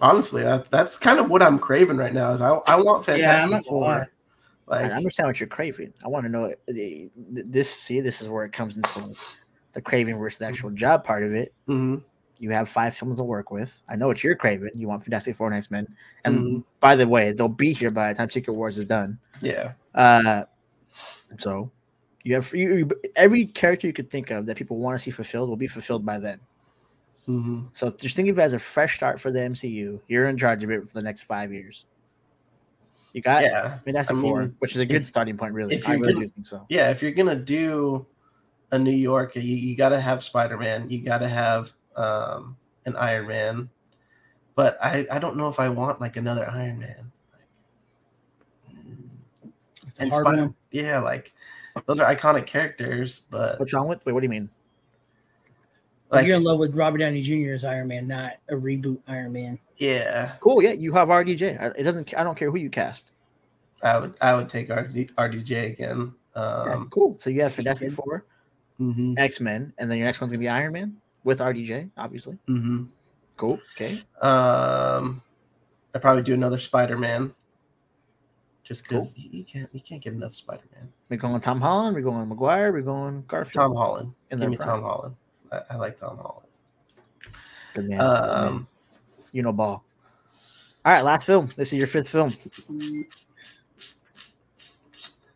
Honestly, 0.00 0.42
that, 0.42 0.70
that's 0.70 0.96
kind 0.96 1.20
of 1.20 1.28
what 1.28 1.42
I'm 1.42 1.58
craving 1.58 1.98
right 1.98 2.14
now. 2.14 2.32
Is 2.32 2.40
I, 2.40 2.54
I 2.66 2.76
want 2.76 3.04
Fantastic 3.04 3.50
not 3.50 3.64
gonna. 3.64 3.68
Four. 3.68 4.10
Like 4.66 4.90
I 4.92 4.94
understand 4.94 5.26
what 5.26 5.38
you're 5.40 5.48
craving. 5.48 5.92
I 6.02 6.08
want 6.08 6.24
to 6.24 6.30
know 6.32 6.54
the, 6.68 7.10
this. 7.16 7.70
See, 7.70 8.00
this 8.00 8.22
is 8.22 8.28
where 8.30 8.44
it 8.46 8.52
comes 8.52 8.76
into 8.78 9.14
the 9.72 9.82
craving 9.82 10.18
versus 10.18 10.38
the 10.38 10.46
actual 10.46 10.70
job 10.70 11.04
part 11.04 11.22
of 11.22 11.34
it. 11.34 11.52
mhm, 11.68 12.02
You 12.38 12.50
have 12.52 12.68
five 12.68 12.96
films 12.96 13.16
to 13.18 13.24
work 13.24 13.50
with. 13.50 13.78
I 13.90 13.96
know 13.96 14.06
what 14.06 14.24
you're 14.24 14.36
craving. 14.36 14.70
You 14.74 14.88
want 14.88 15.02
Fantastic 15.04 15.36
Four 15.36 15.48
and 15.48 15.56
X 15.56 15.70
Men. 15.70 15.86
And 16.24 16.38
Mhm. 16.38 16.64
by 16.78 16.96
the 16.96 17.06
way, 17.06 17.32
they'll 17.32 17.48
be 17.48 17.74
here 17.74 17.90
by 17.90 18.08
the 18.10 18.16
time 18.16 18.30
Secret 18.30 18.54
Wars 18.54 18.78
is 18.78 18.86
done. 18.86 19.18
yeah. 19.42 19.72
Uh, 19.94 20.44
so 21.36 21.70
you 22.22 22.34
have 22.34 22.52
you, 22.54 22.76
you- 22.76 22.90
every 23.16 23.46
character 23.46 23.86
you 23.86 23.92
could 23.92 24.10
think 24.10 24.30
of 24.30 24.46
that 24.46 24.56
people 24.56 24.76
want 24.78 24.94
to 24.96 24.98
see 25.02 25.10
fulfilled 25.10 25.48
will 25.48 25.56
be 25.56 25.66
fulfilled 25.66 26.04
by 26.04 26.18
then. 26.18 26.38
hmm 27.26 27.62
So 27.72 27.90
just 27.90 28.16
think 28.16 28.28
of 28.28 28.38
it 28.38 28.42
as 28.42 28.52
a 28.52 28.58
fresh 28.58 28.96
start 28.96 29.20
for 29.20 29.30
the 29.30 29.38
MCU. 29.40 30.00
You're 30.08 30.26
in 30.28 30.36
charge 30.36 30.62
of 30.64 30.70
it 30.70 30.88
for 30.88 30.98
the 30.98 31.04
next 31.04 31.22
five 31.22 31.52
years. 31.52 31.86
You 33.12 33.20
got 33.22 33.42
Yeah. 33.42 33.78
Fantastic 33.78 34.16
I 34.18 34.20
Four, 34.20 34.52
which 34.60 34.72
is 34.72 34.78
a 34.78 34.86
good 34.86 35.02
if- 35.02 35.06
starting 35.06 35.36
point. 35.36 35.54
Really, 35.54 35.74
if 35.76 35.88
I 35.88 35.92
you're 35.92 36.00
really 36.00 36.12
gonna- 36.14 36.26
do 36.26 36.32
think 36.32 36.46
so. 36.46 36.66
Yeah. 36.68 36.90
If 36.90 37.02
you're 37.02 37.10
gonna 37.12 37.34
do 37.36 38.06
a 38.72 38.78
New 38.78 38.90
York, 38.92 39.34
you, 39.34 39.42
you 39.42 39.74
got 39.76 39.88
to 39.88 40.00
have 40.00 40.22
Spider 40.22 40.56
Man. 40.56 40.88
You 40.88 41.02
got 41.02 41.18
to 41.18 41.28
have 41.28 41.72
um, 41.96 42.56
an 42.86 42.94
Iron 42.96 43.26
Man. 43.26 43.68
But 44.54 44.78
I, 44.80 45.06
I 45.10 45.18
don't 45.18 45.36
know 45.36 45.48
if 45.48 45.58
I 45.58 45.68
want 45.68 46.00
like 46.00 46.16
another 46.16 46.48
Iron 46.48 46.78
Man. 46.78 47.10
It's 49.86 49.98
And 49.98 50.12
Spider, 50.12 50.50
yeah, 50.70 51.00
like 51.00 51.32
those 51.86 52.00
are 52.00 52.14
iconic 52.14 52.46
characters, 52.46 53.22
but 53.30 53.58
What's 53.58 53.72
wrong 53.74 53.88
with? 53.88 54.04
Wait, 54.06 54.12
what 54.12 54.20
do 54.20 54.24
you 54.26 54.30
mean? 54.30 54.48
Like, 56.10 56.22
like 56.22 56.26
you're 56.26 56.36
in 56.36 56.42
love 56.42 56.58
with 56.58 56.74
Robert 56.74 56.98
Downey 56.98 57.22
Jr. 57.22 57.52
as 57.54 57.64
Iron 57.64 57.86
Man, 57.88 58.08
not 58.08 58.32
a 58.48 58.54
reboot 58.54 58.98
Iron 59.06 59.32
Man. 59.32 59.58
yeah, 59.76 60.32
Cool. 60.40 60.62
Yeah, 60.62 60.72
you 60.72 60.92
have 60.92 61.08
RDJ. 61.08 61.76
It 61.78 61.82
doesn't. 61.84 62.12
I 62.16 62.24
don't 62.24 62.36
care 62.36 62.50
who 62.50 62.58
you 62.58 62.68
cast. 62.70 63.12
I 63.82 63.96
would 63.98 64.14
I 64.20 64.34
would 64.34 64.48
take 64.48 64.68
RD, 64.70 65.12
RDJ 65.16 65.66
again. 65.72 66.12
Yeah, 66.36 66.42
Um, 66.42 66.88
cool. 66.90 67.16
So 67.18 67.30
you 67.30 67.42
have 67.42 67.52
Fantastic 67.52 67.90
good. 67.90 67.94
Four, 67.96 68.24
mhm, 68.80 69.18
X 69.18 69.40
Men, 69.40 69.72
and 69.78 69.90
then 69.90 69.98
your 69.98 70.06
next 70.06 70.20
one's 70.20 70.32
gonna 70.32 70.40
be 70.40 70.48
Iron 70.48 70.72
Man 70.72 70.96
with 71.24 71.38
RDJ, 71.38 71.90
obviously. 71.96 72.36
Mm-hmm. 72.48 72.84
Cool. 73.36 73.58
Okay. 73.76 73.98
Um, 74.20 75.22
I'd 75.94 76.02
probably 76.02 76.22
do 76.22 76.34
another 76.34 76.58
Spider 76.58 76.98
Man. 76.98 77.32
Just 78.70 78.84
because 78.84 79.18
you 79.18 79.42
can't 79.42 79.68
you 79.74 79.80
can't 79.80 80.00
get 80.00 80.12
enough 80.12 80.32
Spider 80.32 80.62
Man. 80.76 80.88
We're 81.08 81.16
going 81.16 81.40
Tom 81.40 81.60
Holland. 81.60 81.96
We're 81.96 82.02
going 82.02 82.28
Maguire. 82.28 82.72
We're 82.72 82.82
going 82.82 83.24
Garfield. 83.26 83.52
Tom 83.52 83.74
Holland. 83.74 84.14
In 84.30 84.38
Give 84.38 84.48
me 84.48 84.56
prime. 84.56 84.68
Tom 84.68 84.82
Holland. 84.82 85.16
I, 85.50 85.60
I 85.70 85.76
like 85.76 85.96
Tom 85.98 86.18
Holland. 86.18 86.46
Good 87.74 87.88
man. 87.88 87.98
Good 87.98 88.06
man. 88.06 88.46
Um, 88.46 88.68
You 89.32 89.42
know 89.42 89.52
ball. 89.52 89.84
All 90.84 90.92
right, 90.92 91.02
last 91.02 91.26
film. 91.26 91.48
This 91.56 91.72
is 91.72 91.80
your 91.80 91.88
fifth 91.88 92.08
film. 92.08 92.28
I 92.28 93.04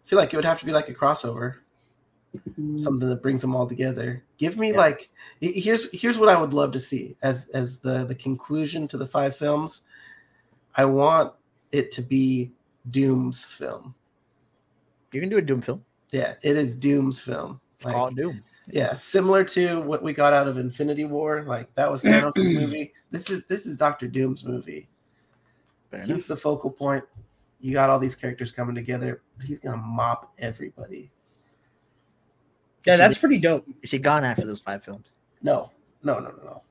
feel 0.05 0.17
like 0.21 0.33
it 0.33 0.37
would 0.37 0.45
have 0.45 0.61
to 0.61 0.65
be 0.65 0.71
like 0.73 0.89
a 0.89 0.95
crossover, 0.95 1.57
something 2.77 3.09
that 3.09 3.21
brings 3.21 3.41
them 3.41 3.57
all 3.57 3.67
together. 3.67 4.23
Give 4.39 4.57
me 4.57 4.71
Yeah. 4.71 4.77
like 4.79 5.11
here's 5.41 5.91
here's 5.91 6.19
what 6.19 6.29
I 6.29 6.39
would 6.41 6.53
love 6.53 6.71
to 6.71 6.79
see 6.81 7.17
as 7.23 7.49
as 7.49 7.79
the 7.79 8.05
the 8.05 8.15
conclusion 8.15 8.87
to 8.89 8.97
the 8.97 9.09
five 9.09 9.37
films. 9.37 9.83
I 10.77 10.85
want 10.85 11.33
it 11.73 11.91
to 11.93 12.03
be 12.03 12.53
Doom's 12.91 13.45
film. 13.45 13.95
You 15.13 15.21
can 15.21 15.29
do 15.31 15.39
a 15.39 15.43
Doom 15.43 15.61
film. 15.63 15.85
Yeah, 16.11 16.35
it 16.43 16.57
is 16.57 16.75
Doom's 16.75 17.19
film. 17.21 17.61
Like, 17.85 17.95
Call 17.95 18.09
it 18.09 18.17
Doom. 18.17 18.43
yeah, 18.69 18.95
similar 18.95 19.45
to 19.45 19.81
what 19.81 20.03
we 20.03 20.13
got 20.13 20.33
out 20.33 20.49
of 20.49 20.57
Infinity 20.59 21.05
War. 21.05 21.43
Like 21.43 21.73
that 21.75 21.91
was 21.91 22.03
Thanos' 22.03 22.37
movie. 22.37 22.93
This 23.11 23.31
is 23.31 23.47
this 23.47 23.67
is 23.67 23.77
Doctor 23.77 24.09
Doom's 24.09 24.45
movie. 24.45 24.89
Fair 25.91 26.01
He's 26.01 26.11
enough. 26.11 26.27
the 26.27 26.37
focal 26.37 26.71
point. 26.71 27.05
You 27.61 27.73
got 27.73 27.89
all 27.91 27.99
these 27.99 28.15
characters 28.15 28.53
coming 28.53 28.75
together. 28.75 29.23
He's 29.47 29.61
gonna 29.61 29.77
mop 29.79 30.33
everybody. 30.39 31.11
Yeah, 32.87 32.97
that's 32.97 33.17
pretty 33.17 33.39
dope. 33.39 33.67
Is 33.83 33.91
he 33.91 33.99
gone 33.99 34.25
after 34.25 34.45
those 34.45 34.61
five 34.61 34.83
films? 34.85 35.13
No, 35.43 35.71
no, 36.03 36.19
no, 36.19 36.29
no, 36.31 36.43
no. 36.45 36.63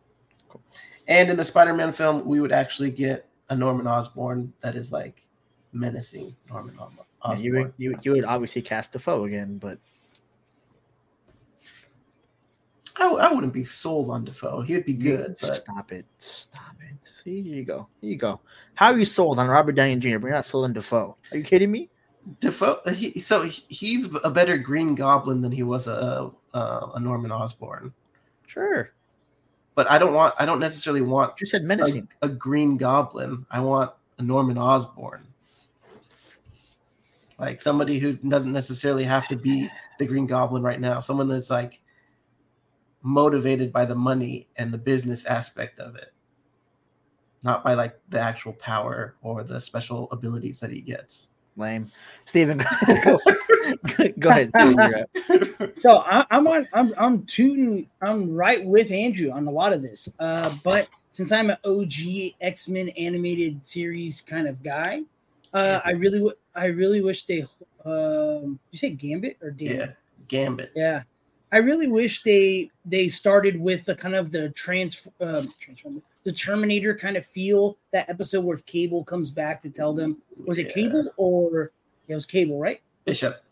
Cool. 0.48 0.62
And 1.08 1.30
in 1.30 1.38
the 1.38 1.44
Spider-Man 1.46 1.92
film, 1.94 2.24
we 2.26 2.40
would 2.40 2.52
actually 2.52 2.92
get 2.92 3.28
a 3.50 3.56
Norman 3.56 3.88
Osborn 3.88 4.54
that 4.62 4.76
is 4.76 4.92
like 4.92 5.28
menacing. 5.74 6.36
Norman 6.50 6.76
Os- 6.80 6.92
Yeah, 6.98 7.04
Osborn. 7.24 7.44
you 7.44 7.52
would 7.54 7.74
you, 7.78 7.96
you 8.04 8.12
would 8.14 8.26
obviously 8.26 8.62
cast 8.62 8.92
Dafoe 8.94 9.26
again, 9.26 9.58
but 9.58 9.80
I, 13.00 13.08
I 13.08 13.34
wouldn't 13.34 13.54
be 13.54 13.64
sold 13.64 14.10
on 14.12 14.24
Dafoe. 14.24 14.62
He'd 14.62 14.86
be 14.86 14.94
good, 14.94 15.36
but 15.42 15.56
stop 15.56 15.92
it. 15.92 16.06
Stop 16.20 16.76
it. 16.80 16.96
See, 17.24 17.42
here 17.42 17.56
you 17.56 17.66
go. 17.66 17.88
Here 18.02 18.12
you 18.12 18.18
go. 18.18 18.40
How 18.76 18.92
are 18.92 18.98
you 18.98 19.06
sold 19.06 19.40
on 19.40 19.48
Robert 19.48 19.72
Downey 19.74 19.96
Jr., 19.96 20.20
but 20.20 20.28
you're 20.28 20.36
not 20.36 20.46
sold 20.46 20.66
on 20.66 20.74
Dafoe? 20.74 21.18
Are 21.32 21.38
you 21.38 21.44
kidding 21.44 21.72
me? 21.72 21.90
Dafoe. 22.40 22.80
He, 22.94 23.20
so 23.20 23.42
he's 23.44 24.14
a 24.24 24.30
better 24.30 24.58
Green 24.58 24.96
Goblin 24.96 25.42
than 25.42 25.52
he 25.52 25.64
was 25.64 25.88
a 25.88 26.32
a, 26.54 26.60
a 26.96 27.00
Norman 27.00 27.32
Osborn. 27.32 27.94
Sure. 28.46 28.92
but 29.74 29.90
I 29.90 29.98
don't 29.98 30.14
want. 30.14 30.36
I 30.38 30.46
don't 30.46 30.60
necessarily 30.60 31.02
want 31.02 31.34
You 31.42 31.48
said 31.48 31.64
a, 31.64 31.66
menacing. 31.66 32.08
a 32.22 32.30
Green 32.30 32.78
Goblin. 32.78 33.46
I 33.50 33.60
want 33.60 33.92
a 34.20 34.22
Norman 34.24 34.58
Osborn. 34.60 35.26
Like 37.44 37.60
somebody 37.60 38.00
who 38.00 38.14
doesn't 38.14 38.54
necessarily 38.54 39.04
have 39.04 39.28
to 39.28 39.36
be 39.36 39.70
the 40.00 40.06
Green 40.06 40.26
Goblin 40.26 40.64
right 40.64 40.80
now. 40.80 41.00
Someone 41.00 41.28
that's 41.28 41.50
like 41.50 41.82
motivated 43.02 43.74
by 43.74 43.84
the 43.84 43.96
money 43.96 44.48
and 44.56 44.72
the 44.72 44.78
business 44.78 45.26
aspect 45.26 45.78
of 45.80 45.98
it, 45.98 46.14
not 47.44 47.62
by 47.62 47.74
like 47.74 48.00
the 48.08 48.20
actual 48.20 48.54
power 48.54 49.16
or 49.22 49.44
the 49.44 49.60
special 49.60 50.10
abilities 50.12 50.62
that 50.62 50.72
he 50.72 50.80
gets. 50.80 51.32
Lame. 51.58 51.92
Steven, 52.24 52.64
go, 53.04 53.20
go 54.20 54.30
ahead. 54.30 54.50
Steven. 54.50 55.06
So 55.74 55.98
I, 55.98 56.26
I'm 56.30 56.48
on. 56.48 56.68
I'm 56.74 56.94
I'm 56.98 57.26
tooting. 57.26 57.90
I'm 58.02 58.36
right 58.36 58.64
with 58.64 58.92
Andrew 58.92 59.32
on 59.32 59.48
a 59.48 59.52
lot 59.52 59.74
of 59.74 59.82
this. 59.82 60.08
Uh, 60.20 60.54
but 60.64 60.90
since 61.12 61.32
I'm 61.32 61.50
an 61.50 61.58
OG 61.66 62.34
X 62.42 62.70
Men 62.70 62.90
animated 62.90 63.66
series 63.66 64.22
kind 64.22 64.48
of 64.48 64.62
guy, 64.62 65.04
uh, 65.54 65.80
I 65.86 65.92
really, 65.92 66.20
w- 66.20 66.36
I 66.56 66.66
really 66.66 67.02
wish 67.02 67.26
they. 67.26 67.46
Um, 67.86 68.60
you 68.72 68.78
say 68.78 68.92
Gambit 68.92 69.38
or 69.42 69.52
Gambit? 69.52 69.78
Yeah, 69.80 69.88
Gambit. 70.28 70.72
Yeah, 70.76 71.04
I 71.52 71.58
really 71.58 71.88
wish 71.88 72.24
they 72.24 72.70
they 72.86 73.08
started 73.10 73.60
with 73.60 73.86
the 73.86 73.96
kind 73.96 74.16
of 74.16 74.32
the 74.32 74.50
trans 74.52 75.08
um, 75.22 75.50
transform 75.60 76.02
the 76.24 76.32
Terminator 76.32 76.96
kind 76.96 77.18
of 77.18 77.26
feel 77.26 77.78
that 77.92 78.10
episode 78.10 78.46
where 78.46 78.56
Cable 78.58 79.04
comes 79.04 79.30
back 79.30 79.62
to 79.64 79.70
tell 79.70 79.94
them 79.94 80.18
was 80.46 80.58
it 80.58 80.68
Yeah. 80.68 80.74
Cable 80.74 81.12
or 81.18 81.72
it 82.08 82.16
was 82.16 82.26
Cable 82.26 82.58
right 82.60 82.82
Bishop. 83.04 83.44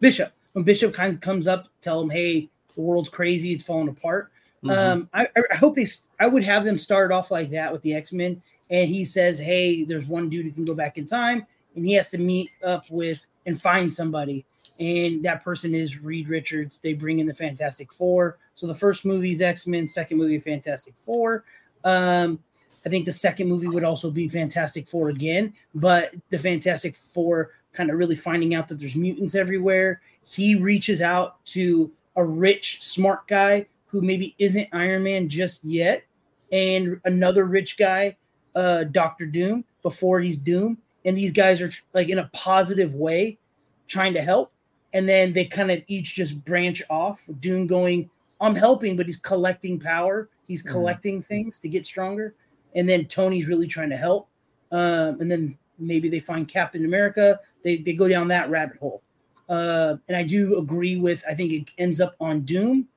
Bishop 0.00 0.32
when 0.54 0.64
Bishop 0.64 0.92
kind 0.92 1.14
of 1.14 1.20
comes 1.20 1.46
up 1.46 1.68
tell 1.80 2.00
him 2.00 2.10
hey 2.10 2.48
the 2.74 2.80
world's 2.80 3.08
crazy 3.08 3.52
it's 3.52 3.62
falling 3.62 3.88
apart 3.88 4.32
Mhm. 4.64 4.76
um 4.76 5.08
I, 5.14 5.28
I 5.52 5.54
hope 5.56 5.76
they 5.76 5.86
I 6.18 6.26
would 6.26 6.42
have 6.42 6.64
them 6.64 6.76
start 6.76 7.12
off 7.12 7.30
like 7.30 7.50
that 7.50 7.72
with 7.72 7.82
the 7.82 7.94
X 7.94 8.12
Men 8.12 8.42
and 8.70 8.88
he 8.88 9.04
says 9.04 9.38
hey 9.38 9.84
there's 9.84 10.06
one 10.06 10.28
dude 10.28 10.44
who 10.46 10.52
can 10.52 10.64
go 10.64 10.74
back 10.74 10.98
in 10.98 11.06
time 11.06 11.46
and 11.74 11.84
he 11.84 11.92
has 11.92 12.10
to 12.10 12.18
meet 12.18 12.50
up 12.64 12.84
with 12.90 13.26
and 13.46 13.60
find 13.60 13.92
somebody 13.92 14.44
and 14.80 15.24
that 15.24 15.42
person 15.42 15.74
is 15.74 16.00
Reed 16.00 16.28
Richards. 16.28 16.78
They 16.78 16.92
bring 16.92 17.18
in 17.18 17.26
the 17.26 17.34
Fantastic 17.34 17.92
Four. 17.92 18.38
So 18.54 18.66
the 18.66 18.74
first 18.74 19.04
movie 19.04 19.32
is 19.32 19.42
X 19.42 19.66
Men, 19.66 19.88
second 19.88 20.18
movie 20.18 20.38
Fantastic 20.38 20.94
Four. 20.94 21.44
Um, 21.84 22.38
I 22.86 22.88
think 22.88 23.04
the 23.04 23.12
second 23.12 23.48
movie 23.48 23.68
would 23.68 23.84
also 23.84 24.10
be 24.10 24.28
Fantastic 24.28 24.86
Four 24.86 25.08
again, 25.08 25.52
but 25.74 26.14
the 26.30 26.38
Fantastic 26.38 26.94
Four 26.94 27.50
kind 27.72 27.90
of 27.90 27.98
really 27.98 28.16
finding 28.16 28.54
out 28.54 28.68
that 28.68 28.78
there's 28.78 28.96
mutants 28.96 29.34
everywhere. 29.34 30.00
He 30.24 30.54
reaches 30.54 31.02
out 31.02 31.44
to 31.46 31.90
a 32.16 32.24
rich, 32.24 32.82
smart 32.82 33.26
guy 33.26 33.66
who 33.86 34.00
maybe 34.00 34.34
isn't 34.38 34.68
Iron 34.72 35.02
Man 35.02 35.28
just 35.28 35.64
yet, 35.64 36.04
and 36.52 37.00
another 37.04 37.44
rich 37.44 37.78
guy, 37.78 38.16
uh, 38.58 38.84
Doctor 38.84 39.26
Doom, 39.26 39.64
before 39.82 40.20
he's 40.20 40.36
Doom. 40.36 40.78
And 41.04 41.16
these 41.16 41.32
guys 41.32 41.62
are 41.62 41.70
like 41.94 42.08
in 42.08 42.18
a 42.18 42.28
positive 42.32 42.94
way 42.94 43.38
trying 43.86 44.12
to 44.14 44.20
help 44.20 44.52
and 44.92 45.08
then 45.08 45.32
they 45.32 45.44
kind 45.44 45.70
of 45.70 45.82
each 45.86 46.14
just 46.14 46.44
branch 46.44 46.82
off. 46.88 47.24
Doom 47.40 47.66
going, 47.66 48.08
I'm 48.40 48.54
helping, 48.54 48.96
but 48.96 49.06
he's 49.06 49.18
collecting 49.18 49.78
power. 49.78 50.28
He's 50.46 50.64
Mhm. 50.64 50.70
collecting 50.70 51.22
things 51.22 51.58
to 51.60 51.68
get 51.68 51.84
stronger. 51.84 52.34
And 52.74 52.88
then 52.88 53.06
Tony's 53.06 53.46
really 53.46 53.66
trying 53.66 53.90
to 53.90 53.96
help. 53.96 54.28
Um, 54.70 55.20
and 55.20 55.30
then 55.30 55.58
maybe 55.78 56.08
they 56.08 56.20
find 56.20 56.48
Captain 56.48 56.84
America. 56.84 57.40
They, 57.64 57.78
they 57.78 57.92
go 57.92 58.08
down 58.08 58.28
that 58.28 58.50
rabbit 58.50 58.78
hole. 58.78 59.02
Uh, 59.48 59.96
and 60.08 60.16
I 60.16 60.22
do 60.22 60.58
agree 60.58 60.96
with, 60.96 61.24
I 61.28 61.34
think 61.34 61.52
it 61.52 61.70
ends 61.78 62.00
up 62.00 62.14
on 62.20 62.42
Doom 62.42 62.88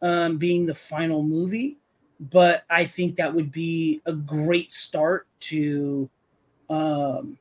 um, 0.00 0.38
being 0.38 0.66
the 0.66 0.74
final 0.74 1.22
movie. 1.22 1.78
But 2.20 2.64
I 2.68 2.84
think 2.84 3.16
that 3.16 3.32
would 3.32 3.52
be 3.52 4.00
a 4.06 4.12
great 4.12 4.70
start 4.72 5.26
to 5.40 6.10
um, 6.68 7.38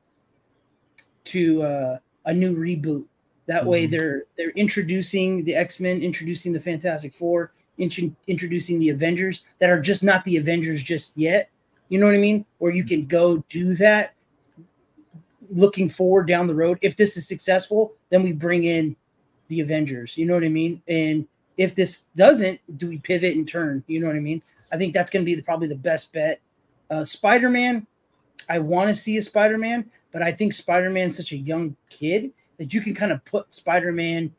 to 1.25 1.61
uh, 1.63 1.97
a 2.25 2.33
new 2.33 2.55
reboot. 2.55 3.05
That 3.47 3.65
way, 3.65 3.87
Mhm. 3.87 3.91
they're 3.91 4.23
they're 4.37 4.51
introducing 4.51 5.43
the 5.43 5.55
X 5.55 5.79
Men, 5.79 6.01
introducing 6.01 6.53
the 6.53 6.59
Fantastic 6.59 7.13
Four, 7.13 7.51
intro- 7.77 8.15
introducing 8.27 8.77
the 8.79 8.89
Avengers 8.89 9.43
that 9.59 9.69
are 9.69 9.79
just 9.81 10.03
not 10.03 10.23
the 10.25 10.37
Avengers 10.37 10.83
just 10.83 11.17
yet. 11.17 11.49
You 11.89 11.99
know 11.99 12.05
what 12.05 12.15
I 12.15 12.19
mean? 12.19 12.45
Where 12.59 12.71
you 12.73 12.83
can 12.83 13.05
go 13.05 13.37
do 13.49 13.73
that. 13.75 14.13
Looking 15.49 15.87
forward 15.87 16.27
down 16.27 16.45
the 16.45 16.53
road, 16.55 16.77
if 16.81 16.97
this 16.97 17.15
is 17.15 17.25
successful, 17.25 17.93
then 18.09 18.21
we 18.21 18.33
bring 18.33 18.65
in 18.65 18.95
the 19.47 19.61
Avengers. 19.61 20.17
You 20.17 20.25
know 20.25 20.33
what 20.33 20.43
I 20.43 20.49
mean? 20.49 20.81
And 20.89 21.25
if 21.55 21.73
this 21.73 22.07
doesn't, 22.17 22.59
do 22.77 22.89
we 22.89 22.97
pivot 22.97 23.35
and 23.35 23.47
turn? 23.47 23.81
You 23.87 24.01
know 24.01 24.07
what 24.07 24.17
I 24.17 24.19
mean? 24.19 24.41
I 24.71 24.77
think 24.77 24.93
that's 24.93 25.09
going 25.09 25.23
to 25.23 25.25
be 25.25 25.35
the, 25.35 25.43
probably 25.43 25.67
the 25.67 25.75
best 25.75 26.13
bet. 26.13 26.41
Uh, 26.89 27.03
Spider 27.03 27.49
Man, 27.49 27.85
I 28.49 28.59
want 28.59 28.89
to 28.89 28.95
see 28.95 29.17
a 29.17 29.21
Spider 29.21 29.57
Man, 29.57 29.89
but 30.11 30.21
I 30.21 30.31
think 30.31 30.53
Spider 30.53 30.89
Man's 30.89 31.17
such 31.17 31.31
a 31.31 31.37
young 31.37 31.75
kid 31.89 32.31
that 32.57 32.73
you 32.73 32.81
can 32.81 32.93
kind 32.93 33.11
of 33.11 33.23
put 33.25 33.53
Spider 33.53 33.91
Man 33.91 34.33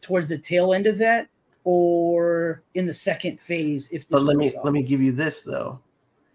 towards 0.00 0.28
the 0.28 0.38
tail 0.38 0.74
end 0.74 0.86
of 0.86 0.98
that 0.98 1.28
or 1.64 2.62
in 2.74 2.86
the 2.86 2.94
second 2.94 3.40
phase. 3.40 3.90
If 3.90 4.06
this 4.06 4.20
But 4.20 4.22
let 4.22 4.36
me 4.36 4.54
out. 4.56 4.64
let 4.64 4.72
me 4.72 4.82
give 4.82 5.00
you 5.00 5.12
this 5.12 5.42
though. 5.42 5.80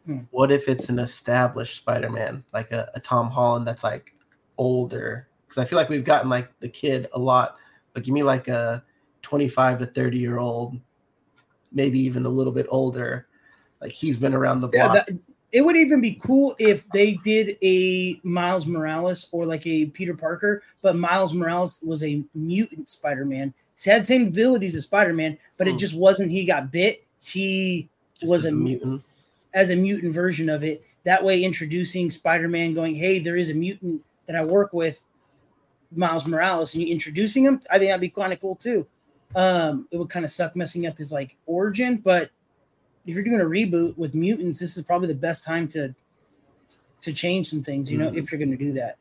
Hmm. 0.05 0.19
What 0.31 0.51
if 0.51 0.67
it's 0.67 0.89
an 0.89 0.99
established 0.99 1.77
Spider-Man, 1.77 2.43
like 2.51 2.71
a, 2.71 2.89
a 2.95 2.99
Tom 2.99 3.29
Holland 3.29 3.67
that's 3.67 3.83
like 3.83 4.15
older? 4.57 5.27
Because 5.45 5.59
I 5.59 5.65
feel 5.65 5.77
like 5.77 5.89
we've 5.89 6.03
gotten 6.03 6.29
like 6.29 6.51
the 6.59 6.69
kid 6.69 7.07
a 7.13 7.19
lot, 7.19 7.57
but 7.93 8.03
give 8.03 8.13
me 8.13 8.23
like 8.23 8.47
a 8.47 8.83
25 9.21 9.79
to 9.79 9.85
30 9.85 10.17
year 10.17 10.39
old, 10.39 10.79
maybe 11.71 11.99
even 11.99 12.25
a 12.25 12.29
little 12.29 12.53
bit 12.53 12.65
older. 12.69 13.27
Like 13.81 13.91
he's 13.91 14.17
been 14.17 14.33
around 14.33 14.59
the 14.61 14.69
Yeah, 14.73 14.87
block. 14.87 15.05
that, 15.07 15.17
it 15.51 15.61
would 15.61 15.75
even 15.75 16.01
be 16.01 16.13
cool 16.21 16.55
if 16.59 16.87
they 16.91 17.13
did 17.13 17.57
a 17.63 18.19
Miles 18.23 18.65
Morales 18.67 19.29
or 19.31 19.45
like 19.45 19.65
a 19.65 19.85
Peter 19.87 20.13
Parker, 20.13 20.61
but 20.81 20.95
Miles 20.95 21.33
Morales 21.33 21.79
was 21.83 22.03
a 22.03 22.23
mutant 22.35 22.89
Spider-Man. 22.89 23.53
He 23.81 23.89
had 23.89 24.01
the 24.01 24.05
same 24.07 24.27
abilities 24.27 24.75
as 24.75 24.83
Spider-Man, 24.83 25.37
but 25.57 25.67
it 25.67 25.71
Hmm. 25.71 25.77
just 25.77 25.97
wasn't 25.97 26.31
he 26.31 26.45
got 26.45 26.71
bit. 26.71 27.03
He 27.23 27.89
just 28.19 28.29
was 28.29 28.45
as 28.45 28.51
a 28.51 28.55
mutant. 28.55 29.01
as 29.53 29.69
a 29.71 29.75
mutant 29.75 30.13
version 30.13 30.49
of 30.49 30.63
it. 30.63 30.83
That 31.05 31.23
way, 31.23 31.41
introducing 31.41 32.09
Spider-Man, 32.09 32.73
going, 32.73 32.93
"Hey, 32.95 33.19
there 33.19 33.37
is 33.37 33.49
a 33.49 33.53
mutant 33.53 34.03
that 34.27 34.35
I 34.35 34.43
work 34.43 34.73
with, 34.73 35.03
Miles 35.95 36.27
Morales," 36.27 36.73
and 36.75 36.83
you 36.83 36.91
introducing 36.91 37.45
him. 37.45 37.61
I 37.71 37.79
think 37.79 37.89
that'd 37.89 38.01
be 38.01 38.09
kind 38.09 38.33
of 38.33 38.39
cool 38.41 38.55
too. 38.55 38.85
Um, 39.35 39.87
it 39.91 39.97
would 39.97 40.09
kind 40.09 40.25
of 40.25 40.31
suck 40.31 40.55
messing 40.55 40.85
up 40.85 40.97
his 40.97 41.11
like 41.11 41.35
origin, 41.45 41.97
but 41.97 42.29
if 43.05 43.15
you're 43.15 43.23
doing 43.23 43.41
a 43.41 43.45
reboot 43.45 43.97
with 43.97 44.13
mutants, 44.13 44.59
this 44.59 44.77
is 44.77 44.83
probably 44.83 45.07
the 45.07 45.15
best 45.15 45.43
time 45.43 45.67
to 45.69 45.93
to 47.01 47.13
change 47.13 47.49
some 47.49 47.63
things. 47.63 47.91
You 47.91 47.97
know, 47.97 48.11
Mhm. 48.11 48.17
if 48.17 48.31
you're 48.31 48.39
going 48.39 48.51
to 48.51 48.57
do 48.57 48.73
that. 48.73 48.97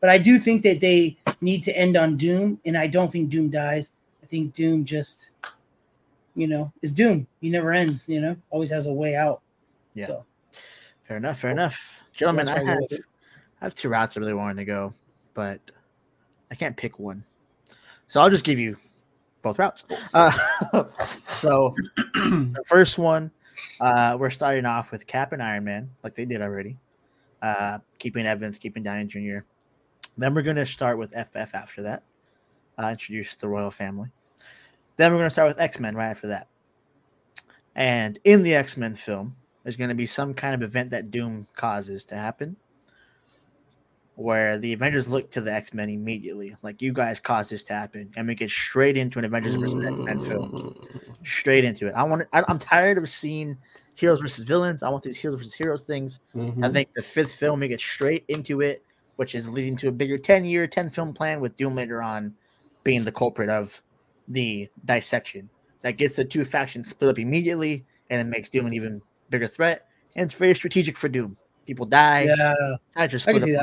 But 0.00 0.10
I 0.10 0.18
do 0.18 0.38
think 0.38 0.62
that 0.62 0.80
they 0.80 1.16
need 1.40 1.62
to 1.64 1.76
end 1.76 1.96
on 1.96 2.16
Doom, 2.16 2.58
and 2.64 2.76
I 2.76 2.86
don't 2.86 3.12
think 3.12 3.28
Doom 3.30 3.50
dies. 3.50 3.92
I 4.22 4.26
think 4.26 4.52
Doom 4.52 4.84
just, 4.84 5.30
you 6.34 6.48
know, 6.48 6.72
is 6.82 6.92
Doom. 6.94 7.26
He 7.40 7.50
never 7.50 7.72
ends. 7.72 8.08
You 8.08 8.20
know, 8.20 8.36
always 8.50 8.70
has 8.70 8.86
a 8.86 8.92
way 8.92 9.14
out. 9.16 9.42
Yeah. 9.94 10.06
So, 10.06 10.24
Fair 11.02 11.16
enough. 11.18 11.40
Fair 11.40 11.50
enough. 11.50 12.00
Gentlemen, 12.14 12.48
I 12.48 12.54
why 12.54 12.60
I 12.60 12.64
go 12.64 12.70
have. 12.72 13.00
I 13.60 13.64
have 13.66 13.74
two 13.74 13.88
routes 13.90 14.16
I 14.16 14.20
really 14.20 14.34
wanted 14.34 14.56
to 14.56 14.64
go, 14.64 14.94
but 15.34 15.60
I 16.50 16.54
can't 16.54 16.76
pick 16.76 16.98
one. 16.98 17.24
So 18.06 18.20
I'll 18.20 18.30
just 18.30 18.44
give 18.44 18.58
you 18.58 18.76
both 19.42 19.58
routes. 19.58 19.84
Uh, 20.14 20.32
so 21.32 21.74
the 22.14 22.62
first 22.66 22.98
one, 22.98 23.30
uh, 23.80 24.16
we're 24.18 24.30
starting 24.30 24.66
off 24.66 24.92
with 24.92 25.06
Cap 25.06 25.32
and 25.32 25.42
Iron 25.42 25.64
Man, 25.64 25.90
like 26.02 26.14
they 26.14 26.24
did 26.24 26.42
already. 26.42 26.78
Uh, 27.40 27.78
keeping 27.98 28.26
Evans, 28.26 28.58
keeping 28.58 28.82
Downey 28.82 29.06
Jr. 29.06 29.40
Then 30.16 30.34
we're 30.34 30.42
going 30.42 30.56
to 30.56 30.66
start 30.66 30.98
with 30.98 31.12
FF 31.12 31.54
after 31.54 31.82
that. 31.82 32.02
Uh, 32.78 32.88
introduce 32.88 33.36
the 33.36 33.48
royal 33.48 33.70
family. 33.70 34.10
Then 34.96 35.10
we're 35.10 35.18
going 35.18 35.26
to 35.26 35.30
start 35.30 35.48
with 35.48 35.60
X 35.60 35.80
Men 35.80 35.96
right 35.96 36.10
after 36.10 36.28
that. 36.28 36.48
And 37.74 38.18
in 38.24 38.42
the 38.42 38.54
X 38.54 38.76
Men 38.76 38.94
film, 38.94 39.36
there's 39.62 39.76
going 39.76 39.90
to 39.90 39.96
be 39.96 40.06
some 40.06 40.34
kind 40.34 40.54
of 40.54 40.62
event 40.62 40.90
that 40.90 41.10
Doom 41.10 41.46
causes 41.54 42.04
to 42.06 42.16
happen 42.16 42.56
where 44.14 44.58
the 44.58 44.72
Avengers 44.72 45.08
look 45.08 45.30
to 45.30 45.40
the 45.40 45.52
X 45.52 45.72
Men 45.72 45.88
immediately. 45.90 46.54
Like, 46.62 46.82
you 46.82 46.92
guys 46.92 47.20
caused 47.20 47.50
this 47.50 47.64
to 47.64 47.72
happen. 47.72 48.10
And 48.16 48.28
we 48.28 48.34
get 48.34 48.50
straight 48.50 48.96
into 48.96 49.18
an 49.18 49.24
Avengers 49.24 49.54
versus 49.54 49.84
X 49.84 49.98
Men 49.98 50.18
film. 50.18 50.74
Straight 51.24 51.64
into 51.64 51.86
it. 51.86 51.94
I 51.94 52.02
want. 52.02 52.24
I, 52.32 52.42
I'm 52.48 52.58
tired 52.58 52.98
of 52.98 53.08
seeing 53.08 53.56
heroes 53.94 54.20
versus 54.20 54.44
villains. 54.44 54.82
I 54.82 54.88
want 54.88 55.02
these 55.04 55.16
heroes 55.16 55.38
versus 55.38 55.54
heroes 55.54 55.82
things. 55.82 56.20
I 56.34 56.38
Mhm. 56.38 56.72
think 56.72 56.88
the 56.94 57.02
fifth 57.02 57.32
film 57.34 57.60
we 57.60 57.68
get 57.68 57.80
straight 57.80 58.24
into 58.28 58.60
it, 58.60 58.82
which 59.16 59.34
is 59.34 59.48
leading 59.48 59.76
to 59.78 59.88
a 59.88 59.92
bigger 59.92 60.18
10 60.18 60.44
year, 60.44 60.66
10 60.66 60.88
film 60.88 61.12
plan 61.12 61.40
with 61.40 61.56
Doom 61.56 61.74
later 61.76 62.02
on 62.02 62.34
being 62.84 63.04
the 63.04 63.12
culprit 63.12 63.48
of 63.50 63.82
the 64.28 64.68
dissection. 64.84 65.48
That 65.82 65.96
gets 65.98 66.16
the 66.16 66.24
two 66.24 66.44
factions 66.44 66.88
split 66.88 67.10
up 67.10 67.18
immediately 67.18 67.84
and 68.10 68.20
it 68.20 68.24
makes 68.30 68.48
Doom 68.48 68.66
an 68.66 68.72
even 68.72 69.02
bigger 69.30 69.46
threat. 69.46 69.86
And 70.16 70.24
it's 70.24 70.34
very 70.34 70.54
strategic 70.54 70.96
for 70.96 71.08
Doom. 71.08 71.36
People 71.66 71.86
die, 71.86 72.22
yeah, 72.24 72.54
sides 72.88 73.14
are 73.14 73.18
split 73.18 73.42
see 73.42 73.52
that. 73.52 73.62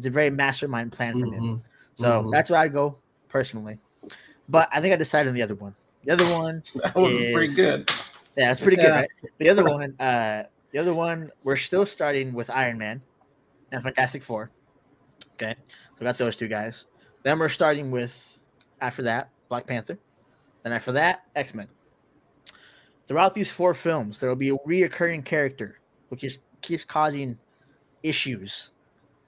Apart. 0.00 0.06
It's 0.06 0.06
a 0.06 0.10
very 0.10 0.30
mastermind 0.30 0.92
plan 0.92 1.18
from 1.18 1.32
him. 1.32 1.42
Mhm. 1.42 1.62
So 1.94 2.22
Mhm. 2.24 2.32
that's 2.32 2.50
where 2.50 2.60
I'd 2.60 2.72
go 2.72 2.98
personally. 3.28 3.78
But 4.48 4.68
I 4.72 4.80
think 4.80 4.92
I 4.92 4.96
decided 4.96 5.28
on 5.28 5.34
the 5.34 5.42
other 5.42 5.54
one. 5.54 5.74
The 6.04 6.12
other 6.12 6.24
one 6.26 6.62
That 6.74 6.96
was 6.96 7.12
pretty 7.32 7.54
good. 7.54 7.90
Yeah, 8.36 8.50
it's 8.50 8.60
pretty 8.60 8.76
good, 8.76 8.90
right? 8.90 9.08
The 9.38 9.48
other 9.48 9.64
one, 9.64 9.94
uh, 10.00 10.44
the 10.70 10.78
other 10.78 10.94
one, 10.94 11.30
we're 11.44 11.56
still 11.56 11.84
starting 11.84 12.32
with 12.32 12.48
Iron 12.50 12.78
Man 12.78 13.02
and 13.72 13.82
Fantastic 13.82 14.22
Four. 14.22 14.50
Okay, 15.34 15.54
so 15.68 15.96
we 16.00 16.04
got 16.04 16.16
those 16.18 16.36
two 16.36 16.48
guys. 16.48 16.86
Then 17.22 17.38
we're 17.38 17.48
starting 17.48 17.90
with 17.90 18.40
after 18.80 19.02
that 19.02 19.30
Black 19.48 19.66
Panther. 19.66 19.98
Then 20.62 20.72
after 20.72 20.92
that 20.92 21.24
X 21.34 21.54
Men. 21.54 21.68
Throughout 23.06 23.34
these 23.34 23.50
four 23.50 23.74
films, 23.74 24.20
there 24.20 24.28
will 24.28 24.36
be 24.36 24.50
a 24.50 24.56
reoccurring 24.58 25.24
character, 25.24 25.80
which 26.10 26.22
is 26.24 26.38
keeps 26.60 26.84
causing 26.84 27.38
issues, 28.02 28.70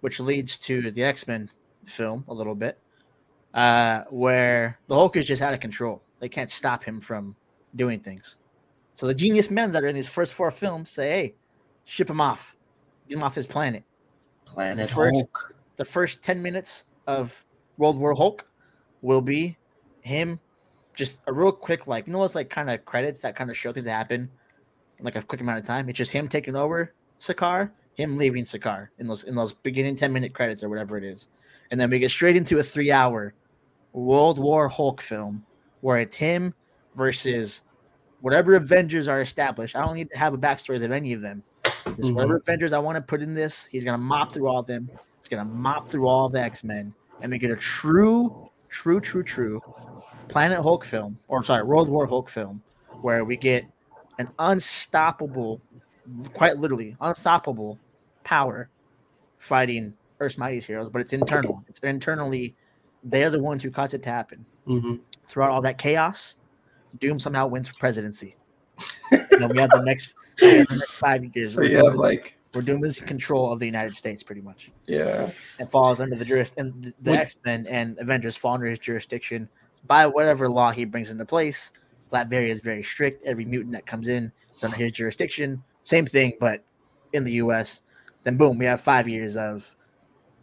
which 0.03 0.21
leads 0.21 0.59
to 0.59 0.91
the 0.91 1.03
X 1.03 1.27
Men 1.27 1.49
film 1.85 2.25
a 2.29 2.35
little 2.35 2.55
bit, 2.55 2.79
uh, 3.55 4.03
where 4.11 4.79
the 4.89 4.95
Hulk 4.95 5.17
is 5.17 5.27
just 5.27 5.41
out 5.41 5.55
of 5.55 5.61
control. 5.61 6.03
They 6.21 6.29
can't 6.29 6.51
stop 6.51 6.85
him 6.85 7.01
from 7.01 7.35
doing 7.75 8.01
things. 8.01 8.37
So 8.95 9.07
the 9.07 9.15
genius 9.15 9.51
men 9.51 9.73
that 9.73 9.83
are 9.83 9.87
in 9.87 9.95
these 9.95 10.09
first 10.09 10.35
four 10.35 10.51
films 10.51 10.91
say, 10.91 11.09
"Hey, 11.11 11.35
ship 11.85 12.11
him 12.11 12.21
off, 12.21 12.57
get 13.09 13.17
him 13.17 13.23
off 13.23 13.35
his 13.35 13.47
planet." 13.47 13.85
Planet 14.45 14.91
First- 14.91 15.15
Hulk. 15.15 15.55
The 15.77 15.85
first 15.85 16.23
ten 16.23 16.43
minutes 16.43 16.85
of 17.07 17.45
World 17.79 17.99
War 17.99 18.15
Hulk 18.15 18.47
will 19.01 19.23
be 19.23 19.57
him, 20.03 20.39
just 20.95 21.23
a 21.27 21.33
real 21.33 21.51
quick, 21.53 21.87
like 21.87 22.07
you 22.07 22.13
know, 22.13 22.23
it's 22.25 22.35
like 22.35 22.51
kind 22.51 22.71
of 22.71 22.85
credits 22.85 23.21
that 23.21 23.35
kind 23.35 23.51
of 23.51 23.57
show 23.57 23.73
things 23.73 23.87
that 23.87 23.93
happen 23.93 24.31
in 24.99 25.05
like 25.05 25.17
a 25.17 25.23
quick 25.23 25.41
amount 25.41 25.59
of 25.59 25.65
time. 25.65 25.89
It's 25.89 25.97
just 25.97 26.13
him 26.13 26.29
taking 26.29 26.55
over 26.55 26.93
Sakaar, 27.19 27.71
him 27.95 28.17
leaving 28.17 28.45
Sakaar 28.45 28.89
in 28.99 29.07
those 29.07 29.25
in 29.25 29.35
those 29.35 29.53
beginning 29.53 29.97
ten 29.97 30.13
minute 30.13 30.33
credits 30.35 30.63
or 30.63 30.69
whatever 30.69 30.97
it 30.97 31.05
is, 31.05 31.29
and 31.71 31.81
then 31.81 31.91
we 31.91 31.99
get 31.99 32.11
straight 32.11 32.37
into 32.37 32.59
a 32.59 32.63
three 32.63 32.91
hour 32.91 33.35
World 33.93 34.39
War 34.39 34.69
Hulk 34.69 35.03
film 35.03 35.45
where 35.81 35.99
it's 35.99 36.17
him 36.17 36.55
versus 36.95 37.63
whatever 38.21 38.55
Avengers 38.55 39.09
are 39.09 39.21
established. 39.21 39.77
I 39.77 39.85
don't 39.85 39.95
need 39.95 40.11
to 40.11 40.19
have 40.19 40.33
a 40.33 40.39
backstories 40.39 40.85
of 40.85 40.93
any 40.93 41.13
of 41.13 41.21
them. 41.21 41.43
Just 41.65 42.11
Mhm. 42.11 42.15
whatever 42.15 42.37
Avengers 42.37 42.73
I 42.73 42.79
want 42.79 42.97
to 42.97 43.03
put 43.03 43.21
in 43.21 43.35
this, 43.35 43.67
he's 43.67 43.85
gonna 43.85 43.99
mop 43.99 44.33
through 44.33 44.49
all 44.49 44.61
of 44.61 44.67
them. 44.67 44.89
He's 45.19 45.29
gonna 45.29 45.45
mop 45.45 45.89
through 45.89 46.07
all 46.07 46.27
of 46.27 46.33
the 46.33 46.41
X 46.41 46.65
Men 46.65 46.95
and 47.21 47.31
make 47.31 47.43
it 47.43 47.51
a 47.51 47.57
true, 47.57 48.49
true, 48.69 49.01
true, 49.01 49.23
true 49.23 49.61
Planet 50.29 50.61
Hulk 50.61 50.85
film, 50.85 51.19
or 51.29 51.43
sorry, 51.43 51.65
World 51.65 51.89
War 51.89 52.07
Hulk 52.07 52.31
film, 52.31 52.63
where 53.03 53.25
we 53.25 53.37
get 53.37 53.67
an 54.19 54.29
unstoppable, 54.39 55.61
quite 56.33 56.59
literally 56.59 56.97
unstoppable 57.01 57.79
power 58.25 58.69
fighting 59.39 59.95
Earth's 60.21 60.39
mightiest 60.39 60.67
heroes, 60.69 60.89
but 60.89 61.01
it's 61.01 61.13
internal. 61.13 61.65
It's 61.69 61.81
internally, 61.81 62.55
they're 63.03 63.31
the 63.31 63.41
ones 63.43 63.63
who 63.63 63.71
cause 63.71 63.95
it 63.95 64.03
to 64.05 64.11
happen 64.11 64.45
hmm 64.67 64.95
throughout 65.29 65.51
all 65.51 65.63
that 65.63 65.79
chaos, 65.79 66.37
Doom 66.99 67.19
somehow 67.19 67.47
wins 67.47 67.69
for 67.69 67.75
presidency. 67.79 68.37
and 69.11 69.27
then 69.39 69.49
we 69.51 69.59
have 69.59 69.71
the 69.71 69.81
next, 69.81 70.15
have 70.41 70.51
the 70.51 70.77
next 70.77 70.95
five 70.97 71.25
years. 71.35 71.55
So 71.55 71.61
where 71.63 71.71
you 71.71 71.77
Doom 71.77 71.85
have 71.87 71.95
is- 71.95 72.01
like 72.01 72.39
where 72.53 72.63
Doom 72.63 72.85
is 72.85 72.99
in 72.99 73.07
control 73.07 73.51
of 73.53 73.61
the 73.61 73.67
United 73.67 73.95
States, 73.97 74.23
pretty 74.23 74.43
much, 74.43 74.71
yeah. 74.87 75.31
and 75.59 75.71
falls 75.71 76.01
under 76.01 76.17
the 76.17 76.25
juris 76.25 76.53
and 76.59 76.85
the, 76.85 76.93
the 77.01 77.13
X 77.13 77.39
Men 77.47 77.67
and 77.67 77.99
Avengers 77.99 78.37
fall 78.37 78.55
under 78.55 78.67
his 78.67 78.79
jurisdiction 78.79 79.49
by 79.87 80.07
whatever 80.07 80.51
law 80.51 80.71
he 80.71 80.85
brings 80.85 81.11
into 81.11 81.25
place. 81.25 81.73
Latveria 82.13 82.49
is 82.51 82.61
very 82.61 82.83
strict. 82.83 83.23
Every 83.25 83.47
mutant 83.47 83.73
that 83.73 83.87
comes 83.87 84.09
in 84.09 84.31
is 84.55 84.63
under 84.63 84.77
his 84.77 84.93
jurisdiction. 84.93 85.63
Same 85.85 86.07
thing, 86.07 86.33
but 86.41 86.65
in 87.13 87.25
the 87.25 87.33
U.S. 87.33 87.83
Then 88.23 88.37
boom, 88.37 88.59
we 88.59 88.65
have 88.67 88.81
five 88.81 89.09
years 89.09 89.37
of 89.37 89.75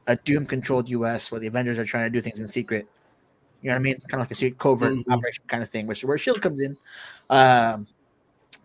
a 0.07 0.15
Doom-controlled 0.15 0.89
U.S. 0.89 1.31
where 1.31 1.39
the 1.39 1.47
Avengers 1.47 1.77
are 1.79 1.85
trying 1.85 2.05
to 2.05 2.09
do 2.09 2.21
things 2.21 2.39
in 2.39 2.47
secret. 2.47 2.87
You 3.61 3.69
know 3.69 3.75
what 3.75 3.79
I 3.79 3.83
mean? 3.83 3.95
Kind 3.95 4.13
of 4.15 4.19
like 4.21 4.31
a 4.31 4.35
secret 4.35 4.57
covert 4.57 4.93
Mhm. 4.93 5.03
operation 5.09 5.43
kind 5.47 5.61
of 5.63 5.69
thing, 5.69 5.85
which 5.87 5.99
is 6.03 6.07
where 6.07 6.17
Shield 6.17 6.41
comes 6.41 6.61
in. 6.61 6.77
Um, 7.29 7.87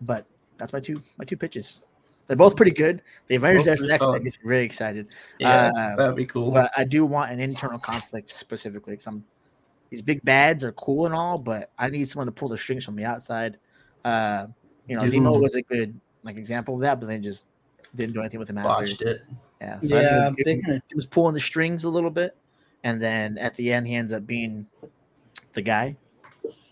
but 0.01 0.25
that's 0.57 0.73
my 0.73 0.79
two 0.79 1.01
my 1.17 1.25
two 1.25 1.37
pitches. 1.37 1.83
They're 2.27 2.35
both 2.35 2.55
pretty 2.55 2.71
good. 2.71 3.03
The 3.27 3.35
Avengers 3.35 3.65
pretty 3.65 3.93
X 3.93 4.03
Men 4.03 4.23
gets 4.23 4.37
very 4.43 4.63
excited, 4.63 5.07
Yeah, 5.39 5.71
Uh, 5.75 5.95
that'd 5.95 6.15
be 6.15 6.25
cool. 6.25 6.51
but 6.51 6.71
I 6.75 6.83
do 6.83 7.05
want 7.05 7.31
an 7.31 7.39
internal 7.39 7.77
conflict 7.77 8.29
specifically. 8.29 8.93
Because 8.93 9.07
I'm 9.07 9.23
these 9.91 10.01
big 10.01 10.23
bads 10.25 10.63
are 10.63 10.71
cool 10.71 11.05
and 11.05 11.13
all, 11.13 11.37
but 11.37 11.69
I 11.77 11.89
need 11.89 12.09
someone 12.09 12.25
to 12.25 12.31
pull 12.31 12.49
the 12.49 12.57
strings 12.57 12.83
from 12.83 12.95
the 12.95 13.05
outside. 13.05 13.59
Uh, 14.03 14.47
you 14.87 14.95
know, 14.95 15.03
Zemo 15.03 15.33
Doom. 15.33 15.41
was 15.41 15.53
a 15.55 15.61
good 15.61 15.99
like 16.25 16.35
example 16.37 16.75
of 16.75 16.81
that, 16.81 16.99
but 16.99 17.07
then 17.07 17.23
just 17.23 17.47
didn't 17.95 18.13
do 18.13 18.19
anything 18.19 18.39
with 18.39 18.49
him 18.49 18.57
after. 18.57 18.69
Botched 18.85 19.01
it. 19.03 19.21
Yeah, 19.61 19.79
so 19.79 19.95
yeah, 19.95 20.25
Doom- 20.25 20.35
they 20.43 20.57
kind 20.59 20.75
of 20.77 20.81
he 20.89 20.95
was 20.95 21.05
pulling 21.05 21.33
the 21.33 21.39
strings 21.39 21.85
a 21.85 21.89
little 21.89 22.09
bit, 22.09 22.35
and 22.83 22.99
then 22.99 23.37
at 23.37 23.53
the 23.55 23.71
end, 23.71 23.87
he 23.87 23.95
ends 23.95 24.11
up 24.11 24.27
being 24.27 24.67
the 25.53 25.61
guy. 25.61 25.95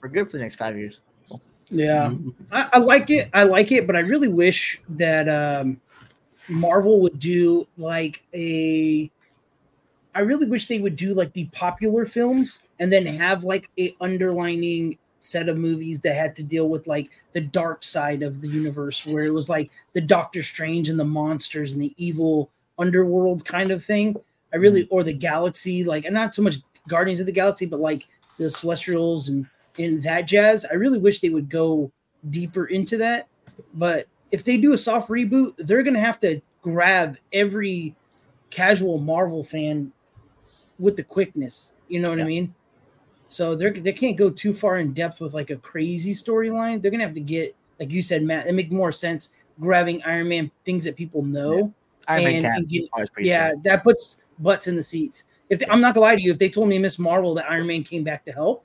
We're 0.02 0.10
good 0.10 0.30
for 0.30 0.36
the 0.38 0.44
next 0.44 0.56
five 0.56 0.78
years. 0.78 1.00
yeah. 1.70 2.10
Mhm. 2.10 2.34
I, 2.52 2.70
I 2.74 2.78
like 2.80 3.10
it. 3.10 3.30
I 3.34 3.44
like 3.44 3.72
it, 3.72 3.88
but 3.88 3.96
I 3.96 4.00
really 4.00 4.28
wish 4.28 4.82
that 4.90 5.30
um, 5.30 5.80
Marvel 6.50 7.00
would 7.02 7.20
do 7.20 7.66
like 7.78 8.24
a. 8.34 9.10
I 10.16 10.20
really 10.20 10.46
wish 10.46 10.68
they 10.68 10.78
would 10.80 10.96
do 10.98 11.14
like 11.14 11.34
the 11.34 11.46
popular 11.46 12.06
films 12.06 12.62
and 12.80 12.92
then 12.92 13.06
have 13.06 13.44
like 13.46 13.70
a 13.80 13.96
underlining 14.02 14.98
set 15.24 15.48
of 15.48 15.58
movies 15.58 16.02
that 16.02 16.16
had 16.16 16.36
to 16.36 16.44
deal 16.44 16.68
with 16.68 16.86
like 16.86 17.10
the 17.32 17.42
dark 17.42 17.84
side 17.84 18.22
of 18.22 18.42
the 18.42 18.48
universe, 18.48 19.06
where 19.06 19.24
it 19.24 19.34
was 19.34 19.50
like 19.50 19.72
the 19.94 20.02
Doctor 20.02 20.44
Strange 20.44 20.90
and 20.90 21.00
the 21.00 21.06
monsters 21.06 21.74
and 21.74 21.82
the 21.82 21.94
evil 21.98 22.50
underworld 22.78 23.46
kind 23.46 23.72
of 23.72 23.84
thing. 23.84 24.16
I 24.54 24.58
really, 24.58 24.84
mm. 24.84 24.90
or 24.92 25.04
the 25.04 25.14
galaxy, 25.14 25.84
like, 25.84 26.06
and 26.06 26.14
not 26.14 26.36
so 26.36 26.42
much 26.42 26.58
Guardians 26.88 27.20
of 27.20 27.26
the 27.26 27.32
Galaxy, 27.32 27.66
but 27.66 27.80
like 27.80 28.06
the 28.38 28.52
Celestials 28.52 29.30
and 29.30 29.48
in 29.78 30.00
that 30.02 30.28
jazz. 30.28 30.66
I 30.70 30.76
really 30.76 31.00
wish 31.00 31.22
they 31.22 31.30
would 31.30 31.50
go 31.50 31.92
deeper 32.30 32.66
into 32.66 32.98
that. 32.98 33.28
But 33.74 34.08
if 34.32 34.44
they 34.44 34.58
do 34.58 34.74
a 34.74 34.78
soft 34.78 35.10
reboot, 35.10 35.54
they're 35.58 35.84
gonna 35.84 36.00
have 36.00 36.20
to 36.22 36.42
grab 36.62 37.18
every 37.32 37.96
casual 38.50 38.98
Marvel 38.98 39.44
fan 39.44 39.92
with 40.80 40.98
the 40.98 41.04
quickness. 41.04 41.74
You 41.88 42.02
know 42.02 42.10
what 42.10 42.20
I 42.20 42.26
mean? 42.26 42.54
So 43.34 43.56
they're 43.56 43.74
they 43.74 43.94
can't 43.94 44.16
go 44.16 44.30
too 44.30 44.54
far 44.54 44.78
in 44.78 44.94
depth 44.94 45.20
with 45.20 45.34
like 45.34 45.50
a 45.50 45.56
crazy 45.58 46.14
storyline. 46.14 46.82
They're 46.82 46.92
gonna 46.92 47.04
have 47.04 47.16
to 47.16 47.20
get, 47.20 47.56
like 47.80 47.92
you 47.92 48.02
said, 48.02 48.24
Matt, 48.24 48.48
it 48.48 48.54
make 48.54 48.72
more 48.72 48.92
sense 48.92 49.30
grabbing 49.60 50.02
Iron 50.04 50.28
Man 50.30 50.52
things 50.66 50.84
that 50.84 50.96
people 50.96 51.24
know. 51.24 51.74
Iron 52.08 52.24
Man 52.26 52.36
And- 52.36 52.44
Cap 52.46 52.58
and 52.58 52.68
get- 52.70 52.84
Yeah, 53.20 53.52
safe. 53.52 53.64
that 53.64 53.84
puts 53.84 54.22
butts 54.40 54.68
in 54.68 54.76
the 54.76 54.84
seats. 54.84 55.24
If 55.50 55.60
they, 55.60 55.66
I'm 55.68 55.82
not 55.82 55.94
gonna 55.94 56.06
lie 56.06 56.16
to 56.16 56.22
you, 56.22 56.32
if 56.32 56.38
they 56.40 56.50
told 56.50 56.70
me 56.70 56.78
Miss 56.78 57.00
Marvel 57.00 57.34
that 57.36 57.50
Iron 57.50 57.68
Man 57.68 57.84
came 57.84 58.04
back 58.04 58.24
to 58.26 58.32
help, 58.32 58.64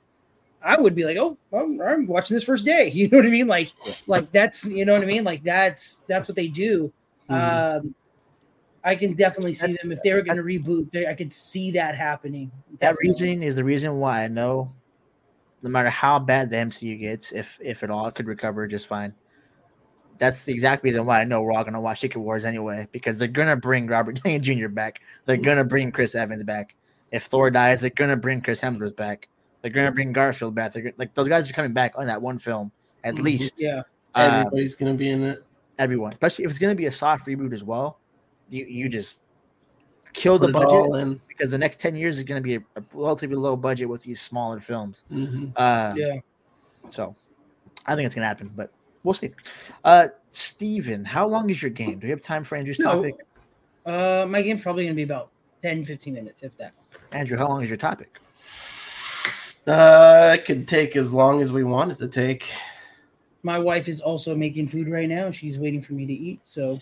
I 0.61 0.79
would 0.79 0.93
be 0.93 1.05
like, 1.05 1.17
oh, 1.17 1.37
I'm, 1.53 1.79
I'm 1.81 2.05
watching 2.07 2.35
this 2.35 2.43
first 2.43 2.65
day. 2.65 2.89
You 2.93 3.07
know 3.09 3.17
what 3.17 3.25
I 3.25 3.29
mean? 3.29 3.47
Like, 3.47 3.71
like 4.07 4.31
that's 4.31 4.65
you 4.65 4.85
know 4.85 4.93
what 4.93 5.01
I 5.01 5.05
mean? 5.05 5.23
Like 5.23 5.43
that's 5.43 5.99
that's 6.07 6.27
what 6.27 6.35
they 6.35 6.47
do. 6.47 6.91
Mhm. 7.29 7.77
Um, 7.85 7.95
I 8.83 8.95
can 8.95 9.13
definitely 9.13 9.53
see 9.53 9.67
That's- 9.67 9.81
them 9.81 9.91
if 9.91 10.01
they 10.03 10.13
were 10.13 10.21
going 10.21 10.37
to 10.37 10.43
reboot. 10.43 10.91
They, 10.91 11.05
I 11.07 11.13
could 11.13 11.33
see 11.33 11.71
that 11.71 11.95
happening. 11.95 12.51
That 12.79 12.91
Definitely. 12.95 13.07
reason 13.09 13.43
is 13.43 13.55
the 13.55 13.63
reason 13.63 13.97
why 13.99 14.23
I 14.23 14.27
know, 14.27 14.71
no 15.61 15.69
matter 15.69 15.89
how 15.89 16.17
bad 16.19 16.49
the 16.49 16.55
MCU 16.57 16.97
gets, 16.99 17.31
if 17.33 17.59
if 17.61 17.83
it 17.83 17.91
all 17.91 18.07
it 18.07 18.15
could 18.15 18.27
recover 18.27 18.65
just 18.67 18.87
fine. 18.87 19.13
That's 20.17 20.43
the 20.43 20.51
exact 20.51 20.83
reason 20.83 21.05
why 21.05 21.21
I 21.21 21.23
know 21.23 21.41
we're 21.41 21.53
all 21.53 21.63
gonna 21.63 21.79
watch 21.79 21.99
Secret 22.01 22.19
Wars 22.21 22.43
anyway, 22.45 22.87
because 22.91 23.17
they're 23.17 23.27
gonna 23.27 23.55
bring 23.55 23.87
Robert 23.87 24.15
Downey 24.23 24.39
Jr. 24.39 24.67
back. 24.67 24.99
They're 25.25 25.37
gonna 25.37 25.63
bring 25.65 25.91
Chris 25.91 26.15
Evans 26.15 26.43
back. 26.43 26.75
If 27.11 27.23
Thor 27.23 27.49
dies, 27.51 27.81
they're 27.81 27.89
gonna 27.89 28.17
bring 28.17 28.41
Chris 28.41 28.59
Hemsworth 28.61 28.95
back. 28.95 29.27
They're 29.61 29.71
gonna 29.71 29.91
bring 29.91 30.13
Garfield 30.13 30.55
back. 30.55 30.73
They're 30.73 30.93
like 30.97 31.13
those 31.13 31.27
guys 31.27 31.49
are 31.49 31.53
coming 31.53 31.73
back 31.73 31.93
on 31.97 32.07
that 32.07 32.21
one 32.21 32.37
film 32.39 32.71
at 33.03 33.15
Mhm. 33.15 33.23
least. 33.23 33.59
Yeah, 33.59 33.81
Um, 34.15 34.31
Everybody's 34.31 34.75
gonna 34.75 34.93
be 34.93 35.09
in 35.09 35.23
it. 35.23 35.43
everyone, 35.77 36.11
especially 36.11 36.45
if 36.45 36.51
it's 36.51 36.59
gonna 36.59 36.75
be 36.75 36.85
a 36.87 36.91
soft 36.91 37.25
reboot 37.27 37.53
as 37.53 37.63
well. 37.63 37.97
You 38.49 38.65
you 38.65 38.89
just 38.89 39.23
kill 40.13 40.39
Put 40.39 40.51
the 40.53 40.59
it 40.59 40.63
all 40.65 40.91
budget 40.91 41.01
in. 41.07 41.21
because 41.27 41.51
the 41.51 41.57
next 41.57 41.79
ten 41.79 41.95
years 41.95 42.17
is 42.17 42.23
gonna 42.23 42.41
be 42.41 42.55
a, 42.55 42.59
a 42.75 42.83
relatively 42.93 43.35
low 43.35 43.55
budget 43.55 43.87
with 43.89 44.01
these 44.01 44.19
smaller 44.21 44.59
films. 44.59 45.05
Mhm. 45.11 45.53
Uh, 45.55 45.93
yeah. 45.95 46.15
So 46.89 47.15
I 47.85 47.95
think 47.95 48.05
it's 48.07 48.15
gonna 48.15 48.27
happen, 48.27 48.51
but 48.55 48.71
we'll 49.03 49.13
see. 49.13 49.31
Uh 49.83 50.07
Steven, 50.31 51.05
how 51.05 51.27
long 51.27 51.49
is 51.49 51.61
your 51.61 51.71
game? 51.71 51.99
Do 51.99 52.05
we 52.05 52.09
have 52.11 52.21
time 52.21 52.43
for 52.43 52.55
Andrew's 52.55 52.79
No. 52.79 52.95
topic? 52.95 53.15
Uh, 53.85 54.25
my 54.29 54.41
game's 54.43 54.61
probably 54.61 54.83
going 54.83 54.93
to 54.93 54.95
be 54.95 55.01
about 55.03 55.31
10, 55.63 55.83
15 55.83 56.13
minutes, 56.13 56.43
if 56.43 56.55
that. 56.57 56.73
Andrew, 57.11 57.35
how 57.37 57.47
long 57.47 57.63
is 57.63 57.69
your 57.69 57.77
topic? 57.77 58.19
Uh, 59.65 60.35
it 60.37 60.45
could 60.45 60.67
take 60.67 60.95
as 60.95 61.13
long 61.13 61.41
as 61.41 61.51
we 61.51 61.63
want 61.63 61.91
it 61.91 61.97
to 61.97 62.07
take. 62.07 62.51
My 63.41 63.57
wife 63.57 63.87
is 63.87 64.01
also 64.01 64.35
making 64.35 64.67
food 64.67 64.87
right 64.87 65.09
now, 65.09 65.25
and 65.27 65.35
she's 65.35 65.57
waiting 65.57 65.81
for 65.81 65.93
me 65.93 66.05
to 66.05 66.13
eat. 66.13 66.45
So 66.45 66.79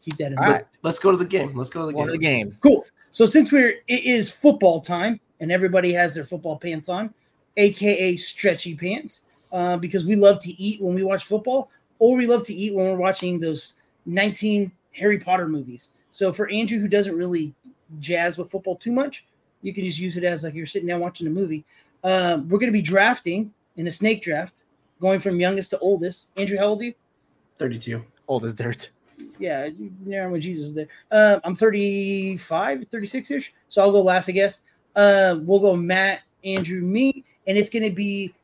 keep 0.00 0.16
that 0.18 0.32
in 0.32 0.34
mind. 0.36 0.52
right, 0.52 0.66
Let's 0.82 0.98
go 0.98 1.10
to 1.10 1.16
the 1.16 1.24
game. 1.24 1.56
Let's 1.56 1.70
go 1.70 1.80
to 1.80 1.86
the 1.86 1.92
one 1.92 2.08
of 2.08 2.20
game. 2.20 2.48
the 2.48 2.52
game. 2.52 2.58
Cool. 2.60 2.86
So 3.10 3.26
since 3.26 3.50
we're 3.50 3.80
it 3.88 4.04
is 4.04 4.30
football 4.30 4.80
time 4.80 5.20
and 5.40 5.50
everybody 5.50 5.92
has 5.92 6.14
their 6.14 6.24
football 6.24 6.56
pants 6.56 6.88
on, 6.88 7.12
aka 7.56 8.16
stretchy 8.16 8.74
pants, 8.74 9.22
uh, 9.52 9.76
because 9.76 10.06
we 10.06 10.16
love 10.16 10.38
to 10.40 10.50
eat 10.62 10.80
when 10.80 10.94
we 10.94 11.02
watch 11.02 11.24
football, 11.24 11.70
or 11.98 12.16
we 12.16 12.26
love 12.26 12.42
to 12.44 12.54
eat 12.54 12.74
when 12.74 12.86
we're 12.86 12.96
watching 12.96 13.40
those 13.40 13.74
19 14.06 14.70
Harry 14.92 15.18
Potter 15.18 15.48
movies. 15.48 15.90
So 16.10 16.32
for 16.32 16.48
Andrew 16.50 16.78
who 16.78 16.88
doesn't 16.88 17.16
really 17.16 17.54
jazz 18.00 18.38
with 18.38 18.50
football 18.50 18.76
too 18.76 18.92
much, 18.92 19.26
you 19.62 19.72
can 19.72 19.84
just 19.84 19.98
use 19.98 20.16
it 20.16 20.24
as 20.24 20.44
like 20.44 20.54
you're 20.54 20.66
sitting 20.66 20.88
down 20.88 21.00
watching 21.00 21.26
a 21.26 21.30
movie. 21.30 21.64
Um, 22.04 22.48
we're 22.48 22.58
gonna 22.58 22.72
be 22.72 22.82
drafting 22.82 23.52
in 23.76 23.86
a 23.86 23.90
snake 23.90 24.22
draft, 24.22 24.62
going 25.00 25.18
from 25.20 25.40
youngest 25.40 25.70
to 25.70 25.78
oldest. 25.78 26.30
Andrew, 26.36 26.58
how 26.58 26.66
old 26.66 26.80
are 26.82 26.84
you? 26.84 26.94
32. 27.58 28.04
Old 28.28 28.44
as 28.44 28.54
dirt. 28.54 28.90
Yeah, 29.38 29.68
near 30.04 30.28
when 30.30 30.40
Jesus 30.40 30.66
is 30.68 30.74
there. 30.74 30.88
Uh, 31.10 31.40
I'm 31.44 31.54
35, 31.54 32.86
36 32.90 33.30
ish. 33.30 33.54
So 33.68 33.82
I'll 33.82 33.92
go 33.92 34.02
last, 34.02 34.28
I 34.28 34.32
guess. 34.32 34.62
Uh, 34.94 35.38
we'll 35.42 35.60
go 35.60 35.76
Matt, 35.76 36.20
Andrew, 36.44 36.80
me, 36.80 37.24
and 37.46 37.58
it's 37.58 37.70
going 37.70 37.82
to 37.82 37.94
be 37.94 38.34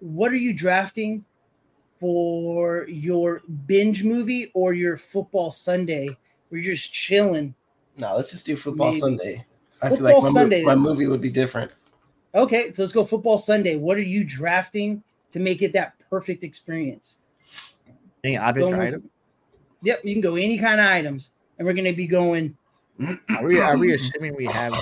what 0.00 0.32
are 0.32 0.36
you 0.36 0.54
drafting 0.54 1.24
for 1.96 2.86
your 2.88 3.42
binge 3.66 4.02
movie 4.02 4.50
or 4.54 4.72
your 4.72 4.96
football 4.96 5.50
Sunday 5.50 6.16
where 6.48 6.60
you're 6.60 6.74
just 6.74 6.92
chilling? 6.92 7.54
No, 7.98 8.16
let's 8.16 8.30
just 8.30 8.46
do 8.46 8.56
football 8.56 8.88
Maybe. 8.88 9.00
Sunday. 9.00 9.46
I 9.82 9.88
Football 9.90 9.96
feel 9.96 10.04
like 10.04 10.22
my, 10.22 10.28
mo- 10.28 10.34
Sunday, 10.34 10.62
my 10.64 10.74
movie 10.74 11.06
would 11.06 11.20
be 11.20 11.30
different. 11.30 11.70
Okay, 12.34 12.72
so 12.72 12.82
let's 12.82 12.92
go 12.92 13.04
football 13.04 13.38
Sunday. 13.38 13.76
What 13.76 13.96
are 13.98 14.02
you 14.02 14.24
drafting 14.24 15.02
to 15.30 15.38
make 15.40 15.62
it 15.62 15.72
that 15.74 15.94
perfect 16.08 16.44
experience? 16.44 17.18
Any 18.24 18.36
object 18.36 18.60
Going 18.60 18.74
or 18.74 18.78
with- 18.78 18.88
item? 18.94 19.10
Yep, 19.82 20.00
you 20.04 20.14
can 20.14 20.20
go 20.20 20.36
any 20.36 20.58
kind 20.58 20.80
of 20.80 20.86
items, 20.86 21.30
and 21.58 21.66
we're 21.66 21.74
going 21.74 21.84
to 21.84 21.92
be 21.92 22.06
going. 22.06 22.56
Are 23.30 23.46
we, 23.46 23.58
are 23.58 23.78
we 23.78 23.94
assuming 23.94 24.36
we 24.36 24.44
have 24.44 24.74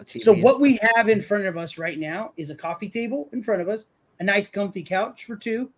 a 0.00 0.04
TV? 0.04 0.20
So 0.20 0.34
what 0.34 0.60
we 0.60 0.80
have 0.94 1.08
in 1.08 1.22
front 1.22 1.44
of 1.46 1.56
us 1.56 1.78
right 1.78 1.96
now 1.96 2.32
is 2.36 2.50
a 2.50 2.56
coffee 2.56 2.88
table 2.88 3.28
in 3.32 3.40
front 3.40 3.62
of 3.62 3.68
us, 3.68 3.86
a 4.18 4.24
nice 4.24 4.48
comfy 4.48 4.82
couch 4.82 5.26
for 5.26 5.36
two, 5.36 5.70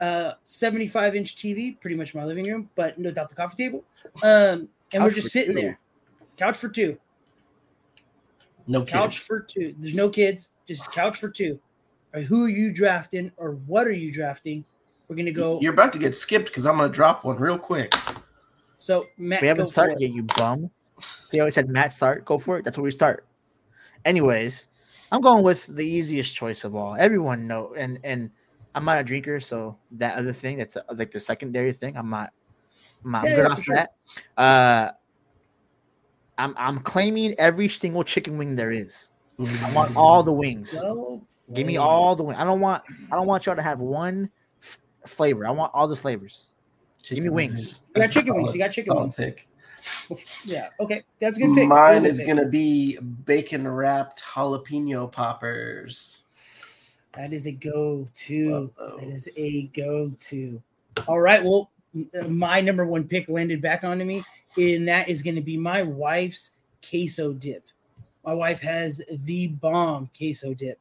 uh 0.00 0.32
75 0.42 1.14
inch 1.14 1.36
TV, 1.36 1.80
pretty 1.80 1.94
much 1.94 2.12
my 2.12 2.24
living 2.24 2.50
room, 2.50 2.68
but 2.74 2.98
without 2.98 3.28
the 3.28 3.36
coffee 3.36 3.62
table. 3.62 3.84
Um, 4.24 4.68
and 4.92 5.04
we're 5.04 5.10
just 5.10 5.30
sitting 5.30 5.54
two. 5.54 5.62
there. 5.62 5.78
Couch 6.36 6.56
for 6.56 6.68
two. 6.68 6.98
No 8.66 8.80
kids. 8.80 8.92
Couch 8.92 9.18
for 9.20 9.40
two. 9.40 9.74
There's 9.78 9.94
no 9.94 10.08
kids, 10.08 10.50
just 10.66 10.90
couch 10.90 11.18
for 11.18 11.28
two. 11.28 11.60
Or 12.14 12.20
who 12.20 12.44
are 12.44 12.48
you 12.48 12.72
drafting 12.72 13.30
or 13.36 13.52
what 13.66 13.86
are 13.86 13.92
you 13.92 14.12
drafting? 14.12 14.64
We're 15.08 15.16
gonna 15.16 15.32
go. 15.32 15.60
You're 15.60 15.72
about 15.74 15.92
to 15.92 15.98
get 15.98 16.16
skipped 16.16 16.46
because 16.46 16.66
I'm 16.66 16.76
gonna 16.78 16.92
drop 16.92 17.24
one 17.24 17.36
real 17.36 17.58
quick. 17.58 17.94
so 18.78 19.04
Matt, 19.18 19.42
We 19.42 19.48
haven't 19.48 19.66
for 19.66 19.72
started 19.72 20.00
it. 20.00 20.02
yet, 20.02 20.12
you 20.12 20.22
bum. 20.22 20.70
See, 20.98 21.38
I 21.38 21.40
always 21.40 21.54
said 21.54 21.68
Matt 21.68 21.92
start. 21.92 22.24
Go 22.24 22.38
for 22.38 22.58
it. 22.58 22.64
That's 22.64 22.78
where 22.78 22.84
we 22.84 22.90
start. 22.90 23.26
Anyways, 24.04 24.68
I'm 25.12 25.20
going 25.20 25.42
with 25.42 25.66
the 25.66 25.86
easiest 25.86 26.34
choice 26.34 26.64
of 26.64 26.74
all. 26.74 26.96
Everyone 26.96 27.46
know, 27.46 27.74
and 27.76 27.98
and 28.04 28.30
I'm 28.74 28.84
not 28.84 28.98
a 29.00 29.04
drinker, 29.04 29.40
so 29.40 29.78
that 29.92 30.18
other 30.18 30.32
thing 30.32 30.58
that's 30.58 30.76
uh, 30.76 30.82
like 30.94 31.10
the 31.10 31.20
secondary 31.20 31.72
thing. 31.72 31.96
I'm 31.96 32.10
not. 32.10 32.32
I'm, 33.04 33.10
not, 33.10 33.24
I'm 33.24 33.30
Yeah, 33.30 33.36
good 33.36 33.46
yeah, 33.46 33.52
off 33.52 33.62
sure. 33.62 33.74
that. 33.76 33.90
Uh, 34.36 34.90
I'm 36.38 36.54
I'm 36.56 36.80
claiming 36.80 37.34
every 37.38 37.68
single 37.68 38.04
chicken 38.04 38.38
wing 38.38 38.56
there 38.56 38.70
is. 38.70 39.10
I 39.38 39.74
want 39.74 39.96
all 39.96 40.22
the 40.22 40.32
wings. 40.32 40.74
Well 40.82 41.26
Give 41.52 41.66
me 41.66 41.76
all 41.76 42.16
the 42.16 42.22
wings. 42.24 42.38
I 42.40 42.44
don't 42.44 42.60
want. 42.60 42.82
I 43.12 43.16
don't 43.16 43.26
want 43.26 43.46
y'all 43.46 43.56
to 43.56 43.62
have 43.62 43.80
one 43.80 44.24
f- 44.24 44.43
flavor. 45.06 45.46
I 45.46 45.50
want 45.50 45.72
all 45.74 45.88
the 45.88 45.96
flavors. 45.96 46.50
Give 47.02 47.22
me 47.22 47.30
wings. 47.30 47.82
You 47.94 48.02
got 48.02 48.10
chicken 48.10 48.34
wings. 48.34 48.54
You 48.54 48.58
got 48.60 48.72
chicken 48.72 48.94
wings. 48.94 49.16
Pick. 49.16 49.46
Yeah. 50.44 50.70
Okay. 50.80 51.04
That's 51.20 51.36
a 51.36 51.40
good 51.40 51.54
pick. 51.54 51.68
Mine 51.68 52.02
Good 52.02 52.08
is 52.08 52.18
pick. 52.18 52.28
gonna 52.28 52.48
be 52.48 52.98
bacon 53.26 53.68
wrapped 53.68 54.22
jalapeno 54.22 55.10
poppers. 55.10 56.20
That 57.16 57.32
is 57.32 57.46
a 57.46 57.52
go-to. 57.52 58.72
That 58.76 59.06
is 59.06 59.28
a 59.38 59.68
go-to. 59.68 60.60
All 61.06 61.20
right. 61.20 61.44
Well, 61.44 61.70
uh, 62.20 62.26
my 62.26 62.60
number 62.60 62.84
one 62.84 63.04
pick 63.04 63.28
landed 63.28 63.62
back 63.62 63.84
onto 63.84 64.04
me, 64.04 64.24
and 64.56 64.88
that 64.88 65.08
is 65.08 65.22
going 65.22 65.36
to 65.36 65.40
be 65.40 65.56
my 65.56 65.82
wife's 65.82 66.52
queso 66.88 67.32
dip. 67.32 67.64
My 68.24 68.34
wife 68.34 68.60
has 68.62 69.00
the 69.08 69.46
bomb 69.48 70.10
queso 70.16 70.54
dip, 70.54 70.80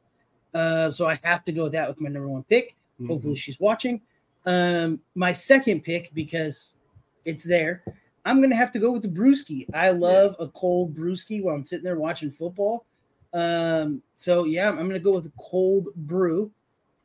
uh, 0.55 0.89
so 0.89 1.05
I 1.05 1.19
have 1.23 1.45
to 1.45 1.51
go 1.51 1.63
with 1.63 1.73
that 1.73 1.87
with 1.87 2.01
my 2.01 2.09
number 2.09 2.29
one 2.29 2.43
pick. 2.43 2.75
Mm-hmm. 2.99 3.11
Hopefully, 3.11 3.35
she's 3.35 3.59
watching. 3.59 4.01
Um, 4.45 4.99
my 5.15 5.31
second 5.31 5.83
pick 5.83 6.13
because 6.13 6.71
it's 7.25 7.43
there. 7.43 7.83
I'm 8.25 8.41
gonna 8.41 8.55
have 8.55 8.71
to 8.73 8.79
go 8.79 8.91
with 8.91 9.01
the 9.01 9.07
brewski. 9.09 9.65
I 9.73 9.91
love 9.91 10.35
a 10.39 10.47
cold 10.49 10.95
brewski 10.95 11.41
while 11.41 11.55
I'm 11.55 11.65
sitting 11.65 11.83
there 11.83 11.97
watching 11.97 12.31
football. 12.31 12.85
Um, 13.33 14.01
so 14.15 14.45
yeah, 14.45 14.69
I'm 14.69 14.77
gonna 14.77 14.99
go 14.99 15.13
with 15.13 15.25
a 15.25 15.33
cold 15.37 15.87
brew. 15.95 16.51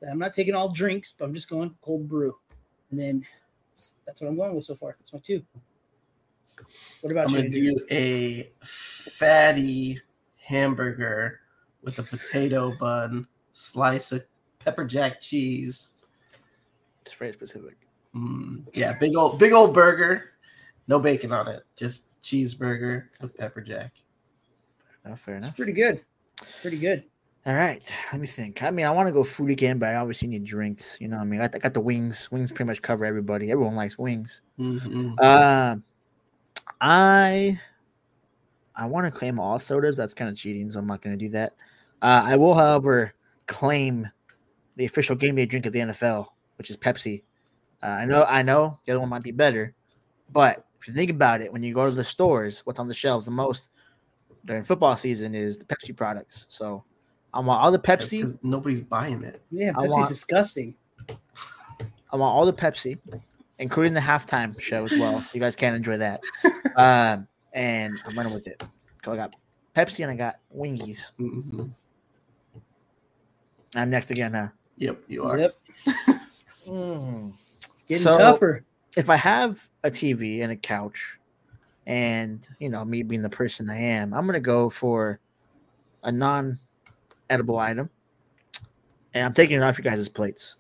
I'm 0.08 0.18
not 0.18 0.32
taking 0.32 0.54
all 0.54 0.68
drinks, 0.68 1.12
but 1.12 1.24
I'm 1.24 1.34
just 1.34 1.50
going 1.50 1.74
cold 1.80 2.08
brew. 2.08 2.36
And 2.90 2.98
then 2.98 3.26
that's 4.06 4.20
what 4.20 4.28
I'm 4.28 4.36
going 4.36 4.54
with 4.54 4.64
so 4.64 4.76
far. 4.76 4.96
That's 4.98 5.12
my 5.12 5.18
two. 5.18 5.42
What 7.00 7.12
about 7.12 7.30
you? 7.30 7.38
I'm 7.38 7.42
gonna 7.44 7.54
do 7.54 7.80
a 7.90 8.52
fatty 8.60 10.00
hamburger 10.36 11.40
with 11.82 11.98
a 11.98 12.02
potato 12.02 12.74
bun, 12.78 13.26
slice 13.52 14.12
of 14.12 14.24
pepper 14.58 14.84
jack 14.84 15.20
cheese. 15.20 15.94
It's 17.08 17.16
very 17.18 17.32
specific. 17.32 17.76
Mm, 18.14 18.64
yeah, 18.74 18.92
big 18.98 19.16
old 19.16 19.38
big 19.38 19.52
old 19.52 19.72
burger, 19.72 20.32
no 20.88 21.00
bacon 21.00 21.32
on 21.32 21.48
it, 21.48 21.62
just 21.76 22.20
cheeseburger 22.22 23.04
with 23.22 23.34
pepper 23.36 23.62
jack. 23.62 23.94
Uh, 25.06 25.16
fair 25.16 25.36
It's 25.36 25.46
enough. 25.46 25.56
pretty 25.56 25.72
good. 25.72 26.04
Pretty 26.60 26.78
good. 26.78 27.04
All 27.46 27.54
right, 27.54 27.82
let 28.12 28.20
me 28.20 28.26
think. 28.26 28.62
I 28.62 28.70
mean, 28.70 28.84
I 28.84 28.90
want 28.90 29.06
to 29.08 29.12
go 29.12 29.24
food 29.24 29.48
again, 29.48 29.78
but 29.78 29.88
I 29.88 29.94
obviously 29.94 30.28
need 30.28 30.44
drinks. 30.44 30.98
You 31.00 31.08
know, 31.08 31.16
what 31.16 31.22
I 31.22 31.26
mean, 31.26 31.40
I 31.40 31.44
got, 31.44 31.54
I 31.54 31.58
got 31.60 31.72
the 31.74 31.80
wings. 31.80 32.30
Wings 32.30 32.50
pretty 32.52 32.66
much 32.68 32.82
cover 32.82 33.06
everybody. 33.06 33.50
Everyone 33.50 33.74
likes 33.74 33.98
wings. 33.98 34.42
Mhm. 34.58 35.18
Um, 35.22 35.82
I 36.80 37.58
I 38.76 38.86
want 38.86 39.06
to 39.06 39.10
claim 39.10 39.40
all 39.40 39.58
sodas, 39.58 39.96
but 39.96 40.02
that's 40.02 40.14
kind 40.14 40.28
of 40.30 40.36
cheating, 40.36 40.70
so 40.70 40.78
I'm 40.78 40.86
not 40.86 41.00
going 41.00 41.18
to 41.18 41.24
do 41.24 41.30
that. 41.32 41.54
Uh, 42.02 42.22
I 42.24 42.36
will, 42.36 42.54
however, 42.54 43.14
claim 43.46 44.08
the 44.76 44.84
official 44.84 45.16
game 45.16 45.34
day 45.34 45.46
drink 45.46 45.66
of 45.66 45.72
the 45.72 45.80
NFL, 45.80 46.26
which 46.58 46.68
is 46.70 46.76
Pepsi. 46.76 47.22
Uh, 47.82 47.86
I 47.86 48.04
know, 48.04 48.24
I 48.24 48.42
know, 48.42 48.78
the 48.84 48.92
other 48.92 49.00
one 49.00 49.08
might 49.08 49.22
be 49.22 49.30
better, 49.30 49.74
but 50.32 50.64
if 50.80 50.88
you 50.88 50.94
think 50.94 51.10
about 51.10 51.40
it, 51.40 51.52
when 51.52 51.62
you 51.62 51.72
go 51.74 51.84
to 51.86 51.90
the 51.90 52.04
stores, 52.04 52.60
what's 52.64 52.78
on 52.80 52.88
the 52.88 52.94
shelves 52.94 53.24
the 53.24 53.30
most 53.30 53.70
during 54.44 54.62
football 54.62 54.96
season 54.96 55.34
is 55.34 55.58
the 55.58 55.64
Pepsi 55.64 55.94
products. 55.96 56.46
So 56.48 56.84
I 57.32 57.40
want 57.40 57.62
all 57.62 57.70
the 57.70 57.78
Pepsi. 57.78 58.20
Pepsi. 58.20 58.22
'cause 58.22 58.38
nobody's 58.42 58.80
buying 58.82 59.22
it. 59.22 59.42
Yeah, 59.50 59.70
I 59.76 59.86
Pepsi's 59.86 59.90
want- 59.90 60.08
disgusting. 60.08 60.74
I 61.08 62.16
want 62.16 62.34
all 62.34 62.46
the 62.46 62.52
Pepsi, 62.52 62.98
including 63.58 63.92
the 63.94 64.00
halftime 64.00 64.58
show 64.60 64.84
as 64.84 64.92
well, 64.92 65.20
so 65.20 65.34
you 65.34 65.40
guys 65.40 65.54
can 65.56 65.74
enjoy 65.74 65.98
that. 65.98 66.22
um, 66.76 67.28
and 67.52 67.98
I'm 68.06 68.16
running 68.16 68.32
with 68.34 68.46
it. 68.46 68.62
So 69.04 69.12
I 69.12 69.16
got 69.16 69.34
Pepsi 69.74 70.02
and 70.02 70.10
I 70.10 70.14
got 70.16 70.36
Wingies. 70.56 71.12
Mhm. 71.20 71.70
I'm 73.76 73.90
next 73.90 74.10
again, 74.10 74.32
huh? 74.32 74.48
Yep, 74.78 74.98
you 75.08 75.24
are. 75.24 75.38
Yep. 75.38 75.52
Mm. 76.68 77.32
It's 77.72 77.82
getting 77.82 78.02
So- 78.02 78.18
tougher. 78.18 78.64
If 78.96 79.10
I 79.10 79.16
have 79.16 79.68
a 79.84 79.90
TV 79.90 80.42
and 80.42 80.50
a 80.50 80.56
couch, 80.56 81.18
and 81.86 82.46
you 82.58 82.68
know 82.68 82.84
me 82.84 83.02
being 83.02 83.22
the 83.22 83.30
person 83.30 83.70
I 83.70 83.76
am, 83.76 84.12
I'm 84.12 84.26
gonna 84.26 84.40
go 84.40 84.68
for 84.68 85.20
a 86.02 86.10
non-edible 86.10 87.58
item, 87.58 87.90
and 89.14 89.24
I'm 89.24 89.34
taking 89.34 89.56
it 89.56 89.62
off 89.62 89.78
your 89.78 89.90
guys' 89.90 90.08
plates. 90.08 90.56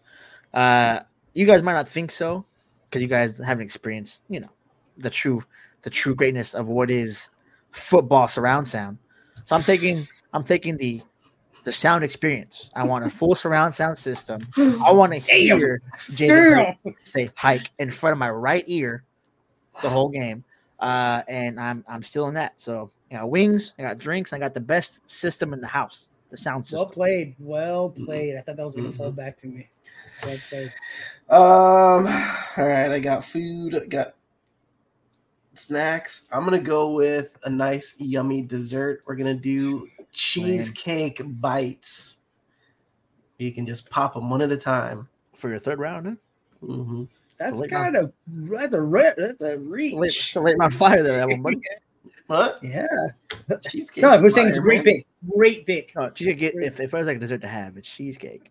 Uh, 0.54 1.00
you 1.34 1.46
guys 1.46 1.62
might 1.62 1.74
not 1.74 1.88
think 1.88 2.12
so 2.12 2.44
because 2.84 3.02
you 3.02 3.08
guys 3.08 3.38
haven't 3.38 3.64
experienced, 3.64 4.22
you 4.28 4.40
know, 4.40 4.50
the 4.96 5.10
true 5.10 5.42
the 5.82 5.90
true 5.90 6.14
greatness 6.14 6.54
of 6.54 6.68
what 6.68 6.90
is 6.90 7.30
football 7.72 8.28
surround 8.28 8.66
sound. 8.68 8.98
So 9.44 9.56
I'm 9.56 9.62
taking 9.62 9.98
I'm 10.32 10.44
taking 10.44 10.76
the 10.76 11.02
the 11.68 11.72
sound 11.74 12.02
experience. 12.02 12.70
I 12.74 12.82
want 12.82 13.04
a 13.04 13.10
full 13.10 13.34
surround 13.42 13.74
sound 13.74 13.98
system. 13.98 14.48
I 14.56 14.90
want 14.90 15.12
to 15.12 15.18
hear 15.18 15.82
Jalen 16.12 16.76
say 17.04 17.30
hike 17.34 17.70
in 17.78 17.90
front 17.90 18.12
of 18.12 18.18
my 18.18 18.30
right 18.30 18.64
ear 18.66 19.04
the 19.82 19.90
whole 19.90 20.08
game. 20.08 20.44
Uh, 20.80 21.20
and 21.28 21.60
I'm 21.60 21.84
I'm 21.86 22.02
still 22.02 22.26
in 22.28 22.34
that. 22.34 22.58
So 22.58 22.90
I 23.10 23.16
got 23.16 23.28
wings, 23.28 23.74
I 23.78 23.82
got 23.82 23.98
drinks, 23.98 24.32
I 24.32 24.38
got 24.38 24.54
the 24.54 24.60
best 24.60 25.08
system 25.10 25.52
in 25.52 25.60
the 25.60 25.66
house, 25.66 26.08
the 26.30 26.38
sound 26.38 26.64
system. 26.64 26.78
Well 26.78 26.88
played. 26.88 27.34
Well 27.38 27.90
played. 27.90 28.36
I 28.36 28.40
thought 28.40 28.56
that 28.56 28.64
was 28.64 28.74
going 28.74 28.90
to 28.90 28.96
fall 28.96 29.12
back 29.12 29.36
to 29.38 29.48
me. 29.48 29.68
Well 30.24 30.38
played. 30.48 30.72
Um, 31.28 32.06
all 32.56 32.66
right, 32.66 32.90
I 32.90 32.98
got 32.98 33.26
food, 33.26 33.74
I 33.74 33.84
got 33.84 34.14
snacks. 35.52 36.28
I'm 36.32 36.44
gonna 36.44 36.60
go 36.60 36.92
with 36.92 37.36
a 37.44 37.50
nice, 37.50 37.96
yummy 38.00 38.40
dessert. 38.40 39.02
We're 39.04 39.16
gonna 39.16 39.34
do 39.34 39.86
cheesecake 40.12 41.20
bites. 41.40 42.18
You 43.38 43.52
can 43.52 43.66
just 43.66 43.88
pop 43.90 44.14
them 44.14 44.30
one 44.30 44.42
at 44.42 44.50
a 44.52 44.56
time. 44.56 45.08
for 45.34 45.48
your 45.50 45.58
third 45.58 45.78
round. 45.78 46.06
Huh? 46.60 46.66
hmm 46.66 47.04
That's 47.38 47.64
kind 47.66 47.96
of 47.96 48.12
that's 48.26 48.74
a 48.74 48.80
re- 48.80 49.14
that's 49.16 49.42
a 49.42 49.56
reach. 49.58 49.94
Late, 49.94 50.32
late 50.36 50.56
round 50.58 50.74
fire 50.74 51.02
there, 51.02 51.18
that 51.18 51.28
one, 51.28 51.42
buddy. 51.42 51.60
What? 52.26 52.58
Yeah. 52.62 52.86
Cheesecake? 53.70 54.02
No, 54.02 54.20
we're 54.20 54.28
saying 54.28 54.48
it's 54.48 54.58
great 54.58 54.84
man. 54.84 54.96
pick. 54.96 55.06
Great 55.34 55.64
pick. 55.64 55.92
No, 55.96 56.10
cheesecake. 56.10 56.52
If 56.56 56.78
if 56.78 56.92
it 56.92 56.96
was 56.96 57.06
like 57.06 57.16
a 57.16 57.20
dessert 57.20 57.40
to 57.40 57.48
have, 57.48 57.78
it's 57.78 57.88
cheesecake. 57.88 58.50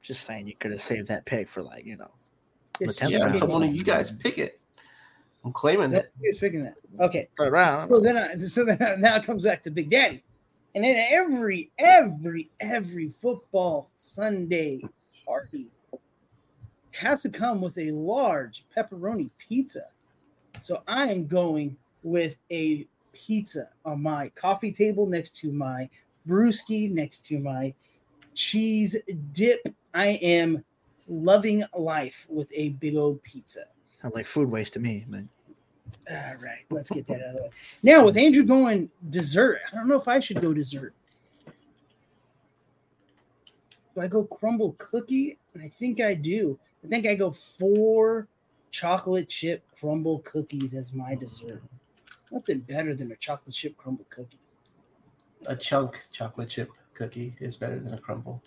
Just 0.00 0.24
saying, 0.24 0.46
you 0.46 0.54
could 0.58 0.70
have 0.70 0.82
saved 0.82 1.08
that 1.08 1.26
pick 1.26 1.46
for 1.46 1.62
like 1.62 1.84
you 1.84 1.96
know. 1.98 2.10
It's 2.80 2.96
tenth 2.96 3.10
Yeah, 3.12 3.18
round. 3.18 3.32
cheesecake. 3.32 3.42
until 3.42 3.60
one 3.60 3.68
of 3.68 3.76
you 3.76 3.84
guys 3.84 4.10
pick 4.10 4.38
it. 4.38 4.58
I'm 5.44 5.52
claiming 5.52 5.90
Nope, 5.90 6.04
it. 6.04 6.12
he 6.20 6.28
was 6.28 6.38
picking 6.38 6.62
that. 6.64 6.74
Okay. 6.98 7.28
Third 7.36 7.52
round. 7.52 7.88
So 7.90 8.00
then, 8.00 8.16
I, 8.16 8.38
so 8.38 8.64
then 8.64 8.78
now 9.00 9.16
it 9.16 9.24
comes 9.24 9.42
back 9.44 9.62
to 9.64 9.70
Big 9.70 9.90
Daddy, 9.90 10.22
and 10.74 10.84
then 10.84 11.06
every 11.10 11.70
every 11.78 12.50
every 12.60 13.08
football 13.08 13.90
Sunday 13.96 14.82
party, 15.26 15.66
has 16.92 17.22
to 17.22 17.28
come 17.28 17.60
with 17.60 17.76
a 17.78 17.90
large 17.92 18.64
pepperoni 18.76 19.30
pizza. 19.38 19.86
So 20.60 20.82
I 20.86 21.08
am 21.08 21.26
going 21.26 21.76
with 22.02 22.36
a 22.50 22.86
pizza 23.12 23.68
on 23.84 24.02
my 24.02 24.28
coffee 24.30 24.72
table 24.72 25.06
next 25.06 25.36
to 25.36 25.52
my 25.52 25.88
brewski, 26.28 26.90
next 26.90 27.24
to 27.26 27.38
my 27.38 27.74
cheese 28.34 28.96
dip. 29.32 29.74
I 29.94 30.08
am 30.22 30.64
loving 31.08 31.64
life 31.76 32.26
with 32.28 32.52
a 32.54 32.70
big 32.70 32.96
old 32.96 33.22
pizza. 33.22 33.64
Sounds 34.00 34.14
like 34.14 34.26
food 34.26 34.50
waste 34.50 34.74
to 34.74 34.80
me, 34.80 35.04
man. 35.08 35.28
All 36.10 36.16
right, 36.42 36.64
let's 36.70 36.90
get 36.90 37.06
that 37.06 37.20
out 37.20 37.28
of 37.28 37.36
the 37.36 37.42
way. 37.42 37.50
Now, 37.82 38.04
with 38.04 38.16
Andrew 38.16 38.44
going 38.44 38.90
dessert, 39.08 39.60
I 39.70 39.76
don't 39.76 39.88
know 39.88 40.00
if 40.00 40.08
I 40.08 40.20
should 40.20 40.40
go 40.40 40.52
dessert. 40.52 40.94
Do 43.94 44.00
I 44.00 44.06
go 44.06 44.24
crumble 44.24 44.74
cookie? 44.78 45.38
And 45.54 45.62
I 45.62 45.68
think 45.68 46.00
I 46.00 46.14
do. 46.14 46.58
I 46.84 46.88
think 46.88 47.06
I 47.06 47.14
go 47.14 47.30
four 47.30 48.28
chocolate 48.70 49.28
chip 49.28 49.64
crumble 49.78 50.20
cookies 50.20 50.74
as 50.74 50.94
my 50.94 51.14
dessert. 51.14 51.62
Nothing 52.30 52.60
better 52.60 52.94
than 52.94 53.10
a 53.12 53.16
chocolate 53.16 53.54
chip 53.54 53.76
crumble 53.76 54.06
cookie. 54.08 54.38
A 55.46 55.56
chunk 55.56 56.02
chocolate 56.12 56.48
chip 56.48 56.70
cookie 56.94 57.34
is 57.40 57.56
better 57.56 57.78
than 57.78 57.94
a 57.94 57.98
crumble. 57.98 58.42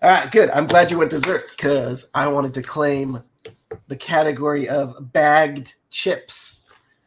All 0.00 0.10
right, 0.10 0.30
good. 0.30 0.50
I'm 0.50 0.66
glad 0.66 0.90
you 0.90 0.98
went 0.98 1.10
dessert 1.10 1.44
because 1.56 2.10
I 2.14 2.28
wanted 2.28 2.54
to 2.54 2.62
claim 2.62 3.22
the 3.88 3.96
category 3.96 4.68
of 4.68 5.12
bagged 5.12 5.74
chips. 5.90 6.62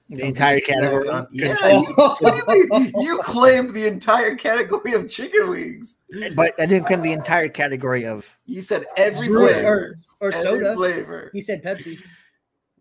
The 0.10 0.18
Something 0.18 0.30
entire 0.30 0.60
category. 0.60 1.08
on. 1.08 1.28
Yeah, 1.32 1.56
you, 1.70 1.84
what 1.96 2.20
do 2.20 2.56
you 2.58 2.68
mean? 2.70 2.92
You 2.98 3.20
claimed 3.24 3.70
the 3.72 3.88
entire 3.88 4.36
category 4.36 4.94
of 4.94 5.10
chicken 5.10 5.50
wings. 5.50 5.96
But 6.36 6.54
I 6.60 6.66
didn't 6.66 6.86
claim 6.86 7.02
the 7.02 7.14
entire 7.14 7.48
category 7.48 8.06
of. 8.06 8.38
You 8.46 8.62
said 8.62 8.86
every 8.98 9.28
flavor. 9.28 9.96
or, 10.20 10.28
or 10.28 10.34
every 10.34 10.42
soda. 10.42 10.76
flavor. 10.76 11.30
He 11.32 11.40
said 11.40 11.64
Pepsi. 11.64 11.98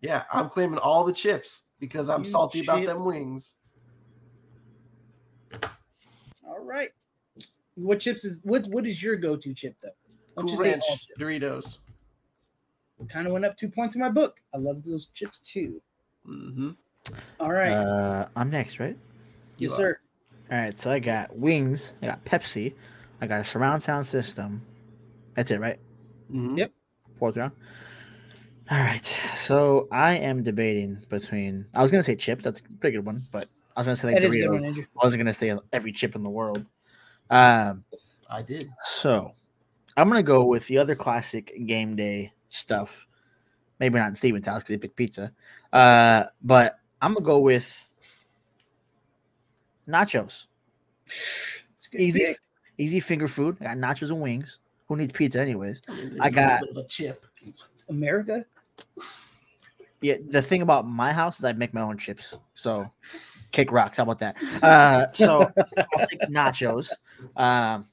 Yeah, 0.00 0.24
I'm 0.32 0.48
claiming 0.48 0.78
all 0.78 1.04
the 1.04 1.12
chips 1.12 1.62
because 1.78 2.08
I'm 2.08 2.24
You 2.24 2.30
salty 2.30 2.60
about 2.62 2.84
them 2.84 3.04
wings. 3.04 3.54
All 6.44 6.60
right. 6.64 6.88
What 7.74 8.00
chips 8.00 8.24
is 8.24 8.40
what? 8.42 8.66
What 8.66 8.86
is 8.86 9.02
your 9.02 9.16
go-to 9.16 9.54
chip 9.54 9.76
though? 9.82 9.90
Don't 10.36 10.46
Cool 10.48 10.50
you 10.50 10.62
say 10.64 10.70
Ranch 10.70 10.84
all? 10.88 10.98
Doritos. 11.18 11.78
Kind 13.08 13.26
of 13.26 13.32
went 13.32 13.44
up 13.44 13.56
two 13.56 13.68
points 13.68 13.94
in 13.94 14.00
my 14.00 14.08
book. 14.10 14.40
I 14.54 14.58
love 14.58 14.82
those 14.84 15.06
chips 15.06 15.38
too. 15.38 15.80
hmm 16.24 16.70
All 17.38 17.50
right, 17.52 17.72
Uh, 17.72 18.26
I'm 18.36 18.50
next, 18.50 18.78
right? 18.78 18.96
yes 19.58 19.70
you 19.70 19.76
sir. 19.76 19.98
All 20.50 20.58
right. 20.58 20.78
So 20.78 20.90
I 20.90 20.98
got 20.98 21.36
wings. 21.36 21.94
I 22.02 22.06
got 22.06 22.24
Pepsi. 22.24 22.74
I 23.20 23.26
got 23.26 23.40
a 23.40 23.44
surround 23.44 23.82
sound 23.82 24.06
system. 24.06 24.62
That's 25.34 25.50
it, 25.50 25.60
right? 25.60 25.78
hmm 26.30 26.56
Yep. 26.56 26.72
Fourth 27.18 27.36
round. 27.36 27.52
All 28.70 28.78
right. 28.78 29.04
So 29.34 29.88
I 29.90 30.16
am 30.16 30.42
debating 30.42 30.98
between. 31.08 31.66
I 31.74 31.82
was 31.82 31.90
gonna 31.90 32.02
say 32.02 32.16
chips. 32.16 32.44
That's 32.44 32.60
a 32.60 32.62
pretty 32.80 32.96
good 32.96 33.06
one, 33.06 33.22
but 33.30 33.48
I 33.76 33.80
was 33.80 33.86
gonna 33.86 33.96
say 33.96 34.08
like 34.08 34.22
That 34.22 34.24
is 34.28 34.36
a 34.36 34.38
good 34.40 34.50
Doritos. 34.50 34.62
one, 34.62 34.74
I 34.80 35.04
wasn't 35.04 35.20
gonna 35.20 35.34
say 35.34 35.56
every 35.72 35.92
chip 35.92 36.14
in 36.14 36.22
the 36.22 36.30
world. 36.30 36.64
Um. 37.30 37.84
I 38.30 38.42
did. 38.42 38.70
So 38.82 39.32
I'm 39.96 40.08
gonna 40.08 40.22
go 40.22 40.44
with 40.44 40.66
the 40.66 40.78
other 40.78 40.94
classic 40.94 41.52
game 41.66 41.96
day 41.96 42.32
stuff. 42.50 43.06
Maybe 43.78 43.98
not 43.98 44.08
in 44.08 44.14
Steven's 44.14 44.46
house 44.46 44.58
because 44.62 44.68
they 44.74 44.78
picked 44.78 44.96
pizza. 44.96 45.32
Uh, 45.72 46.24
but 46.42 46.78
I'm 47.00 47.14
gonna 47.14 47.24
go 47.24 47.38
with 47.40 47.88
nachos. 49.88 50.46
It's 51.06 51.62
a 51.86 51.90
good 51.90 52.00
Easy, 52.00 52.18
pick. 52.20 52.38
easy 52.78 53.00
finger 53.00 53.28
food. 53.28 53.56
I 53.60 53.64
got 53.74 53.76
nachos 53.78 54.10
and 54.10 54.20
wings. 54.20 54.58
Who 54.88 54.96
needs 54.96 55.12
pizza 55.12 55.40
anyways? 55.40 55.80
I, 55.88 55.94
mean, 55.94 56.20
I 56.20 56.26
it's 56.28 56.36
a 56.36 56.40
got- 56.40 56.60
bit 56.60 56.70
of 56.70 56.76
a 56.76 56.84
chip. 56.86 57.24
America. 57.88 58.44
Yeah, 60.02 60.16
the 60.28 60.40
thing 60.40 60.62
about 60.62 60.86
my 60.86 61.12
house 61.12 61.38
is 61.38 61.44
I 61.44 61.52
make 61.52 61.74
my 61.74 61.80
own 61.82 61.98
chips. 61.98 62.36
So 62.54 62.90
kick 63.52 63.70
rocks. 63.72 63.98
How 63.98 64.04
about 64.04 64.18
that? 64.20 64.36
Uh, 64.62 65.06
so 65.12 65.50
I'll 65.76 66.06
take 66.06 66.20
nachos. 66.30 66.90
Um, 67.36 67.86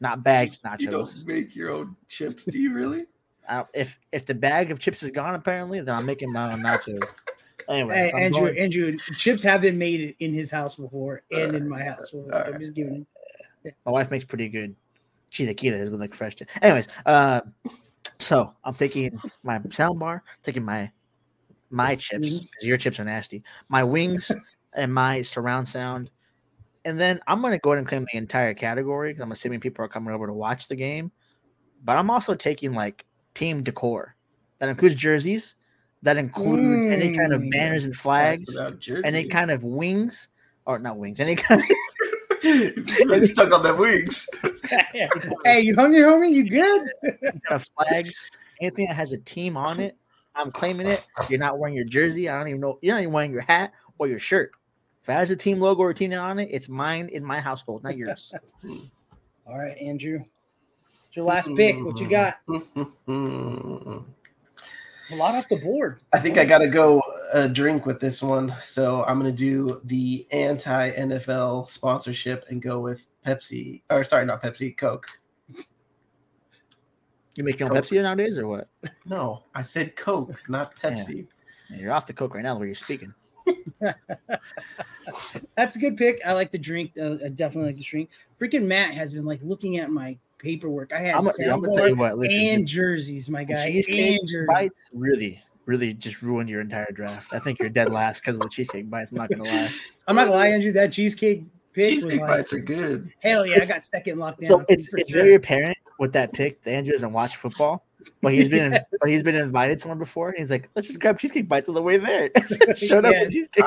not 0.00 0.22
bagged 0.24 0.58
You 0.64 0.70
nachos. 0.70 0.90
don't 0.90 1.26
make 1.26 1.54
your 1.54 1.70
own 1.70 1.96
chips, 2.08 2.44
do 2.44 2.58
you 2.58 2.72
really? 2.72 3.06
Uh, 3.48 3.64
if 3.74 3.98
if 4.12 4.24
the 4.26 4.34
bag 4.34 4.70
of 4.70 4.78
chips 4.78 5.02
is 5.02 5.10
gone, 5.10 5.34
apparently, 5.34 5.80
then 5.80 5.94
I'm 5.94 6.06
making 6.06 6.32
my 6.32 6.52
own 6.52 6.60
nachos. 6.60 7.02
Anyway, 7.68 7.94
Hey, 7.96 8.10
so 8.10 8.16
Andrew, 8.18 8.40
going- 8.46 8.58
Andrew, 8.58 8.96
chips 9.16 9.42
have 9.42 9.60
been 9.62 9.78
made 9.78 10.16
in 10.18 10.32
his 10.34 10.50
house 10.50 10.76
before 10.76 11.22
and 11.30 11.54
in 11.54 11.68
my 11.68 11.82
house. 11.82 12.14
I'm 12.32 12.58
just 12.60 12.74
giving 12.74 13.06
my 13.86 13.92
wife 13.92 14.10
makes 14.10 14.24
pretty 14.24 14.48
good 14.48 14.74
chilaquiles 15.30 15.90
with 15.90 16.00
like 16.00 16.14
fresh. 16.14 16.36
chi- 16.36 16.46
Anyways, 16.62 16.88
uh, 17.06 17.40
so 18.18 18.54
I'm 18.64 18.74
taking 18.74 19.18
my 19.42 19.60
sound 19.70 19.98
bar, 19.98 20.22
taking 20.42 20.64
my 20.64 20.90
my 21.70 21.96
chips 21.96 22.30
because 22.30 22.64
your 22.64 22.76
chips 22.76 23.00
are 23.00 23.04
nasty, 23.04 23.42
my 23.68 23.82
wings 23.82 24.30
and 24.74 24.92
my 24.92 25.22
surround 25.22 25.66
sound, 25.68 26.10
and 26.84 26.98
then 26.98 27.20
I'm 27.26 27.40
gonna 27.42 27.58
go 27.58 27.70
ahead 27.70 27.78
and 27.78 27.88
claim 27.88 28.06
the 28.12 28.18
entire 28.18 28.54
category 28.54 29.10
because 29.10 29.22
I'm 29.22 29.32
assuming 29.32 29.60
people 29.60 29.84
are 29.84 29.88
coming 29.88 30.14
over 30.14 30.26
to 30.26 30.32
watch 30.34 30.68
the 30.68 30.76
game. 30.76 31.10
But 31.82 31.96
I'm 31.96 32.10
also 32.10 32.34
taking 32.34 32.72
like 32.74 33.04
team 33.34 33.62
decor 33.62 34.16
that 34.58 34.68
includes 34.68 34.94
jerseys, 34.94 35.56
that 36.02 36.16
includes 36.16 36.84
any 36.86 37.10
kind 37.10 37.32
of 37.32 37.40
Mm. 37.42 37.50
banners 37.50 37.84
and 37.84 37.92
Pass 37.92 38.02
flags, 38.02 38.56
it 38.56 39.04
any 39.04 39.24
kind 39.24 39.50
of 39.50 39.64
wings, 39.64 40.28
or 40.66 40.78
not 40.78 40.96
wings, 40.98 41.20
any 41.20 41.34
kind 41.34 41.60
of 41.60 41.66
It's 42.46 43.04
really 43.06 43.26
stuck 43.26 43.52
on 43.54 43.62
them 43.62 43.78
wings. 43.78 44.28
hey, 45.44 45.60
you 45.60 45.74
hungry, 45.74 46.00
homie? 46.00 46.30
You 46.30 46.48
good? 46.48 46.90
kind 47.02 47.40
of 47.50 47.66
flags, 47.78 48.30
anything 48.60 48.86
that 48.86 48.94
has 48.94 49.12
a 49.12 49.18
team 49.18 49.56
on 49.56 49.80
it, 49.80 49.96
I'm 50.34 50.50
claiming 50.50 50.86
it. 50.86 51.02
You're 51.30 51.38
not 51.38 51.58
wearing 51.58 51.74
your 51.74 51.86
jersey. 51.86 52.28
I 52.28 52.38
don't 52.38 52.48
even 52.48 52.60
know. 52.60 52.78
You're 52.82 52.94
not 52.96 53.02
even 53.02 53.14
wearing 53.14 53.32
your 53.32 53.42
hat 53.42 53.72
or 53.98 54.08
your 54.08 54.18
shirt. 54.18 54.52
If 55.02 55.08
it 55.08 55.12
has 55.12 55.30
a 55.30 55.36
team 55.36 55.60
logo 55.60 55.82
or 55.82 55.90
a 55.90 55.94
team 55.94 56.12
on 56.12 56.38
it, 56.38 56.48
it's 56.50 56.68
mine 56.68 57.08
in 57.08 57.24
my 57.24 57.40
household, 57.40 57.82
not 57.82 57.96
yours. 57.96 58.32
All 59.46 59.58
right, 59.58 59.76
Andrew. 59.78 60.20
It's 61.14 61.18
your 61.18 61.26
last 61.26 61.54
pick. 61.54 61.76
What 61.80 62.00
you 62.00 62.08
got? 62.08 62.38
a 62.48 62.50
lot 65.14 65.36
off 65.36 65.48
the 65.48 65.60
board. 65.62 66.00
I 66.12 66.18
think 66.18 66.38
I 66.38 66.44
got 66.44 66.58
to 66.58 66.66
go 66.66 67.00
uh, 67.32 67.46
drink 67.46 67.86
with 67.86 68.00
this 68.00 68.20
one. 68.20 68.52
So 68.64 69.04
I'm 69.04 69.20
going 69.20 69.30
to 69.30 69.36
do 69.36 69.80
the 69.84 70.26
anti 70.32 70.90
NFL 70.90 71.70
sponsorship 71.70 72.46
and 72.48 72.60
go 72.60 72.80
with 72.80 73.06
Pepsi. 73.24 73.82
Or 73.90 74.02
sorry, 74.02 74.26
not 74.26 74.42
Pepsi, 74.42 74.76
Coke. 74.76 75.06
You 77.36 77.44
making 77.44 77.68
Coke. 77.68 77.76
Pepsi 77.76 78.02
nowadays 78.02 78.36
or 78.36 78.48
what? 78.48 78.66
No, 79.06 79.44
I 79.54 79.62
said 79.62 79.94
Coke, 79.94 80.42
not 80.48 80.74
Pepsi. 80.82 81.28
Yeah, 81.70 81.76
You're 81.76 81.92
off 81.92 82.08
the 82.08 82.12
coke 82.12 82.34
right 82.34 82.42
now 82.42 82.56
where 82.56 82.66
you're 82.66 82.74
speaking. 82.74 83.14
That's 85.56 85.76
a 85.76 85.78
good 85.78 85.96
pick. 85.96 86.20
I 86.26 86.32
like 86.32 86.50
the 86.50 86.58
drink. 86.58 86.90
Uh, 87.00 87.18
I 87.24 87.28
definitely 87.28 87.70
like 87.70 87.78
the 87.78 87.84
drink. 87.84 88.10
Freaking 88.40 88.64
Matt 88.64 88.94
has 88.94 89.12
been 89.12 89.24
like 89.24 89.38
looking 89.44 89.78
at 89.78 89.92
my 89.92 90.18
paperwork. 90.38 90.92
I 90.92 90.98
had 91.00 91.14
I'm, 91.14 91.24
gonna- 91.24 91.52
I'm 91.52 91.60
gonna 91.60 91.74
tell 91.74 91.88
you 91.88 91.94
what. 91.96 92.18
Listen, 92.18 92.38
and 92.40 92.66
jerseys, 92.68 93.28
my 93.30 93.44
guy. 93.44 93.54
cheesecake 93.54 94.20
And 94.20 94.28
jerseys. 94.28 94.48
bites 94.48 94.90
really, 94.92 95.42
really 95.66 95.94
just 95.94 96.22
ruined 96.22 96.48
your 96.50 96.60
entire 96.60 96.90
draft. 96.94 97.32
I 97.32 97.38
think 97.38 97.58
you're 97.58 97.68
dead 97.68 97.90
last 97.90 98.20
because 98.20 98.36
of 98.36 98.42
the 98.42 98.48
cheesecake 98.48 98.88
bites. 98.90 99.12
I'm 99.12 99.18
not 99.18 99.30
gonna 99.30 99.44
lie. 99.44 99.70
I'm 100.08 100.16
not 100.16 100.24
gonna 100.26 100.36
lie, 100.36 100.48
Andrew. 100.48 100.72
That 100.72 100.92
cheesecake 100.92 101.44
pick 101.72 101.94
was 101.94 102.04
Cheesecake 102.04 102.20
like, 102.20 102.28
bites 102.30 102.52
are 102.52 102.60
good. 102.60 103.10
hell 103.22 103.44
yeah, 103.46 103.52
It's- 103.54 103.70
I 103.70 103.74
got 103.74 103.84
second 103.84 104.18
locked 104.18 104.40
down. 104.40 104.48
So 104.48 104.64
it's 104.68 104.92
it's 104.94 105.10
sure. 105.10 105.22
very 105.22 105.34
apparent 105.34 105.76
with 105.98 106.12
that 106.12 106.32
pick 106.32 106.62
that 106.64 106.72
Andrew 106.72 106.92
doesn't 106.92 107.12
watch 107.12 107.36
football, 107.36 107.83
but 108.22 108.32
he's 108.32 108.48
been 108.48 108.72
but 109.00 109.08
he's 109.08 109.22
been 109.22 109.34
invited 109.34 109.80
somewhere 109.80 109.98
before. 109.98 110.28
And 110.30 110.38
he's 110.38 110.50
like, 110.50 110.68
let's 110.74 110.88
just 110.88 111.00
grab 111.00 111.18
cheesecake 111.18 111.48
bites 111.48 111.68
on 111.68 111.74
the 111.74 111.82
way 111.82 111.96
there. 111.96 112.30
Showed 112.76 113.04
up 113.04 113.12
Yeah. 113.12 113.22
with 113.24 113.32
cheesecake. 113.32 113.64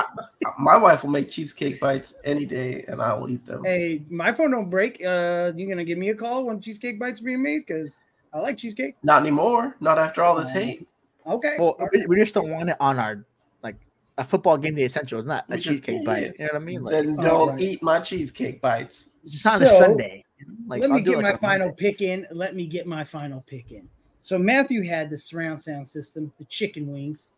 My 0.59 0.77
wife 0.77 1.03
will 1.03 1.11
make 1.11 1.29
cheesecake 1.29 1.79
bites 1.79 2.15
any 2.23 2.45
day, 2.45 2.83
and 2.87 3.01
I 3.01 3.13
will 3.13 3.29
eat 3.29 3.45
them. 3.45 3.63
Hey, 3.63 4.01
my 4.09 4.33
phone 4.33 4.51
don't 4.51 4.69
break. 4.69 5.03
Uh, 5.03 5.51
you 5.55 5.67
gonna 5.67 5.83
give 5.83 5.97
me 5.97 6.09
a 6.09 6.15
call 6.15 6.45
when 6.45 6.59
cheesecake 6.61 6.99
bites 6.99 7.21
are 7.21 7.25
being 7.25 7.43
made? 7.43 7.65
Because 7.67 7.99
I 8.33 8.39
like 8.39 8.57
cheesecake. 8.57 8.95
Not 9.03 9.21
anymore. 9.21 9.75
Not 9.79 9.97
after 9.99 10.21
all 10.23 10.35
this 10.35 10.49
Um, 10.49 10.53
hate. 10.61 10.87
Okay. 11.25 11.55
Well, 11.59 11.77
we, 11.91 12.05
we 12.07 12.15
just 12.17 12.33
don't 12.33 12.49
want 12.49 12.69
it 12.69 12.77
on 12.79 12.99
our 12.99 13.25
like 13.63 13.75
a 14.17 14.23
football 14.23 14.57
game 14.57 14.75
day 14.75 14.83
essential. 14.83 15.17
It's 15.19 15.27
not 15.27 15.45
a 15.49 15.53
We 15.55 15.59
cheesecake 15.59 16.05
bite. 16.05 16.23
yeah. 16.23 16.31
You 16.39 16.45
know 16.45 16.49
what 16.53 16.61
I 16.61 16.65
mean? 16.65 16.83
Like 16.83 16.91
then 16.93 17.15
don't 17.17 17.49
right. 17.49 17.59
eat 17.61 17.83
my 17.83 17.99
cheesecake 17.99 18.61
bites. 18.61 19.09
it's 19.23 19.43
not 19.43 19.61
a 19.61 19.67
Sunday. 19.67 20.23
Like 20.67 20.81
let 20.81 20.91
I'll 20.91 20.97
me 20.97 21.03
do 21.03 21.11
get 21.15 21.23
like 21.23 21.41
my 21.41 21.47
final 21.49 21.67
Monday. 21.67 21.81
pick 21.91 22.01
in. 22.01 22.27
Let 22.31 22.55
me 22.55 22.67
get 22.67 22.85
my 22.87 23.03
final 23.03 23.43
pick 23.47 23.71
in. 23.71 23.89
So 24.27 24.37
Matthew 24.37 24.83
had 24.83 25.09
the 25.09 25.17
surround 25.17 25.57
sound 25.57 25.87
system, 25.87 26.33
the 26.37 26.43
chicken 26.43 26.91
wings. 26.91 27.29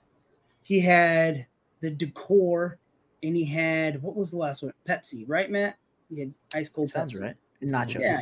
He 0.63 0.79
had 0.79 1.45
the 1.81 1.91
decor, 1.91 2.79
and 3.21 3.37
he 3.37 3.45
had 3.45 4.01
what 4.01 4.15
was 4.15 4.31
the 4.31 4.37
last 4.37 4.63
one? 4.63 4.73
Pepsi, 4.87 5.23
right, 5.27 5.51
Matt? 5.51 5.77
He 6.09 6.19
had 6.21 6.33
ice 6.55 6.67
cold 6.67 6.89
Sounds 6.89 7.13
Pepsi. 7.13 7.21
right. 7.21 7.35
Nachos. 7.61 7.99
Yeah. 8.01 8.21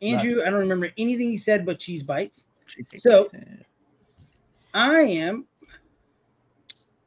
Andrew, 0.00 0.40
I 0.40 0.46
don't 0.48 0.60
remember 0.60 0.88
anything 0.96 1.28
he 1.28 1.36
said 1.36 1.66
but 1.66 1.78
cheese 1.78 2.02
bites. 2.02 2.46
Cheesecake 2.66 2.98
So- 2.98 3.24
bites. 3.24 3.44
I 4.72 5.00
am 5.00 5.44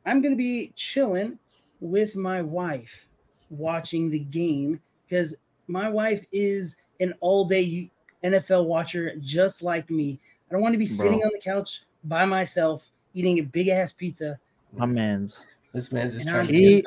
I'm 0.06 0.22
going 0.22 0.34
to 0.34 0.38
be 0.38 0.72
chilling 0.76 1.40
with 1.80 2.16
my 2.16 2.44
wife 2.44 3.10
watching 3.50 4.12
the 4.12 4.20
game 4.20 4.80
because 5.08 5.36
my 5.66 5.90
wife 5.90 6.24
is 6.32 6.78
an 7.00 7.16
all-day 7.22 7.90
NFL 8.24 8.66
watcher 8.68 9.16
just 9.20 9.64
like 9.64 9.90
me. 9.90 10.20
I 10.52 10.56
don't 10.56 10.62
want 10.62 10.74
to 10.74 10.78
be 10.80 10.86
sitting 10.86 11.20
Bro. 11.20 11.28
on 11.28 11.32
the 11.34 11.40
couch 11.40 11.84
by 12.04 12.26
myself 12.26 12.90
eating 13.14 13.38
a 13.40 13.42
big 13.42 13.70
ass 13.70 13.94
pizza. 13.94 14.38
My 14.78 14.86
man's 14.86 15.46
This 15.74 15.94
man's 15.94 16.12
just 16.14 16.26
And 16.26 16.34
trying 16.36 16.48
to 16.48 16.54
he- 16.54 16.84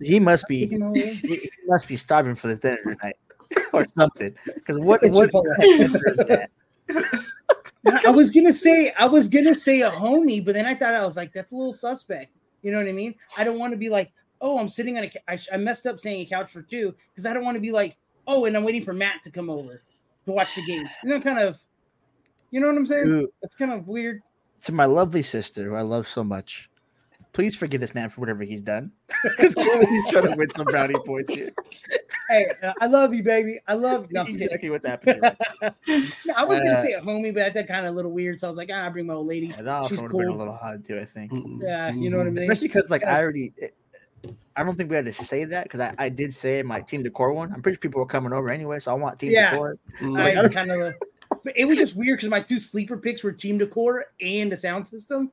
he 0.00 0.18
must 0.18 0.48
be 0.48 0.66
he, 0.66 0.76
he 1.22 1.50
must 1.66 1.88
be 1.88 1.96
starving 1.96 2.34
for 2.34 2.48
this 2.48 2.60
dinner 2.60 2.78
tonight 2.82 3.16
or 3.74 3.84
something. 3.84 4.34
Because 4.46 4.78
what 4.78 5.02
It's 5.02 5.14
what 5.14 5.30
Chipotle. 5.30 5.56
picture 5.56 6.10
is 6.10 6.18
that? 6.26 6.50
I 8.06 8.10
was 8.10 8.30
gonna 8.30 8.52
say 8.52 8.92
I 8.98 9.06
was 9.06 9.28
gonna 9.28 9.54
say 9.54 9.82
a 9.82 9.90
homie, 9.90 10.42
but 10.44 10.54
then 10.54 10.64
I 10.66 10.74
thought 10.74 10.94
I 10.94 11.04
was 11.04 11.16
like, 11.16 11.32
that's 11.34 11.52
a 11.52 11.56
little 11.56 11.72
suspect. 11.74 12.32
You 12.62 12.72
know 12.72 12.78
what 12.78 12.88
I 12.88 12.92
mean? 12.92 13.14
I 13.38 13.44
don't 13.44 13.58
want 13.58 13.72
to 13.72 13.76
be 13.76 13.88
like, 13.90 14.10
oh, 14.40 14.58
I'm 14.58 14.68
sitting 14.68 14.96
on 14.98 15.04
a. 15.04 15.08
cou- 15.10 15.20
I, 15.28 15.36
sh- 15.36 15.48
I 15.52 15.56
messed 15.58 15.86
up 15.86 15.98
saying 16.00 16.22
a 16.22 16.26
couch 16.26 16.50
for 16.50 16.62
two 16.62 16.94
because 17.12 17.26
I 17.26 17.32
don't 17.34 17.44
want 17.44 17.54
to 17.56 17.60
be 17.60 17.70
like, 17.72 17.96
oh, 18.26 18.46
and 18.46 18.56
I'm 18.56 18.64
waiting 18.64 18.82
for 18.82 18.92
Matt 18.92 19.22
to 19.22 19.30
come 19.30 19.48
over 19.50 19.82
to 20.24 20.32
watch 20.32 20.54
the 20.56 20.62
games. 20.64 20.90
You 21.04 21.10
know, 21.10 21.20
kind 21.20 21.38
of. 21.38 21.60
You 22.50 22.60
know 22.60 22.68
what 22.68 22.76
I'm 22.76 22.86
saying? 22.86 23.06
To, 23.06 23.28
That's 23.42 23.54
kind 23.56 23.72
of 23.72 23.86
weird. 23.88 24.22
to 24.64 24.72
my 24.72 24.84
lovely 24.86 25.22
sister, 25.22 25.64
who 25.64 25.74
I 25.74 25.82
love 25.82 26.08
so 26.08 26.22
much, 26.24 26.70
please 27.32 27.54
forgive 27.54 27.80
this 27.80 27.94
man 27.94 28.08
for 28.08 28.20
whatever 28.20 28.42
he's 28.44 28.62
done. 28.62 28.92
Because 29.22 29.54
clearly 29.54 29.86
he's 29.86 30.10
trying 30.10 30.24
to 30.24 30.34
win 30.36 30.50
some 30.50 30.66
brownie 30.66 30.98
points 31.04 31.34
here. 31.34 31.50
Hey, 32.28 32.50
uh, 32.60 32.72
I 32.80 32.86
love 32.86 33.14
you, 33.14 33.22
baby. 33.22 33.60
I 33.68 33.74
love. 33.74 34.10
No, 34.10 34.22
I'm 34.22 34.26
kidding. 34.32 34.42
exactly 34.46 34.68
what's 34.70 34.84
happening. 34.84 35.20
right 35.20 35.36
now. 35.62 35.74
No, 36.24 36.34
I 36.36 36.44
was 36.44 36.58
gonna 36.58 36.72
Uh, 36.72 36.82
say 36.82 36.92
a 36.94 37.00
homie, 37.00 37.32
but 37.32 37.54
that 37.54 37.68
kind 37.68 37.86
of 37.86 37.92
a 37.92 37.96
little 37.96 38.10
weird. 38.10 38.40
So 38.40 38.48
I 38.48 38.50
was 38.50 38.56
like, 38.56 38.68
ah, 38.72 38.84
I 38.84 38.88
bring 38.88 39.06
my 39.06 39.14
old 39.14 39.28
lady. 39.28 39.46
Yeah, 39.46 39.62
that 39.62 39.68
also 39.68 39.90
She's 39.94 40.02
would 40.02 40.10
have 40.10 40.18
been 40.18 40.28
a 40.30 40.36
little 40.36 40.56
hot 40.56 40.84
too. 40.84 40.98
I 40.98 41.04
think. 41.04 41.30
Mm, 41.30 41.62
Yeah, 41.62 41.92
you 41.94 42.10
know 42.10 42.18
what 42.18 42.26
I 42.26 42.30
mean. 42.30 42.42
especially 42.50 42.66
because 42.66 42.90
like 42.90 43.02
Yeah. 43.02 43.14
I 43.14 43.22
already, 43.22 43.52
I 44.56 44.64
don't 44.64 44.74
think 44.74 44.90
we 44.90 44.96
had 44.96 45.04
to 45.04 45.12
say 45.12 45.44
that 45.44 45.62
because 45.64 45.78
I, 45.78 45.94
I 45.98 46.08
did 46.08 46.32
say 46.32 46.64
my 46.64 46.80
team 46.80 47.04
decor 47.04 47.32
one. 47.32 47.52
I'm 47.52 47.62
pretty 47.62 47.76
sure 47.76 47.80
people 47.80 48.00
were 48.00 48.06
coming 48.06 48.32
over 48.32 48.50
anyway, 48.50 48.80
so 48.80 48.90
I 48.90 48.94
want 48.94 49.20
team 49.20 49.30
Yeah. 49.30 49.50
decor. 49.52 49.76
mm, 50.00 50.18
I 50.18 50.34
Like, 50.40 50.50
kind 50.52 50.72
of. 50.72 50.94
But 51.46 51.56
it 51.56 51.64
was 51.64 51.78
just 51.78 51.94
weird 51.96 52.18
because 52.18 52.28
my 52.28 52.40
two 52.40 52.58
sleeper 52.58 52.96
picks 52.96 53.22
were 53.22 53.30
team 53.32 53.56
decor 53.56 54.06
and 54.20 54.52
a 54.52 54.56
sound 54.56 54.84
system. 54.86 55.30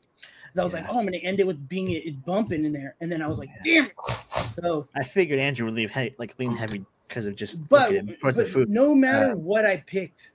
And 0.54 0.62
I 0.62 0.64
was 0.64 0.72
like, 0.74 0.86
oh, 0.88 1.00
I'm 1.00 1.06
gonna 1.06 1.18
end 1.18 1.40
it 1.40 1.48
with 1.48 1.68
being 1.68 1.90
it, 1.90 2.06
it 2.06 2.24
bumping 2.24 2.64
in 2.66 2.72
there, 2.72 2.96
and 3.02 3.12
then 3.12 3.22
I 3.24 3.28
was 3.28 3.40
like, 3.40 3.50
damn 3.66 3.86
it. 3.88 3.94
So, 4.52 4.88
I 4.96 5.04
figured 5.04 5.40
Andrew 5.40 5.66
would 5.66 5.74
leave 5.74 5.90
he- 5.92 6.14
like 6.20 6.36
lean 6.38 6.56
heavy 6.56 6.86
because 7.08 7.26
of 7.26 7.36
just 7.36 7.68
but, 7.68 7.92
looking 7.92 8.10
at- 8.12 8.20
towards 8.20 8.38
the 8.38 8.46
food. 8.46 8.70
no 8.70 8.94
matter 8.94 9.32
Uh, 9.32 9.36
what 9.36 9.66
I 9.66 9.78
picked, 9.78 10.32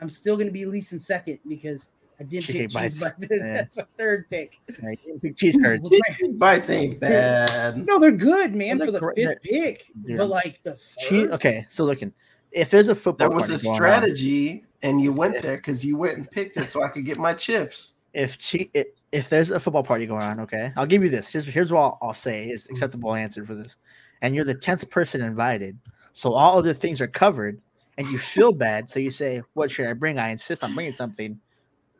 I'm 0.00 0.10
still 0.10 0.36
gonna 0.36 0.50
be 0.50 0.62
at 0.62 0.68
least 0.68 0.92
in 0.92 0.98
second 0.98 1.38
because 1.48 1.92
I 2.18 2.24
didn't 2.24 2.46
pick 2.46 2.54
Cheesecake 2.68 2.90
cheese. 2.90 3.00
bites. 3.00 3.12
But 3.20 3.28
Yeah. 3.30 3.54
that's 3.54 3.76
my 3.76 3.84
third 3.96 4.28
pick. 4.28 4.54
Like, 4.82 4.98
cheese 5.36 5.56
curds. 5.62 5.88
bites 6.32 6.68
ain't 6.70 6.98
bad. 7.00 7.86
No, 7.86 8.00
they're 8.00 8.10
good, 8.10 8.56
man, 8.56 8.78
They're 8.78 8.86
for 8.88 8.92
the 8.92 8.98
cor- 8.98 9.14
fifth 9.14 9.42
pick. 9.42 9.86
they're- 9.94 10.16
But 10.18 10.28
like 10.30 10.60
the 10.64 10.72
Cheese. 10.98 11.20
third, 11.26 11.30
Okay, 11.34 11.66
so 11.68 11.84
looking, 11.84 12.12
if 12.56 12.70
there's 12.70 12.88
a 12.88 12.94
football, 12.94 13.28
there 13.28 13.36
was 13.36 13.50
a 13.50 13.62
going 13.62 13.70
on, 13.70 13.74
strategy, 13.76 14.64
and 14.82 15.00
you 15.00 15.12
went 15.12 15.40
there 15.42 15.56
because 15.56 15.84
you 15.84 15.96
went 15.96 16.16
and 16.16 16.30
picked 16.30 16.56
it 16.56 16.66
so 16.68 16.82
I 16.82 16.88
could 16.88 17.04
get 17.04 17.18
my 17.18 17.34
chips. 17.34 17.92
if 18.14 18.38
i- 18.54 18.86
if 19.12 19.28
there's 19.28 19.50
a 19.50 19.60
football 19.60 19.82
party 19.82 20.06
going 20.06 20.22
on, 20.22 20.40
okay, 20.40 20.72
I'll 20.76 20.86
give 20.86 21.02
you 21.04 21.10
this. 21.10 21.30
Here's 21.30 21.46
here's 21.46 21.72
what 21.72 21.80
I'll, 21.80 21.98
I'll 22.02 22.12
say 22.12 22.48
is 22.48 22.64
mm-hmm. 22.64 22.72
acceptable 22.72 23.14
answer 23.14 23.44
for 23.44 23.54
this, 23.54 23.76
and 24.22 24.34
you're 24.34 24.44
the 24.44 24.54
tenth 24.54 24.88
person 24.90 25.20
invited, 25.20 25.78
so 26.12 26.32
all 26.32 26.58
other 26.58 26.72
things 26.72 27.00
are 27.00 27.06
covered, 27.06 27.60
and 27.98 28.06
you 28.08 28.18
feel 28.18 28.52
bad, 28.66 28.88
so 28.90 28.98
you 28.98 29.10
say, 29.10 29.42
"What 29.54 29.70
should 29.70 29.86
I 29.86 29.92
bring?" 29.92 30.18
I 30.18 30.30
insist 30.30 30.64
on 30.64 30.74
bringing 30.74 30.94
something. 30.94 31.38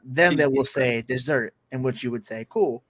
Then 0.05 0.37
they 0.37 0.47
will 0.47 0.65
say 0.65 1.03
dessert, 1.03 1.55
in 1.73 1.83
which 1.83 2.03
you 2.03 2.11
would 2.11 2.25
say, 2.25 2.47
"Cool." 2.49 2.83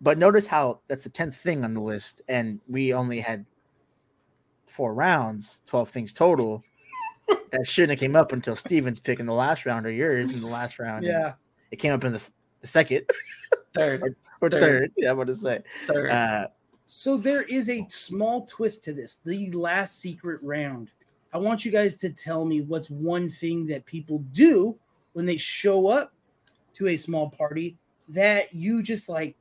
But 0.00 0.18
notice 0.18 0.46
how 0.46 0.80
that's 0.86 1.04
the 1.04 1.10
tenth 1.10 1.36
thing 1.36 1.64
on 1.64 1.74
the 1.74 1.80
list, 1.80 2.20
and 2.28 2.60
we 2.68 2.92
only 2.94 3.20
had 3.20 3.46
four 4.68 4.94
rounds, 4.94 5.62
twelve 5.66 5.88
things 5.90 6.12
total. 6.12 6.62
that 7.50 7.66
shouldn't 7.66 7.90
have 7.90 7.98
came 8.00 8.16
up 8.16 8.32
until 8.32 8.56
Steven's 8.56 9.00
pick 9.00 9.20
in 9.20 9.26
the 9.26 9.32
last 9.34 9.66
round 9.66 9.86
or 9.86 9.90
yours 9.90 10.30
in 10.30 10.40
the 10.40 10.46
last 10.46 10.78
round. 10.78 11.04
yeah. 11.04 11.34
it 11.70 11.76
came 11.76 11.92
up 11.92 12.02
in 12.04 12.12
the, 12.12 12.22
the 12.60 12.66
second 12.66 13.04
Third, 13.74 14.16
or 14.40 14.48
Third. 14.50 14.60
third. 14.60 14.92
Yeah, 14.96 15.10
I 15.10 15.12
want 15.12 15.26
to 15.28 15.34
say. 15.34 15.60
third. 15.86 16.10
Uh, 16.10 16.46
So 16.86 17.16
there 17.18 17.42
is 17.42 17.68
a 17.68 17.86
small 17.90 18.46
twist 18.46 18.82
to 18.84 18.92
this, 18.94 19.16
the 19.24 19.50
last 19.52 20.00
secret 20.00 20.40
round. 20.42 20.90
I 21.34 21.38
want 21.38 21.64
you 21.66 21.70
guys 21.70 21.96
to 21.98 22.08
tell 22.08 22.46
me 22.46 22.62
what's 22.62 22.88
one 22.88 23.28
thing 23.28 23.66
that 23.66 23.84
people 23.84 24.20
do 24.32 24.74
when 25.12 25.26
they 25.26 25.36
show 25.36 25.86
up 25.88 26.14
to 26.74 26.88
a 26.88 26.96
small 26.96 27.28
party 27.28 27.76
that 28.08 28.54
you 28.54 28.82
just 28.82 29.08
like 29.10 29.36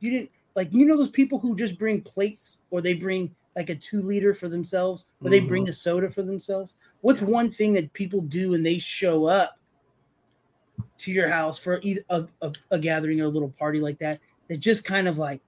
you 0.00 0.10
didn't 0.10 0.30
like 0.56 0.72
you 0.72 0.84
know 0.86 0.96
those 0.96 1.10
people 1.10 1.38
who 1.38 1.54
just 1.54 1.78
bring 1.78 2.00
plates 2.00 2.58
or 2.70 2.80
they 2.80 2.94
bring 2.94 3.32
like 3.56 3.70
a 3.70 3.74
2 3.74 4.02
liter 4.02 4.34
for 4.34 4.48
themselves 4.48 5.06
or 5.22 5.30
they 5.30 5.40
bring 5.40 5.64
mm-hmm. 5.64 5.70
a 5.70 5.74
soda 5.74 6.10
for 6.10 6.22
themselves. 6.22 6.76
What's 7.00 7.22
one 7.22 7.50
thing 7.50 7.72
that 7.74 7.92
people 7.92 8.20
do 8.20 8.50
when 8.50 8.62
they 8.62 8.78
show 8.78 9.26
up 9.26 9.58
to 10.98 11.12
your 11.12 11.28
house 11.28 11.58
for 11.58 11.80
either 11.82 12.02
a, 12.10 12.24
a, 12.42 12.52
a 12.70 12.78
gathering 12.78 13.20
or 13.20 13.24
a 13.24 13.28
little 13.28 13.50
party 13.50 13.80
like 13.80 13.98
that 13.98 14.20
that 14.48 14.58
just 14.58 14.84
kind 14.84 15.08
of 15.08 15.18
like 15.18 15.40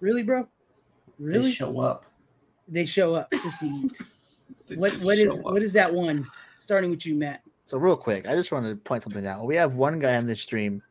really 0.00 0.22
bro 0.22 0.42
They 1.18 1.24
really 1.38 1.52
show 1.52 1.78
up. 1.80 2.04
they 2.68 2.84
show 2.84 3.14
up 3.14 3.30
just 3.32 3.60
to 3.60 3.66
eat. 3.66 4.02
What 4.74 4.92
what 4.94 5.16
is 5.16 5.38
up. 5.38 5.52
what 5.52 5.62
is 5.62 5.72
that 5.74 5.94
one 5.94 6.24
starting 6.58 6.90
with 6.90 7.06
you 7.06 7.14
matt 7.14 7.40
so 7.66 7.78
real 7.78 7.96
quick, 7.96 8.26
I 8.26 8.34
just 8.34 8.52
wanted 8.52 8.70
to 8.70 8.76
point 8.76 9.02
something 9.02 9.26
out. 9.26 9.44
We 9.44 9.56
have 9.56 9.74
one 9.74 9.98
guy 9.98 10.16
on 10.16 10.26
this 10.26 10.40
stream 10.40 10.82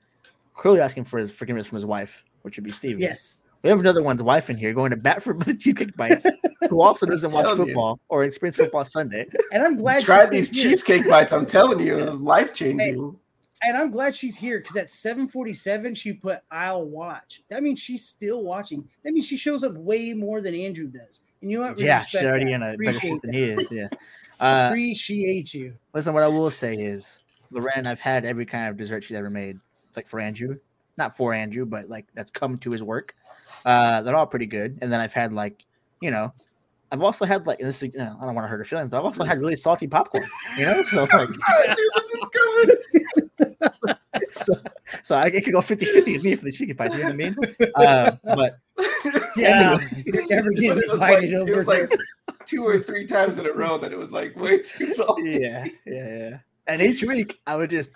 clearly 0.53 0.81
asking 0.81 1.05
for 1.05 1.19
his 1.19 1.31
forgiveness 1.31 1.67
from 1.67 1.77
his 1.77 1.85
wife, 1.85 2.23
which 2.41 2.57
would 2.57 2.65
be 2.65 2.71
Steven. 2.71 3.01
yes 3.01 3.39
We 3.63 3.69
have 3.69 3.79
another 3.79 4.03
one's 4.03 4.21
wife 4.21 4.49
in 4.49 4.57
here 4.57 4.73
going 4.73 4.91
to 4.91 4.97
bat 4.97 5.23
for 5.23 5.33
the 5.37 5.55
cheesecake 5.55 5.95
bites, 5.95 6.25
who 6.69 6.81
also 6.81 7.05
doesn't 7.05 7.31
watch 7.33 7.45
Telling 7.45 7.59
you. 7.61 7.65
football 7.67 7.99
or 8.09 8.23
experience 8.23 8.55
football 8.57 8.85
Sunday. 8.85 9.25
and 9.51 9.63
i'm 9.63 9.75
glad 9.75 10.03
Try 10.03 10.21
she's 10.29 10.49
these 10.51 10.61
here. 10.61 10.69
cheesecake 10.71 11.07
bites. 11.09 11.33
I'm 11.33 11.45
telling 11.45 11.79
you, 11.79 11.97
life 12.11 12.53
changing. 12.53 13.17
and 13.63 13.77
i'm 13.77 13.89
glad 13.89 14.15
she's 14.15 14.35
here 14.37 14.59
because 14.59 14.75
at 14.77 14.89
747 14.89 15.95
she 15.95 16.13
put 16.13 16.39
i'll 16.51 16.85
watch 16.85 17.41
that 17.49 17.63
means 17.63 17.79
she's 17.79 18.05
still 18.05 18.43
watching 18.43 18.87
that 19.03 19.13
means 19.13 19.25
she 19.25 19.37
shows 19.37 19.63
up 19.63 19.73
way 19.75 20.13
more 20.13 20.41
than 20.41 20.53
andrew 20.53 20.87
does 20.87 21.21
and 21.41 21.49
you 21.49 21.57
know 21.57 21.65
what 21.65 21.75
Really 21.77 21.87
yeah, 21.87 21.97
respect 21.99 22.11
she's 22.11 22.23
already 22.23 22.45
that. 22.45 22.51
in 22.51 22.61
a 22.61 22.65
better 22.77 22.97
Appreciate 22.97 23.09
shape 23.09 23.21
than 23.21 23.33
he 23.33 23.43
is. 23.43 23.67
Yeah. 23.71 23.87
Uh, 24.39 24.67
appreciate 24.69 25.53
you 25.53 25.73
listen, 25.93 26.13
what 26.13 26.23
I 26.23 26.27
will 26.27 26.51
say 26.51 26.75
is, 26.75 27.23
Loren, 27.51 27.87
I've 27.87 27.99
had 28.01 28.25
every 28.25 28.45
kind 28.45 28.67
of 28.69 28.75
dessert 28.77 29.03
she's 29.05 29.15
ever 29.15 29.29
made, 29.29 29.57
like 29.95 30.07
for 30.07 30.19
Andrew, 30.19 30.57
not 30.97 31.15
for 31.15 31.33
Andrew, 31.33 31.65
but 31.65 31.89
like 31.89 32.05
that's 32.13 32.31
come 32.31 32.57
to 32.59 32.69
his 32.71 32.83
work. 32.83 33.15
Uh, 33.65 34.01
they're 34.03 34.15
all 34.15 34.27
pretty 34.27 34.45
good. 34.45 34.77
And 34.81 34.91
then 34.91 35.01
I've 35.01 35.13
had 35.13 35.33
like, 35.33 35.65
you 36.01 36.11
know, 36.11 36.31
I've 36.91 37.01
also 37.01 37.25
had 37.25 37.47
like 37.47 37.59
this. 37.59 37.81
Is, 37.81 37.93
you 37.93 37.99
know, 37.99 38.15
I 38.21 38.25
don't 38.25 38.35
want 38.35 38.45
to 38.45 38.49
hurt 38.49 38.59
her 38.59 38.65
feelings, 38.65 38.89
but 38.89 38.97
I've 38.99 39.05
also 39.05 39.23
had 39.23 39.39
really 39.39 39.55
salty 39.55 39.87
popcorn. 39.87 40.25
You 40.57 40.65
know, 40.65 40.81
so 40.83 41.01
like, 41.01 41.11
I 41.47 41.75
knew 41.75 41.91
this 41.95 42.15
was 42.15 42.29
coming. 43.81 43.97
so, 44.31 44.53
so 45.03 45.15
I 45.15 45.27
it 45.27 45.43
could 45.43 45.53
go 45.53 45.59
50-50 45.61 46.05
with 46.13 46.23
me 46.23 46.35
for 46.35 46.45
the 46.45 46.51
chicken 46.51 46.75
pies. 46.77 46.93
You 46.93 46.99
know 46.99 47.05
what 47.05 47.13
I 47.13 47.17
mean? 47.17 47.35
Uh, 47.75 48.11
but 48.23 48.55
yeah 49.35 49.77
Anyway. 49.79 50.25
never 50.29 50.51
it 50.51 50.89
was 50.89 50.99
like, 50.99 51.23
invited 51.23 51.49
it 51.49 51.55
was 51.55 51.67
like 51.67 51.89
two 52.45 52.63
or 52.63 52.79
three 52.79 53.05
times 53.05 53.37
in 53.37 53.45
a 53.45 53.51
row 53.51 53.77
that 53.77 53.91
it 53.91 53.97
was 53.97 54.11
like 54.11 54.35
way 54.35 54.59
too 54.59 54.93
salty. 54.93 55.37
yeah, 55.41 55.65
yeah, 55.85 56.17
yeah. 56.17 56.37
And 56.67 56.81
each 56.81 57.03
week 57.03 57.39
I 57.47 57.55
would 57.55 57.69
just, 57.69 57.91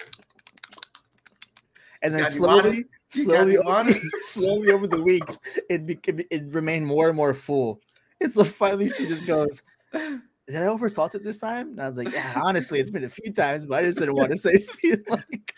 and 2.02 2.14
then 2.14 2.22
God, 2.24 2.32
slowly, 2.32 2.86
slowly, 3.10 3.56
got- 3.56 3.64
you 3.64 3.64
want 3.64 3.90
over, 3.90 4.00
slowly 4.22 4.72
over 4.72 4.88
the 4.88 5.02
weeks, 5.02 5.40
it 5.70 5.86
became 5.86 6.22
it 6.30 6.44
remained 6.48 6.88
more 6.88 7.08
and 7.08 7.18
more 7.18 7.34
full. 7.34 7.82
And 8.22 8.32
so 8.34 8.44
finally, 8.44 8.90
she 8.90 9.08
just 9.08 9.26
goes, 9.26 9.64
"Did 9.94 10.22
I 10.56 10.68
oversalt 10.68 11.16
it 11.16 11.24
this 11.24 11.38
time?" 11.38 11.70
And 11.72 11.82
I 11.82 11.88
was 11.88 11.98
like, 11.98 12.12
"Yeah, 12.14 12.42
honestly, 12.44 12.80
it's 12.80 12.92
been 12.92 13.04
a 13.04 13.10
few 13.10 13.32
times, 13.32 13.66
but 13.66 13.80
I 13.80 13.88
just 13.88 14.00
didn't 14.00 14.16
want 14.16 14.32
to 14.32 14.38
say 14.38 14.66
it." 14.84 15.04
Like, 15.10 15.56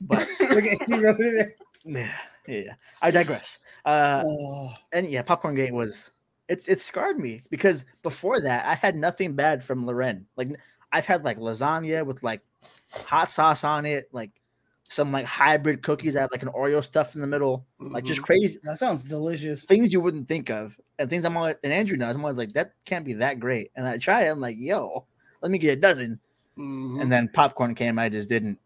but 0.00 0.28
look 0.40 0.64
at 0.64 0.78
you 0.88 1.02
wrote 1.02 1.20
it 1.20 1.56
yeah, 1.86 2.12
yeah. 2.46 2.74
I 3.00 3.10
digress. 3.10 3.60
Uh. 3.84 4.22
Oh, 4.26 4.74
and 4.92 5.08
yeah, 5.08 5.22
popcorn 5.22 5.54
gate 5.54 5.72
was 5.72 6.12
it's 6.48 6.68
it 6.68 6.80
scarred 6.80 7.18
me 7.18 7.42
because 7.50 7.84
before 8.02 8.40
that 8.40 8.66
I 8.66 8.74
had 8.74 8.96
nothing 8.96 9.34
bad 9.34 9.64
from 9.64 9.86
Loren. 9.86 10.26
Like 10.36 10.48
I've 10.92 11.06
had 11.06 11.24
like 11.24 11.38
lasagna 11.38 12.04
with 12.04 12.22
like 12.22 12.42
hot 12.92 13.30
sauce 13.30 13.64
on 13.64 13.86
it, 13.86 14.08
like 14.12 14.32
some 14.88 15.12
like 15.12 15.26
hybrid 15.26 15.82
cookies 15.82 16.14
that 16.14 16.20
have 16.20 16.30
like 16.32 16.42
an 16.42 16.48
Oreo 16.48 16.82
stuff 16.82 17.14
in 17.14 17.20
the 17.20 17.26
middle, 17.26 17.66
like 17.78 18.04
just 18.04 18.20
Mhm. 18.20 18.24
crazy 18.24 18.58
that 18.64 18.78
sounds 18.78 19.04
delicious 19.04 19.64
things 19.64 19.92
you 19.92 20.00
wouldn't 20.00 20.28
think 20.28 20.50
of, 20.50 20.78
and 20.98 21.10
things 21.10 21.24
I'm 21.24 21.36
always 21.36 21.56
and 21.64 21.72
Andrew 21.72 21.96
knows. 21.96 22.14
I'm 22.14 22.22
always 22.24 22.38
like 22.38 22.52
that 22.52 22.72
can't 22.84 23.04
be 23.04 23.14
that 23.14 23.40
great, 23.40 23.70
and 23.76 23.86
I 23.86 23.96
try 23.98 24.22
it. 24.24 24.28
I'm 24.30 24.40
like, 24.40 24.56
yo, 24.58 25.06
let 25.42 25.50
me 25.50 25.58
get 25.58 25.76
a 25.78 25.80
dozen, 25.80 26.20
Mhm. 26.56 27.02
and 27.02 27.10
then 27.10 27.28
popcorn 27.28 27.74
came. 27.74 27.98
I 27.98 28.08
just 28.08 28.28
didn't. 28.28 28.58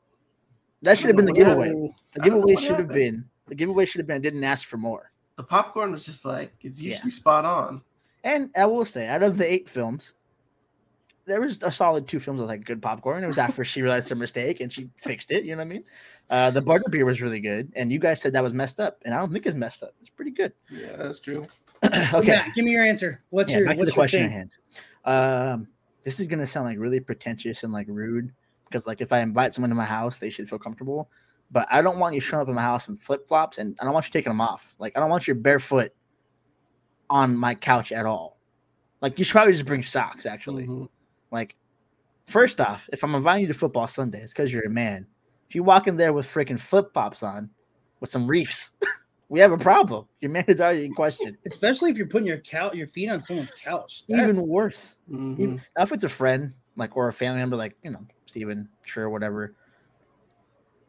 That 0.82 0.96
should 0.98 1.08
have 1.08 1.16
been 1.16 1.26
the 1.26 1.32
giveaway. 1.32 1.68
The 1.68 1.74
I 2.22 2.26
don't 2.28 2.40
know 2.40 2.46
giveaway 2.46 2.56
should 2.56 2.76
have 2.76 2.88
been. 2.88 3.24
The 3.48 3.54
giveaway 3.54 3.84
should 3.86 3.98
have 4.00 4.06
been. 4.06 4.16
I 4.16 4.20
didn't 4.20 4.44
ask 4.44 4.66
for 4.66 4.76
more. 4.76 5.10
the 5.36 5.44
popcorn 5.44 5.90
was 5.90 6.04
just 6.04 6.26
like 6.26 6.52
it's 6.60 6.82
Yeah. 6.82 6.94
usually 6.96 7.10
spot 7.12 7.46
on. 7.46 7.80
And 8.24 8.50
I 8.58 8.66
will 8.66 8.84
say, 8.84 9.06
out 9.08 9.22
of 9.22 9.38
the 9.38 9.50
eight 9.50 9.66
films, 9.70 10.12
there 11.30 11.40
was 11.40 11.62
a 11.62 11.70
solid 11.70 12.08
two 12.08 12.18
films 12.20 12.40
with 12.40 12.50
like 12.50 12.64
good 12.64 12.82
popcorn. 12.82 13.22
It 13.22 13.28
was 13.28 13.38
after 13.38 13.64
she 13.64 13.82
realized 13.82 14.08
her 14.08 14.14
mistake 14.16 14.60
and 14.60 14.72
she 14.72 14.90
fixed 14.96 15.30
it. 15.30 15.44
You 15.44 15.52
know 15.52 15.58
what 15.58 15.66
I 15.66 15.68
mean? 15.68 15.84
Uh, 16.28 16.50
the 16.50 16.60
butter 16.60 16.84
beer 16.90 17.04
was 17.06 17.22
really 17.22 17.40
good, 17.40 17.72
and 17.76 17.90
you 17.90 17.98
guys 17.98 18.20
said 18.20 18.32
that 18.34 18.42
was 18.42 18.52
messed 18.52 18.80
up, 18.80 19.00
and 19.04 19.14
I 19.14 19.18
don't 19.18 19.32
think 19.32 19.46
it's 19.46 19.54
messed 19.54 19.82
up. 19.82 19.94
It's 20.00 20.10
pretty 20.10 20.32
good. 20.32 20.52
Yeah, 20.70 20.96
that's 20.96 21.20
true. 21.20 21.46
okay, 21.84 22.32
Matt, 22.32 22.54
give 22.54 22.64
me 22.64 22.72
your 22.72 22.84
answer 22.84 23.22
what's 23.30 23.50
yeah, 23.50 23.58
your 23.58 23.68
what's 23.68 23.80
the 23.80 23.86
your 23.86 23.94
question 23.94 24.20
thing? 24.20 24.26
at 24.26 24.32
hand. 24.32 24.56
Um, 25.04 25.68
this 26.02 26.20
is 26.20 26.26
gonna 26.26 26.46
sound 26.46 26.66
like 26.66 26.78
really 26.78 27.00
pretentious 27.00 27.62
and 27.62 27.72
like 27.72 27.86
rude, 27.88 28.32
because 28.66 28.86
like 28.86 29.00
if 29.00 29.12
I 29.12 29.20
invite 29.20 29.54
someone 29.54 29.70
to 29.70 29.74
my 29.76 29.84
house, 29.84 30.18
they 30.18 30.30
should 30.30 30.48
feel 30.48 30.58
comfortable. 30.58 31.08
But 31.50 31.66
I 31.70 31.82
don't 31.82 31.98
want 31.98 32.14
you 32.14 32.20
showing 32.20 32.42
up 32.42 32.48
in 32.48 32.54
my 32.54 32.62
house 32.62 32.88
in 32.88 32.96
flip 32.96 33.26
flops, 33.26 33.58
and 33.58 33.76
I 33.80 33.84
don't 33.84 33.94
want 33.94 34.06
you 34.06 34.12
taking 34.12 34.30
them 34.30 34.40
off. 34.40 34.74
Like 34.78 34.96
I 34.96 35.00
don't 35.00 35.10
want 35.10 35.26
you 35.26 35.34
barefoot 35.34 35.90
on 37.08 37.36
my 37.36 37.54
couch 37.54 37.92
at 37.92 38.06
all. 38.06 38.38
Like 39.00 39.18
you 39.18 39.24
should 39.24 39.32
probably 39.32 39.52
just 39.52 39.64
bring 39.64 39.82
socks. 39.82 40.26
Actually, 40.26 40.66
Mhm. 40.66 40.88
Like 41.30 41.56
first 42.26 42.60
off, 42.60 42.88
if 42.92 43.02
I'm 43.04 43.14
inviting 43.14 43.42
you 43.42 43.48
to 43.48 43.54
football 43.54 43.86
Sunday, 43.86 44.20
it's 44.20 44.32
because 44.32 44.52
you're 44.52 44.66
a 44.66 44.70
man. 44.70 45.06
If 45.48 45.54
you 45.54 45.62
walk 45.62 45.86
in 45.88 45.96
there 45.96 46.12
with 46.12 46.26
freaking 46.26 46.58
flip 46.60 46.92
flops 46.92 47.22
on, 47.22 47.50
with 48.00 48.08
some 48.10 48.26
reefs, 48.26 48.70
we 49.28 49.40
have 49.40 49.52
a 49.52 49.58
problem. 49.58 50.06
Your 50.20 50.30
man 50.30 50.44
is 50.48 50.60
already 50.60 50.84
in 50.84 50.92
question. 50.92 51.36
Especially 51.46 51.90
if 51.90 51.98
you're 51.98 52.06
putting 52.06 52.26
your 52.26 52.38
couch, 52.38 52.74
your 52.74 52.86
feet 52.86 53.08
on 53.10 53.20
someone's 53.20 53.52
couch. 53.52 54.04
Even 54.08 54.26
That's- 54.28 54.44
worse. 54.46 54.98
Mhm. 55.10 55.38
Even, 55.40 55.60
now 55.76 55.82
if 55.82 55.92
it's 55.92 56.04
a 56.04 56.08
friend, 56.08 56.54
like 56.76 56.96
or 56.96 57.08
a 57.08 57.12
family 57.12 57.40
member, 57.40 57.56
like 57.56 57.76
you 57.82 57.90
know, 57.90 58.04
Steven, 58.26 58.68
sure, 58.84 59.10
whatever. 59.10 59.54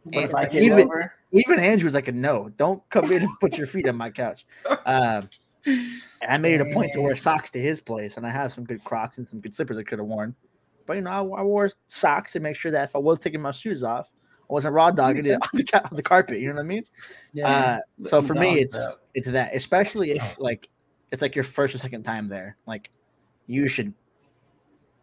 But 0.05 0.23
if 0.23 0.35
I 0.35 0.43
and 0.43 0.51
get 0.51 0.63
even- 0.63 0.79
over, 0.81 1.13
Even 1.33 1.59
Andrew's 1.59 1.93
like, 1.93 2.07
a 2.09 2.11
no, 2.11 2.49
don't 2.57 2.87
come 2.89 3.05
in 3.11 3.21
and 3.23 3.29
put 3.39 3.57
your 3.57 3.65
feet 3.67 3.87
on 3.87 3.95
my 3.95 4.09
couch. 4.09 4.45
Um, 4.85 5.29
and 5.65 6.01
I 6.29 6.37
made 6.37 6.55
it 6.59 6.61
a 6.61 6.73
point 6.73 6.93
to 6.93 7.01
wear 7.01 7.15
socks 7.15 7.51
to 7.51 7.59
his 7.59 7.79
place, 7.81 8.17
and 8.17 8.25
I 8.25 8.29
have 8.29 8.51
some 8.53 8.63
good 8.63 8.83
Crocs 8.83 9.17
and 9.17 9.27
some 9.27 9.39
good 9.39 9.53
slippers 9.53 9.77
I 9.77 9.83
could 9.83 9.99
have 9.99 10.07
worn. 10.07 10.35
But 10.85 10.97
you 10.97 11.01
know, 11.01 11.11
I, 11.11 11.39
I 11.39 11.43
wore 11.43 11.69
socks 11.87 12.31
to 12.33 12.39
make 12.39 12.55
sure 12.55 12.71
that 12.71 12.83
if 12.85 12.95
I 12.95 12.99
was 12.99 13.19
taking 13.19 13.41
my 13.41 13.51
shoes 13.51 13.83
off, 13.83 14.09
I 14.49 14.53
wasn't 14.53 14.73
raw 14.73 14.91
dogging 14.91 15.25
it 15.25 15.33
on 15.33 15.49
the, 15.53 15.81
on 15.85 15.95
the 15.95 16.03
carpet. 16.03 16.39
You 16.39 16.49
know 16.49 16.55
what 16.55 16.61
I 16.61 16.63
mean? 16.63 16.83
yeah. 17.33 17.79
Uh, 18.01 18.05
so 18.07 18.21
for 18.21 18.33
me, 18.33 18.59
it's 18.59 18.77
out. 18.77 19.01
it's 19.13 19.29
that, 19.29 19.55
especially 19.55 20.11
if 20.11 20.39
like 20.39 20.67
it's 21.11 21.21
like 21.21 21.35
your 21.35 21.43
first 21.43 21.75
or 21.75 21.77
second 21.77 22.03
time 22.03 22.27
there. 22.27 22.57
Like 22.65 22.89
you 23.47 23.67
should 23.67 23.93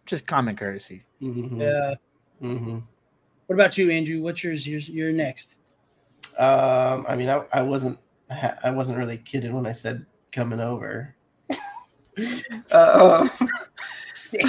just 0.06 0.26
common 0.26 0.56
courtesy. 0.56 1.04
Mhm. 1.22 1.60
yeah. 1.60 1.94
Mhm. 2.42 2.82
What 3.46 3.54
about 3.54 3.78
you, 3.78 3.90
Andrew? 3.90 4.20
What's 4.20 4.44
yours? 4.44 4.66
Yours, 4.66 4.88
you're 4.90 5.12
next. 5.12 5.56
Um, 6.38 7.06
I 7.08 7.16
mean, 7.16 7.28
I, 7.30 7.42
I 7.52 7.62
wasn't 7.62 7.98
I 8.30 8.70
wasn't 8.70 8.98
really 8.98 9.16
kidding 9.16 9.52
when 9.54 9.66
I 9.66 9.72
said 9.72 10.04
coming 10.38 10.60
over. 10.60 11.16
uh, 12.70 13.28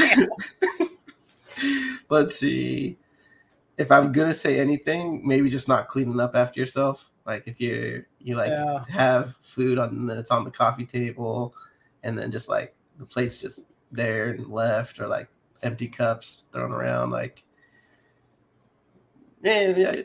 let's 2.10 2.36
see. 2.36 2.96
If 3.80 3.92
I'm 3.92 4.12
gonna 4.12 4.36
say 4.36 4.60
anything, 4.60 5.28
maybe 5.28 5.50
just 5.50 5.68
not 5.68 5.88
cleaning 5.88 6.20
up 6.20 6.36
after 6.36 6.60
yourself. 6.60 7.12
Like 7.26 7.48
if 7.48 7.60
you're 7.60 8.06
you 8.20 8.36
like 8.36 8.52
Yeah. 8.52 8.86
have 8.88 9.36
food 9.38 9.80
on 9.80 10.06
that's 10.06 10.30
on 10.30 10.44
the 10.44 10.52
coffee 10.52 10.86
table, 10.86 11.56
and 12.04 12.16
then 12.16 12.32
just 12.32 12.50
like 12.50 12.76
the 13.00 13.06
plates 13.06 13.40
just 13.40 13.72
there 13.92 14.30
and 14.30 14.46
left, 14.48 15.00
or 15.00 15.08
like 15.08 15.28
empty 15.64 15.88
cups 15.88 16.44
thrown 16.52 16.72
around. 16.72 17.10
Like, 17.10 17.44
man, 19.42 19.76
yeah, 19.76 20.04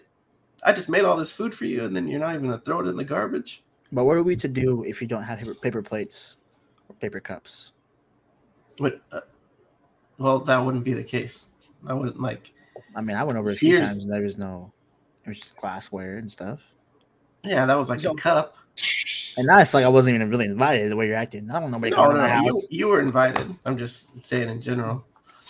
I 0.65 0.73
just 0.73 0.89
made 0.89 1.05
all 1.05 1.19
this 1.19 1.31
food 1.31 1.55
for 1.55 1.67
you, 1.67 1.85
and 1.85 1.95
then 1.95 2.09
you're 2.09 2.21
not 2.21 2.35
even 2.35 2.47
gonna 2.49 2.63
throw 2.63 2.81
it 2.81 2.87
in 2.87 2.97
the 2.97 3.05
garbage. 3.05 3.63
But 3.93 4.05
what 4.05 4.17
are 4.17 4.23
we 4.23 4.37
to 4.37 4.49
do 4.49 4.83
if 4.85 5.01
you 5.01 5.07
don't 5.09 5.23
have 5.23 5.39
paper, 5.39 5.55
paper 5.55 5.83
plates 5.83 6.37
or 6.89 6.95
paper 6.97 7.21
cups? 7.21 7.73
But 8.79 9.01
uh, 9.13 9.21
well, 10.19 10.41
that 10.41 10.57
wouldn't 10.59 10.85
be 10.85 10.95
the 10.95 11.05
case. 11.05 11.49
I 11.87 11.95
wouldn't 11.95 12.21
like. 12.21 12.53
I 12.97 13.01
mean, 13.01 13.17
I 13.17 13.23
went 13.25 13.39
over 13.39 13.51
a 13.51 13.55
few 13.55 13.79
times 13.79 13.99
and 13.99 14.13
there 14.13 14.23
was 14.23 14.37
no, 14.39 14.73
it 15.25 15.29
was 15.29 15.39
just 15.39 15.57
glassware 15.57 16.17
and 16.17 16.31
stuff. 16.31 16.61
Yeah, 17.43 17.67
that 17.67 17.75
was 17.75 17.89
like 17.89 18.01
So- 18.01 18.13
a 18.13 18.17
cup. 18.17 18.57
And 19.37 19.49
now 19.49 19.57
I 19.59 19.65
feel 19.65 19.81
like 19.81 19.87
I 19.87 19.89
wasn't 19.91 20.15
even 20.15 20.31
really 20.31 20.47
invited 20.47 20.91
the 20.91 20.97
way 20.97 21.07
you're 21.09 21.17
acting. 21.17 21.51
I 21.51 21.55
don't 21.55 21.71
know 21.71 21.79
nobody 21.79 21.91
No, 21.91 22.09
no, 22.09 22.17
my 22.19 22.29
no, 22.29 22.29
house. 22.29 22.45
you, 22.47 22.63
you 22.71 22.89
were 22.89 23.01
invited. 23.01 23.53
I'm 23.65 23.77
just 23.77 24.09
saying 24.25 24.49
in 24.49 24.61
general. 24.61 25.05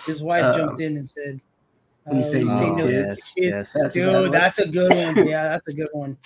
His 0.06 0.23
wife 0.23 0.44
Um, 0.44 0.56
jumped 0.56 0.81
in 0.81 0.97
and 0.97 1.06
said, 1.06 1.39
when 2.05 2.16
you 2.19 2.23
uh, 2.23 2.27
say 2.27 2.39
you 2.40 2.44
no 2.47 2.59
say 2.59 2.65
Oh, 2.66 2.74
no 2.74 2.77
to 2.78 2.82
kids, 2.93 3.32
yes, 3.36 3.52
yes. 3.55 3.73
That's 3.74 3.94
dude, 3.94 4.12
one. 4.12 4.31
that's 4.31 4.59
a 4.59 4.66
good 4.66 4.90
one. 4.94 5.27
Yeah, 5.28 5.44
that's 5.44 5.69
a 5.69 5.73
good 5.74 5.89
one. 5.93 6.16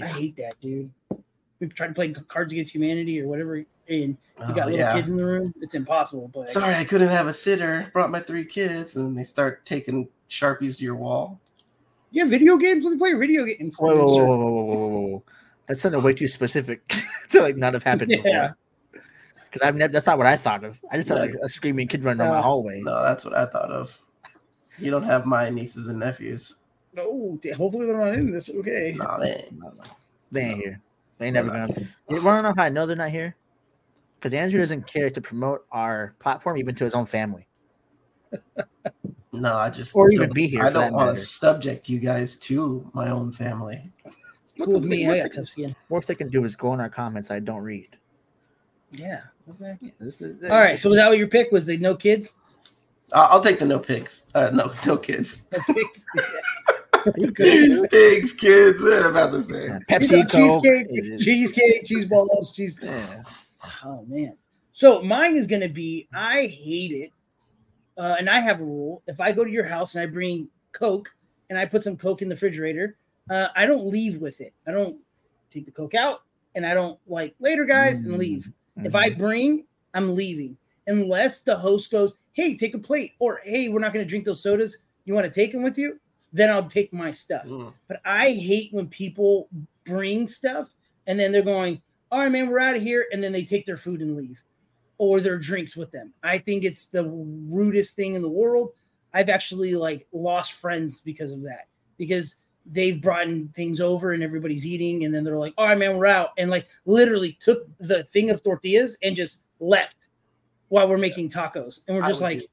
I 0.00 0.06
hate 0.06 0.36
that, 0.36 0.60
dude. 0.60 0.90
We 1.60 1.68
tried 1.68 1.88
to 1.88 1.94
play 1.94 2.12
Cards 2.12 2.52
Against 2.52 2.74
Humanity 2.74 3.20
or 3.20 3.28
whatever, 3.28 3.56
and 3.56 3.66
you 3.88 4.16
Oh, 4.38 4.52
got 4.52 4.66
little 4.66 4.78
yeah. 4.80 4.94
kids 4.94 5.10
in 5.10 5.16
the 5.16 5.24
room. 5.24 5.52
It's 5.60 5.74
impossible. 5.74 6.28
But 6.34 6.48
Sorry, 6.48 6.74
I 6.74 6.84
couldn't 6.84 7.08
have 7.08 7.26
a 7.28 7.32
sitter. 7.32 7.88
Brought 7.92 8.10
my 8.10 8.20
three 8.20 8.44
kids, 8.44 8.96
and 8.96 9.06
then 9.06 9.14
they 9.14 9.22
start 9.24 9.64
taking 9.64 10.08
sharpies 10.28 10.78
to 10.78 10.84
your 10.84 10.96
wall. 10.96 11.38
yeah, 12.10 12.24
video 12.24 12.56
games. 12.56 12.84
Let 12.84 12.92
me 12.92 12.98
play 12.98 13.12
video 13.14 13.44
games. 13.44 13.76
Whoa, 13.78 13.94
whoa, 13.94 14.06
whoa, 14.06 14.24
whoa, 14.26 14.36
whoa, 14.36 14.64
whoa, 14.64 14.74
whoa, 14.88 14.88
whoa. 15.08 15.22
That's 15.66 15.80
something 15.80 16.02
way 16.02 16.12
too 16.14 16.26
specific 16.28 16.86
to 17.30 17.40
like 17.40 17.56
not 17.56 17.74
have 17.74 17.82
happened 17.84 18.10
Yeah. 18.10 18.16
before. 18.18 18.56
Because 19.44 19.62
I've 19.62 19.76
never. 19.76 19.92
That's 19.92 20.06
not 20.06 20.18
what 20.18 20.26
I 20.26 20.36
thought 20.36 20.64
of. 20.64 20.80
I 20.90 20.96
just 20.96 21.08
thought 21.08 21.18
like 21.18 21.30
Yeah. 21.34 21.44
a 21.44 21.48
screaming 21.48 21.86
kid 21.86 22.02
running 22.02 22.18
down 22.26 22.34
my 22.34 22.40
hallway. 22.42 22.80
No, 22.82 23.02
that's 23.02 23.24
what 23.24 23.34
I 23.36 23.46
thought 23.46 23.70
of. 23.70 23.96
You 24.78 24.90
don't 24.90 25.02
have 25.04 25.26
my 25.26 25.50
nieces 25.50 25.86
and 25.86 25.98
nephews. 26.00 26.56
No, 26.94 27.38
d- 27.40 27.50
hopefully 27.52 27.86
they're 27.86 27.96
not 27.96 28.14
in 28.14 28.30
this. 28.30 28.50
Okay. 28.50 28.94
No, 28.96 29.18
they 29.18 29.32
ain't. 29.32 29.52
No, 29.58 29.68
no. 29.68 29.82
They 30.30 30.40
ain't 30.42 30.50
No. 30.58 30.62
here. 30.62 30.80
They 31.18 31.26
ain't 31.26 31.34
never 31.34 31.50
gonna. 31.50 31.74
You 32.10 32.22
want 32.22 32.38
to 32.38 32.42
know 32.50 32.54
how 32.56 32.64
I 32.64 32.68
know 32.68 32.84
they're 32.86 32.96
not 32.96 33.10
here? 33.10 33.34
Because 34.18 34.34
Andrew 34.34 34.58
doesn't 34.60 34.86
care 34.86 35.10
to 35.10 35.20
promote 35.20 35.66
our 35.72 36.14
platform 36.18 36.56
even 36.58 36.74
to 36.76 36.84
his 36.84 36.94
own 36.94 37.06
family, 37.06 37.46
No, 39.32 39.56
I 39.56 39.70
just 39.70 39.96
or 39.96 40.10
even 40.12 40.28
don't- 40.28 40.34
be 40.34 40.46
here. 40.46 40.62
I 40.62 40.70
don't 40.70 40.92
want 40.92 41.16
to 41.16 41.20
subject 41.20 41.88
you 41.88 41.98
guys 41.98 42.36
to 42.36 42.88
my 42.92 43.10
own 43.10 43.32
family. 43.32 43.90
Cool 44.58 44.66
with 44.74 44.82
the- 44.82 44.88
me. 44.88 45.06
I 45.06 45.08
what's 45.08 45.22
got 45.36 45.46
the- 45.56 45.74
Worst 45.88 46.08
they 46.08 46.14
can 46.14 46.28
do 46.28 46.44
is 46.44 46.54
go 46.54 46.72
in 46.74 46.80
our 46.80 46.90
comments 46.90 47.30
I 47.30 47.40
don't 47.40 47.62
read. 47.62 47.96
Yeah. 48.92 49.22
Okay. 49.50 49.76
This 49.98 50.20
is- 50.20 50.42
All 50.44 50.58
right. 50.60 50.78
So 50.78 50.90
was 50.90 50.98
that 50.98 51.08
what 51.08 51.18
your 51.18 51.28
pick 51.28 51.50
was? 51.50 51.66
The 51.66 51.76
no 51.78 51.94
kids. 51.96 52.34
I'll, 53.14 53.28
I'll 53.38 53.42
take 53.42 53.58
the 53.58 53.64
no 53.66 53.78
pigs. 53.78 54.26
Uh, 54.34 54.50
no, 54.52 54.72
no 54.86 54.96
kids. 54.96 55.48
No 55.52 55.74
pigs? 55.74 56.06
pigs, 57.04 58.32
kids. 58.32 58.82
eh, 58.84 59.08
about 59.08 59.32
the 59.32 59.40
same. 59.42 59.68
Yeah, 59.70 59.78
You 59.78 59.84
Pepsi, 59.86 60.22
got 60.22 60.30
Coke. 60.30 60.62
cheesecake, 60.64 61.18
cheesecake, 61.18 61.84
cheese 61.84 62.06
balls, 62.06 62.52
cheese. 62.52 62.78
Yeah. 62.82 63.22
Oh 63.84 64.04
man. 64.08 64.36
So 64.72 65.02
mine 65.02 65.36
is 65.36 65.46
gonna 65.46 65.68
be 65.68 66.08
I 66.14 66.46
hate 66.46 66.92
it. 66.92 67.10
Uh, 67.98 68.16
and 68.18 68.28
I 68.30 68.40
have 68.40 68.60
a 68.60 68.64
rule. 68.64 69.02
If 69.06 69.20
I 69.20 69.32
go 69.32 69.44
to 69.44 69.50
your 69.50 69.64
house 69.64 69.94
and 69.94 70.02
I 70.02 70.06
bring 70.06 70.48
Coke 70.72 71.14
and 71.50 71.58
I 71.58 71.66
put 71.66 71.82
some 71.82 71.96
Coke 71.96 72.22
in 72.22 72.28
the 72.28 72.34
refrigerator, 72.34 72.96
uh, 73.30 73.48
I 73.54 73.66
don't 73.66 73.84
leave 73.86 74.18
with 74.18 74.40
it. 74.40 74.54
I 74.66 74.72
don't 74.72 74.96
take 75.50 75.66
the 75.66 75.72
Coke 75.72 75.94
out 75.94 76.22
and 76.54 76.64
I 76.66 76.72
don't 76.74 76.98
like 77.06 77.34
later 77.38 77.64
guys 77.66 78.00
and 78.00 78.16
leave. 78.18 78.50
If 78.78 78.94
I 78.94 79.10
bring, 79.10 79.64
I'm 79.94 80.14
leaving. 80.16 80.56
Unless 80.86 81.42
the 81.42 81.54
host 81.54 81.92
goes, 81.92 82.16
hey, 82.32 82.56
take 82.56 82.74
a 82.74 82.78
plate, 82.78 83.12
or 83.18 83.40
hey, 83.44 83.68
we're 83.68 83.78
not 83.78 83.92
gonna 83.92 84.04
drink 84.06 84.24
those 84.24 84.42
sodas. 84.42 84.78
You 85.04 85.14
want 85.14 85.30
to 85.30 85.30
take 85.30 85.52
them 85.52 85.62
with 85.62 85.76
you? 85.78 86.00
Then 86.32 86.50
I'll 86.50 86.66
take 86.66 86.92
my 86.92 87.10
stuff. 87.10 87.46
Mm. 87.46 87.72
But 87.88 88.00
I 88.04 88.32
hate 88.32 88.72
when 88.72 88.88
people 88.88 89.48
bring 89.84 90.26
stuff 90.26 90.70
and 91.06 91.18
then 91.18 91.32
they're 91.32 91.42
going, 91.42 91.82
all 92.10 92.20
right, 92.20 92.30
man, 92.30 92.48
we're 92.48 92.58
out 92.58 92.76
of 92.76 92.82
here. 92.82 93.06
And 93.12 93.22
then 93.22 93.32
they 93.32 93.44
take 93.44 93.66
their 93.66 93.76
food 93.76 94.00
and 94.00 94.16
leave 94.16 94.42
or 94.98 95.20
their 95.20 95.38
drinks 95.38 95.76
with 95.76 95.90
them. 95.90 96.12
I 96.22 96.38
think 96.38 96.64
it's 96.64 96.86
the 96.86 97.04
rudest 97.04 97.96
thing 97.96 98.14
in 98.14 98.22
the 98.22 98.28
world. 98.28 98.70
I've 99.12 99.28
actually 99.28 99.74
like 99.74 100.06
lost 100.12 100.52
friends 100.52 101.00
because 101.00 101.32
of 101.32 101.42
that, 101.42 101.68
because 101.98 102.36
they've 102.64 103.00
brought 103.00 103.26
in 103.26 103.48
things 103.48 103.80
over 103.80 104.12
and 104.12 104.22
everybody's 104.22 104.66
eating. 104.66 105.04
And 105.04 105.14
then 105.14 105.24
they're 105.24 105.38
like, 105.38 105.54
all 105.58 105.66
right, 105.66 105.76
man, 105.76 105.96
we're 105.96 106.06
out. 106.06 106.30
And 106.38 106.50
like 106.50 106.68
literally 106.86 107.32
took 107.40 107.66
the 107.78 108.04
thing 108.04 108.30
of 108.30 108.42
tortillas 108.42 108.96
and 109.02 109.16
just 109.16 109.42
left 109.58 110.06
while 110.68 110.88
we're 110.88 110.98
making 110.98 111.28
tacos. 111.28 111.80
And 111.86 111.96
we're 111.96 112.06
just 112.06 112.22
like, 112.22 112.46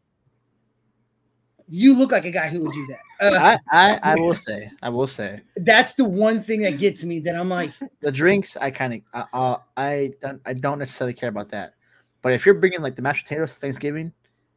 you 1.70 1.96
look 1.98 2.12
like 2.12 2.26
a 2.26 2.32
guy 2.32 2.50
who 2.50 2.62
would 2.62 2.72
do 2.72 2.88
that. 2.88 3.00
Uh, 3.34 3.58
I, 3.72 3.94
I, 3.94 4.00
I 4.14 4.16
will 4.16 4.34
say, 4.34 4.72
I 4.82 4.90
will 4.90 5.08
say, 5.08 5.42
that's 5.58 5.94
the 5.94 6.06
one 6.06 6.42
thing 6.42 6.62
that 6.62 6.78
gets 6.78 7.04
me 7.04 7.20
that 7.22 7.36
I'm 7.36 7.50
like, 7.50 7.72
the 8.02 8.12
drinks. 8.12 8.58
I 8.58 8.72
kind 8.72 8.94
of, 8.96 9.02
I, 9.14 9.38
uh, 9.38 9.58
I 9.78 10.12
don't, 10.22 10.42
I 10.46 10.54
don't 10.54 10.80
necessarily 10.80 11.14
care 11.14 11.30
about 11.30 11.50
that. 11.50 11.74
But 12.22 12.34
if 12.34 12.46
you're 12.46 12.56
bringing 12.56 12.82
like 12.82 12.96
the 12.96 13.02
mashed 13.02 13.26
potatoes 13.26 13.54
to 13.54 13.60
Thanksgiving 13.60 14.12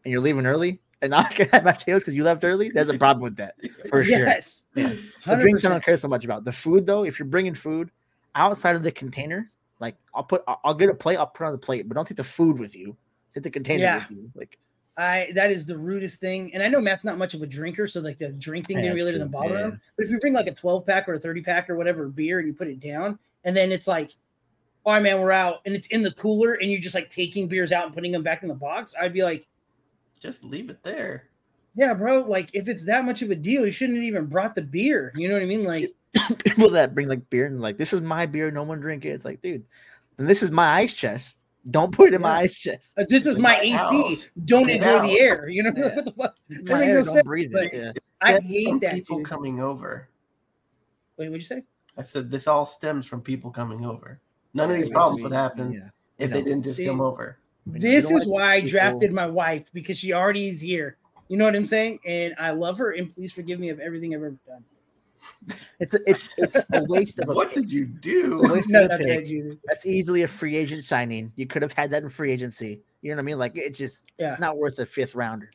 and 0.05 0.13
you're 0.13 0.21
leaving 0.23 0.47
early 0.47 0.81
and 1.01 1.11
not 1.11 1.35
gonna 1.37 1.51
have 1.53 1.65
mashed 1.65 1.81
potatoes 1.81 2.03
because 2.03 2.15
you 2.15 2.25
left 2.25 2.45
early, 2.45 2.71
there's 2.71 2.89
a 2.89 2.99
problem 2.99 3.23
with 3.25 3.37
that 3.37 3.55
for 3.89 4.03
sure. 4.03 4.19
yes. 4.19 4.65
Yeah. 4.75 4.93
The 5.27 5.37
drinks 5.37 5.65
I 5.65 5.69
don't 5.69 5.85
care 5.85 5.97
so 5.97 6.09
much 6.09 6.25
about. 6.25 6.45
The 6.45 6.53
food 6.53 6.87
though, 6.87 7.05
if 7.05 7.19
you're 7.19 7.29
bringing 7.29 7.55
food 7.55 7.91
outside 8.35 8.75
of 8.75 8.83
the 8.83 8.91
container, 8.91 9.51
like 9.81 9.97
I'll 10.15 10.25
put, 10.25 10.43
I'll, 10.65 10.75
get 10.75 10.89
a 10.89 10.95
plate, 10.95 11.17
I'll 11.17 11.27
put 11.27 11.45
on 11.47 11.53
the 11.53 11.59
plate, 11.59 11.87
but 11.89 11.95
don't 11.95 12.07
take 12.07 12.17
the 12.17 12.25
food 12.25 12.59
with 12.59 12.75
you. 12.75 12.97
Take 13.35 13.43
the 13.43 13.51
container 13.51 13.83
Yeah. 13.83 13.99
with 13.99 14.11
you. 14.11 14.31
Like 14.35 14.59
I 14.97 15.31
that 15.35 15.51
is 15.51 15.65
the 15.67 15.77
rudest 15.79 16.21
thing. 16.21 16.53
And 16.55 16.63
I 16.63 16.69
know 16.69 16.81
Matt's 16.81 17.05
not 17.05 17.17
much 17.19 17.33
of 17.35 17.43
a 17.43 17.47
drinker, 17.47 17.89
so 17.89 18.01
like 18.01 18.19
the 18.19 18.31
drink 18.33 18.67
thing 18.67 18.79
Yeah, 18.79 18.91
really 18.93 19.01
true. 19.03 19.13
doesn't 19.13 19.31
bother 19.31 19.55
Yeah. 19.55 19.65
him. 19.69 19.81
But 19.97 20.05
if 20.05 20.11
you 20.11 20.19
bring 20.21 20.35
like 20.35 20.47
a 20.49 20.55
12 20.55 20.85
pack 20.87 21.09
or 21.09 21.15
a 21.15 21.19
30 21.19 21.41
pack 21.43 21.71
or 21.71 21.77
whatever 21.77 22.09
beer 22.09 22.39
and 22.41 22.47
you 22.49 22.53
put 22.55 22.69
it 22.69 22.79
down, 22.81 23.19
and 23.45 23.57
then 23.57 23.73
it's 23.73 23.87
like, 23.89 24.13
all 24.85 24.93
right, 24.95 25.03
man, 25.03 25.21
we're 25.21 25.33
out, 25.33 25.61
and 25.65 25.75
it's 25.75 25.87
in 25.89 26.03
the 26.03 26.11
cooler, 26.13 26.55
and 26.55 26.71
you're 26.71 26.81
just 26.81 26.95
like 26.95 27.09
taking 27.09 27.47
beers 27.49 27.71
out 27.73 27.85
and 27.87 27.95
putting 27.95 28.11
them 28.13 28.23
back 28.23 28.43
in 28.43 28.49
the 28.49 28.55
box, 28.55 28.95
I'd 29.01 29.13
be 29.13 29.23
like, 29.23 29.47
Just 30.21 30.45
leave 30.45 30.69
it 30.71 30.83
there. 30.83 31.25
yeah, 31.75 31.95
bro, 31.95 32.21
like 32.23 32.51
if 32.53 32.69
it's 32.69 32.85
that 32.87 33.05
much 33.05 33.23
of 33.23 33.31
a 33.31 33.35
deal, 33.37 33.65
you 33.65 33.71
shouldn't 33.71 33.97
have 33.97 34.05
even 34.05 34.27
brought 34.27 34.55
the 34.55 34.63
beer. 34.63 35.11
You 35.17 35.29
know 35.29 35.35
what 35.35 35.43
I 35.43 35.47
mean? 35.47 35.65
Like, 35.65 35.91
people 36.45 36.69
that 36.71 36.95
bring 36.95 37.09
like 37.09 37.31
beer 37.31 37.47
and 37.47 37.59
like 37.61 37.79
this 37.79 37.93
is 37.95 38.03
my 38.03 38.27
beer, 38.27 38.51
no 38.51 38.63
one 38.65 38.81
drink 38.81 39.05
it. 39.07 39.11
It's 39.11 39.25
like, 39.25 39.41
dude, 39.41 39.65
then 40.19 40.27
this 40.27 40.43
is 40.43 40.51
my 40.51 40.69
ice 40.69 40.93
chest. 40.93 41.39
Don't 41.71 41.93
put 41.95 42.09
it 42.09 42.15
in 42.15 42.23
my 42.23 42.39
Yeah. 42.41 42.45
ice 42.45 42.59
chest. 42.59 42.95
Uh, 42.99 43.05
this 43.09 43.25
is 43.27 43.39
my 43.39 43.53
my 43.57 43.61
AC. 43.61 43.73
house. 43.77 44.31
Don't 44.45 44.67
Get 44.67 44.77
enjoy 44.77 45.07
the 45.07 45.21
air. 45.21 45.49
You 45.49 45.63
know 45.65 45.73
Yeah. 45.77 45.95
what 45.95 46.05
the 46.05 46.11
fuck? 46.13 46.37
It's 46.49 46.63
That 46.65 46.83
air, 46.83 46.95
no 46.99 47.05
don't 47.05 47.15
sense, 47.15 47.27
breathe 47.27 47.53
it. 47.55 47.73
Yeah. 47.73 47.93
I 48.21 48.41
hate 48.41 48.81
that, 48.81 48.95
people 48.95 49.19
dude. 49.19 49.27
coming 49.27 49.61
over. 49.61 50.09
Wait, 51.17 51.29
what'd 51.29 51.41
you 51.43 51.47
say? 51.47 51.63
I 51.97 52.03
said 52.03 52.31
this 52.31 52.47
all 52.49 52.67
stems 52.67 53.07
from 53.07 53.21
people 53.21 53.51
coming 53.51 53.85
over. 53.87 54.19
None 54.55 54.71
of 54.71 54.77
these 54.77 54.87
we- 54.87 54.93
problems 54.93 55.23
would 55.23 55.33
happen 55.33 55.73
yeah. 55.73 55.89
if 56.19 56.31
You 56.31 56.35
they 56.37 56.43
didn't 56.43 56.63
just 56.65 56.77
See, 56.77 56.87
come 56.87 57.01
over. 57.01 57.39
This 57.67 58.11
is 58.11 58.27
why 58.27 58.55
I 58.55 58.57
people- 58.57 58.71
drafted 58.71 59.13
my 59.13 59.27
wife 59.27 59.71
because 59.73 59.99
she 59.99 60.13
already 60.13 60.49
is 60.49 60.61
here. 60.61 60.97
You 61.29 61.37
know 61.37 61.45
what 61.45 61.55
I'm 61.55 61.65
saying? 61.67 62.01
And 62.05 62.35
I 62.39 62.51
love 62.51 62.77
her, 62.79 62.91
and 62.91 63.09
please 63.15 63.33
forgive 63.33 63.61
me 63.61 63.69
of 63.71 63.79
everything 63.79 64.15
I've 64.15 64.21
ever 64.23 64.37
done. 64.47 64.65
It's 65.81 65.95
a, 65.95 65.99
it's 66.07 66.33
it's 66.39 66.65
a 66.73 66.85
waste 66.85 67.19
of 67.19 67.29
a 67.29 67.35
What 67.35 67.53
did 67.53 67.71
you 67.71 67.85
do? 67.87 68.41
Waste 68.53 68.71
No, 68.71 68.85
of 68.85 68.91
a 68.93 68.99
pick. 68.99 69.59
That's 69.67 69.87
easily 69.87 70.23
a 70.23 70.29
free 70.29 70.57
agent 70.57 70.85
signing. 70.85 71.33
You 71.37 71.47
could 71.47 71.63
have 71.63 71.73
had 71.73 71.91
that 71.91 72.03
in 72.03 72.09
free 72.09 72.31
agency. 72.33 72.81
You 73.03 73.11
know 73.11 73.17
what 73.17 73.23
I 73.23 73.25
mean? 73.25 73.39
Like 73.39 73.53
it's 73.57 73.79
just 73.79 74.07
Yeah. 74.19 74.37
not 74.39 74.57
worth 74.59 74.79
a 74.79 74.87
fifth 74.87 75.15
rounder. 75.15 75.51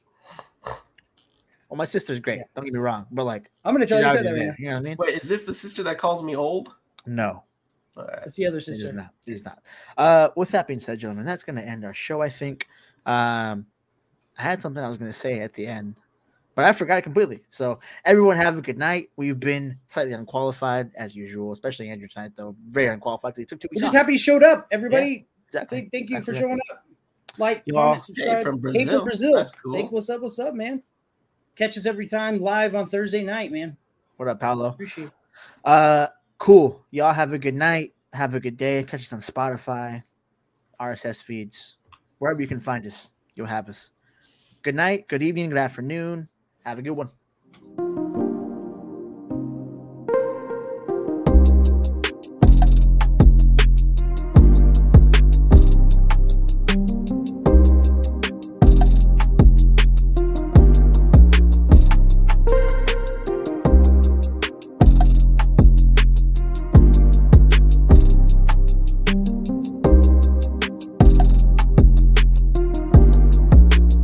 Well, 1.69 1.77
my 1.77 1.85
sister's 1.85 2.19
great. 2.19 2.37
Yeah. 2.37 2.43
Don't 2.55 2.65
get 2.65 2.73
me 2.73 2.79
wrong, 2.79 3.07
but 3.11 3.25
like 3.25 3.49
I'm 3.65 3.73
gonna 3.73 3.85
tell 3.85 3.97
you 3.99 4.03
that 4.05 4.15
right 4.15 4.23
there. 4.23 4.55
You 4.57 4.69
know 4.69 4.75
what 4.75 4.79
I 4.79 4.83
mean? 4.83 4.95
Wait, 4.99 5.21
is 5.21 5.27
this 5.29 5.45
the 5.45 5.53
sister 5.53 5.83
that 5.83 5.97
calls 5.97 6.23
me 6.23 6.35
old? 6.35 6.73
No, 7.05 7.43
All 7.95 8.03
right. 8.05 8.19
That's 8.19 8.35
the 8.35 8.45
other 8.45 8.57
it 8.57 8.67
is 8.67 8.79
sister. 8.81 8.93
not. 8.93 9.09
It 9.25 9.33
is 9.33 9.45
not. 9.45 9.59
Uh, 9.97 10.29
with 10.35 10.49
that 10.51 10.67
being 10.67 10.79
said, 10.79 10.99
gentlemen, 10.99 11.25
that's 11.25 11.43
going 11.45 11.55
to 11.55 11.61
end 11.65 11.85
our 11.85 11.93
show. 11.93 12.21
I 12.21 12.29
think. 12.29 12.67
Um, 13.05 13.65
I 14.37 14.41
had 14.43 14.61
something 14.61 14.83
I 14.83 14.87
was 14.89 14.97
going 14.97 15.09
to 15.11 15.17
say 15.17 15.39
at 15.39 15.53
the 15.53 15.65
end, 15.65 15.95
but 16.57 16.65
I 16.65 16.73
forgot 16.73 16.97
it 16.97 17.03
completely. 17.03 17.43
So 17.49 17.79
everyone 18.03 18.35
have 18.35 18.57
a 18.57 18.63
good 18.63 18.79
night. 18.79 19.11
We've 19.15 19.39
been 19.39 19.77
slightly 19.85 20.13
unqualified 20.13 20.89
as 20.95 21.15
usual, 21.15 21.51
especially 21.51 21.89
Andrew 21.89 22.07
tonight, 22.07 22.31
though 22.35 22.55
very 22.67 22.87
unqualified 22.87 23.35
because 23.35 23.37
he 23.43 23.45
took 23.45 23.59
two 23.59 23.67
We're 23.67 23.75
weeks 23.75 23.81
just 23.81 23.95
off. 23.95 24.01
happy 24.01 24.13
you 24.13 24.17
showed 24.17 24.41
up, 24.41 24.67
everybody. 24.71 25.27
Exactly. 25.49 25.77
Say 25.81 25.89
thank 25.93 26.09
you 26.09 26.15
for 26.15 26.31
Exactly. 26.31 26.39
showing 26.41 26.59
up. 26.71 26.83
Like, 27.37 27.61
You 27.67 27.73
comment, 27.75 27.95
all- 27.97 28.01
subscribe. 28.01 28.37
Hey, 28.39 28.43
from 28.43 28.55
Hey, 28.55 28.59
Brazil. 28.61 28.99
from 28.99 29.03
Brazil. 29.05 29.33
That's 29.35 29.51
cool. 29.51 29.75
Hey, 29.75 29.83
what's 29.83 30.09
up? 30.09 30.21
What's 30.21 30.39
up, 30.39 30.55
man? 30.55 30.81
Catch 31.55 31.77
us 31.77 31.85
every 31.85 32.07
time 32.07 32.41
live 32.41 32.73
on 32.73 32.87
Thursday 32.87 33.23
night, 33.23 33.51
man. 33.51 33.77
What 34.15 34.27
up, 34.27 34.39
Paolo? 34.39 34.69
Appreciate 34.69 35.05
it. 35.05 35.11
Uh, 35.63 36.07
cool. 36.39 36.83
Y'all 36.89 37.13
have 37.13 37.33
a 37.33 37.37
good 37.37 37.53
night. 37.53 37.93
Have 38.13 38.33
a 38.33 38.39
good 38.39 38.57
day. 38.57 38.83
Catch 38.83 39.01
us 39.01 39.13
on 39.13 39.19
Spotify, 39.19 40.01
RSS 40.79 41.21
feeds, 41.21 41.77
wherever 42.17 42.41
you 42.41 42.47
can 42.47 42.57
find 42.57 42.83
us. 42.87 43.11
You'll 43.35 43.45
have 43.45 43.69
us. 43.69 43.91
Good 44.63 44.73
night. 44.75 45.07
Good 45.07 45.21
evening. 45.21 45.49
Good 45.49 45.59
afternoon. 45.59 46.27
Have 46.67 46.79
a 46.79 46.81
good 46.81 46.91
one. 46.91 47.09